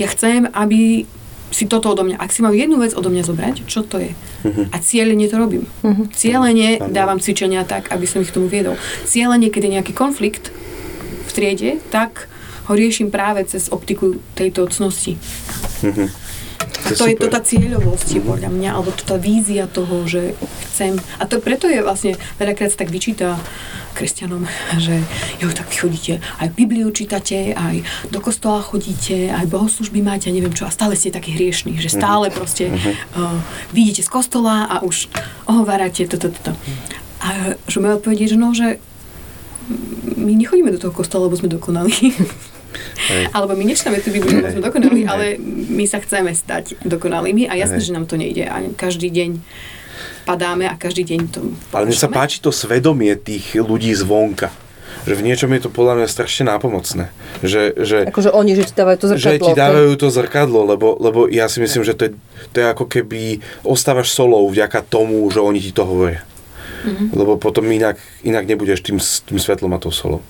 ja 0.00 0.06
chcem, 0.08 0.48
aby 0.50 1.04
si 1.52 1.68
toto 1.68 1.92
odo 1.92 2.08
mňa, 2.08 2.16
ak 2.16 2.32
si 2.32 2.40
mám 2.40 2.56
jednu 2.56 2.80
vec 2.80 2.96
odo 2.96 3.12
mňa 3.12 3.28
zobrať, 3.28 3.56
čo 3.68 3.84
to 3.84 4.00
je? 4.00 4.16
Uh-huh. 4.16 4.72
A 4.72 4.80
cieľene 4.80 5.28
to 5.28 5.36
robím. 5.36 5.68
Uh-huh. 5.84 6.08
Cieľene 6.08 6.80
dávam 6.88 7.20
cvičenia 7.20 7.68
tak, 7.68 7.92
aby 7.92 8.08
som 8.08 8.24
ich 8.24 8.32
k 8.32 8.40
tomu 8.40 8.48
viedol. 8.48 8.80
Cieľene, 9.04 9.52
keď 9.52 9.68
je 9.68 9.74
nejaký 9.76 9.92
konflikt, 9.92 10.48
v 11.28 11.30
triede, 11.32 11.70
tak 11.88 12.28
ho 12.68 12.72
riešim 12.76 13.08
práve 13.10 13.42
cez 13.48 13.72
optiku 13.72 14.20
tejto 14.36 14.68
cnosti. 14.68 15.16
Mm-hmm. 15.82 16.08
To, 16.82 16.94
to 16.98 17.04
je 17.06 17.16
to 17.16 17.28
tá 17.30 17.38
cieľovosť, 17.38 18.08
mm-hmm. 18.18 18.26
podľa 18.26 18.50
mňa, 18.50 18.70
alebo 18.74 18.90
to 18.90 19.04
tá 19.06 19.16
vízia 19.20 19.70
toho, 19.70 20.02
že 20.06 20.34
chcem. 20.72 20.98
A 21.22 21.24
to 21.30 21.38
preto 21.38 21.70
je 21.70 21.78
vlastne, 21.78 22.18
veľakrát 22.42 22.74
sa 22.74 22.82
tak 22.82 22.90
vyčíta 22.90 23.38
kresťanom, 23.94 24.42
že 24.84 24.98
jo, 25.38 25.48
tak 25.52 25.70
vy 25.70 25.76
chodíte, 25.76 26.12
aj 26.40 26.48
Bibliu 26.56 26.90
čítate, 26.90 27.54
aj 27.54 27.84
do 28.10 28.18
kostola 28.18 28.64
chodíte, 28.64 29.30
aj 29.30 29.46
bohoslužby 29.46 30.02
máte, 30.02 30.28
a 30.28 30.34
neviem 30.34 30.52
čo, 30.52 30.66
a 30.66 30.74
stále 30.74 30.98
ste 30.98 31.14
takí 31.14 31.30
hriešní, 31.32 31.78
že 31.78 31.92
stále 31.92 32.32
mhm. 32.32 32.34
proste 32.34 32.64
uh, 32.72 33.38
vidíte 33.70 34.02
z 34.02 34.10
kostola 34.10 34.66
a 34.66 34.82
už 34.82 35.06
ohovárate 35.46 36.08
toto, 36.08 36.32
toto. 36.32 36.56
A 37.22 37.54
že 37.70 37.78
moja 37.78 38.02
odpoveď 38.02 38.26
je, 38.26 38.32
že 38.34 38.38
no, 38.38 38.50
že 38.50 38.82
my 40.18 40.34
nechodíme 40.34 40.74
do 40.74 40.82
toho 40.82 40.90
kostola, 40.90 41.30
lebo 41.30 41.38
sme 41.38 41.46
dokonali. 41.46 41.94
Hej. 43.08 43.24
Alebo 43.32 43.52
my 43.56 43.64
nečítame 43.66 43.98
tú 44.00 44.12
Bibliu, 44.12 44.40
lebo 44.40 44.52
sme 44.52 44.62
dokonali, 44.64 45.00
ale 45.06 45.36
my 45.68 45.84
sa 45.84 45.98
chceme 46.00 46.32
stať 46.32 46.80
dokonalými 46.84 47.48
a 47.48 47.56
jasné, 47.56 47.78
Hej. 47.80 47.86
že 47.90 47.96
nám 47.96 48.06
to 48.08 48.16
nejde. 48.16 48.44
A 48.48 48.62
každý 48.74 49.08
deň 49.10 49.40
padáme 50.24 50.70
a 50.70 50.74
každý 50.78 51.02
deň 51.02 51.20
to... 51.30 51.40
Ale 51.74 51.90
mne 51.90 51.98
sa 51.98 52.10
páči 52.10 52.38
to 52.38 52.54
svedomie 52.54 53.14
tých 53.18 53.58
ľudí 53.58 53.90
zvonka 53.94 54.50
že 55.02 55.18
v 55.18 55.26
niečom 55.26 55.50
je 55.50 55.66
to 55.66 55.70
podľa 55.72 55.98
mňa 55.98 56.08
strašne 56.08 56.46
nápomocné. 56.46 57.10
Že, 57.42 57.62
že, 57.82 57.98
Akože 58.06 58.30
oni, 58.30 58.54
že 58.54 58.70
ti 58.70 58.74
dávajú 58.78 58.98
to 59.02 59.06
zrkadlo. 59.10 59.26
že 59.26 59.38
ti 59.42 59.52
dávajú 59.58 59.92
to 59.98 60.08
zrkadlo, 60.14 60.60
lebo, 60.62 60.94
lebo 61.02 61.26
ja 61.26 61.50
si 61.50 61.58
myslím, 61.58 61.82
že 61.82 61.94
to 61.98 62.02
je, 62.06 62.10
to 62.54 62.56
je 62.62 62.66
ako 62.70 62.84
keby 62.86 63.42
ostávaš 63.66 64.14
solou 64.14 64.46
vďaka 64.46 64.78
tomu, 64.86 65.26
že 65.26 65.42
oni 65.42 65.58
ti 65.58 65.74
to 65.74 65.82
hovoria. 65.82 66.22
Mm-hmm. 66.82 67.08
Lebo 67.14 67.38
potom 67.38 67.64
inak, 67.70 67.96
inak 68.26 68.44
nebudeš 68.44 68.82
tým, 68.82 68.98
tým 68.98 69.38
svetlom 69.38 69.72
a 69.74 69.78
tou 69.78 69.94
solou. 69.94 70.20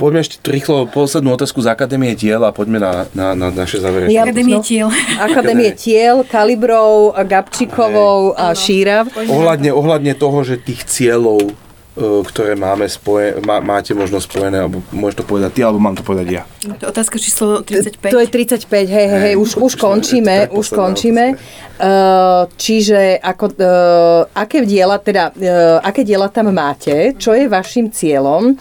Poďme 0.00 0.24
ešte 0.24 0.40
rýchlo 0.48 0.88
poslednú 0.88 1.36
otázku 1.36 1.60
z 1.60 1.68
Akadémie 1.68 2.16
diel 2.16 2.40
a 2.40 2.56
poďme 2.56 2.80
na, 2.80 3.04
na, 3.12 3.36
na 3.36 3.52
naše 3.52 3.78
záverečné. 3.84 4.16
Ja- 4.16 4.24
Akadémie 4.24 4.58
no. 4.58 4.64
tiel. 4.64 4.88
Akadémie 5.20 5.70
tiel, 5.76 6.24
Kalibrov, 6.24 7.12
Gabčíkovou 7.14 8.32
a 8.32 8.56
Šírav. 8.56 9.12
Ohľadne, 9.12 9.70
ohľadne 9.76 10.16
toho, 10.16 10.40
že 10.40 10.56
tých 10.56 10.88
cieľov, 10.88 11.52
ktoré 12.00 12.56
máme 12.56 12.88
spoje, 12.88 13.36
má, 13.44 13.60
máte 13.60 13.92
možno 13.92 14.16
spojené, 14.18 14.64
alebo 14.64 14.80
môžeš 14.90 15.20
to 15.20 15.24
povedať 15.28 15.50
ty, 15.56 15.60
alebo 15.60 15.76
mám 15.76 15.92
to 15.92 16.00
povedať 16.00 16.26
ja. 16.40 16.42
To 16.80 16.82
je 16.84 16.88
otázka 16.88 17.16
číslo 17.20 17.60
35. 17.60 18.10
To 18.10 18.18
je 18.20 18.28
35, 18.28 18.88
hej, 18.88 19.06
hej, 19.06 19.20
hej, 19.30 19.34
už, 19.36 19.60
už 19.60 19.72
končíme, 19.76 20.48
už 20.50 20.66
končíme. 20.72 21.36
Uh, 21.80 22.44
čiže 22.60 23.16
ako, 23.24 23.56
uh, 23.56 24.28
aké 24.36 24.68
diela, 24.68 25.00
teda, 25.00 25.32
uh, 25.32 25.80
aké 25.80 26.04
diela 26.04 26.28
tam 26.28 26.52
máte, 26.52 27.16
čo 27.16 27.32
je 27.32 27.48
vašim 27.48 27.88
cieľom, 27.88 28.52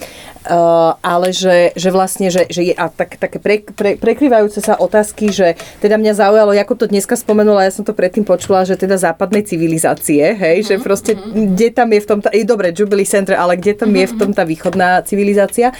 uh, 0.47 0.95
ale 1.01 1.35
že, 1.35 1.75
že 1.75 1.89
vlastne, 1.91 2.31
že, 2.31 2.47
že 2.47 2.71
je, 2.71 2.73
a 2.77 2.87
tak, 2.87 3.19
také 3.19 3.41
pre, 3.41 3.65
pre, 3.65 3.99
prekryvajúce 3.99 4.63
sa 4.63 4.79
otázky, 4.79 5.33
že 5.33 5.59
teda 5.83 5.99
mňa 5.99 6.13
zaujalo, 6.15 6.51
ako 6.55 6.85
to 6.85 6.85
dneska 6.87 7.17
spomenula, 7.19 7.67
ja 7.67 7.73
som 7.73 7.83
to 7.83 7.91
predtým 7.91 8.23
počula, 8.23 8.63
že 8.63 8.79
teda 8.79 8.95
západnej 8.95 9.43
civilizácie, 9.43 10.35
hej, 10.37 10.67
že 10.67 10.75
proste, 10.79 11.17
kde 11.19 11.73
tam 11.73 11.89
je 11.91 11.99
v 11.99 12.07
tom, 12.07 12.19
tá, 12.21 12.29
je 12.31 12.45
dobre, 12.45 12.71
Jubilee 12.71 13.07
Center, 13.07 13.35
ale 13.35 13.59
kde 13.59 13.73
tam 13.75 13.91
je 13.91 14.05
v 14.05 14.15
tom 14.15 14.31
tá 14.31 14.45
východná 14.45 15.01
civilizácia. 15.03 15.73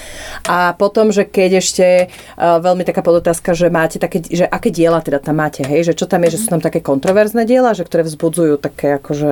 A 0.50 0.74
potom, 0.74 1.14
že 1.14 1.24
keď 1.28 1.62
ešte 1.62 1.86
uh, 2.10 2.58
veľmi 2.60 2.84
taká 2.84 3.06
podotázka, 3.06 3.54
že 3.54 3.70
máte 3.70 4.02
také, 4.02 4.24
že 4.26 4.50
aké 4.50 4.74
diela 4.74 5.00
teda 5.00 5.22
tam 5.22 5.38
máte, 5.40 5.62
hej, 5.64 5.92
že 5.92 5.94
čo 5.94 6.10
tam 6.10 6.26
je, 6.26 6.36
že 6.36 6.42
sú 6.44 6.48
tam 6.52 6.62
také 6.64 6.82
kontroverzné 6.82 7.46
diela, 7.46 7.78
že 7.78 7.86
ktoré 7.86 8.02
vzbudzujú 8.08 8.58
také 8.58 8.98
akože 8.98 9.32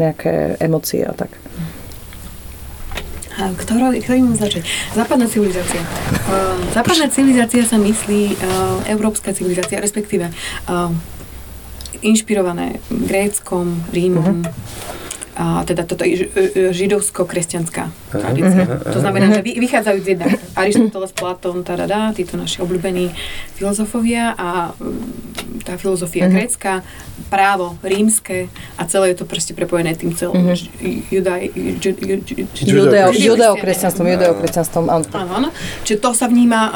nejaké 0.00 0.56
emócie 0.62 1.04
a 1.04 1.12
tak. 1.12 1.30
A 1.34 1.83
ktorou, 3.34 3.90
ktorým 3.94 4.34
začať? 4.38 4.62
Západná 4.94 5.26
civilizácia. 5.26 5.82
Uh, 6.26 6.58
západná 6.70 7.10
civilizácia 7.10 7.66
sa 7.66 7.76
myslí 7.76 8.22
uh, 8.34 8.36
európska 8.86 9.34
civilizácia, 9.34 9.82
respektíve 9.82 10.30
uh, 10.30 10.90
inšpirované 12.04 12.78
Gréckom, 12.92 13.80
Rímom, 13.90 14.44
a 15.34 15.66
teda 15.66 15.82
toto 15.82 16.06
je 16.06 16.14
ž- 16.16 16.30
e, 16.30 16.70
židovsko-kresťanská 16.70 17.90
tradícia. 18.08 18.64
To 18.86 18.98
znamená, 18.98 19.34
že 19.34 19.42
vy- 19.42 19.58
vychádzajú 19.58 19.98
z 19.98 20.06
jedna 20.08 20.26
Aristoteles, 20.54 21.10
Platón, 21.10 21.66
tadadá, 21.66 22.14
títo 22.14 22.38
naši 22.38 22.62
obľúbení 22.62 23.10
filozofovia 23.52 24.30
a 24.32 24.70
mm, 24.70 25.66
tá 25.66 25.74
filozofia 25.74 26.30
grécka, 26.30 26.86
právo 27.26 27.74
rímske 27.80 28.46
a 28.76 28.86
celé 28.86 29.10
je 29.10 29.20
to 29.20 29.26
proste 29.26 29.52
prepojené 29.52 29.94
tým 29.94 30.14
celým 30.14 30.54
Judeo- 32.54 33.10
judeokresťanstvom, 33.10 34.06
judeokresťanstvom, 34.06 34.84
áno. 35.32 35.48
Čiže 35.82 35.98
to 35.98 36.10
sa 36.12 36.26
vníma, 36.26 36.60
uh, 36.62 36.72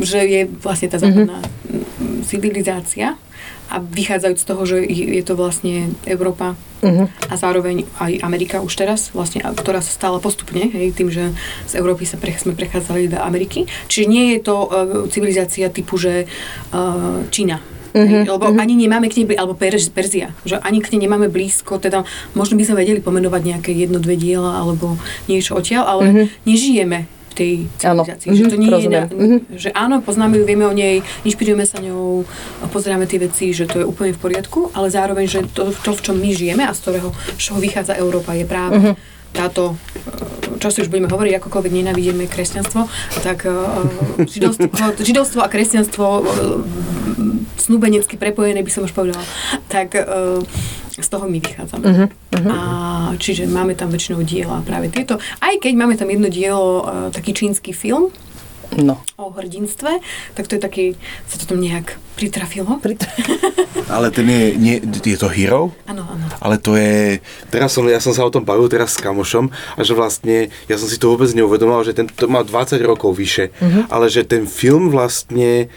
že 0.00 0.24
je 0.24 0.40
vlastne 0.48 0.88
tá 0.88 0.96
západná 0.96 1.36
mm, 1.36 2.24
civilizácia 2.24 3.20
a 3.68 3.76
vychádzajúc 3.76 4.38
z 4.38 4.46
toho, 4.46 4.62
že 4.64 4.76
je 4.80 5.04
je 5.12 5.22
to 5.22 5.34
vlastne 5.34 5.74
Európa 6.04 6.56
Mhm. 6.82 7.30
a 7.30 7.34
zároveň 7.38 7.86
aj 8.02 8.26
Amerika 8.26 8.58
už 8.58 8.74
teraz, 8.74 9.14
vlastne, 9.14 9.38
ktorá 9.38 9.78
sa 9.78 9.94
stala 9.94 10.18
postupne, 10.18 10.66
hej, 10.66 10.90
tým, 10.90 11.14
že 11.14 11.30
z 11.70 11.78
Európy 11.78 12.02
sa 12.02 12.18
pre, 12.18 12.34
sme 12.34 12.58
prechádzali 12.58 13.06
do 13.06 13.22
Ameriky. 13.22 13.70
Čiže 13.86 14.10
nie 14.10 14.34
je 14.34 14.38
to 14.42 14.56
uh, 14.66 14.70
civilizácia 15.06 15.70
typu, 15.70 15.94
že 15.94 16.26
uh, 16.74 17.22
Čína. 17.30 17.62
Hej, 17.92 18.24
lebo 18.24 18.48
ani 18.56 18.72
nemáme 18.72 19.12
k 19.12 19.20
nej, 19.20 19.36
alebo 19.36 19.52
Perz, 19.52 19.92
Perzia, 19.92 20.32
že 20.48 20.56
ani 20.64 20.80
k 20.80 20.96
nej 20.96 21.04
nemáme 21.04 21.28
blízko, 21.28 21.76
teda 21.76 22.08
možno 22.32 22.56
by 22.56 22.64
sme 22.64 22.80
vedeli 22.80 23.04
pomenovať 23.04 23.42
nejaké 23.44 23.70
jedno, 23.76 24.00
dve 24.00 24.16
diela 24.16 24.56
alebo 24.56 24.96
niečo 25.28 25.60
odtiaľ, 25.60 25.84
ale 25.84 26.32
nežijeme 26.48 27.04
v 27.32 27.34
tej 27.34 27.52
Áno, 27.82 28.04
civilizácii. 28.04 28.28
Že 28.30 28.44
to 28.44 28.54
mhm, 28.54 28.60
nie 28.60 28.68
je, 28.70 28.88
na, 28.88 29.02
Mhm. 29.08 29.36
že 29.56 29.68
áno, 29.72 29.98
poznáme 29.98 30.36
ju, 30.36 30.44
vieme 30.44 30.68
o 30.68 30.72
nej, 30.72 30.94
inšpirujeme 31.22 31.64
sa 31.64 31.80
ňou, 31.80 32.28
pozeráme 32.68 33.08
tie 33.08 33.16
veci, 33.18 33.50
že 33.50 33.64
to 33.64 33.80
je 33.80 33.86
úplne 33.88 34.12
v 34.12 34.20
poriadku, 34.20 34.68
ale 34.72 34.86
zároveň, 34.86 35.24
že 35.24 35.40
to, 35.48 35.72
to 35.72 35.90
v 35.90 36.00
čom 36.02 36.16
my 36.16 36.30
žijeme 36.30 36.62
a 36.62 36.70
z 36.70 36.80
ktorého, 36.80 37.08
z 37.34 37.42
čoho 37.42 37.58
vychádza 37.58 37.96
Európa, 37.96 38.32
je 38.32 38.44
práve 38.44 38.76
Mhm. 38.76 38.92
táto, 39.32 39.72
e, 39.72 40.60
čo 40.60 40.68
si 40.68 40.78
už 40.80 40.92
budeme 40.92 41.08
hovoriť, 41.08 41.40
akokoľvek 41.40 41.72
nenávidíme 41.72 42.28
kresťanstvo, 42.28 42.84
tak 43.24 43.48
e, 43.48 43.52
židovstvo, 44.28 44.68
židovstvo 45.08 45.40
a 45.40 45.48
kresťanstvo 45.48 46.04
e, 46.04 46.22
snúbenecky 47.56 48.16
prepojené, 48.16 48.60
by 48.60 48.68
som 48.68 48.84
už 48.84 48.92
povedala, 48.92 49.22
tak 49.66 49.94
e, 49.94 50.02
z 50.94 51.08
toho 51.08 51.24
my 51.24 51.38
vychádzame. 51.38 51.84
Mhm, 51.84 52.06
A, 52.46 52.58
čiže 53.16 53.44
máme 53.44 53.72
tam 53.72 53.88
väčšinou 53.88 54.20
diela 54.22 54.60
práve 54.60 54.88
tieto. 54.88 55.16
Aj 55.38 55.54
keď 55.54 55.72
máme 55.72 55.94
tam 55.94 56.06
jedno 56.06 56.28
dielo, 56.28 56.84
e, 56.84 57.10
taký 57.10 57.32
čínsky 57.32 57.72
film 57.72 58.12
No. 58.72 59.04
o 59.20 59.28
hrdinstve, 59.28 60.00
tak 60.32 60.48
to 60.48 60.56
je 60.56 60.60
taký, 60.60 60.84
sa 61.28 61.36
to 61.36 61.44
tam 61.44 61.60
nejak 61.60 61.92
pritrafilo. 62.16 62.80
Pri- 62.80 62.96
Ale 63.92 64.08
ten 64.08 64.24
je, 64.24 64.56
nie, 64.56 64.80
je 64.80 65.12
to 65.14 65.28
hero? 65.28 65.76
Áno, 65.84 66.08
áno. 66.08 66.24
Ale 66.40 66.56
to 66.56 66.72
je, 66.72 67.20
teraz 67.52 67.76
som, 67.76 67.84
ja 67.84 68.00
som 68.00 68.16
sa 68.16 68.24
o 68.24 68.32
tom 68.32 68.40
bavil 68.40 68.64
teraz 68.68 68.96
s 68.96 69.02
kamošom 69.04 69.52
a 69.76 69.80
že 69.84 69.92
vlastne, 69.92 70.36
ja 70.66 70.80
som 70.80 70.88
si 70.88 70.96
to 70.96 71.12
vôbec 71.12 71.28
neuvedomoval, 71.32 71.84
že 71.84 71.92
ten 71.92 72.08
to 72.08 72.24
má 72.26 72.40
20 72.40 72.80
rokov 72.80 73.12
vyše, 73.12 73.52
ale 73.88 74.08
že 74.08 74.24
ten 74.24 74.48
film 74.48 74.88
vlastne 74.88 75.68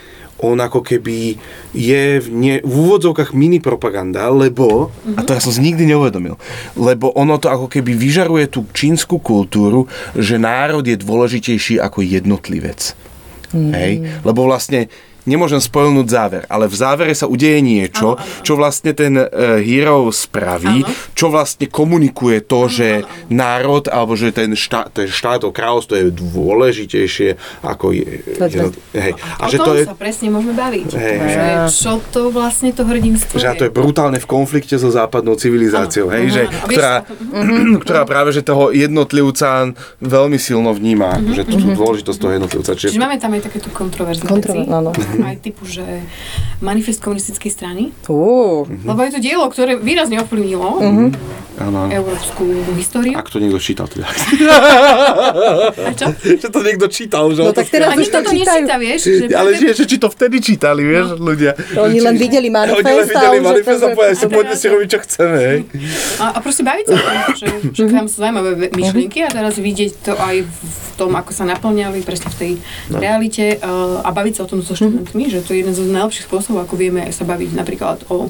on 0.53 0.59
ako 0.61 0.85
keby 0.85 1.37
je 1.73 2.21
v, 2.21 2.27
nie, 2.29 2.55
v 2.61 2.73
úvodzovkách 2.73 3.33
mini 3.33 3.57
propaganda, 3.57 4.29
lebo, 4.29 4.93
a 5.17 5.21
to 5.25 5.33
ja 5.33 5.41
som 5.41 5.49
si 5.49 5.65
nikdy 5.65 5.89
neuvedomil, 5.89 6.37
lebo 6.77 7.09
ono 7.17 7.41
to 7.41 7.49
ako 7.49 7.65
keby 7.71 7.97
vyžaruje 7.97 8.45
tú 8.51 8.69
čínsku 8.69 9.17
kultúru, 9.17 9.89
že 10.13 10.37
národ 10.37 10.85
je 10.85 10.95
dôležitejší 10.95 11.81
ako 11.81 12.05
jednotlivec. 12.05 12.93
Hej? 13.55 14.03
Lebo 14.27 14.45
vlastne 14.45 14.91
nemôžem 15.25 15.57
spoilnúť 15.57 16.07
záver, 16.07 16.43
ale 16.47 16.65
v 16.65 16.75
závere 16.75 17.11
sa 17.11 17.25
udeje 17.25 17.59
niečo, 17.59 18.15
Áno, 18.15 18.21
áno. 18.21 18.41
čo 18.41 18.53
vlastne 18.55 18.93
ten 18.93 19.13
uh, 19.17 19.27
hero 19.59 20.07
spraví, 20.07 20.85
Áno. 20.85 20.93
čo 21.11 21.27
vlastne 21.27 21.65
komunikuje 21.65 22.41
to, 22.41 22.65
že 22.65 22.89
národ, 23.27 23.85
alebo 23.85 24.13
že 24.13 24.29
ten 24.29 24.53
štát, 24.53 24.93
ten 24.93 25.05
štát, 25.05 25.41
to 25.41 25.49
kráľovstvo 25.49 25.93
je 25.97 26.05
dôležitejšie 26.09 27.29
ako 27.61 27.91
je. 27.91 28.21
Je 28.25 28.61
hej. 28.93 29.13
A 29.37 29.45
o 29.45 29.49
že 29.49 29.57
tom 29.57 29.65
to 29.65 29.71
je, 29.75 29.83
sa 29.85 29.95
presne 29.95 30.29
môžeme 30.29 30.53
baviť. 30.53 30.87
Hej. 30.93 31.17
Že 31.19 31.43
čo 31.67 31.91
to 32.09 32.21
vlastne 32.29 32.69
to 32.71 32.81
hrdinstvo 32.81 33.35
že 33.35 33.51
to 33.55 33.67
je 33.67 33.73
brutálne 33.73 34.17
v 34.17 34.27
konflikte 34.27 34.75
so 34.75 34.87
západnou 34.87 35.35
civilizáciou, 35.35 36.07
Áno, 36.07 36.15
hej, 36.15 36.23
áno, 36.23 36.33
že, 36.33 36.41
áno. 36.41 36.53
A 36.55 36.65
vieš 36.65 36.75
ktorá, 36.75 36.93
to- 37.03 37.79
ktorá 37.81 38.01
práve 38.05 38.29
že 38.31 38.41
toho 38.41 38.69
jednotlivca 38.69 39.71
veľmi 39.99 40.37
silno 40.37 40.71
vníma, 40.71 41.19
že 41.31 41.43
tú 41.43 41.57
dôležitosť 41.57 42.17
toho 42.17 42.31
jednotlivca. 42.35 42.71
Čiže 42.73 42.93
Čiže, 42.95 43.01
máme 43.01 43.17
tam 43.17 43.31
aj 43.33 43.41
takéto 43.43 43.69
kontroverzné 43.71 44.25
Kontrover- 44.25 44.63
veci. 44.63 44.71
áno. 45.15 45.25
Aj 45.25 45.35
typu, 45.37 45.63
že 45.65 45.83
manifest 46.59 46.99
komunistickej 46.99 47.51
strany. 47.51 47.83
Ú, 48.07 48.63
Lebo 48.67 48.99
je 49.01 49.11
to 49.15 49.19
dielo, 49.19 49.47
ktoré 49.47 49.75
výrazne 49.75 50.19
ovplyvnilo 50.19 50.67
áno. 51.59 51.87
európsku 51.87 52.43
históriu. 52.75 53.15
Ak 53.15 53.31
to 53.31 53.39
niekto 53.39 53.59
čítal 53.59 53.87
teda. 53.87 54.07
A 55.75 55.91
čo? 55.95 56.07
že 56.41 56.47
to 56.47 56.59
niekto 56.61 56.87
čítal, 56.87 57.31
že 57.31 57.41
No 57.43 57.51
tak 57.51 57.67
teraz 57.69 57.95
už 57.95 58.07
to 58.09 58.19
nečíta, 58.25 58.75
vieš? 58.75 59.01
Že 59.05 59.25
Ale 59.31 59.49
práve- 59.55 59.61
že, 59.61 59.67
že 59.73 59.85
či 59.87 59.97
to 59.97 60.07
vtedy 60.11 60.37
čítali, 60.39 60.81
vieš, 60.83 61.15
ľudia. 61.17 61.55
To 61.75 61.87
oni 61.87 61.99
len 62.01 62.15
videli 62.15 62.47
Oni 62.47 62.71
len 62.71 62.83
manifest. 62.83 63.09
videli 63.11 63.37
manifest 63.39 63.81
a 63.81 63.87
povedali 63.91 64.15
si, 64.15 64.25
A 64.25 64.29
poďme 64.29 64.55
si 64.55 64.67
robiť, 64.67 64.87
čo 64.87 64.99
chceme. 65.01 65.41
A, 66.19 66.25
a 66.35 66.37
proste 66.39 66.63
baviť 66.63 66.85
sa 66.85 66.95
že, 67.35 67.47
že 67.71 67.83
tam 67.89 68.05
sú 68.05 68.17
zaujímavé 68.21 68.51
ve- 68.55 68.71
myšlienky 68.75 69.23
a 69.23 69.29
teraz 69.29 69.57
vidieť 69.57 69.91
to 70.03 70.13
aj 70.15 70.35
v 70.45 70.73
tom, 70.95 71.11
ako 71.11 71.31
sa 71.35 71.43
naplňali 71.43 71.99
presne 72.07 72.31
v 72.31 72.37
tej 72.39 72.51
realite 72.89 73.59
uh, 73.59 73.99
a 73.99 74.09
baviť 74.11 74.33
sa 74.35 74.41
o 74.43 74.49
tom 74.49 74.63
so 74.63 74.71
študentmi, 74.71 75.04
že 75.29 75.41
to 75.45 75.53
je 75.53 75.61
jeden 75.61 75.75
z 75.75 75.85
najlepších 75.89 76.25
spôsobov, 76.25 76.65
ako 76.65 76.75
vieme 76.75 77.05
sa 77.13 77.23
baviť 77.27 77.49
napríklad 77.53 78.09
o 78.09 78.29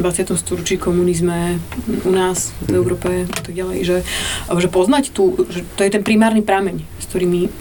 20. 0.00 0.32
storočí 0.40 0.80
komunizme 0.80 1.60
u 2.08 2.10
nás 2.12 2.56
v 2.64 2.80
Európe 2.80 3.28
a 3.28 3.40
tak 3.44 3.52
ďalej, 3.52 3.78
že, 3.84 3.98
že 4.48 4.68
poznať 4.72 5.12
tu, 5.12 5.36
že 5.52 5.68
to 5.76 5.84
je 5.84 5.92
ten 5.92 6.00
primárny 6.00 6.40
prameň, 6.40 6.80
s, 6.96 7.04
ktorými, 7.12 7.52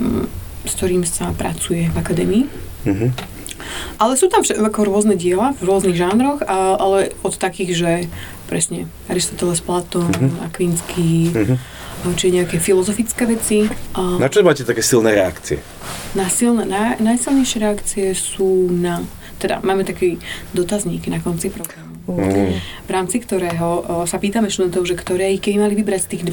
s 0.63 0.71
ktorým 0.79 1.03
sa 1.03 1.35
pracuje 1.35 1.91
v 1.91 1.95
akadémii. 1.99 2.43
Mhm. 2.88 3.07
Ale 4.01 4.17
sú 4.17 4.25
tam 4.25 4.41
ako 4.41 4.79
rôzne 4.88 5.13
diela 5.13 5.53
v 5.59 5.69
rôznych 5.69 5.93
žánroch, 5.93 6.41
a, 6.43 6.75
ale 6.81 7.13
od 7.21 7.35
takých, 7.38 7.71
že 7.77 7.91
presne 8.49 8.89
Aristoteles, 9.07 9.61
Platón, 9.61 10.11
Mhm. 10.11 10.43
Akvinský, 10.47 11.31
či 12.17 12.33
nejaké 12.33 12.57
filozofické 12.57 13.29
veci. 13.29 13.69
A 13.93 14.17
Na 14.17 14.27
čo 14.27 14.41
máte 14.41 14.65
také 14.65 14.81
silné 14.81 15.13
reakcie? 15.13 15.61
na 16.11 16.27
silné, 16.27 16.67
na, 16.67 16.99
najsilnejšie 16.99 17.57
reakcie 17.61 18.05
sú 18.11 18.67
na... 18.67 19.03
Teda 19.39 19.57
máme 19.63 19.81
taký 19.87 20.21
dotazník 20.53 21.07
na 21.09 21.23
konci 21.23 21.49
programu. 21.49 21.89
Mm. 22.01 22.57
v 22.59 22.91
rámci 22.91 23.21
ktorého 23.21 23.69
o, 23.85 24.09
sa 24.09 24.17
pýtame 24.17 24.49
študentov, 24.49 24.83
že 24.89 24.97
ktoré, 24.97 25.37
keby 25.37 25.63
mali 25.63 25.77
vybrať 25.77 26.09
z 26.09 26.09
tých 26.17 26.23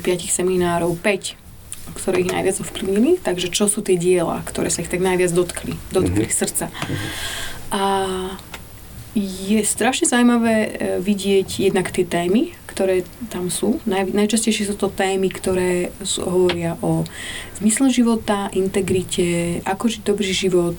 25 0.00 0.24
seminárov 0.24 0.96
5, 0.98 1.94
ktoré 1.94 2.24
ich 2.24 2.32
najviac 2.32 2.56
ovplyvnili, 2.64 3.20
takže 3.22 3.52
čo 3.52 3.68
sú 3.70 3.84
tie 3.84 4.00
diela, 4.00 4.40
ktoré 4.48 4.72
sa 4.72 4.82
ich 4.82 4.90
tak 4.90 5.04
najviac 5.04 5.30
dotkli, 5.30 5.76
dotkli 5.92 6.26
mm-hmm. 6.26 6.40
srdca. 6.42 6.72
A 7.70 7.82
je 9.18 9.60
strašne 9.66 10.06
zaujímavé 10.06 10.54
e, 10.54 10.70
vidieť 11.02 11.66
jednak 11.66 11.90
tie 11.90 12.06
témy, 12.06 12.54
ktoré 12.70 13.02
tam 13.34 13.50
sú. 13.50 13.82
Naj, 13.82 14.14
najčastejšie 14.14 14.70
sú 14.70 14.78
to 14.78 14.94
témy, 14.94 15.26
ktoré 15.34 15.90
sú, 16.06 16.22
hovoria 16.22 16.78
o 16.78 17.02
zmysle 17.58 17.90
života, 17.90 18.46
integrite, 18.54 19.58
ako 19.66 19.90
žiť 19.90 20.02
dobrý 20.06 20.30
život, 20.30 20.78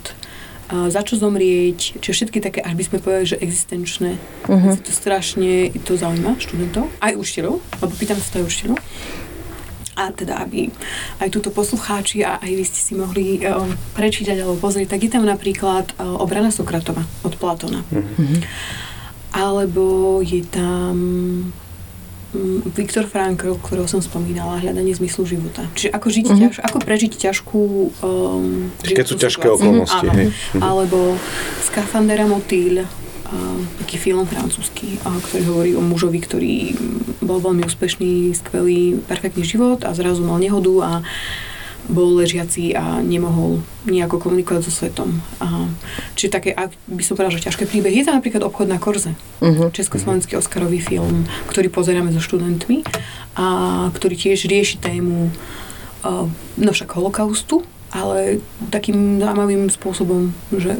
a 0.70 0.86
za 0.94 1.02
čo 1.02 1.18
zomrieť, 1.18 1.98
čiže 1.98 2.14
všetky 2.30 2.46
také, 2.46 2.62
až 2.62 2.78
by 2.78 2.84
sme 2.86 2.98
povedali, 3.02 3.26
že 3.26 3.42
existenčné. 3.42 4.22
Uh-huh. 4.46 4.78
to 4.78 4.94
strašne 4.94 5.74
to 5.82 5.98
zaujíma 5.98 6.38
študentov, 6.38 6.86
aj 7.02 7.18
učiteľov, 7.18 7.58
lebo 7.82 7.94
pýtam 7.98 8.22
sa 8.22 8.38
aj 8.38 8.46
učiteľov 8.46 8.78
a 10.00 10.16
teda 10.16 10.40
aby 10.40 10.72
aj 11.20 11.28
túto 11.28 11.52
poslucháči 11.52 12.24
a 12.24 12.40
aj 12.40 12.52
vy 12.56 12.64
ste 12.64 12.80
si 12.80 12.94
mohli 12.96 13.44
uh, 13.44 13.68
prečítať 14.00 14.40
alebo 14.40 14.56
pozrieť, 14.56 14.96
tak 14.96 15.04
je 15.04 15.12
tam 15.12 15.28
napríklad 15.28 15.92
uh, 16.00 16.16
obrana 16.24 16.56
Sokratova 16.56 17.04
od 17.28 17.36
Platona. 17.36 17.84
Mm-hmm. 17.92 18.40
Alebo 19.36 20.18
je 20.24 20.42
tam 20.48 20.96
um, 22.34 22.58
Viktor 22.72 23.06
Frankl, 23.06 23.60
ktorého 23.60 23.86
som 23.86 24.00
spomínala, 24.00 24.64
hľadanie 24.64 24.96
zmyslu 24.96 25.28
života. 25.28 25.68
Čiže 25.76 25.92
ako, 25.92 26.08
žiť 26.08 26.26
mm-hmm. 26.26 26.42
ťaž, 26.48 26.56
ako 26.64 26.78
prežiť 26.80 27.14
ťažkú 27.20 27.64
um, 28.02 28.72
Keď 28.82 29.06
sú 29.06 29.16
ťažké 29.20 29.46
okolnosti. 29.52 30.08
Mm-hmm. 30.08 30.30
Mm-hmm. 30.32 30.62
Alebo 30.64 31.20
Skafandera 31.68 32.26
Motýľ, 32.26 32.88
taký 33.84 33.98
film 34.02 34.26
francúzsky, 34.26 34.98
ktorý 35.02 35.44
hovorí 35.46 35.72
o 35.78 35.82
mužovi, 35.82 36.20
ktorý 36.22 36.54
bol 37.22 37.38
veľmi 37.42 37.62
úspešný, 37.66 38.34
skvelý, 38.34 38.98
perfektný 39.06 39.46
život 39.46 39.86
a 39.86 39.94
zrazu 39.94 40.26
mal 40.26 40.42
nehodu 40.42 40.74
a 40.82 40.92
bol 41.90 42.22
ležiaci 42.22 42.78
a 42.78 43.02
nemohol 43.02 43.66
nejako 43.90 44.22
komunikovať 44.22 44.62
so 44.70 44.72
svetom. 44.72 45.18
A, 45.42 45.66
čiže 46.14 46.30
také, 46.30 46.50
ak 46.54 46.70
by 46.86 47.02
som 47.02 47.18
povedala, 47.18 47.34
že 47.34 47.50
ťažké 47.50 47.66
príbeh. 47.66 47.90
Je 47.90 48.06
to 48.06 48.14
napríklad 48.14 48.46
Obchod 48.46 48.70
na 48.70 48.78
Korze, 48.78 49.18
uh-huh. 49.42 49.74
československý 49.74 50.38
Oscarový 50.38 50.86
film, 50.86 51.26
ktorý 51.50 51.74
pozeráme 51.74 52.14
so 52.14 52.22
študentmi 52.22 52.86
a 53.34 53.90
ktorý 53.90 54.14
tiež 54.14 54.46
rieši 54.46 54.78
tému 54.78 55.34
uh, 56.06 56.30
no 56.62 56.72
však 56.72 56.94
holokaustu, 56.94 57.66
ale 57.90 58.42
takým 58.70 59.18
zaujímavým 59.18 59.70
spôsobom, 59.74 60.30
že 60.54 60.78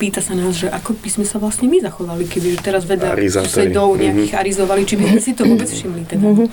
pýta 0.00 0.24
sa 0.24 0.32
nás, 0.32 0.56
že 0.56 0.68
ako 0.72 0.96
by 0.98 1.08
sme 1.12 1.24
sa 1.28 1.36
vlastne 1.36 1.68
my 1.68 1.78
zachovali, 1.78 2.24
keby 2.24 2.58
teraz 2.58 2.88
vedľa 2.88 3.14
susedov 3.44 4.00
nejakých 4.00 4.32
mm-hmm. 4.32 4.42
arizovali, 4.42 4.82
či 4.88 4.94
by 4.96 5.04
sme 5.12 5.20
si 5.20 5.32
to 5.36 5.42
vôbec 5.44 5.68
všimli. 5.68 6.02
Teda. 6.08 6.24
Mm-hmm. 6.24 6.48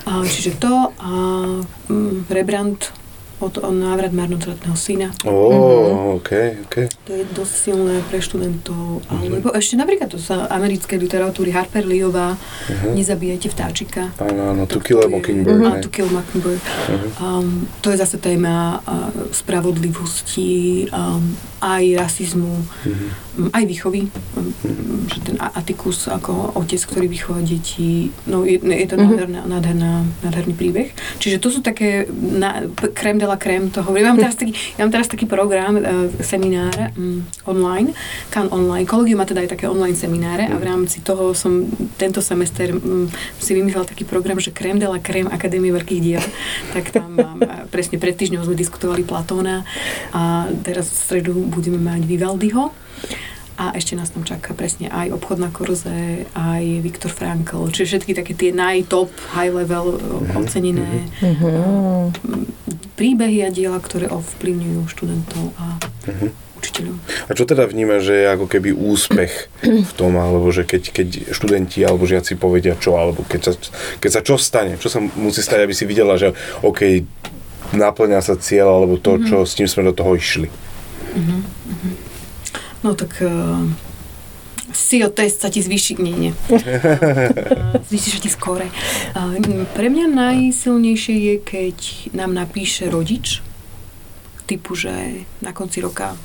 A, 0.00 0.12
čiže 0.24 0.56
to 0.56 0.92
a 0.96 1.12
mm, 1.88 2.28
Rembrandt 3.40 3.56
od, 3.56 3.64
od 3.64 3.74
návrat 3.74 4.12
marnotratného 4.12 4.76
syna. 4.76 5.08
Ó, 5.24 5.32
oh, 5.32 5.48
mm-hmm. 5.48 6.16
ok, 6.20 6.30
ok. 6.68 6.76
To 7.08 7.12
je 7.16 7.24
dosť 7.32 7.54
silné 7.56 7.96
pre 8.12 8.20
študentov. 8.20 9.00
Mm-hmm. 9.00 9.16
Alebo 9.16 9.48
ešte 9.56 9.74
napríklad 9.80 10.08
to 10.12 10.20
sa 10.20 10.46
americké 10.52 11.00
literatúry 11.00 11.50
Harper 11.56 11.88
Leeová, 11.88 12.36
mm-hmm. 12.36 12.92
Nezabijajte 13.00 13.48
vtáčika. 13.48 14.02
Áno, 14.20 14.52
áno, 14.52 14.62
To 14.68 14.78
Kill 14.80 15.00
a 15.00 15.08
Mockingbird. 15.08 15.56
Áno, 15.56 15.80
To 15.80 15.88
Kill 15.88 16.10
Mockingbird. 16.12 16.60
Mm-hmm. 16.60 17.10
Um, 17.20 17.64
to 17.80 17.90
je 17.90 17.96
zase 17.96 18.20
téma 18.20 18.84
uh, 18.84 19.08
spravodlivosti, 19.32 20.86
um, 20.92 21.32
aj 21.60 21.84
rasizmu, 21.96 22.56
mm-hmm. 22.60 23.48
aj 23.56 23.64
výchovy. 23.64 24.02
Mm-hmm. 24.08 24.98
Že 25.08 25.18
ten 25.24 25.36
Atticus 25.40 26.08
ako 26.08 26.56
otec, 26.60 26.80
ktorý 26.84 27.06
vychová 27.08 27.40
deti, 27.40 28.12
no 28.28 28.44
je, 28.44 28.60
je 28.60 28.86
to 28.88 28.96
mm-hmm. 28.96 29.08
nádherná, 29.08 29.40
nádherná, 29.48 29.92
nádherný 30.24 30.54
príbeh. 30.56 30.88
Čiže 31.20 31.36
to 31.40 31.48
sú 31.48 31.60
také 31.64 32.08
na, 32.12 32.68
krem 32.92 33.16
de 33.16 33.29
la 33.30 33.38
krem 33.38 33.70
toho. 33.70 33.86
Ja 33.94 34.10
mám 34.10 34.18
teraz 34.18 34.34
taký, 34.34 34.52
ja 34.74 34.82
mám 34.82 34.92
teraz 34.92 35.06
taký 35.06 35.30
program, 35.30 35.78
uh, 35.78 36.10
seminár 36.18 36.90
um, 36.98 37.22
online, 37.46 37.94
kan 38.34 38.50
online. 38.50 38.84
Kolegium 38.84 39.22
má 39.22 39.26
teda 39.26 39.46
aj 39.46 39.54
také 39.54 39.70
online 39.70 39.94
semináre 39.94 40.50
a 40.50 40.58
v 40.58 40.64
rámci 40.66 40.98
toho 41.06 41.30
som 41.30 41.70
tento 41.94 42.18
semester 42.18 42.74
um, 42.74 43.06
si 43.38 43.54
vymyslel 43.54 43.86
taký 43.86 44.02
program, 44.02 44.42
že 44.42 44.50
krem 44.50 44.82
de 44.82 44.90
la 44.90 44.98
krem 44.98 45.30
Akadémie 45.30 45.70
veľkých 45.70 46.00
diel. 46.02 46.24
Tak 46.74 46.90
tam 46.90 47.14
mám, 47.14 47.38
presne 47.70 48.02
pred 48.02 48.18
týždňom 48.18 48.42
sme 48.42 48.58
diskutovali 48.58 49.06
Platóna 49.06 49.62
a 50.10 50.50
teraz 50.66 50.90
v 50.90 50.96
stredu 50.98 51.32
budeme 51.46 51.78
mať 51.78 52.02
Vivaldiho 52.02 52.74
a 53.60 53.76
ešte 53.76 53.92
nás 53.92 54.08
tam 54.08 54.24
čaká 54.24 54.56
presne 54.56 54.88
aj 54.88 55.12
obchod 55.20 55.36
na 55.36 55.52
Korze, 55.52 56.24
aj 56.32 56.64
Viktor 56.80 57.12
Frankl, 57.12 57.68
čiže 57.68 58.00
všetky 58.00 58.16
také 58.16 58.32
tie 58.32 58.56
najtop, 58.56 59.12
high 59.36 59.52
level 59.52 60.00
mm-hmm. 60.00 60.40
ocenené 60.40 61.04
mm-hmm. 61.20 62.16
príbehy 62.96 63.44
a 63.44 63.52
diela, 63.52 63.76
ktoré 63.76 64.08
ovplyvňujú 64.08 64.80
študentov 64.88 65.52
a 65.60 65.76
mm-hmm. 65.76 66.30
učiteľov. 66.56 66.96
A 67.28 67.30
čo 67.36 67.44
teda 67.44 67.68
vníma, 67.68 68.00
že 68.00 68.24
je 68.24 68.32
ako 68.32 68.48
keby 68.48 68.72
úspech 68.72 69.52
v 69.60 69.92
tom, 69.92 70.16
alebo 70.16 70.48
že 70.48 70.64
keď, 70.64 70.82
keď 70.96 71.08
študenti 71.36 71.84
alebo 71.84 72.08
žiaci 72.08 72.40
povedia 72.40 72.80
čo, 72.80 72.96
alebo 72.96 73.28
keď 73.28 73.40
sa, 73.44 73.52
keď 74.00 74.10
sa 74.10 74.20
čo 74.24 74.40
stane, 74.40 74.80
čo 74.80 74.88
sa 74.88 75.04
musí 75.04 75.44
stať, 75.44 75.68
aby 75.68 75.76
si 75.76 75.84
videla, 75.84 76.16
že 76.16 76.32
OK, 76.64 77.04
naplňa 77.76 78.24
sa 78.24 78.40
cieľ, 78.40 78.72
alebo 78.72 78.96
to, 78.96 79.20
mm-hmm. 79.20 79.28
čo 79.28 79.36
s 79.44 79.52
tým 79.52 79.68
sme 79.68 79.84
do 79.84 79.92
toho 79.92 80.16
išli. 80.16 80.48
Uh-huh, 81.10 81.44
uh-huh. 81.44 82.09
No 82.80 82.96
tak 82.96 83.20
uh, 83.20 83.64
SEO 84.72 85.12
test 85.12 85.44
sa 85.44 85.52
ti 85.52 85.60
zvýši, 85.60 86.00
nie, 86.00 86.16
nie. 86.16 86.32
zvýši 87.88 88.08
sa 88.14 88.18
ti 88.22 88.30
skore. 88.32 88.72
Uh, 89.12 89.36
pre 89.76 89.92
mňa 89.92 90.06
najsilnejšie 90.08 91.16
je, 91.16 91.34
keď 91.40 91.76
nám 92.16 92.32
napíše 92.32 92.88
rodič, 92.88 93.44
typu, 94.48 94.74
že 94.74 95.22
na 95.44 95.54
konci 95.54 95.78
roka 95.78 96.18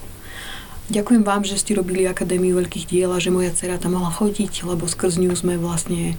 Ďakujem 0.85 1.25
vám, 1.25 1.41
že 1.41 1.57
ste 1.57 1.73
robili 1.73 2.05
Akadémiu 2.05 2.61
veľkých 2.61 2.85
diel 2.85 3.09
a 3.09 3.17
že 3.17 3.33
moja 3.33 3.49
dcera 3.49 3.81
tam 3.81 3.97
mohla 3.97 4.13
chodiť, 4.13 4.69
lebo 4.69 4.85
skrz 4.85 5.17
ňu 5.17 5.33
sme 5.33 5.57
vlastne 5.57 6.13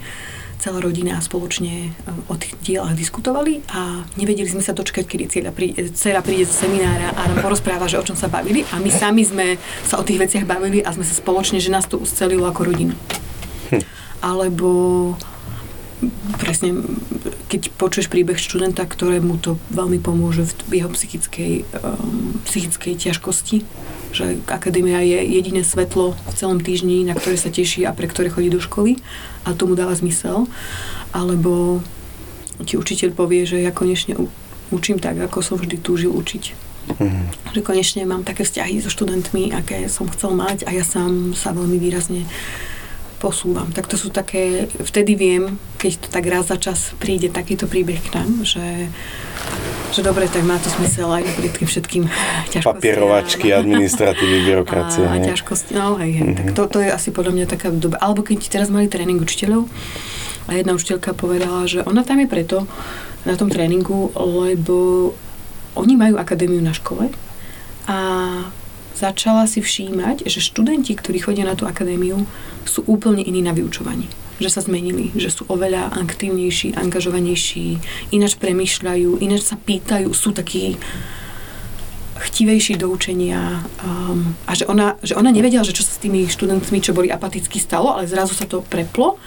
celá 0.58 0.78
rodina 0.80 1.18
spoločne 1.20 1.92
eh, 1.92 2.30
o 2.32 2.34
tých 2.34 2.56
dielach 2.62 2.96
diskutovali 2.96 3.62
a 3.72 4.04
nevedeli 4.16 4.48
sme 4.48 4.64
sa 4.64 4.72
dočkať, 4.72 5.04
kedy 5.04 5.24
cieľa 5.28 5.52
príde, 5.52 5.92
dcera 5.92 6.20
príde 6.24 6.48
z 6.48 6.66
seminára 6.66 7.12
a 7.14 7.28
nám 7.30 7.44
porozpráva, 7.44 7.88
že 7.90 8.00
o 8.00 8.06
čom 8.06 8.16
sa 8.16 8.30
bavili 8.30 8.64
a 8.72 8.80
my 8.80 8.90
sami 8.90 9.22
sme 9.22 9.46
sa 9.84 10.00
o 10.00 10.06
tých 10.06 10.20
veciach 10.20 10.44
bavili 10.48 10.80
a 10.82 10.92
sme 10.92 11.04
sa 11.04 11.14
spoločne, 11.14 11.60
že 11.60 11.72
nás 11.72 11.86
to 11.86 12.00
uscelilo 12.00 12.48
ako 12.48 12.72
rodinu. 12.72 12.94
Hm. 13.72 13.82
Alebo 14.24 14.68
presne, 16.36 16.84
keď 17.48 17.72
počuješ 17.76 18.12
príbeh 18.12 18.36
študenta, 18.36 18.84
ktorému 18.84 19.40
to 19.40 19.56
veľmi 19.72 19.96
pomôže 20.00 20.44
v 20.68 20.84
jeho 20.84 20.90
psychickej, 20.92 21.64
um, 21.80 22.36
psychickej 22.44 22.94
ťažkosti, 23.00 23.64
že 24.16 24.40
akadémia 24.48 25.04
je 25.04 25.20
jediné 25.20 25.60
svetlo 25.60 26.16
v 26.16 26.32
celom 26.32 26.56
týždni, 26.56 27.04
na 27.04 27.12
ktoré 27.12 27.36
sa 27.36 27.52
teší 27.52 27.84
a 27.84 27.92
pre 27.92 28.08
ktoré 28.08 28.32
chodí 28.32 28.48
do 28.48 28.64
školy 28.64 28.96
a 29.44 29.52
tomu 29.52 29.76
dáva 29.76 29.92
zmysel. 29.92 30.48
Alebo 31.12 31.84
ti 32.64 32.80
učiteľ 32.80 33.12
povie, 33.12 33.44
že 33.44 33.60
ja 33.60 33.68
konečne 33.68 34.16
učím 34.72 34.96
tak, 34.96 35.20
ako 35.20 35.44
som 35.44 35.60
vždy 35.60 35.76
túžil 35.84 36.08
učiť. 36.16 36.44
Mm-hmm. 36.86 37.24
Že 37.52 37.60
konečne 37.66 38.02
mám 38.08 38.24
také 38.24 38.46
vzťahy 38.46 38.80
so 38.80 38.88
študentmi, 38.88 39.52
aké 39.52 39.90
som 39.92 40.08
chcel 40.08 40.32
mať 40.32 40.64
a 40.64 40.72
ja 40.72 40.86
sám 40.86 41.36
sa 41.36 41.52
veľmi 41.52 41.76
výrazne 41.76 42.24
posúvam. 43.16 43.68
Tak 43.72 43.88
to 43.88 43.96
sú 43.96 44.12
také, 44.12 44.68
vtedy 44.80 45.16
viem, 45.16 45.56
keď 45.80 46.06
to 46.06 46.08
tak 46.12 46.24
raz 46.28 46.52
za 46.52 46.60
čas 46.60 46.92
príde 47.00 47.32
takýto 47.32 47.64
príbeh 47.64 47.98
k 47.98 48.12
nám, 48.12 48.44
že, 48.44 48.92
že 49.96 50.00
dobre, 50.04 50.28
tak 50.28 50.44
má 50.44 50.60
to 50.60 50.68
smysel 50.68 51.08
aj 51.08 51.24
napriek 51.24 51.60
tým 51.60 51.68
všetkým 51.68 52.04
ťažkostiam. 52.52 52.76
Papierovačky, 52.76 53.46
administratívy, 53.60 54.36
byrokracie. 54.52 55.04
A, 55.08 55.16
a 55.16 55.24
ťažkosti, 55.32 55.72
no 55.74 55.96
hej, 55.96 56.12
hej. 56.12 56.28
Mm-hmm. 56.28 56.38
Tak 56.38 56.46
to, 56.52 56.62
to 56.68 56.78
je 56.84 56.90
asi 56.92 57.08
podľa 57.10 57.32
mňa 57.32 57.46
taká 57.48 57.68
doba. 57.72 57.96
Alebo 57.98 58.20
keď 58.20 58.46
teraz 58.46 58.68
mali 58.68 58.86
tréning 58.86 59.18
učiteľov 59.18 59.66
a 60.46 60.50
jedna 60.54 60.76
učiteľka 60.76 61.16
povedala, 61.16 61.64
že 61.66 61.82
ona 61.82 62.04
tam 62.04 62.20
je 62.20 62.28
preto 62.28 62.68
na 63.26 63.34
tom 63.34 63.50
tréningu, 63.50 64.14
lebo 64.14 65.10
oni 65.74 65.98
majú 65.98 66.16
akadémiu 66.16 66.62
na 66.62 66.72
škole 66.72 67.10
a 67.86 67.98
začala 68.96 69.44
si 69.44 69.60
všímať, 69.60 70.24
že 70.24 70.40
študenti, 70.40 70.96
ktorí 70.96 71.20
chodia 71.20 71.44
na 71.44 71.54
tú 71.54 71.68
akadémiu, 71.68 72.24
sú 72.64 72.82
úplne 72.88 73.20
iní 73.20 73.44
na 73.44 73.52
vyučovaní. 73.52 74.08
Že 74.40 74.48
sa 74.52 74.60
zmenili, 74.64 75.12
že 75.16 75.32
sú 75.32 75.44
oveľa 75.48 75.96
aktívnejší, 75.96 76.76
angažovanejší, 76.76 77.80
ináč 78.12 78.36
premyšľajú, 78.40 79.20
ináč 79.20 79.42
sa 79.48 79.56
pýtajú, 79.56 80.08
sú 80.12 80.32
takí 80.32 80.76
chtivejší 82.16 82.80
do 82.80 82.88
učenia 82.88 83.60
um, 83.84 84.32
a 84.48 84.56
že 84.56 84.64
ona, 84.64 84.96
že 85.04 85.12
ona 85.12 85.28
nevedela, 85.28 85.64
že 85.64 85.76
čo 85.76 85.84
sa 85.84 85.92
s 85.92 86.00
tými 86.00 86.24
študentmi, 86.26 86.80
čo 86.80 86.96
boli 86.96 87.12
apaticky 87.12 87.60
stalo, 87.60 87.92
ale 87.92 88.08
zrazu 88.08 88.32
sa 88.32 88.48
to 88.48 88.64
preplo 88.64 89.20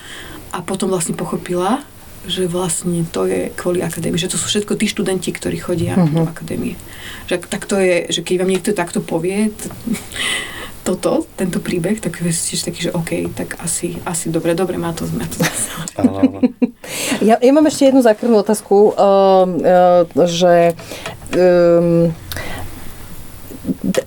a 0.50 0.66
potom 0.66 0.90
vlastne 0.90 1.14
pochopila, 1.14 1.86
že 2.30 2.46
vlastne 2.46 3.04
to 3.10 3.26
je 3.26 3.50
kvôli 3.58 3.82
akadémii, 3.82 4.22
že 4.22 4.30
to 4.30 4.38
sú 4.38 4.46
všetko 4.48 4.78
tí 4.78 4.86
študenti, 4.86 5.34
ktorí 5.34 5.58
chodia 5.58 5.98
uh-huh. 5.98 6.24
do 6.24 6.30
akadémie. 6.30 6.78
Že 7.26 7.50
tak 7.50 7.66
to 7.66 7.82
je, 7.82 8.08
že 8.14 8.22
keď 8.22 8.46
vám 8.46 8.52
niekto 8.54 8.72
takto 8.78 9.02
povie, 9.02 9.50
to, 9.50 9.68
to 9.68 9.76
toto, 10.90 11.28
tento 11.38 11.62
príbeh, 11.62 12.02
tak 12.02 12.18
si 12.34 12.58
taký, 12.58 12.90
že 12.90 12.96
OK, 12.96 13.30
tak 13.38 13.62
asi, 13.62 14.02
asi 14.10 14.34
dobre, 14.34 14.58
dobre, 14.58 14.80
má 14.80 14.90
to, 14.96 15.06
má 15.14 15.26
to. 15.28 15.38
Ja, 17.20 17.38
ja 17.38 17.52
mám 17.54 17.68
ešte 17.68 17.92
jednu 17.92 18.02
zákrvnú 18.02 18.42
otázku, 18.42 18.96
uh, 18.96 19.46
uh, 19.46 20.26
že 20.26 20.74
um, 21.36 22.10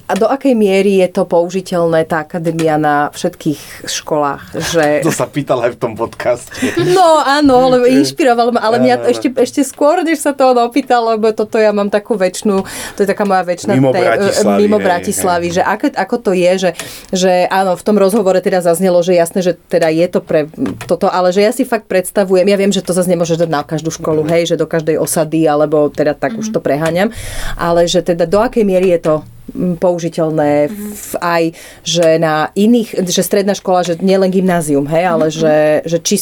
a 0.08 0.12
do 0.18 0.26
akej 0.28 0.52
miery 0.52 1.00
je 1.00 1.08
to 1.08 1.22
použiteľné, 1.24 2.04
tá 2.04 2.22
akadémia 2.24 2.76
na 2.76 3.08
všetkých 3.14 3.88
školách? 3.88 4.52
Že... 4.54 4.86
To 5.06 5.14
sa 5.14 5.26
pýtal 5.26 5.62
aj 5.64 5.74
v 5.74 5.78
tom 5.78 5.92
podcaste. 5.96 6.52
No 6.92 7.22
áno, 7.22 7.72
lebo 7.72 7.88
inšpiroval 7.88 8.52
ma, 8.52 8.60
ale 8.60 8.82
mňa 8.82 9.08
ešte, 9.08 9.28
ešte 9.32 9.60
skôr, 9.64 10.04
než 10.04 10.20
sa 10.20 10.36
to 10.36 10.52
on 10.52 10.58
opýtal, 10.60 11.06
lebo 11.06 11.30
toto 11.32 11.56
ja 11.56 11.72
mám 11.72 11.88
takú 11.88 12.18
väčšinu, 12.18 12.64
to 12.96 12.98
je 13.04 13.08
taká 13.08 13.24
moja 13.24 13.46
väčšina 13.46 13.72
mimo 13.78 13.94
Bratislavy, 13.94 14.58
mimo 14.60 14.78
Bratislavy 14.78 15.46
hej, 15.48 15.52
hej. 15.52 15.56
že 15.56 15.62
ako, 15.64 15.86
ako 15.96 16.16
to 16.20 16.30
je, 16.36 16.52
že, 16.58 16.70
že 17.14 17.32
áno, 17.48 17.72
v 17.78 17.82
tom 17.82 17.96
rozhovore 17.96 18.38
teda 18.42 18.60
zaznelo, 18.60 19.00
že 19.00 19.16
jasné, 19.16 19.40
že 19.40 19.56
teda 19.56 19.88
je 19.88 20.06
to 20.10 20.20
pre 20.20 20.50
toto, 20.84 21.08
ale 21.08 21.32
že 21.32 21.40
ja 21.40 21.52
si 21.54 21.64
fakt 21.64 21.88
predstavujem, 21.88 22.44
ja 22.44 22.58
viem, 22.58 22.72
že 22.74 22.84
to 22.84 22.92
zase 22.92 23.08
nemôže 23.08 23.38
dať 23.38 23.50
na 23.50 23.62
každú 23.64 23.88
školu, 23.88 24.26
hej, 24.28 24.52
že 24.52 24.60
do 24.60 24.68
každej 24.68 24.98
osady, 24.98 25.46
alebo 25.48 25.88
teda 25.88 26.12
tak 26.12 26.36
mm-hmm. 26.36 26.42
už 26.44 26.54
to 26.54 26.60
preháňam, 26.60 27.08
ale 27.56 27.88
že 27.88 28.04
teda 28.04 28.28
do 28.28 28.42
akej 28.42 28.64
miery 28.66 28.92
je 28.98 29.00
to 29.00 29.14
použiteľné 29.54 30.72
v, 30.72 31.12
aj, 31.20 31.52
že 31.84 32.16
na 32.16 32.48
iných, 32.56 33.04
že 33.04 33.22
stredná 33.22 33.52
škola, 33.52 33.84
že 33.84 34.00
nielen 34.00 34.32
gymnázium, 34.32 34.88
hej, 34.88 35.04
ale 35.06 35.26
mm-hmm. 35.28 35.40
že, 35.40 35.56
že 35.86 35.98
či, 36.00 36.16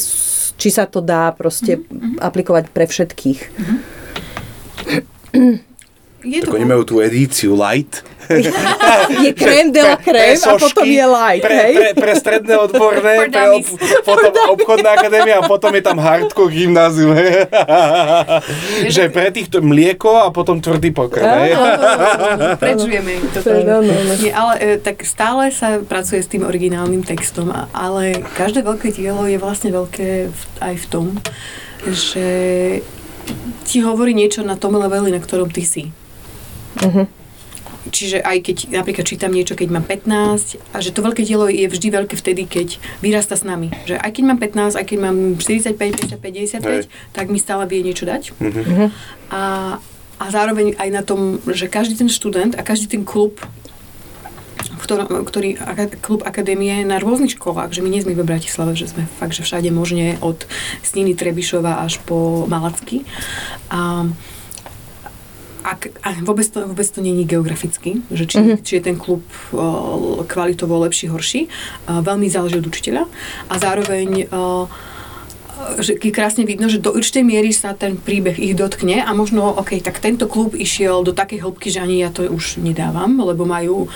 či 0.59 0.69
sa 0.74 0.90
to 0.90 1.01
dá 1.01 1.32
proste 1.32 1.78
mm-hmm. 1.78 2.19
aplikovať 2.19 2.65
pre 2.74 2.86
všetkých. 2.90 3.40
Mm-hmm. 3.55 3.78
Je 6.20 6.44
to... 6.44 6.52
Oni 6.52 6.68
majú 6.68 6.84
tú 6.84 7.01
edíciu 7.01 7.56
light. 7.56 8.05
je 9.24 9.32
krém 9.34 9.72
de 9.72 9.82
la 9.82 9.97
krém 9.97 10.38
a 10.38 10.55
potom 10.55 10.86
je 10.86 11.06
light, 11.06 11.42
pre, 11.42 11.56
hej? 11.56 11.74
Pre, 11.74 11.90
pre 11.98 12.12
stredné 12.14 12.55
odborné, 12.62 13.14
pre 13.26 13.44
ob, 13.59 13.66
potom 14.06 14.32
obchodná 14.55 14.94
akadémia 14.94 15.42
a 15.42 15.48
potom 15.51 15.74
je 15.74 15.82
tam 15.82 15.98
hardcore 15.98 16.52
gymnázium. 16.55 17.10
že 18.94 19.10
pre 19.10 19.34
týchto 19.34 19.59
mlieko 19.64 20.22
a 20.22 20.30
potom 20.30 20.62
tvrdý 20.62 20.94
pokrm. 20.94 21.26
Prečujeme. 22.62 23.18
Nie, 24.22 24.30
ale 24.30 24.52
e, 24.62 24.66
tak 24.78 25.02
stále 25.02 25.51
sa 25.51 25.82
pracuje 25.82 26.22
s 26.22 26.30
tým 26.30 26.47
originálnym 26.47 27.02
textom, 27.02 27.51
ale 27.74 28.22
každé 28.38 28.62
veľké 28.62 28.94
dielo 28.94 29.26
je 29.26 29.42
vlastne 29.42 29.74
veľké 29.74 30.30
aj 30.62 30.74
v 30.76 30.86
tom, 30.86 31.06
že 31.88 32.28
ti 33.66 33.82
hovorí 33.82 34.14
niečo 34.14 34.42
na 34.47 34.55
tom 34.55 34.78
leveli, 34.78 35.10
na 35.10 35.18
ktorom 35.22 35.51
ty 35.51 35.66
si. 35.66 35.90
Uh-huh. 36.78 37.06
Čiže 37.88 38.20
aj 38.20 38.44
keď 38.44 38.56
napríklad 38.76 39.09
čítam 39.09 39.32
niečo, 39.32 39.56
keď 39.56 39.72
mám 39.72 39.88
15 39.88 40.76
a 40.76 40.76
že 40.84 40.92
to 40.92 41.01
veľké 41.01 41.24
dielo 41.24 41.48
je 41.48 41.64
vždy 41.64 41.88
veľké 41.88 42.12
vtedy, 42.12 42.44
keď 42.44 42.76
vyrasta 43.01 43.40
s 43.40 43.42
nami. 43.42 43.72
Že 43.88 43.97
aj 43.97 44.10
keď 44.12 44.24
mám 44.28 44.38
15, 44.38 44.76
aj 44.76 44.84
keď 44.84 44.98
mám 45.01 45.16
45, 45.40 46.20
55, 46.20 46.20
55, 46.20 46.60
Hej. 46.60 46.84
tak 47.16 47.26
mi 47.32 47.40
stále 47.40 47.64
vie 47.64 47.80
niečo 47.80 48.05
dať. 48.05 48.36
Uh-huh. 48.36 48.92
A, 49.32 49.42
a 50.20 50.24
zároveň 50.28 50.76
aj 50.76 50.88
na 50.92 51.01
tom, 51.01 51.40
že 51.48 51.72
každý 51.72 51.97
ten 51.97 52.12
študent 52.12 52.52
a 52.55 52.62
každý 52.62 53.01
ten 53.01 53.02
klub 53.02 53.40
ktorom, 54.80 55.22
ktorý 55.28 55.60
klub 56.01 56.24
akadémie 56.26 56.82
na 56.82 56.98
rôznych 56.98 57.36
školách, 57.36 57.70
že 57.70 57.84
my 57.84 57.92
nie 57.92 58.02
sme 58.02 58.16
v 58.16 58.26
Bratislave, 58.26 58.74
že 58.74 58.90
sme 58.90 59.06
fakt, 59.20 59.36
že 59.36 59.44
všade 59.44 59.68
možne 59.70 60.16
od 60.24 60.48
Sniny 60.82 61.14
Trebišova 61.14 61.84
až 61.84 62.01
po 62.02 62.48
Malacky. 62.48 63.05
A, 63.70 64.09
ak, 65.64 65.92
a 66.02 66.16
vôbec 66.24 66.46
to, 66.48 66.64
vôbec 66.66 66.88
to 66.88 67.00
není 67.00 67.24
geograficky, 67.24 68.00
že 68.10 68.24
či, 68.26 68.36
mm-hmm. 68.38 68.58
či 68.64 68.72
je 68.78 68.82
ten 68.82 68.96
klub 68.96 69.22
o, 69.52 70.24
kvalitovo 70.24 70.78
lepší, 70.84 71.08
horší. 71.08 71.40
O, 71.88 72.00
veľmi 72.02 72.26
záleží 72.28 72.58
od 72.58 72.66
učiteľa. 72.66 73.04
A 73.48 73.54
zároveň 73.58 74.28
o, 74.32 74.66
že 75.80 75.96
krásne 75.98 76.44
vidno, 76.48 76.68
že 76.68 76.82
do 76.82 76.92
určitej 76.92 77.24
miery 77.24 77.50
sa 77.54 77.76
ten 77.76 77.96
príbeh 77.96 78.36
ich 78.36 78.56
dotkne 78.56 79.04
a 79.04 79.10
možno, 79.12 79.52
OK, 79.56 79.80
tak 79.80 80.00
tento 80.00 80.26
klub 80.26 80.56
išiel 80.56 81.04
do 81.04 81.12
takej 81.12 81.44
hĺbky, 81.44 81.68
že 81.72 81.82
ani 81.82 82.02
ja 82.02 82.10
to 82.10 82.26
už 82.28 82.60
nedávam, 82.60 83.16
lebo 83.20 83.44
majú 83.48 83.88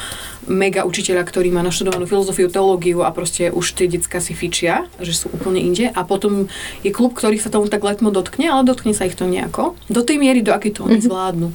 mega 0.44 0.84
učiteľa, 0.84 1.24
ktorý 1.24 1.48
má 1.50 1.64
naštudovanú 1.64 2.04
filozofiu, 2.04 2.52
teológiu 2.52 3.00
a 3.00 3.10
proste 3.10 3.48
už 3.48 3.76
tie 3.76 3.88
decka 3.88 4.20
si 4.20 4.36
fičia, 4.36 4.84
že 5.00 5.16
sú 5.16 5.32
úplne 5.32 5.60
inde. 5.60 5.88
A 5.92 6.04
potom 6.04 6.52
je 6.84 6.90
klub, 6.92 7.16
ktorý 7.16 7.40
sa 7.40 7.48
tomu 7.48 7.68
tak 7.72 7.84
letmo 7.84 8.12
dotkne, 8.12 8.52
ale 8.52 8.68
dotkne 8.68 8.92
sa 8.92 9.08
ich 9.08 9.16
to 9.16 9.24
nejako. 9.24 9.76
Do 9.88 10.04
tej 10.04 10.20
miery, 10.20 10.44
do 10.44 10.52
akej 10.52 10.76
to 10.76 10.84
oni 10.84 11.00
mm-hmm. 11.00 11.08
zvládnu. 11.08 11.48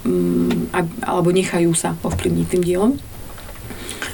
Mm, 0.00 0.72
alebo 1.04 1.28
nechajú 1.28 1.70
sa 1.76 1.94
ovplyvniť 2.02 2.46
tým 2.50 2.62
dielom. 2.64 2.92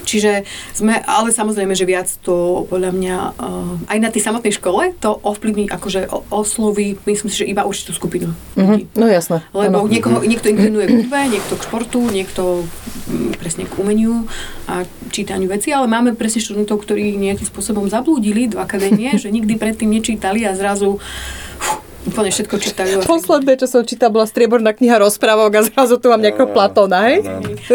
Čiže 0.05 0.47
sme, 0.75 0.99
ale 1.05 1.31
samozrejme, 1.31 1.75
že 1.75 1.89
viac 1.89 2.09
to 2.23 2.67
podľa 2.67 2.93
mňa 2.95 3.17
uh, 3.37 3.91
aj 3.93 3.99
na 4.03 4.11
tej 4.11 4.23
samotnej 4.23 4.55
škole 4.55 4.95
to 4.99 5.11
ovplyvní, 5.23 5.71
akože 5.71 6.11
osloví, 6.31 6.99
myslím 7.07 7.31
si, 7.31 7.43
že 7.43 7.51
iba 7.51 7.67
určitú 7.67 7.95
skupinu. 7.95 8.33
Mm-hmm. 8.57 8.99
No 8.99 9.07
jasné. 9.07 9.43
Lebo 9.55 9.87
ano. 9.87 9.91
niekoho, 9.91 10.19
niekto 10.23 10.51
inklinuje 10.51 10.87
k 10.87 10.95
hudbe, 11.05 11.21
niekto 11.31 11.55
k 11.59 11.65
športu, 11.67 12.01
niekto 12.11 12.67
mm, 13.09 13.39
presne 13.39 13.65
k 13.67 13.75
umeniu 13.79 14.27
a 14.67 14.83
čítaniu 15.11 15.47
veci, 15.51 15.71
ale 15.71 15.87
máme 15.87 16.19
presne 16.19 16.43
študentov, 16.43 16.83
ktorí 16.83 17.15
nejakým 17.17 17.47
spôsobom 17.47 17.87
zablúdili 17.87 18.51
do 18.51 18.59
akadémie, 18.59 19.17
že 19.23 19.31
nikdy 19.31 19.57
predtým 19.57 19.91
nečítali 19.91 20.43
a 20.45 20.53
zrazu 20.55 20.99
uf, 20.99 21.86
úplne 22.07 22.31
všetko 22.31 22.57
čítajú. 22.57 22.95
Posledné, 23.03 23.59
čo 23.59 23.67
som 23.67 23.83
čítala, 23.83 24.15
bola 24.15 24.27
strieborná 24.31 24.71
kniha 24.71 25.03
rozprávok 25.03 25.51
a 25.59 25.61
zrazu 25.67 25.99
tu 25.99 26.09
mám 26.09 26.23
nejakého 26.23 26.49
Platóna, 26.55 27.11
hej? 27.11 27.27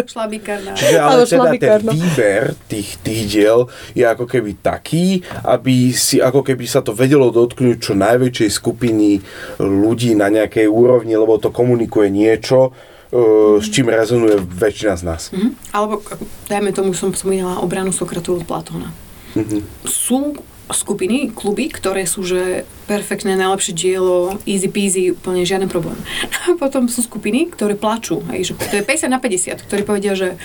Šlabikárna. 0.08 0.72
Čiže 0.74 0.98
ale 0.98 1.22
teda 1.28 1.52
ten 1.60 1.84
výber 1.92 2.44
tých, 2.72 2.96
tých 3.04 3.22
diel 3.28 3.68
je 3.92 4.08
ako 4.08 4.26
keby 4.26 4.64
taký, 4.64 5.22
aby 5.44 5.92
si 5.92 6.24
ako 6.24 6.42
keby 6.42 6.66
sa 6.66 6.80
to 6.80 6.96
vedelo 6.96 7.28
dotknúť 7.30 7.78
čo 7.78 7.94
najväčšej 7.94 8.50
skupiny 8.50 9.20
ľudí 9.60 10.16
na 10.16 10.32
nejakej 10.32 10.72
úrovni, 10.72 11.14
lebo 11.14 11.36
to 11.36 11.52
komunikuje 11.52 12.08
niečo, 12.08 12.72
uh, 12.72 13.60
s 13.60 13.68
čím 13.68 13.92
rezonuje 13.92 14.40
väčšina 14.40 14.94
z 14.96 15.04
nás. 15.04 15.22
Mm-hmm. 15.36 15.52
Alebo, 15.76 16.00
dajme 16.48 16.72
tomu, 16.72 16.96
som 16.96 17.12
spomínala 17.12 17.60
obranu 17.60 17.92
Sokratu 17.92 18.40
od 18.40 18.48
Platóna. 18.48 18.96
Mm-hmm. 19.36 19.62
Sú 19.88 20.40
skupiny, 20.74 21.32
kluby, 21.32 21.70
ktoré 21.70 22.08
sú, 22.08 22.24
že 22.24 22.68
perfektné, 22.88 23.36
najlepšie 23.40 23.74
dielo, 23.76 24.40
easy 24.44 24.68
peasy, 24.68 25.04
úplne 25.16 25.46
žiaden 25.48 25.72
problém. 25.72 25.96
A 26.48 26.58
potom 26.58 26.90
sú 26.92 27.04
skupiny, 27.04 27.52
ktoré 27.52 27.76
plačú, 27.78 28.24
hej, 28.32 28.52
že 28.52 28.54
to 28.58 28.76
je 28.80 28.84
50 28.84 29.12
na 29.12 29.20
50, 29.20 29.68
ktorí 29.68 29.82
povedia, 29.88 30.14
že 30.18 30.36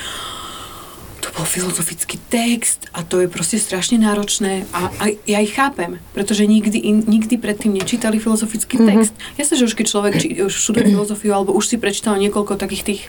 to 1.27 1.35
bol 1.35 1.43
filozofický 1.43 2.23
text 2.31 2.87
a 2.95 3.03
to 3.03 3.19
je 3.19 3.27
proste 3.27 3.59
strašne 3.59 3.99
náročné 3.99 4.63
a, 4.71 4.95
a 4.95 5.05
ja 5.27 5.43
ich 5.43 5.59
chápem, 5.59 5.99
pretože 6.15 6.47
nikdy, 6.47 6.79
in, 6.79 7.03
nikdy 7.03 7.35
predtým 7.35 7.75
nečítali 7.75 8.23
filozofický 8.23 8.79
mm-hmm. 8.79 8.91
text. 8.95 9.15
Ja 9.35 9.43
sa, 9.43 9.59
že 9.59 9.67
už 9.67 9.75
keď 9.75 9.87
človek 9.91 10.13
či, 10.23 10.29
už 10.39 10.55
študuje 10.55 10.95
filozofiu 10.95 11.35
alebo 11.35 11.51
už 11.51 11.67
si 11.67 11.77
prečítal 11.83 12.15
niekoľko 12.23 12.55
takých 12.55 12.85
tých 12.87 13.03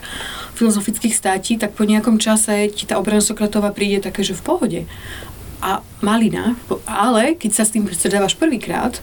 filozofických 0.58 1.14
státí, 1.14 1.62
tak 1.62 1.78
po 1.78 1.86
nejakom 1.86 2.18
čase 2.18 2.74
ti 2.74 2.90
tá 2.90 2.98
obrana 2.98 3.22
Sokratova 3.22 3.70
príde 3.70 4.02
také, 4.02 4.26
že 4.26 4.34
v 4.34 4.42
pohode 4.42 4.80
a 5.62 5.82
malina, 6.06 6.56
ale 6.86 7.34
keď 7.34 7.52
sa 7.52 7.64
s 7.66 7.74
tým 7.74 7.90
stredávaš 7.90 8.38
prvýkrát, 8.38 9.02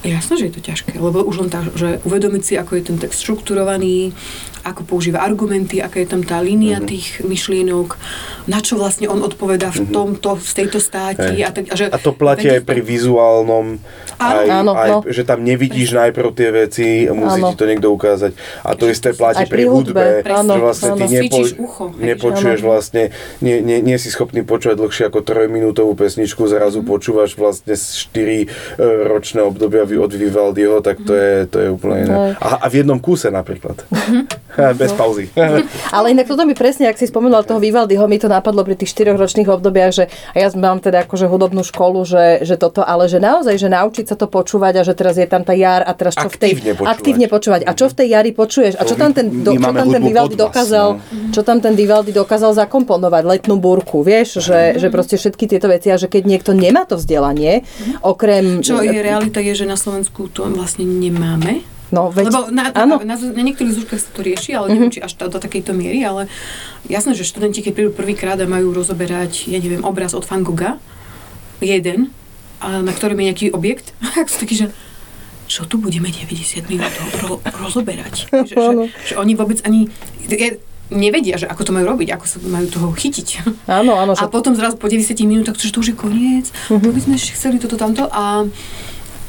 Jasné, 0.00 0.40
že 0.40 0.46
je 0.48 0.56
to 0.56 0.64
ťažké, 0.64 0.96
lebo 0.96 1.20
už 1.20 1.44
len 1.44 1.50
tak, 1.52 1.76
že 1.76 2.00
uvedomiť 2.08 2.40
si, 2.40 2.54
ako 2.56 2.72
je 2.72 2.88
ten 2.88 2.96
text 2.96 3.20
štrukturovaný, 3.20 4.16
ako 4.62 4.84
používa 4.84 5.24
argumenty, 5.24 5.80
aká 5.80 6.00
je 6.02 6.08
tam 6.08 6.22
tá 6.24 6.38
línia 6.40 6.80
uh-huh. 6.80 6.90
tých 6.90 7.06
myšlienok, 7.24 7.96
na 8.48 8.60
čo 8.60 8.76
vlastne 8.76 9.08
on 9.08 9.20
odpovedá 9.24 9.72
v 9.72 9.86
mhm. 9.86 9.92
tomto, 9.92 10.30
v 10.36 10.52
tejto 10.52 10.78
státi. 10.82 11.40
A, 11.40 11.50
tak, 11.52 11.70
a, 11.70 11.74
že, 11.76 11.88
a 11.88 11.98
to 12.00 12.12
platí 12.12 12.48
aj 12.50 12.62
pri 12.64 12.80
vizuálnom, 12.82 13.80
aj, 14.20 14.46
áno, 14.52 14.72
aj, 14.76 14.88
no. 14.90 14.98
že 15.08 15.22
tam 15.24 15.40
nevidíš 15.40 15.96
Presne. 15.96 16.00
najprv 16.08 16.28
tie 16.36 16.48
veci, 16.52 16.86
musí 17.08 17.40
áno. 17.40 17.48
ti 17.52 17.56
to 17.56 17.64
niekto 17.64 17.88
ukázať. 17.88 18.32
A 18.64 18.76
to 18.76 18.90
isté 18.92 19.16
platí 19.16 19.48
pri, 19.48 19.64
hudbe, 19.64 20.20
áno, 20.28 20.52
že 20.56 20.60
vlastne 20.60 20.90
áno. 20.92 20.98
ty 21.00 21.06
nepo, 21.08 21.38
ucho, 21.40 21.84
nepočuješ 21.96 22.60
vlastne, 22.60 23.02
nie, 23.40 23.64
nie, 23.64 23.80
nie 23.80 23.96
si 23.96 24.12
schopný 24.12 24.44
počúvať 24.44 24.76
dlhšie 24.76 25.04
ako 25.08 25.24
trojminútovú 25.24 25.96
pesničku, 25.96 26.44
zrazu 26.50 26.84
mm. 26.84 26.86
počúvaš 26.86 27.32
vlastne 27.38 27.74
4 27.76 28.12
e, 28.12 28.46
ročné 29.08 29.40
obdobia 29.40 29.88
od 29.88 30.12
Vivaldiho, 30.12 30.84
tak 30.84 31.00
to 31.02 31.16
je, 31.16 31.48
to 31.48 31.56
je 31.56 31.68
úplne 31.72 31.96
iné. 32.04 32.16
A, 32.36 32.60
a 32.62 32.66
v 32.68 32.84
jednom 32.84 33.00
kúse 33.00 33.32
napríklad. 33.32 33.80
Mm-hmm. 33.88 34.22
Bez 34.80 34.92
pauzy. 34.92 35.30
Ale 35.96 36.10
inak 36.12 36.26
toto 36.26 36.42
mi 36.42 36.54
presne, 36.58 36.90
ak 36.90 36.98
si 36.98 37.06
spomenul 37.06 37.46
toho 37.46 37.62
Vivaldiho, 37.62 38.04
mi 38.10 38.18
to 38.18 38.26
napadlo 38.26 38.66
pri 38.66 38.74
tých 38.74 38.92
štyroch 38.92 39.18
ročných 39.18 39.48
obdobiach, 39.48 39.92
že 39.94 40.04
a 40.34 40.36
ja 40.42 40.48
mám 40.58 40.82
teda 40.82 41.06
akože 41.06 41.26
hudobnú 41.30 41.62
školu, 41.62 42.02
že, 42.04 42.42
že 42.42 42.58
toto, 42.58 42.82
ale 42.82 43.06
že 43.06 43.22
naozaj, 43.22 43.56
že 43.56 43.68
naučiť 43.70 44.06
sa 44.10 44.16
to 44.18 44.26
počúvať 44.26 44.80
a 44.80 44.82
že 44.82 44.94
teraz 44.94 45.16
je 45.16 45.26
tam 45.26 45.46
tá 45.46 45.54
jar 45.54 45.86
a 45.86 45.92
teraz 45.94 46.18
čo 46.18 46.28
aktívne 46.28 46.36
v 46.36 46.40
tej... 46.40 46.72
Počúvať. 46.74 46.90
Aktívne 46.90 47.26
počúvať. 47.30 47.60
A 47.66 47.72
čo 47.74 47.86
v 47.86 47.94
tej 47.94 48.08
jari 48.10 48.30
počuješ? 48.34 48.74
A 48.78 48.82
čo 48.86 48.94
tam 48.98 49.10
ten, 49.14 49.26
do, 49.42 49.54
čo 49.54 49.70
tam 49.70 49.88
ten 49.88 50.02
Vivaldi 50.02 50.36
dokázal, 50.36 50.88
no. 50.98 51.30
čo 51.30 51.40
tam 51.46 51.58
ten 51.62 51.74
Vivaldi 51.78 52.12
dokázal 52.12 52.50
zakomponovať? 52.54 53.22
Letnú 53.24 53.56
búrku, 53.60 54.02
vieš? 54.02 54.42
Že, 54.42 54.80
že 54.80 54.88
proste 54.90 55.16
všetky 55.16 55.44
tieto 55.46 55.70
veci 55.70 55.88
a 55.92 55.96
že 55.96 56.10
keď 56.10 56.22
niekto 56.26 56.50
nemá 56.52 56.84
to 56.84 56.98
vzdelanie, 56.98 57.62
okrem... 58.02 58.62
Čo 58.64 58.82
je 58.82 59.00
realita 59.00 59.38
je, 59.38 59.54
že 59.54 59.66
na 59.66 59.78
Slovensku 59.78 60.28
to 60.30 60.46
vlastne 60.50 60.84
nemáme 60.86 61.79
No, 61.90 62.14
veď, 62.14 62.30
Lebo 62.30 62.40
na, 62.54 62.70
áno. 62.70 63.02
na, 63.02 63.14
na, 63.14 63.16
na 63.18 63.42
niektorých 63.42 63.74
zúškach 63.74 63.98
sa 63.98 64.10
to 64.14 64.22
rieši, 64.22 64.54
ale 64.54 64.74
neviem, 64.74 64.94
či 64.94 65.02
až 65.02 65.18
to, 65.18 65.26
do 65.26 65.42
takejto 65.42 65.74
miery, 65.74 66.06
ale 66.06 66.30
jasné, 66.86 67.18
že 67.18 67.26
študenti, 67.26 67.66
keď 67.66 67.72
prídu 67.74 67.90
prvýkrát 67.90 68.38
a 68.38 68.46
majú 68.46 68.70
rozoberať, 68.70 69.50
ja 69.50 69.58
neviem, 69.58 69.82
obraz 69.82 70.14
od 70.14 70.22
Van 70.22 70.46
Gogha, 70.46 70.78
jeden, 71.58 72.14
a 72.62 72.84
na 72.84 72.92
ktorom 72.94 73.18
je 73.18 73.26
nejaký 73.26 73.46
objekt, 73.50 73.90
tak 74.16 74.30
sú 74.30 74.46
takí, 74.46 74.54
že 74.54 74.70
čo 75.50 75.66
tu 75.66 75.82
budeme 75.82 76.06
90 76.06 76.70
minút 76.70 76.94
ro, 77.26 77.42
rozoberať? 77.42 78.30
Že, 78.50 78.54
že, 78.54 78.74
že 79.10 79.14
oni 79.18 79.34
vôbec 79.34 79.58
ani 79.66 79.90
je, 80.30 80.62
nevedia, 80.90 81.38
že 81.38 81.46
ako 81.46 81.70
to 81.70 81.74
majú 81.74 81.90
robiť, 81.94 82.08
ako 82.14 82.24
sa 82.26 82.36
majú 82.46 82.66
toho 82.70 82.88
chytiť. 82.94 83.28
Áno, 83.80 83.94
áno, 83.98 84.18
že 84.18 84.26
A 84.26 84.30
potom 84.30 84.58
zrazu 84.58 84.78
po 84.78 84.90
90 84.90 85.14
minútach, 85.26 85.58
že 85.58 85.70
to 85.70 85.80
už 85.80 85.94
je 85.94 85.96
koniec, 85.96 86.50
uh-huh. 86.70 86.82
my 86.82 87.00
sme 87.00 87.16
chceli 87.16 87.62
toto 87.62 87.78
tamto 87.78 88.10
a 88.10 88.46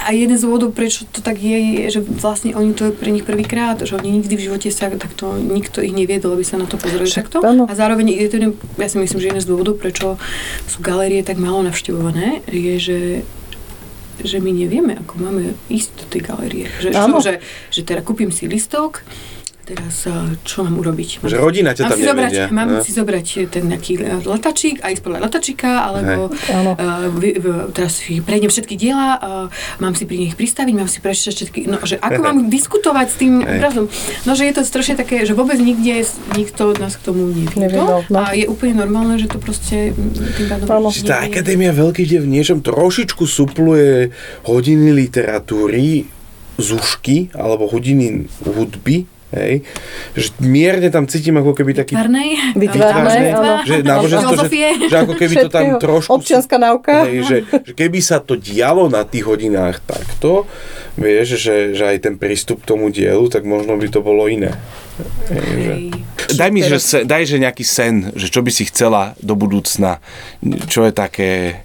a 0.01 0.09
jeden 0.11 0.33
z 0.37 0.43
dôvodov, 0.43 0.73
prečo 0.73 1.05
to 1.09 1.21
tak 1.21 1.37
je, 1.37 1.57
je, 1.57 1.99
že 1.99 2.01
vlastne 2.01 2.57
oni 2.57 2.73
to 2.73 2.89
je 2.89 2.93
pre 2.93 3.13
nich 3.13 3.25
prvýkrát, 3.25 3.77
že 3.81 3.93
oni 3.93 4.21
nikdy 4.21 4.33
v 4.33 4.45
živote 4.49 4.69
sa 4.73 4.89
takto, 4.89 5.37
nikto 5.37 5.79
ich 5.85 5.93
neviedol, 5.93 6.33
aby 6.33 6.45
sa 6.45 6.57
na 6.57 6.65
to 6.65 6.81
pozreli 6.81 7.05
Však 7.05 7.29
takto. 7.29 7.45
áno. 7.45 7.69
A 7.69 7.73
zároveň 7.77 8.17
je 8.17 8.29
to 8.29 8.37
ja 8.81 8.87
si 8.89 8.97
myslím, 8.97 9.19
že 9.21 9.27
jeden 9.29 9.43
z 9.43 9.49
dôvodov, 9.49 9.77
prečo 9.77 10.17
sú 10.65 10.81
galérie 10.81 11.21
tak 11.21 11.37
málo 11.37 11.61
navštevované, 11.65 12.41
je, 12.49 12.75
že 12.81 12.99
že 14.21 14.37
my 14.37 14.53
nevieme, 14.53 15.01
ako 15.01 15.17
máme 15.17 15.57
ísť 15.65 15.89
do 15.97 16.05
tej 16.05 16.21
galérie. 16.21 16.65
Že, 16.77 16.89
čo, 16.93 17.17
že, 17.25 17.33
že 17.73 17.81
teda 17.81 18.05
kúpim 18.05 18.29
si 18.29 18.45
listok, 18.45 19.01
teraz 19.71 19.95
a, 20.11 20.35
čo 20.43 20.67
mám 20.67 20.75
urobiť? 20.83 21.23
Mám 21.23 21.31
Že 21.31 21.37
rodina 21.39 21.71
ťa 21.71 21.83
tam 21.87 21.97
si 21.97 22.03
zobrať, 22.03 22.31
nevedia. 22.31 22.45
Mám 22.51 22.69
no. 22.69 22.83
si 22.83 22.91
zobrať 22.91 23.27
ten 23.47 23.63
nejaký 23.71 23.93
letačík 24.27 24.83
a 24.83 24.91
ísť 24.91 25.03
podľa 25.07 25.19
letačíka, 25.25 25.69
alebo 25.87 26.27
uh, 26.27 27.07
vy, 27.15 27.29
v, 27.39 27.45
teraz 27.71 28.03
si 28.03 28.19
prejdem 28.19 28.51
všetky 28.51 28.75
diela, 28.75 29.17
uh, 29.17 29.47
mám 29.79 29.95
si 29.95 30.03
pri 30.03 30.19
nich 30.19 30.35
pristaviť, 30.35 30.73
mám 30.75 30.91
si 30.91 30.99
prečítať 30.99 31.33
všetky, 31.39 31.59
no, 31.71 31.79
že 31.87 31.95
ako 31.97 32.19
mám 32.27 32.37
diskutovať 32.51 33.07
s 33.07 33.15
tým 33.15 33.33
Hej. 33.39 33.47
obrazom. 33.47 33.85
No, 34.27 34.31
že 34.35 34.43
je 34.51 34.53
to 34.59 34.61
strašne 34.67 34.99
také, 34.99 35.23
že 35.23 35.31
vôbec 35.31 35.57
nikde 35.57 36.03
nikto 36.35 36.75
nás 36.77 36.99
k 36.99 37.01
tomu 37.07 37.31
Neviedol, 37.31 37.55
neviedol. 37.55 37.99
no. 38.11 38.17
A 38.21 38.35
je 38.35 38.45
úplne 38.45 38.75
normálne, 38.77 39.15
že 39.17 39.31
to 39.31 39.39
proste 39.39 39.95
mm, 39.95 40.35
tým 40.35 40.47
pádom 40.51 40.67
tá 41.05 41.23
Akadémia 41.23 41.71
veľkých 41.71 42.07
dev 42.17 42.21
v 42.25 42.33
niečom 42.33 42.59
trošičku 42.59 43.23
supluje 43.23 44.11
hodiny 44.45 44.91
literatúry, 44.91 46.09
zušky 46.59 47.33
alebo 47.33 47.69
hodiny 47.69 48.27
hudby, 48.45 49.07
hej, 49.31 49.63
že 50.15 50.29
mierne 50.43 50.91
tam 50.91 51.07
cítim 51.07 51.35
ako 51.39 51.55
keby 51.55 51.71
taký 51.71 51.95
náboženstva, 51.95 53.51
áno. 53.55 53.67
že 53.67 53.75
náboženstvo, 53.83 54.33
že, 54.47 54.91
že 54.91 54.95
ako 54.99 55.13
keby 55.15 55.35
to 55.47 55.49
tam 55.49 55.65
trošku... 55.79 56.11
Občianská 56.19 56.55
náuka. 56.59 57.07
Hej, 57.07 57.17
že, 57.23 57.37
že 57.47 57.73
keby 57.73 57.99
sa 58.03 58.19
to 58.19 58.35
dialo 58.35 58.91
na 58.91 59.07
tých 59.07 59.25
hodinách 59.25 59.79
takto, 59.87 60.45
vieš, 60.99 61.39
že, 61.39 61.71
že 61.71 61.83
aj 61.95 61.97
ten 62.03 62.15
prístup 62.19 62.63
k 62.63 62.75
tomu 62.75 62.91
dielu, 62.91 63.23
tak 63.31 63.47
možno 63.47 63.79
by 63.79 63.87
to 63.87 64.03
bolo 64.03 64.27
iné. 64.27 64.51
Hej, 65.31 65.55
že... 65.57 65.73
Daj 66.35 66.49
mi, 66.51 66.61
že, 66.63 66.77
daj, 67.03 67.23
že 67.27 67.37
nejaký 67.39 67.63
sen, 67.63 68.11
že 68.15 68.27
čo 68.31 68.43
by 68.43 68.51
si 68.51 68.67
chcela 68.67 69.15
do 69.19 69.35
budúcna, 69.35 69.99
čo 70.67 70.87
je 70.87 70.93
také 70.95 71.63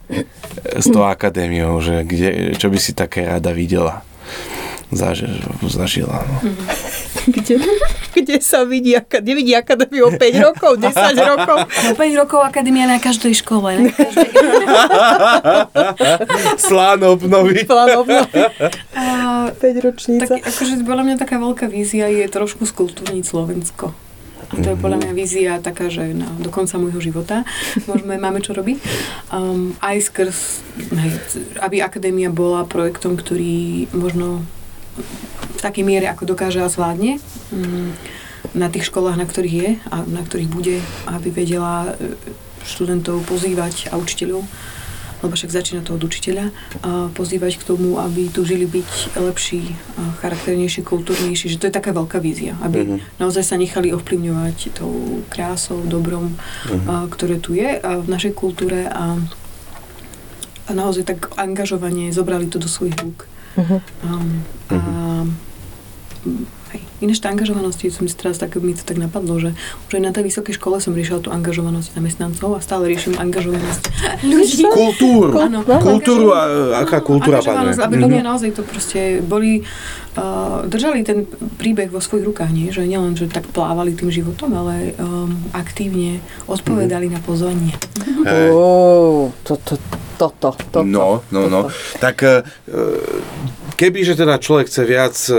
s 0.62 0.86
tou 0.90 1.06
akadémiou, 1.06 1.78
že 1.82 2.02
kde, 2.02 2.54
čo 2.58 2.70
by 2.70 2.78
si 2.78 2.94
také 2.96 3.26
rada 3.26 3.50
videla, 3.54 4.02
zaž, 4.92 5.26
zažila. 5.62 6.22
No. 6.26 6.38
Kde, 7.26 7.58
kde 8.14 8.38
sa 8.38 8.62
vidí, 8.62 8.94
aka- 8.94 9.18
nevidí 9.18 9.50
akadémiu 9.50 10.06
o 10.06 10.12
5 10.14 10.46
rokov, 10.46 10.78
10 10.78 10.94
rokov. 11.26 11.66
No 11.66 11.90
5 11.98 12.20
rokov 12.22 12.38
akadémia 12.38 12.86
na 12.86 13.02
každej 13.02 13.34
škole. 13.42 13.82
Na 13.82 13.90
každej, 13.90 14.30
Slán 16.70 17.02
obnovy. 17.02 17.66
Plán 17.66 17.98
obnovy, 17.98 18.30
a, 18.94 19.50
5 19.50 19.58
ročnica. 19.82 20.38
tak, 20.38 20.46
akože 20.46 20.86
podľa 20.86 21.02
mňa 21.02 21.16
taká 21.18 21.42
veľká 21.42 21.66
vízia 21.66 22.06
je 22.06 22.30
trošku 22.30 22.62
skultúrniť 22.62 23.26
Slovensko. 23.26 23.90
A 24.46 24.54
to 24.62 24.70
je 24.70 24.78
podľa 24.78 25.02
mňa 25.02 25.10
vízia 25.10 25.58
taká, 25.58 25.90
že 25.90 26.14
na, 26.14 26.30
do 26.38 26.54
konca 26.54 26.78
môjho 26.78 27.02
života 27.02 27.42
môžeme, 27.90 28.14
máme 28.14 28.38
čo 28.38 28.54
robiť. 28.54 28.78
Um, 29.34 29.74
aj 29.82 29.98
skrz, 30.06 30.62
hej, 30.94 31.10
aby 31.58 31.82
akadémia 31.82 32.30
bola 32.30 32.62
projektom, 32.62 33.18
ktorý 33.18 33.90
možno 33.90 34.46
v 35.56 35.60
takej 35.60 35.84
miere, 35.84 36.06
ako 36.08 36.28
dokáže 36.28 36.60
a 36.60 36.68
zvládne 36.68 37.20
um, 37.52 37.92
na 38.54 38.68
tých 38.72 38.88
školách, 38.88 39.16
na 39.20 39.26
ktorých 39.28 39.56
je 39.56 39.70
a 39.90 39.96
na 40.06 40.22
ktorých 40.24 40.50
bude, 40.50 40.76
aby 41.08 41.28
vedela 41.28 41.92
e, 41.98 42.14
študentov 42.64 43.24
pozývať 43.28 43.92
a 43.92 44.00
učiteľov 44.00 44.44
lebo 45.24 45.32
však 45.32 45.50
začína 45.50 45.80
to 45.80 45.96
od 45.96 46.04
učiteľa, 46.04 46.52
a 46.84 47.08
pozývať 47.16 47.56
k 47.56 47.66
tomu, 47.66 47.96
aby 47.96 48.28
tu 48.28 48.44
žili 48.44 48.68
byť 48.68 49.16
lepší, 49.16 49.72
charakternejší, 50.20 50.84
kultúrnejší, 50.84 51.56
že 51.56 51.58
to 51.58 51.66
je 51.66 51.74
taká 51.74 51.96
veľká 51.96 52.20
vízia, 52.20 52.52
aby 52.60 52.84
Mhm. 52.84 52.96
naozaj 53.16 53.44
sa 53.44 53.56
nechali 53.56 53.96
ovplyvňovať 53.96 54.76
tou 54.76 55.24
krásou, 55.32 55.80
dobrom, 55.88 56.36
a, 56.86 57.08
ktoré 57.08 57.40
tu 57.40 57.56
je 57.56 57.80
a 57.80 57.96
v 57.96 58.08
našej 58.12 58.36
kultúre 58.36 58.86
a, 58.92 59.16
a 60.68 60.70
naozaj 60.76 61.08
tak 61.08 61.32
angažovanie 61.40 62.12
zobrali 62.12 62.46
to 62.52 62.60
do 62.60 62.68
svojich 62.68 63.00
rúk. 63.00 63.24
Mhm. 63.56 63.76
Um, 64.04 64.28
a, 64.68 64.76
hej. 66.72 66.82
Ináč 67.00 67.20
tá 67.20 67.28
angažovanosť, 67.28 67.92
som 67.92 68.08
si 68.08 68.16
teraz 68.16 68.40
tak, 68.40 68.56
mi 68.56 68.72
to 68.72 68.80
tak 68.80 68.96
napadlo, 68.96 69.36
že 69.36 69.52
už 69.88 70.00
aj 70.00 70.02
na 70.02 70.12
tej 70.16 70.32
vysokej 70.32 70.56
škole 70.56 70.80
som 70.80 70.96
riešila 70.96 71.20
tú 71.20 71.28
angažovanosť 71.28 71.92
zamestnancov 71.92 72.56
a 72.56 72.60
stále 72.64 72.88
riešim 72.88 73.16
angažovanosť 73.20 73.82
ľudí. 74.32 74.64
Kultúru. 74.68 75.32
Áno. 75.36 75.60
Kultúru, 75.64 76.32
a, 76.32 76.42
aká 76.84 77.04
kultúra 77.04 77.40
Angažovanosť, 77.40 77.80
aby 77.80 77.94
panuje. 77.96 78.04
ľudia 78.08 78.22
naozaj 78.24 78.50
to 78.56 78.62
proste 78.64 79.20
boli, 79.24 79.60
uh, 80.16 80.64
držali 80.64 81.04
ten 81.04 81.28
príbeh 81.56 81.92
vo 81.92 82.00
svojich 82.00 82.28
rukách, 82.28 82.50
nie? 82.52 82.72
Že 82.72 82.88
nielen, 82.88 83.12
že 83.12 83.28
tak 83.28 83.44
plávali 83.52 83.92
tým 83.96 84.08
životom, 84.08 84.52
ale 84.56 84.96
um, 84.96 85.36
aktívne 85.52 86.20
odpovedali 86.48 87.12
na 87.12 87.20
pozvanie. 87.20 87.76
Hej. 88.24 88.52
Ó, 88.52 89.32
toto, 89.44 89.76
toto, 90.16 90.56
toto. 90.72 90.80
No, 90.82 91.20
no, 91.30 91.48
no. 91.52 91.68
Tak 92.00 92.16
e, 92.24 92.42
keby, 93.76 94.00
že 94.02 94.16
teda 94.16 94.40
človek 94.40 94.66
chce 94.66 94.82
viac, 94.88 95.14
e, 95.28 95.36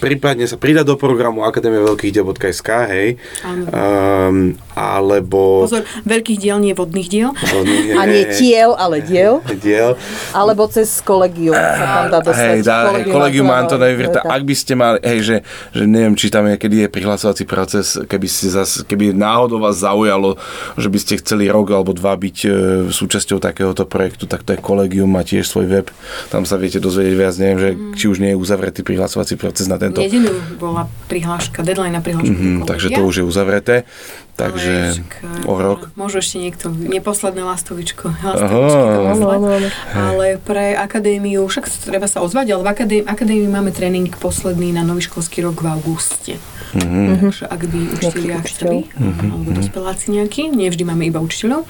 prípadne 0.00 0.48
sa 0.48 0.56
pridať 0.56 0.88
do 0.88 0.96
programu 0.96 1.44
Akadémia 1.44 1.84
veľkých 1.84 2.12
diel.sk, 2.16 2.68
hej, 2.88 3.08
Áno. 3.44 3.64
um, 3.68 4.36
alebo... 4.72 5.68
Pozor, 5.68 5.84
veľkých 6.08 6.38
diel, 6.40 6.58
nie 6.58 6.72
vodných 6.72 7.08
diel. 7.12 7.30
A 8.00 8.02
nie 8.08 8.24
tiel, 8.32 8.72
ale 8.72 9.04
diel. 9.04 9.44
Diel. 9.60 10.00
Alebo 10.32 10.64
cez 10.72 10.88
kolegium 11.04 11.52
sa 11.52 11.86
tam 11.86 12.06
dá 12.08 12.20
dostať. 12.24 12.56
Hej, 12.56 12.60
dá, 12.64 12.78
kolegium 13.04 13.52
Antonej 13.52 13.94
Virta, 14.00 14.24
Virta. 14.24 14.32
ak 14.32 14.42
by 14.48 14.54
ste 14.56 14.72
mali, 14.72 14.98
hej, 15.04 15.18
že, 15.20 15.36
že 15.76 15.84
neviem, 15.84 16.16
či 16.16 16.32
tam 16.32 16.48
je, 16.48 16.56
kedy 16.56 16.76
je 16.84 16.88
prihlasovací 16.88 17.44
proces, 17.44 18.00
keby 18.08 18.26
ste 18.26 18.48
zas, 18.48 18.80
keby 18.88 19.12
náhodou 19.12 19.60
vás 19.60 19.84
zaujalo, 19.84 20.40
že 20.80 20.88
by 20.88 20.98
ste 20.98 21.20
chceli 21.20 21.52
rok 21.52 21.68
alebo 21.68 21.92
dva 21.92 22.16
byť 22.16 22.36
e, 22.42 22.48
súčasťou 22.88 23.38
takéhoto 23.38 23.81
projektu, 23.84 24.24
tak 24.30 24.42
to 24.42 24.54
je 24.54 24.58
kolegium, 24.58 25.10
má 25.10 25.22
tiež 25.26 25.46
svoj 25.46 25.66
web, 25.68 25.86
tam 26.28 26.48
sa 26.48 26.56
viete 26.56 26.78
dozvedieť 26.78 27.14
viac, 27.14 27.34
neviem, 27.38 27.58
že 27.58 27.68
či 27.98 28.04
už 28.08 28.18
nie 28.22 28.34
je 28.34 28.38
uzavretý 28.38 28.80
prihlasovací 28.82 29.36
proces 29.36 29.66
na 29.68 29.76
tento. 29.78 30.00
Nedenú 30.00 30.32
bola 30.56 30.88
prihláška, 31.06 31.62
deadline 31.62 31.94
na 31.94 32.02
prihlášku. 32.02 32.32
Mhm, 32.32 32.68
takže 32.68 32.94
to 32.94 33.02
už 33.02 33.14
je 33.20 33.24
uzavreté, 33.24 33.76
takže 34.34 34.98
však, 34.98 35.46
o 35.46 35.54
rok. 35.60 35.80
Môžu 35.94 36.24
ešte 36.24 36.40
niekto, 36.40 36.72
neposledné 36.72 37.42
lastovičko, 37.44 38.10
lastovičky 38.22 38.82
áno. 39.12 39.58
Ale 39.92 40.40
pre 40.40 40.74
akadémiu, 40.74 41.46
však 41.46 41.68
treba 41.84 42.08
sa 42.08 42.24
ozvať, 42.24 42.56
ale 42.56 42.62
v 42.64 42.68
akadémii, 42.72 43.04
akadémii 43.06 43.50
máme 43.50 43.70
tréning 43.70 44.08
posledný 44.16 44.72
na 44.72 44.82
nový 44.86 45.04
školský 45.04 45.44
rok 45.44 45.60
v 45.62 45.66
auguste. 45.68 46.34
Mhm. 46.72 47.20
Takže 47.20 47.44
ak 47.44 47.62
by 47.68 47.80
učiteľia 48.00 48.38
chceli, 48.48 48.78
alebo 49.28 49.48
dospeláci 49.52 50.08
nejakí, 50.12 50.48
nie 50.48 50.72
vždy 50.72 50.84
máme 50.88 51.04
iba 51.04 51.20
učiteľov, 51.20 51.68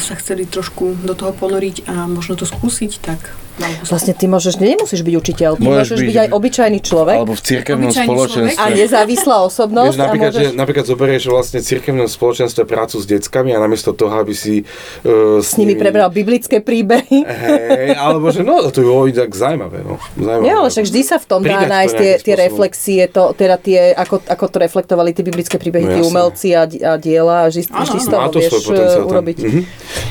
sa 0.00 0.14
chceli 0.16 0.48
trošku 0.48 0.96
do 1.04 1.12
toho 1.12 1.36
ponoriť 1.36 1.84
a 1.86 2.08
možno 2.08 2.40
to 2.40 2.48
skúsiť, 2.48 2.92
tak. 3.04 3.36
Vlastne 3.84 4.16
ty 4.16 4.24
môžeš, 4.24 4.56
nemusíš 4.56 5.04
byť 5.04 5.14
učiteľ, 5.14 5.50
ty 5.60 5.62
Môžeš 5.62 5.76
môžeš, 5.76 5.98
byť- 6.00 6.08
byť 6.08 6.16
aj 6.16 6.28
obyčajný 6.32 6.78
človek 6.80 7.18
Alebo 7.20 7.34
v 7.36 7.42
cirkevnom 7.44 7.90
spoločenstve. 7.92 8.56
a 8.56 8.64
nezávislá 8.72 9.36
osobnosť 9.52 9.92
Vieš, 9.92 10.00
napríklad, 10.00 10.30
a 10.30 10.34
môžeš... 10.34 10.48
že, 10.48 10.56
napríklad 10.56 10.84
zoberieš 10.88 11.22
vlastne 11.28 11.58
cirkevnom 11.60 12.08
spoločenstve 12.08 12.62
prácu 12.64 12.96
s 12.96 13.04
deckami 13.04 13.52
a 13.52 13.58
namiesto 13.60 13.92
toho, 13.92 14.14
aby 14.16 14.32
si 14.32 14.64
uh, 14.64 15.36
s 15.38 15.52
nimi 15.60 15.76
prebral 15.76 16.08
biblické 16.08 16.64
príbehy. 16.64 17.28
Hej, 17.28 17.92
alebo 17.94 18.32
že 18.32 18.40
no, 18.40 18.64
to 18.72 18.80
bolo 18.80 19.04
tak 19.12 19.36
zaujímavé. 19.36 19.84
No. 19.84 20.00
zaujímavé. 20.16 20.42
Nie, 20.42 20.54
ale 20.56 20.68
však 20.72 20.84
vždy 20.88 21.00
sa 21.04 21.16
v 21.20 21.26
tom 21.28 21.40
dá 21.44 21.68
nájsť 21.68 21.94
tie, 21.94 22.12
tie 22.24 22.34
reflexie, 22.34 23.02
to, 23.12 23.36
teda 23.36 23.60
tie, 23.60 23.92
ako, 23.92 24.24
ako 24.24 24.44
to 24.48 24.56
reflektovali 24.58 25.12
tie 25.12 25.22
biblické 25.22 25.60
príbehy, 25.60 25.84
No 25.84 25.94
tí 25.94 26.00
umelci 26.00 26.48
a, 26.56 26.64
a 26.64 26.96
diela 26.96 27.44
a 27.44 27.52
vždy, 27.52 27.68
vždy 27.68 27.98
z 28.00 28.08
toho 28.08 28.28
vieš 28.32 28.52
tam. 28.64 29.04
urobiť. 29.12 29.36
Mhm. 29.44 29.60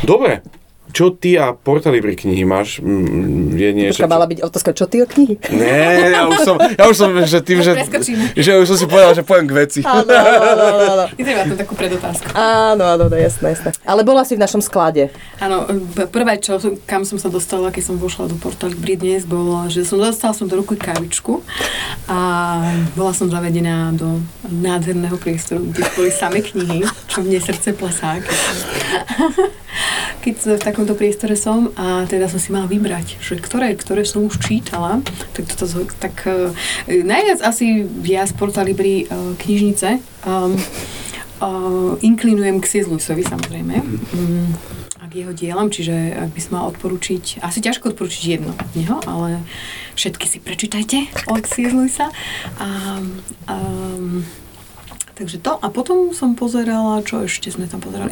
Dobre, 0.06 0.61
čo 0.92 1.12
ty 1.12 1.36
a 1.36 1.56
portalibri 1.56 2.16
knihy 2.16 2.44
máš? 2.48 2.80
Mm, 2.80 3.56
Je 3.56 3.70
niečo, 3.76 4.04
Počka, 4.04 4.12
mala 4.12 4.28
byť 4.28 4.40
otázka, 4.44 4.70
čo 4.76 4.86
ty 4.88 5.04
o 5.04 5.08
knihy? 5.08 5.36
Nie, 5.52 6.16
ja 6.16 6.28
už 6.28 6.38
som, 6.44 6.56
ja 6.60 6.84
už 6.88 6.96
som 6.96 7.10
že 7.24 7.40
tým, 7.44 7.60
že, 7.64 7.76
že 8.38 8.52
už 8.60 8.68
som 8.68 8.78
si 8.80 8.86
povedal, 8.88 9.12
že 9.16 9.24
poviem 9.26 9.48
k 9.48 9.54
veci. 9.56 9.80
Áno, 9.84 10.08
áno, 10.08 10.64
áno, 10.68 10.84
áno. 10.96 11.06
Netreba 11.16 11.44
tam 11.48 11.58
takú 11.58 11.74
predotázku. 11.76 12.28
Áno, 12.32 12.84
áno, 12.88 13.04
no, 13.12 13.16
jasné, 13.16 13.58
jasné. 13.58 13.70
Ale 13.84 14.08
bola 14.08 14.24
si 14.24 14.36
v 14.36 14.44
našom 14.44 14.64
sklade. 14.64 15.12
Áno, 15.42 15.68
prvé, 16.12 16.40
čo, 16.40 16.62
kam 16.88 17.04
som 17.04 17.18
sa 17.20 17.28
dostala, 17.28 17.74
keď 17.74 17.84
som 17.92 17.96
vošla 17.98 18.32
do 18.32 18.38
portálu 18.40 18.76
Brit 18.78 19.02
dnes, 19.02 19.26
bolo, 19.26 19.66
že 19.68 19.82
som 19.82 19.98
dostala 19.98 20.38
som 20.38 20.46
do 20.46 20.60
ruky 20.60 20.78
kávičku 20.78 21.42
a 22.06 22.20
bola 22.94 23.14
som 23.16 23.32
zavedená 23.32 23.92
do 23.98 24.22
nádherného 24.46 25.18
priestoru, 25.18 25.66
kde 25.74 25.84
boli 25.98 26.12
same 26.14 26.44
knihy, 26.44 26.86
čo 27.10 27.26
mne 27.26 27.40
srdce 27.42 27.74
plesá, 27.74 28.22
keď, 28.22 28.38
keď 30.24 30.36
v 30.38 30.62
takomto 30.82 30.98
priestore 30.98 31.38
som 31.38 31.70
a 31.78 32.10
teda 32.10 32.26
som 32.26 32.42
si 32.42 32.50
mala 32.50 32.66
vybrať, 32.66 33.22
že 33.22 33.38
ktoré, 33.38 33.78
ktoré 33.78 34.02
som 34.02 34.26
už 34.26 34.42
čítala, 34.42 35.06
tak, 35.38 35.46
toto, 35.46 35.70
tak 36.02 36.26
uh, 36.26 36.50
najviac 36.90 37.38
asi 37.46 37.86
ja 38.02 38.26
z 38.26 38.34
Porta 38.34 38.66
uh, 38.66 38.74
knižnice 39.38 40.02
um, 40.26 40.58
uh, 41.38 41.94
inklinujem 42.02 42.58
k 42.58 42.66
C.S. 42.66 42.90
Samozrejme. 43.06 43.78
Mm, 43.78 44.58
a 44.98 45.04
k 45.06 45.22
jeho 45.22 45.38
dielam, 45.38 45.70
čiže 45.70 46.18
ak 46.18 46.34
by 46.34 46.42
som 46.42 46.54
mal 46.58 46.66
odporučiť, 46.74 47.46
asi 47.46 47.62
ťažko 47.62 47.94
odporučiť 47.94 48.24
jedno 48.26 48.58
z 48.74 48.82
neho, 48.82 48.98
ale 49.06 49.46
všetky 49.94 50.26
si 50.26 50.42
prečítajte 50.42 50.98
od 51.30 51.46
C.S. 51.46 51.78
Lewisa. 51.78 52.10
A, 52.58 52.98
um, 53.46 54.26
takže 55.22 55.38
to. 55.38 55.54
A 55.62 55.70
potom 55.70 56.10
som 56.18 56.34
pozerala, 56.34 57.06
čo 57.06 57.22
ešte 57.22 57.54
sme 57.54 57.70
tam 57.70 57.78
pozerali. 57.78 58.10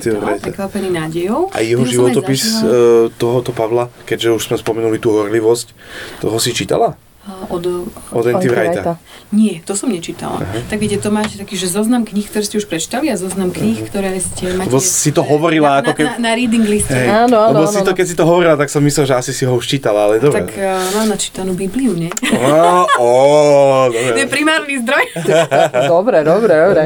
Čítala, 0.00 0.32
Wrighta. 0.32 0.44
prekvapený 0.48 0.88
nádejou. 0.88 1.52
A 1.52 1.60
jeho 1.60 1.84
životopis 1.84 2.64
e, 2.64 3.12
tohoto 3.20 3.52
Pavla, 3.52 3.92
keďže 4.08 4.32
už 4.32 4.42
sme 4.48 4.56
spomenuli 4.56 4.96
tú 4.96 5.12
horlivosť, 5.12 5.76
toho 6.24 6.40
si 6.40 6.56
čítala? 6.56 6.96
Od, 7.46 7.64
Od 8.10 8.24
Wrighta. 8.24 8.96
Nie, 9.28 9.60
to 9.60 9.72
som 9.72 9.88
nečítala. 9.88 10.40
Tak 10.66 10.78
viete, 10.78 10.96
to 10.96 11.08
máte 11.08 11.36
taký, 11.36 11.54
že 11.54 11.66
zoznam 11.66 12.02
kníh, 12.02 12.24
ktoré 12.24 12.40
ste 12.40 12.56
už 12.56 12.64
prečítali 12.64 13.06
a 13.06 13.16
zoznam 13.16 13.48
kníh, 13.48 13.84
ktoré 13.84 14.16
ste 14.16 14.52
máte... 14.52 14.66
Lebo 14.66 14.78
si 14.78 15.10
to 15.10 15.20
hovorila 15.20 15.68
na, 15.70 15.80
ako 15.82 15.92
keď- 15.94 16.08
na, 16.16 16.24
na 16.24 16.32
reading 16.32 16.64
liste. 16.64 16.90
Hej. 16.90 17.08
Áno, 17.22 17.36
áno, 17.38 17.52
Lebo 17.54 17.64
áno, 17.64 17.74
si 17.74 17.80
to, 17.80 17.92
keď 17.92 18.06
si 18.06 18.14
to 18.14 18.24
hovorila, 18.24 18.54
tak 18.54 18.68
som 18.68 18.80
myslel, 18.80 19.04
že 19.04 19.14
asi 19.14 19.30
si 19.30 19.42
ho 19.42 19.52
už 19.52 19.64
čítala, 19.64 20.06
ale 20.06 20.18
dobre. 20.18 20.40
Tak 20.40 20.50
uh, 20.50 20.64
mám 20.94 21.08
načítanú 21.08 21.52
Bibliu, 21.52 21.92
nie? 21.92 22.08
Á, 22.24 22.88
ó, 22.96 23.12
To 23.86 23.92
je 23.92 24.16
dobre. 24.18 24.28
primárny 24.28 24.74
zdroj. 24.78 25.04
Dobre, 25.88 26.20
dobre, 26.22 26.52
dobre. 26.54 26.82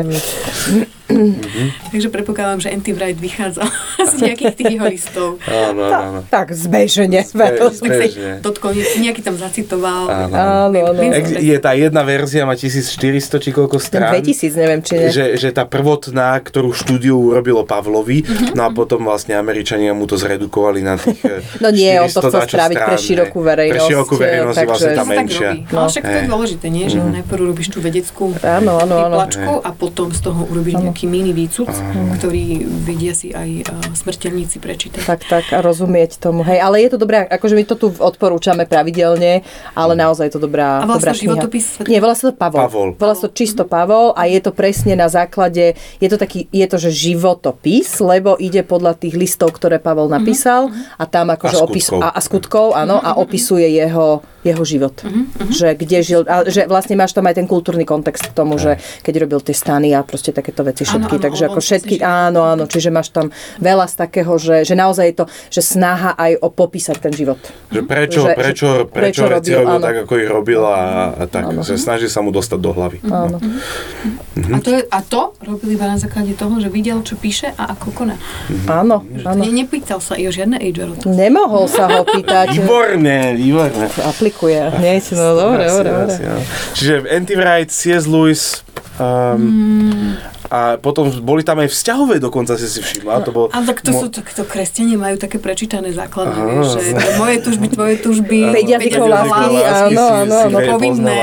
Takže 1.87 2.09
predpokladám, 2.09 2.59
že 2.59 2.69
Anti 2.71 2.91
Wright 2.91 3.15
vychádza 3.15 3.69
z 4.11 4.23
nejakých 4.23 4.55
tých 4.55 4.73
jeho 4.73 4.87
listov. 4.87 5.29
Áno, 5.45 5.83
áno, 5.83 5.93
áno. 5.93 6.21
Tak 6.27 6.51
zbežne. 6.51 7.21
Zbe- 7.23 7.53
Tak 7.53 7.75
sa 7.75 7.85
Bežne. 7.85 8.31
dotkol, 8.41 8.73
nejaký 8.75 9.21
tam 9.21 9.37
zacitoval. 9.37 10.09
Áno. 10.09 10.32
Áno, 10.33 10.79
áno. 10.87 11.01
Ex- 11.11 11.35
je 11.35 11.57
tá 11.57 11.73
jedna 11.73 12.03
verzia, 12.03 12.43
má 12.43 12.53
1400 12.53 12.99
či 13.39 13.51
koľko 13.51 13.77
strán. 13.77 14.13
2000, 14.13 14.53
neviem, 14.55 14.81
či 14.81 14.93
nie. 14.95 15.09
Že, 15.09 15.25
že 15.37 15.49
tá 15.51 15.65
prvotná, 15.65 16.35
ktorú 16.37 16.71
štúdiu 16.71 17.15
urobilo 17.15 17.63
Pavlovi, 17.63 18.23
Mhm, 18.23 18.53
no 18.53 18.63
a 18.63 18.71
potom 18.71 19.03
vlastne 19.03 19.35
Američania 19.35 19.91
mu 19.91 20.05
to 20.05 20.15
zredukovali 20.15 20.81
na 20.81 20.95
tých 20.95 21.21
eh, 21.23 21.43
No 21.59 21.69
nie, 21.69 21.91
on 21.97 22.07
to 22.07 22.19
400 22.19 22.29
chcel 22.29 22.43
spraviť 22.47 22.77
pre 22.79 22.87
strán, 22.91 23.03
širokú 23.03 23.39
hej. 23.39 23.47
verejnosť, 23.47 23.75
Pre 23.75 23.89
širokú 23.89 24.15
verejnosť 24.15 24.49
je 24.51 24.59
takže- 24.59 24.71
vlastne 24.71 24.93
tá 24.93 25.05
menšia. 25.05 25.51
No, 25.69 25.81
však 25.87 26.03
to 26.03 26.11
je 26.11 26.19
Hej. 26.19 26.29
dôležité, 26.29 26.67
nie? 26.69 26.85
Že 26.87 26.99
najprv 27.15 27.43
robíš 27.45 27.69
tú 27.69 27.79
vedeckú 27.79 28.25
Áno, 28.39 28.73
áno, 28.79 28.95
áno. 29.01 29.19
a 29.59 29.71
potom 29.73 30.09
z 30.09 30.21
toho 30.21 30.45
urobíš 30.45 30.79
nejaký 30.79 31.05
mini 31.05 31.33
výcud, 31.33 31.67
ktorý 32.13 32.45
vedia 32.83 33.13
si 33.13 33.31
aj 33.31 33.51
uh, 33.65 33.93
smrteľníci 33.93 34.59
prečítať. 34.59 35.03
Tak, 35.03 35.21
tak, 35.25 35.45
a 35.51 35.59
rozumieť 35.59 36.19
tomu. 36.19 36.43
Hej, 36.43 36.59
ale 36.59 36.81
je 36.81 36.91
to 36.91 36.99
dobré, 36.99 37.25
akože 37.25 37.55
my 37.55 37.65
to 37.65 37.75
tu 37.75 37.89
odporúčame 37.93 38.63
pravidelne, 38.63 39.43
ale 39.73 39.93
naozaj 39.95 40.22
je 40.25 40.33
to 40.33 40.41
dobrá, 40.41 40.79
A 40.79 40.85
volá 40.85 40.97
dobrá 40.97 41.11
sa 41.11 41.15
kniha. 41.15 41.25
životopis? 41.29 41.65
Nie, 41.85 41.99
volá 41.99 42.13
sa 42.13 42.25
to 42.25 42.35
Pavol. 42.35 42.61
Pavol. 42.61 42.89
Volá 42.95 43.13
sa 43.13 43.23
to 43.23 43.33
čisto 43.33 43.63
Pavol 43.65 44.11
a 44.13 44.25
je 44.25 44.39
to 44.39 44.51
presne 44.51 44.95
na 44.95 45.07
základe, 45.07 45.73
je 45.97 46.09
to 46.09 46.17
taký, 46.17 46.49
je 46.49 46.65
to, 46.65 46.77
že 46.77 46.91
životopis, 47.11 47.99
lebo 47.99 48.35
ide 48.37 48.63
podľa 48.63 48.95
tých 48.95 49.15
listov, 49.15 49.51
ktoré 49.51 49.79
Pavol 49.79 50.07
Mhm. 50.07 50.15
napísal 50.15 50.63
a 50.95 51.05
tam 51.05 51.29
akože 51.29 51.57
A 51.57 51.63
opis, 51.63 51.87
a, 51.91 52.09
a 52.09 52.21
skutkov, 52.21 52.73
áno, 52.73 52.99
a 52.99 53.17
opisuje 53.17 53.69
jeho, 53.69 54.21
jeho 54.43 54.63
život. 54.63 54.95
Mhm, 55.01 55.23
Že 55.49 55.69
kde 55.77 55.99
žil, 56.01 56.21
a 56.25 56.43
že 56.45 56.67
vlastne 56.67 56.95
máš 56.95 57.11
tam 57.11 57.25
aj 57.25 57.35
ten 57.35 57.47
kultúrny 57.47 57.83
kontext 57.83 58.27
k 58.27 58.33
tomu, 58.33 58.57
že 58.57 58.77
keď 59.01 59.15
robil 59.21 59.41
tie 59.41 59.53
stany 59.53 59.91
a 59.91 60.03
proste 60.03 60.31
takéto 60.31 60.63
veci 60.63 60.83
všetky, 60.83 61.15
áno, 61.15 61.23
takže 61.23 61.43
on 61.45 61.49
ako 61.49 61.61
si 61.61 61.67
všetky, 61.69 61.95
žil. 61.97 62.05
áno, 62.05 62.41
áno, 62.45 62.65
čiže 62.65 62.89
máš 62.89 63.09
tam 63.09 63.31
veľa 63.57 63.87
z 63.87 63.95
takého, 63.97 64.33
že, 64.37 64.63
že 64.63 64.75
naozaj 64.75 65.05
je 65.05 65.17
to, 65.17 65.25
že 65.49 65.61
snaha 65.63 66.13
aj 66.13 66.33
o 66.39 66.49
popísať 66.49 66.97
ten 66.99 67.13
život. 67.13 67.39
Že 67.69 67.81
prečo, 67.83 68.21
Že- 68.21 68.35
prečo, 68.35 68.69
že- 68.69 68.85
prečo, 68.85 69.23
prečo 69.23 69.23
veci 69.25 69.51
robil, 69.51 69.63
robil 69.63 69.73
áno. 69.73 69.85
tak, 69.85 69.97
ako 70.03 70.13
ich 70.17 70.29
robil 70.29 70.61
a, 70.61 70.81
a 71.13 71.25
tak. 71.25 71.43
Že 71.57 71.75
snaží 71.77 72.07
sa 72.07 72.19
mu 72.19 72.31
dostať 72.31 72.59
do 72.59 72.71
hlavy. 72.71 72.99
Áno. 73.05 73.39
A 74.35 74.59
to, 74.59 74.71
je, 74.71 74.83
a 74.83 74.99
to 75.01 75.21
robil 75.41 75.69
iba 75.71 75.87
na 75.87 75.97
základe 75.97 76.35
toho, 76.35 76.59
že 76.59 76.67
videl, 76.67 76.99
čo 77.01 77.15
píše 77.15 77.55
a 77.55 77.73
ako 77.73 77.95
koná. 77.95 78.17
Áno, 78.67 79.07
áno. 79.23 79.39
Ne, 79.39 79.55
nepýtal 79.55 79.99
sa 79.99 80.15
i 80.15 80.27
o 80.27 80.33
žiadne 80.33 80.59
age. 80.59 80.83
Nemohol 81.05 81.67
sa 81.67 81.87
ho 81.87 82.03
pýtať. 82.03 82.57
Výborne, 82.57 83.33
výborne. 83.33 83.87
Aplikuje 84.33 84.57
hneď, 84.81 85.13
no 85.13 85.37
dobre, 85.37 85.69
dobre. 85.69 86.17
Čiže 86.73 87.05
Anti-Wright, 87.05 87.69
C.S. 87.69 88.09
Lewis 88.09 88.65
um, 88.99 90.17
a 90.53 90.77
potom 90.77 91.09
boli 91.25 91.41
tam 91.41 91.65
aj 91.65 91.73
vzťahové 91.73 92.21
dokonca, 92.21 92.61
si 92.61 92.69
si 92.69 92.85
všimla. 92.85 93.25
To 93.25 93.31
bol, 93.33 93.45
A 93.49 93.65
tak 93.65 93.81
to 93.81 93.89
mo- 93.89 94.05
sú, 94.05 94.07
tak 94.13 94.29
to 94.37 94.45
kresťania 94.45 95.01
majú 95.01 95.17
také 95.17 95.41
prečítané 95.41 95.97
základné, 95.97 96.37
Aha. 96.37 96.49
vieš, 96.53 96.69
že 96.77 96.81
moje 97.17 97.37
tužby, 97.41 97.67
tvoje 97.73 97.95
tužby. 98.05 98.39
Päť 98.53 98.69
jazykov 98.77 99.07
päť 99.09 99.15
lásky, 99.17 99.57
áno, 99.65 100.05
áno, 100.05 100.35
áno. 100.37 100.59
Povinné. 100.77 101.19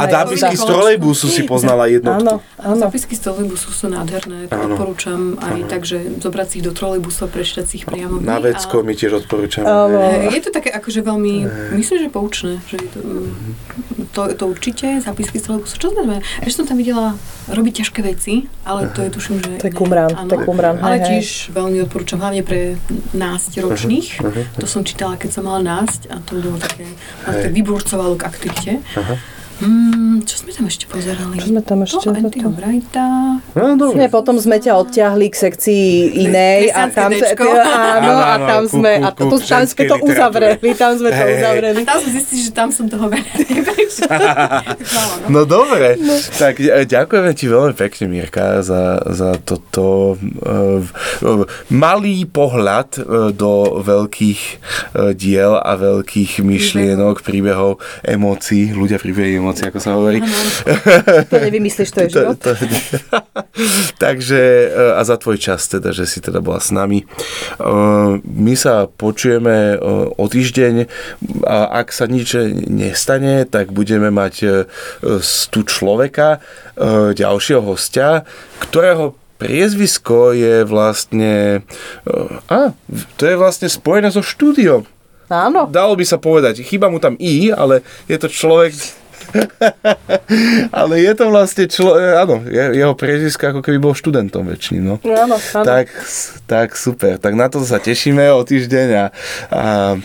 A 0.00 0.04
zápisky 0.08 0.54
z 0.56 0.64
trolejbusu 0.64 1.26
si 1.28 1.42
poznala 1.44 1.84
Áno, 1.84 1.92
jednotku. 1.92 2.36
A 2.56 2.64
áno. 2.72 2.80
Zapisky 2.80 3.14
z 3.16 3.20
trolejbusu 3.28 3.68
sú 3.68 3.86
nádherné, 3.92 4.48
to 4.48 4.56
Áno. 4.56 4.72
odporúčam 4.72 5.36
aj 5.36 5.60
tak, 5.68 5.82
že 5.84 6.00
zobrať 6.20 6.46
si 6.48 6.54
ich 6.60 6.64
do 6.64 6.72
trolejbusu 6.72 7.24
a 7.24 7.28
prečítať 7.28 7.64
si 7.68 7.74
ich 7.80 7.86
priamo. 7.88 8.16
Na 8.22 8.40
vecko 8.40 8.80
mi 8.80 8.96
tiež 8.96 9.24
odporúčam. 9.24 9.68
Áno. 9.68 10.00
Je 10.32 10.40
to 10.40 10.48
také 10.48 10.72
akože 10.72 11.04
veľmi, 11.04 11.34
myslím, 11.76 11.96
že 12.00 12.08
poučné. 12.08 12.64
Že 12.64 12.76
je 12.80 12.88
to, 12.88 12.98
mm, 13.04 13.30
to, 14.16 14.20
to 14.40 14.44
určite, 14.48 14.86
zápisky 15.04 15.36
z 15.36 15.52
trolejbusu. 15.52 15.74
Čo 15.76 15.92
sme, 15.92 16.24
ešte 16.40 16.64
som 16.64 16.66
tam 16.68 16.80
videla 16.80 17.09
robiť 17.50 17.82
ťažké 17.82 18.00
veci, 18.04 18.46
ale 18.62 18.90
to 18.94 19.02
je 19.02 19.10
tuším, 19.10 19.36
že... 19.42 19.50
To 19.58 19.68
je 19.68 19.74
kumrán, 19.74 20.12
áno. 20.14 20.28
to 20.30 20.34
je 20.38 20.46
kumrán. 20.46 20.76
Ale 20.78 21.02
tiež 21.02 21.50
veľmi 21.50 21.82
odporúčam, 21.84 22.22
hlavne 22.22 22.42
pre 22.46 22.78
násť 23.16 23.62
ročných. 23.64 24.22
To 24.58 24.66
som 24.66 24.86
čítala, 24.86 25.18
keď 25.18 25.30
som 25.40 25.42
mala 25.46 25.60
násť 25.62 26.10
a 26.12 26.22
to 26.22 26.38
bolo 26.38 26.58
také, 26.60 26.86
ma 27.26 27.34
to 27.34 27.50
tak 27.50 27.54
vyburcovalo 27.54 28.14
k 28.18 28.22
aktivite. 28.26 28.72
Hmm, 29.60 30.24
čo 30.24 30.40
sme 30.40 30.56
tam 30.56 30.64
ešte 30.72 30.88
pozerali? 30.88 31.36
Čo 31.36 31.52
sme 31.52 31.60
tam 31.60 31.84
ešte 31.84 32.00
To 32.00 32.16
Antiho 32.16 32.48
toto? 32.48 32.56
Wrighta. 32.56 33.06
No, 33.52 33.76
dobre. 33.76 34.08
Potom 34.08 34.40
sme 34.40 34.56
ťa 34.56 34.72
odťahli 34.80 35.26
k 35.28 35.36
sekcii 35.36 36.16
inej 36.16 36.72
a 36.72 36.88
tam, 36.88 37.12
dečko. 37.12 37.44
áno, 37.44 38.08
Áno, 38.08 38.12
a 38.24 38.34
tam 38.40 38.62
sme, 38.64 39.04
a 39.04 39.12
to, 39.12 39.36
tam 39.36 39.68
sme 39.68 39.82
to 39.84 39.96
uzavreli, 40.00 40.68
tam 40.72 40.96
sme 40.96 41.12
to 41.12 41.24
uzavreli. 41.36 41.82
A 41.84 41.88
tam 41.92 41.98
som 42.00 42.08
zistila, 42.08 42.40
že 42.40 42.52
tam 42.56 42.68
som 42.72 42.88
toho 42.88 43.04
veľa 43.12 43.32
no. 43.36 43.72
No 45.34 45.44
dobre, 45.44 46.00
tak 46.40 46.56
e, 46.58 46.88
ďakujeme 46.88 47.30
ti 47.36 47.44
veľmi 47.44 47.74
pekne, 47.76 48.04
Mirka, 48.08 48.64
za, 48.64 48.96
za 49.12 49.36
toto 49.44 50.16
uh, 50.16 50.80
malý 51.68 52.24
pohľad 52.24 52.96
do 53.36 53.82
veľkých 53.84 54.40
uh, 54.40 55.12
diel 55.12 55.58
a 55.58 55.76
veľkých 55.76 56.40
myšlienok, 56.40 57.20
príbehov, 57.20 57.82
emócií, 58.02 58.72
ľudia 58.72 58.96
príbehy 58.96 59.38
emócií, 59.50 59.66
ako 59.66 59.80
sa 59.82 59.90
hovorí. 59.98 60.18
To 61.30 61.36
nevymyslíš, 61.36 61.90
to 61.90 62.00
je 62.06 62.08
život. 62.14 62.38
To, 62.38 62.54
to, 62.54 62.64
takže 64.04 64.70
e, 64.70 64.94
a 64.94 65.02
za 65.02 65.18
tvoj 65.18 65.42
čas 65.42 65.66
teda, 65.66 65.90
že 65.90 66.06
si 66.06 66.22
teda 66.22 66.38
bola 66.38 66.62
s 66.62 66.70
nami. 66.70 67.02
E, 67.02 67.06
My 68.22 68.54
sa 68.54 68.86
počujeme 68.86 69.74
e, 69.74 69.76
o 70.14 70.24
týždeň 70.30 70.86
a 71.42 71.82
ak 71.82 71.90
sa 71.90 72.06
nič 72.06 72.38
nestane, 72.70 73.42
tak 73.50 73.74
budeme 73.74 74.14
mať 74.14 74.64
tu 75.50 75.60
človeka, 75.66 76.38
ďalšieho 77.12 77.62
hostia, 77.64 78.24
ktorého 78.62 79.18
priezvisko 79.40 80.36
je 80.36 80.62
vlastne 80.68 81.64
a, 82.48 82.72
to 83.16 83.22
je 83.24 83.36
vlastne 83.36 83.68
spojené 83.68 84.12
so 84.12 84.20
štúdiom. 84.20 84.86
Áno. 85.30 85.70
Dalo 85.70 85.94
by 85.94 86.02
sa 86.02 86.18
povedať, 86.18 86.66
chýba 86.66 86.90
mu 86.90 86.98
tam 86.98 87.14
I, 87.22 87.54
ale 87.54 87.86
je 88.10 88.18
to 88.18 88.26
človek... 88.26 88.74
Ale 90.80 91.00
je 91.00 91.12
to 91.14 91.24
vlastne 91.30 91.64
člo... 91.66 91.96
E, 91.96 92.18
áno, 92.18 92.42
jeho 92.50 92.94
prežisko 92.94 93.56
ako 93.56 93.60
keby 93.62 93.78
bol 93.78 93.94
študentom 93.94 94.46
väčšinou. 94.46 95.00
No 95.02 95.14
áno, 95.14 95.36
áno. 95.38 95.64
Tak, 95.66 95.86
tak 96.46 96.68
super. 96.74 97.18
Tak 97.18 97.32
na 97.34 97.46
to 97.50 97.62
sa 97.62 97.78
tešíme 97.78 98.30
o 98.34 98.42
týždeň 98.42 98.88
a, 98.94 99.04
a 99.50 99.62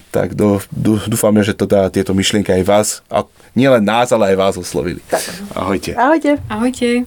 tak 0.10 0.34
do, 0.34 0.62
do, 0.70 0.98
dúfame, 1.06 1.42
že 1.42 1.58
to 1.58 1.66
dá 1.66 1.90
tieto 1.90 2.14
myšlienky 2.14 2.52
aj 2.52 2.64
vás, 2.66 2.88
a 3.10 3.26
nielen 3.58 3.84
nás, 3.86 4.12
ale 4.12 4.34
aj 4.34 4.38
vás 4.38 4.56
oslovili. 4.58 5.02
Tak. 5.10 5.24
Ahojte. 5.56 5.92
Ahojte. 5.96 6.32
Ahojte. 6.50 7.06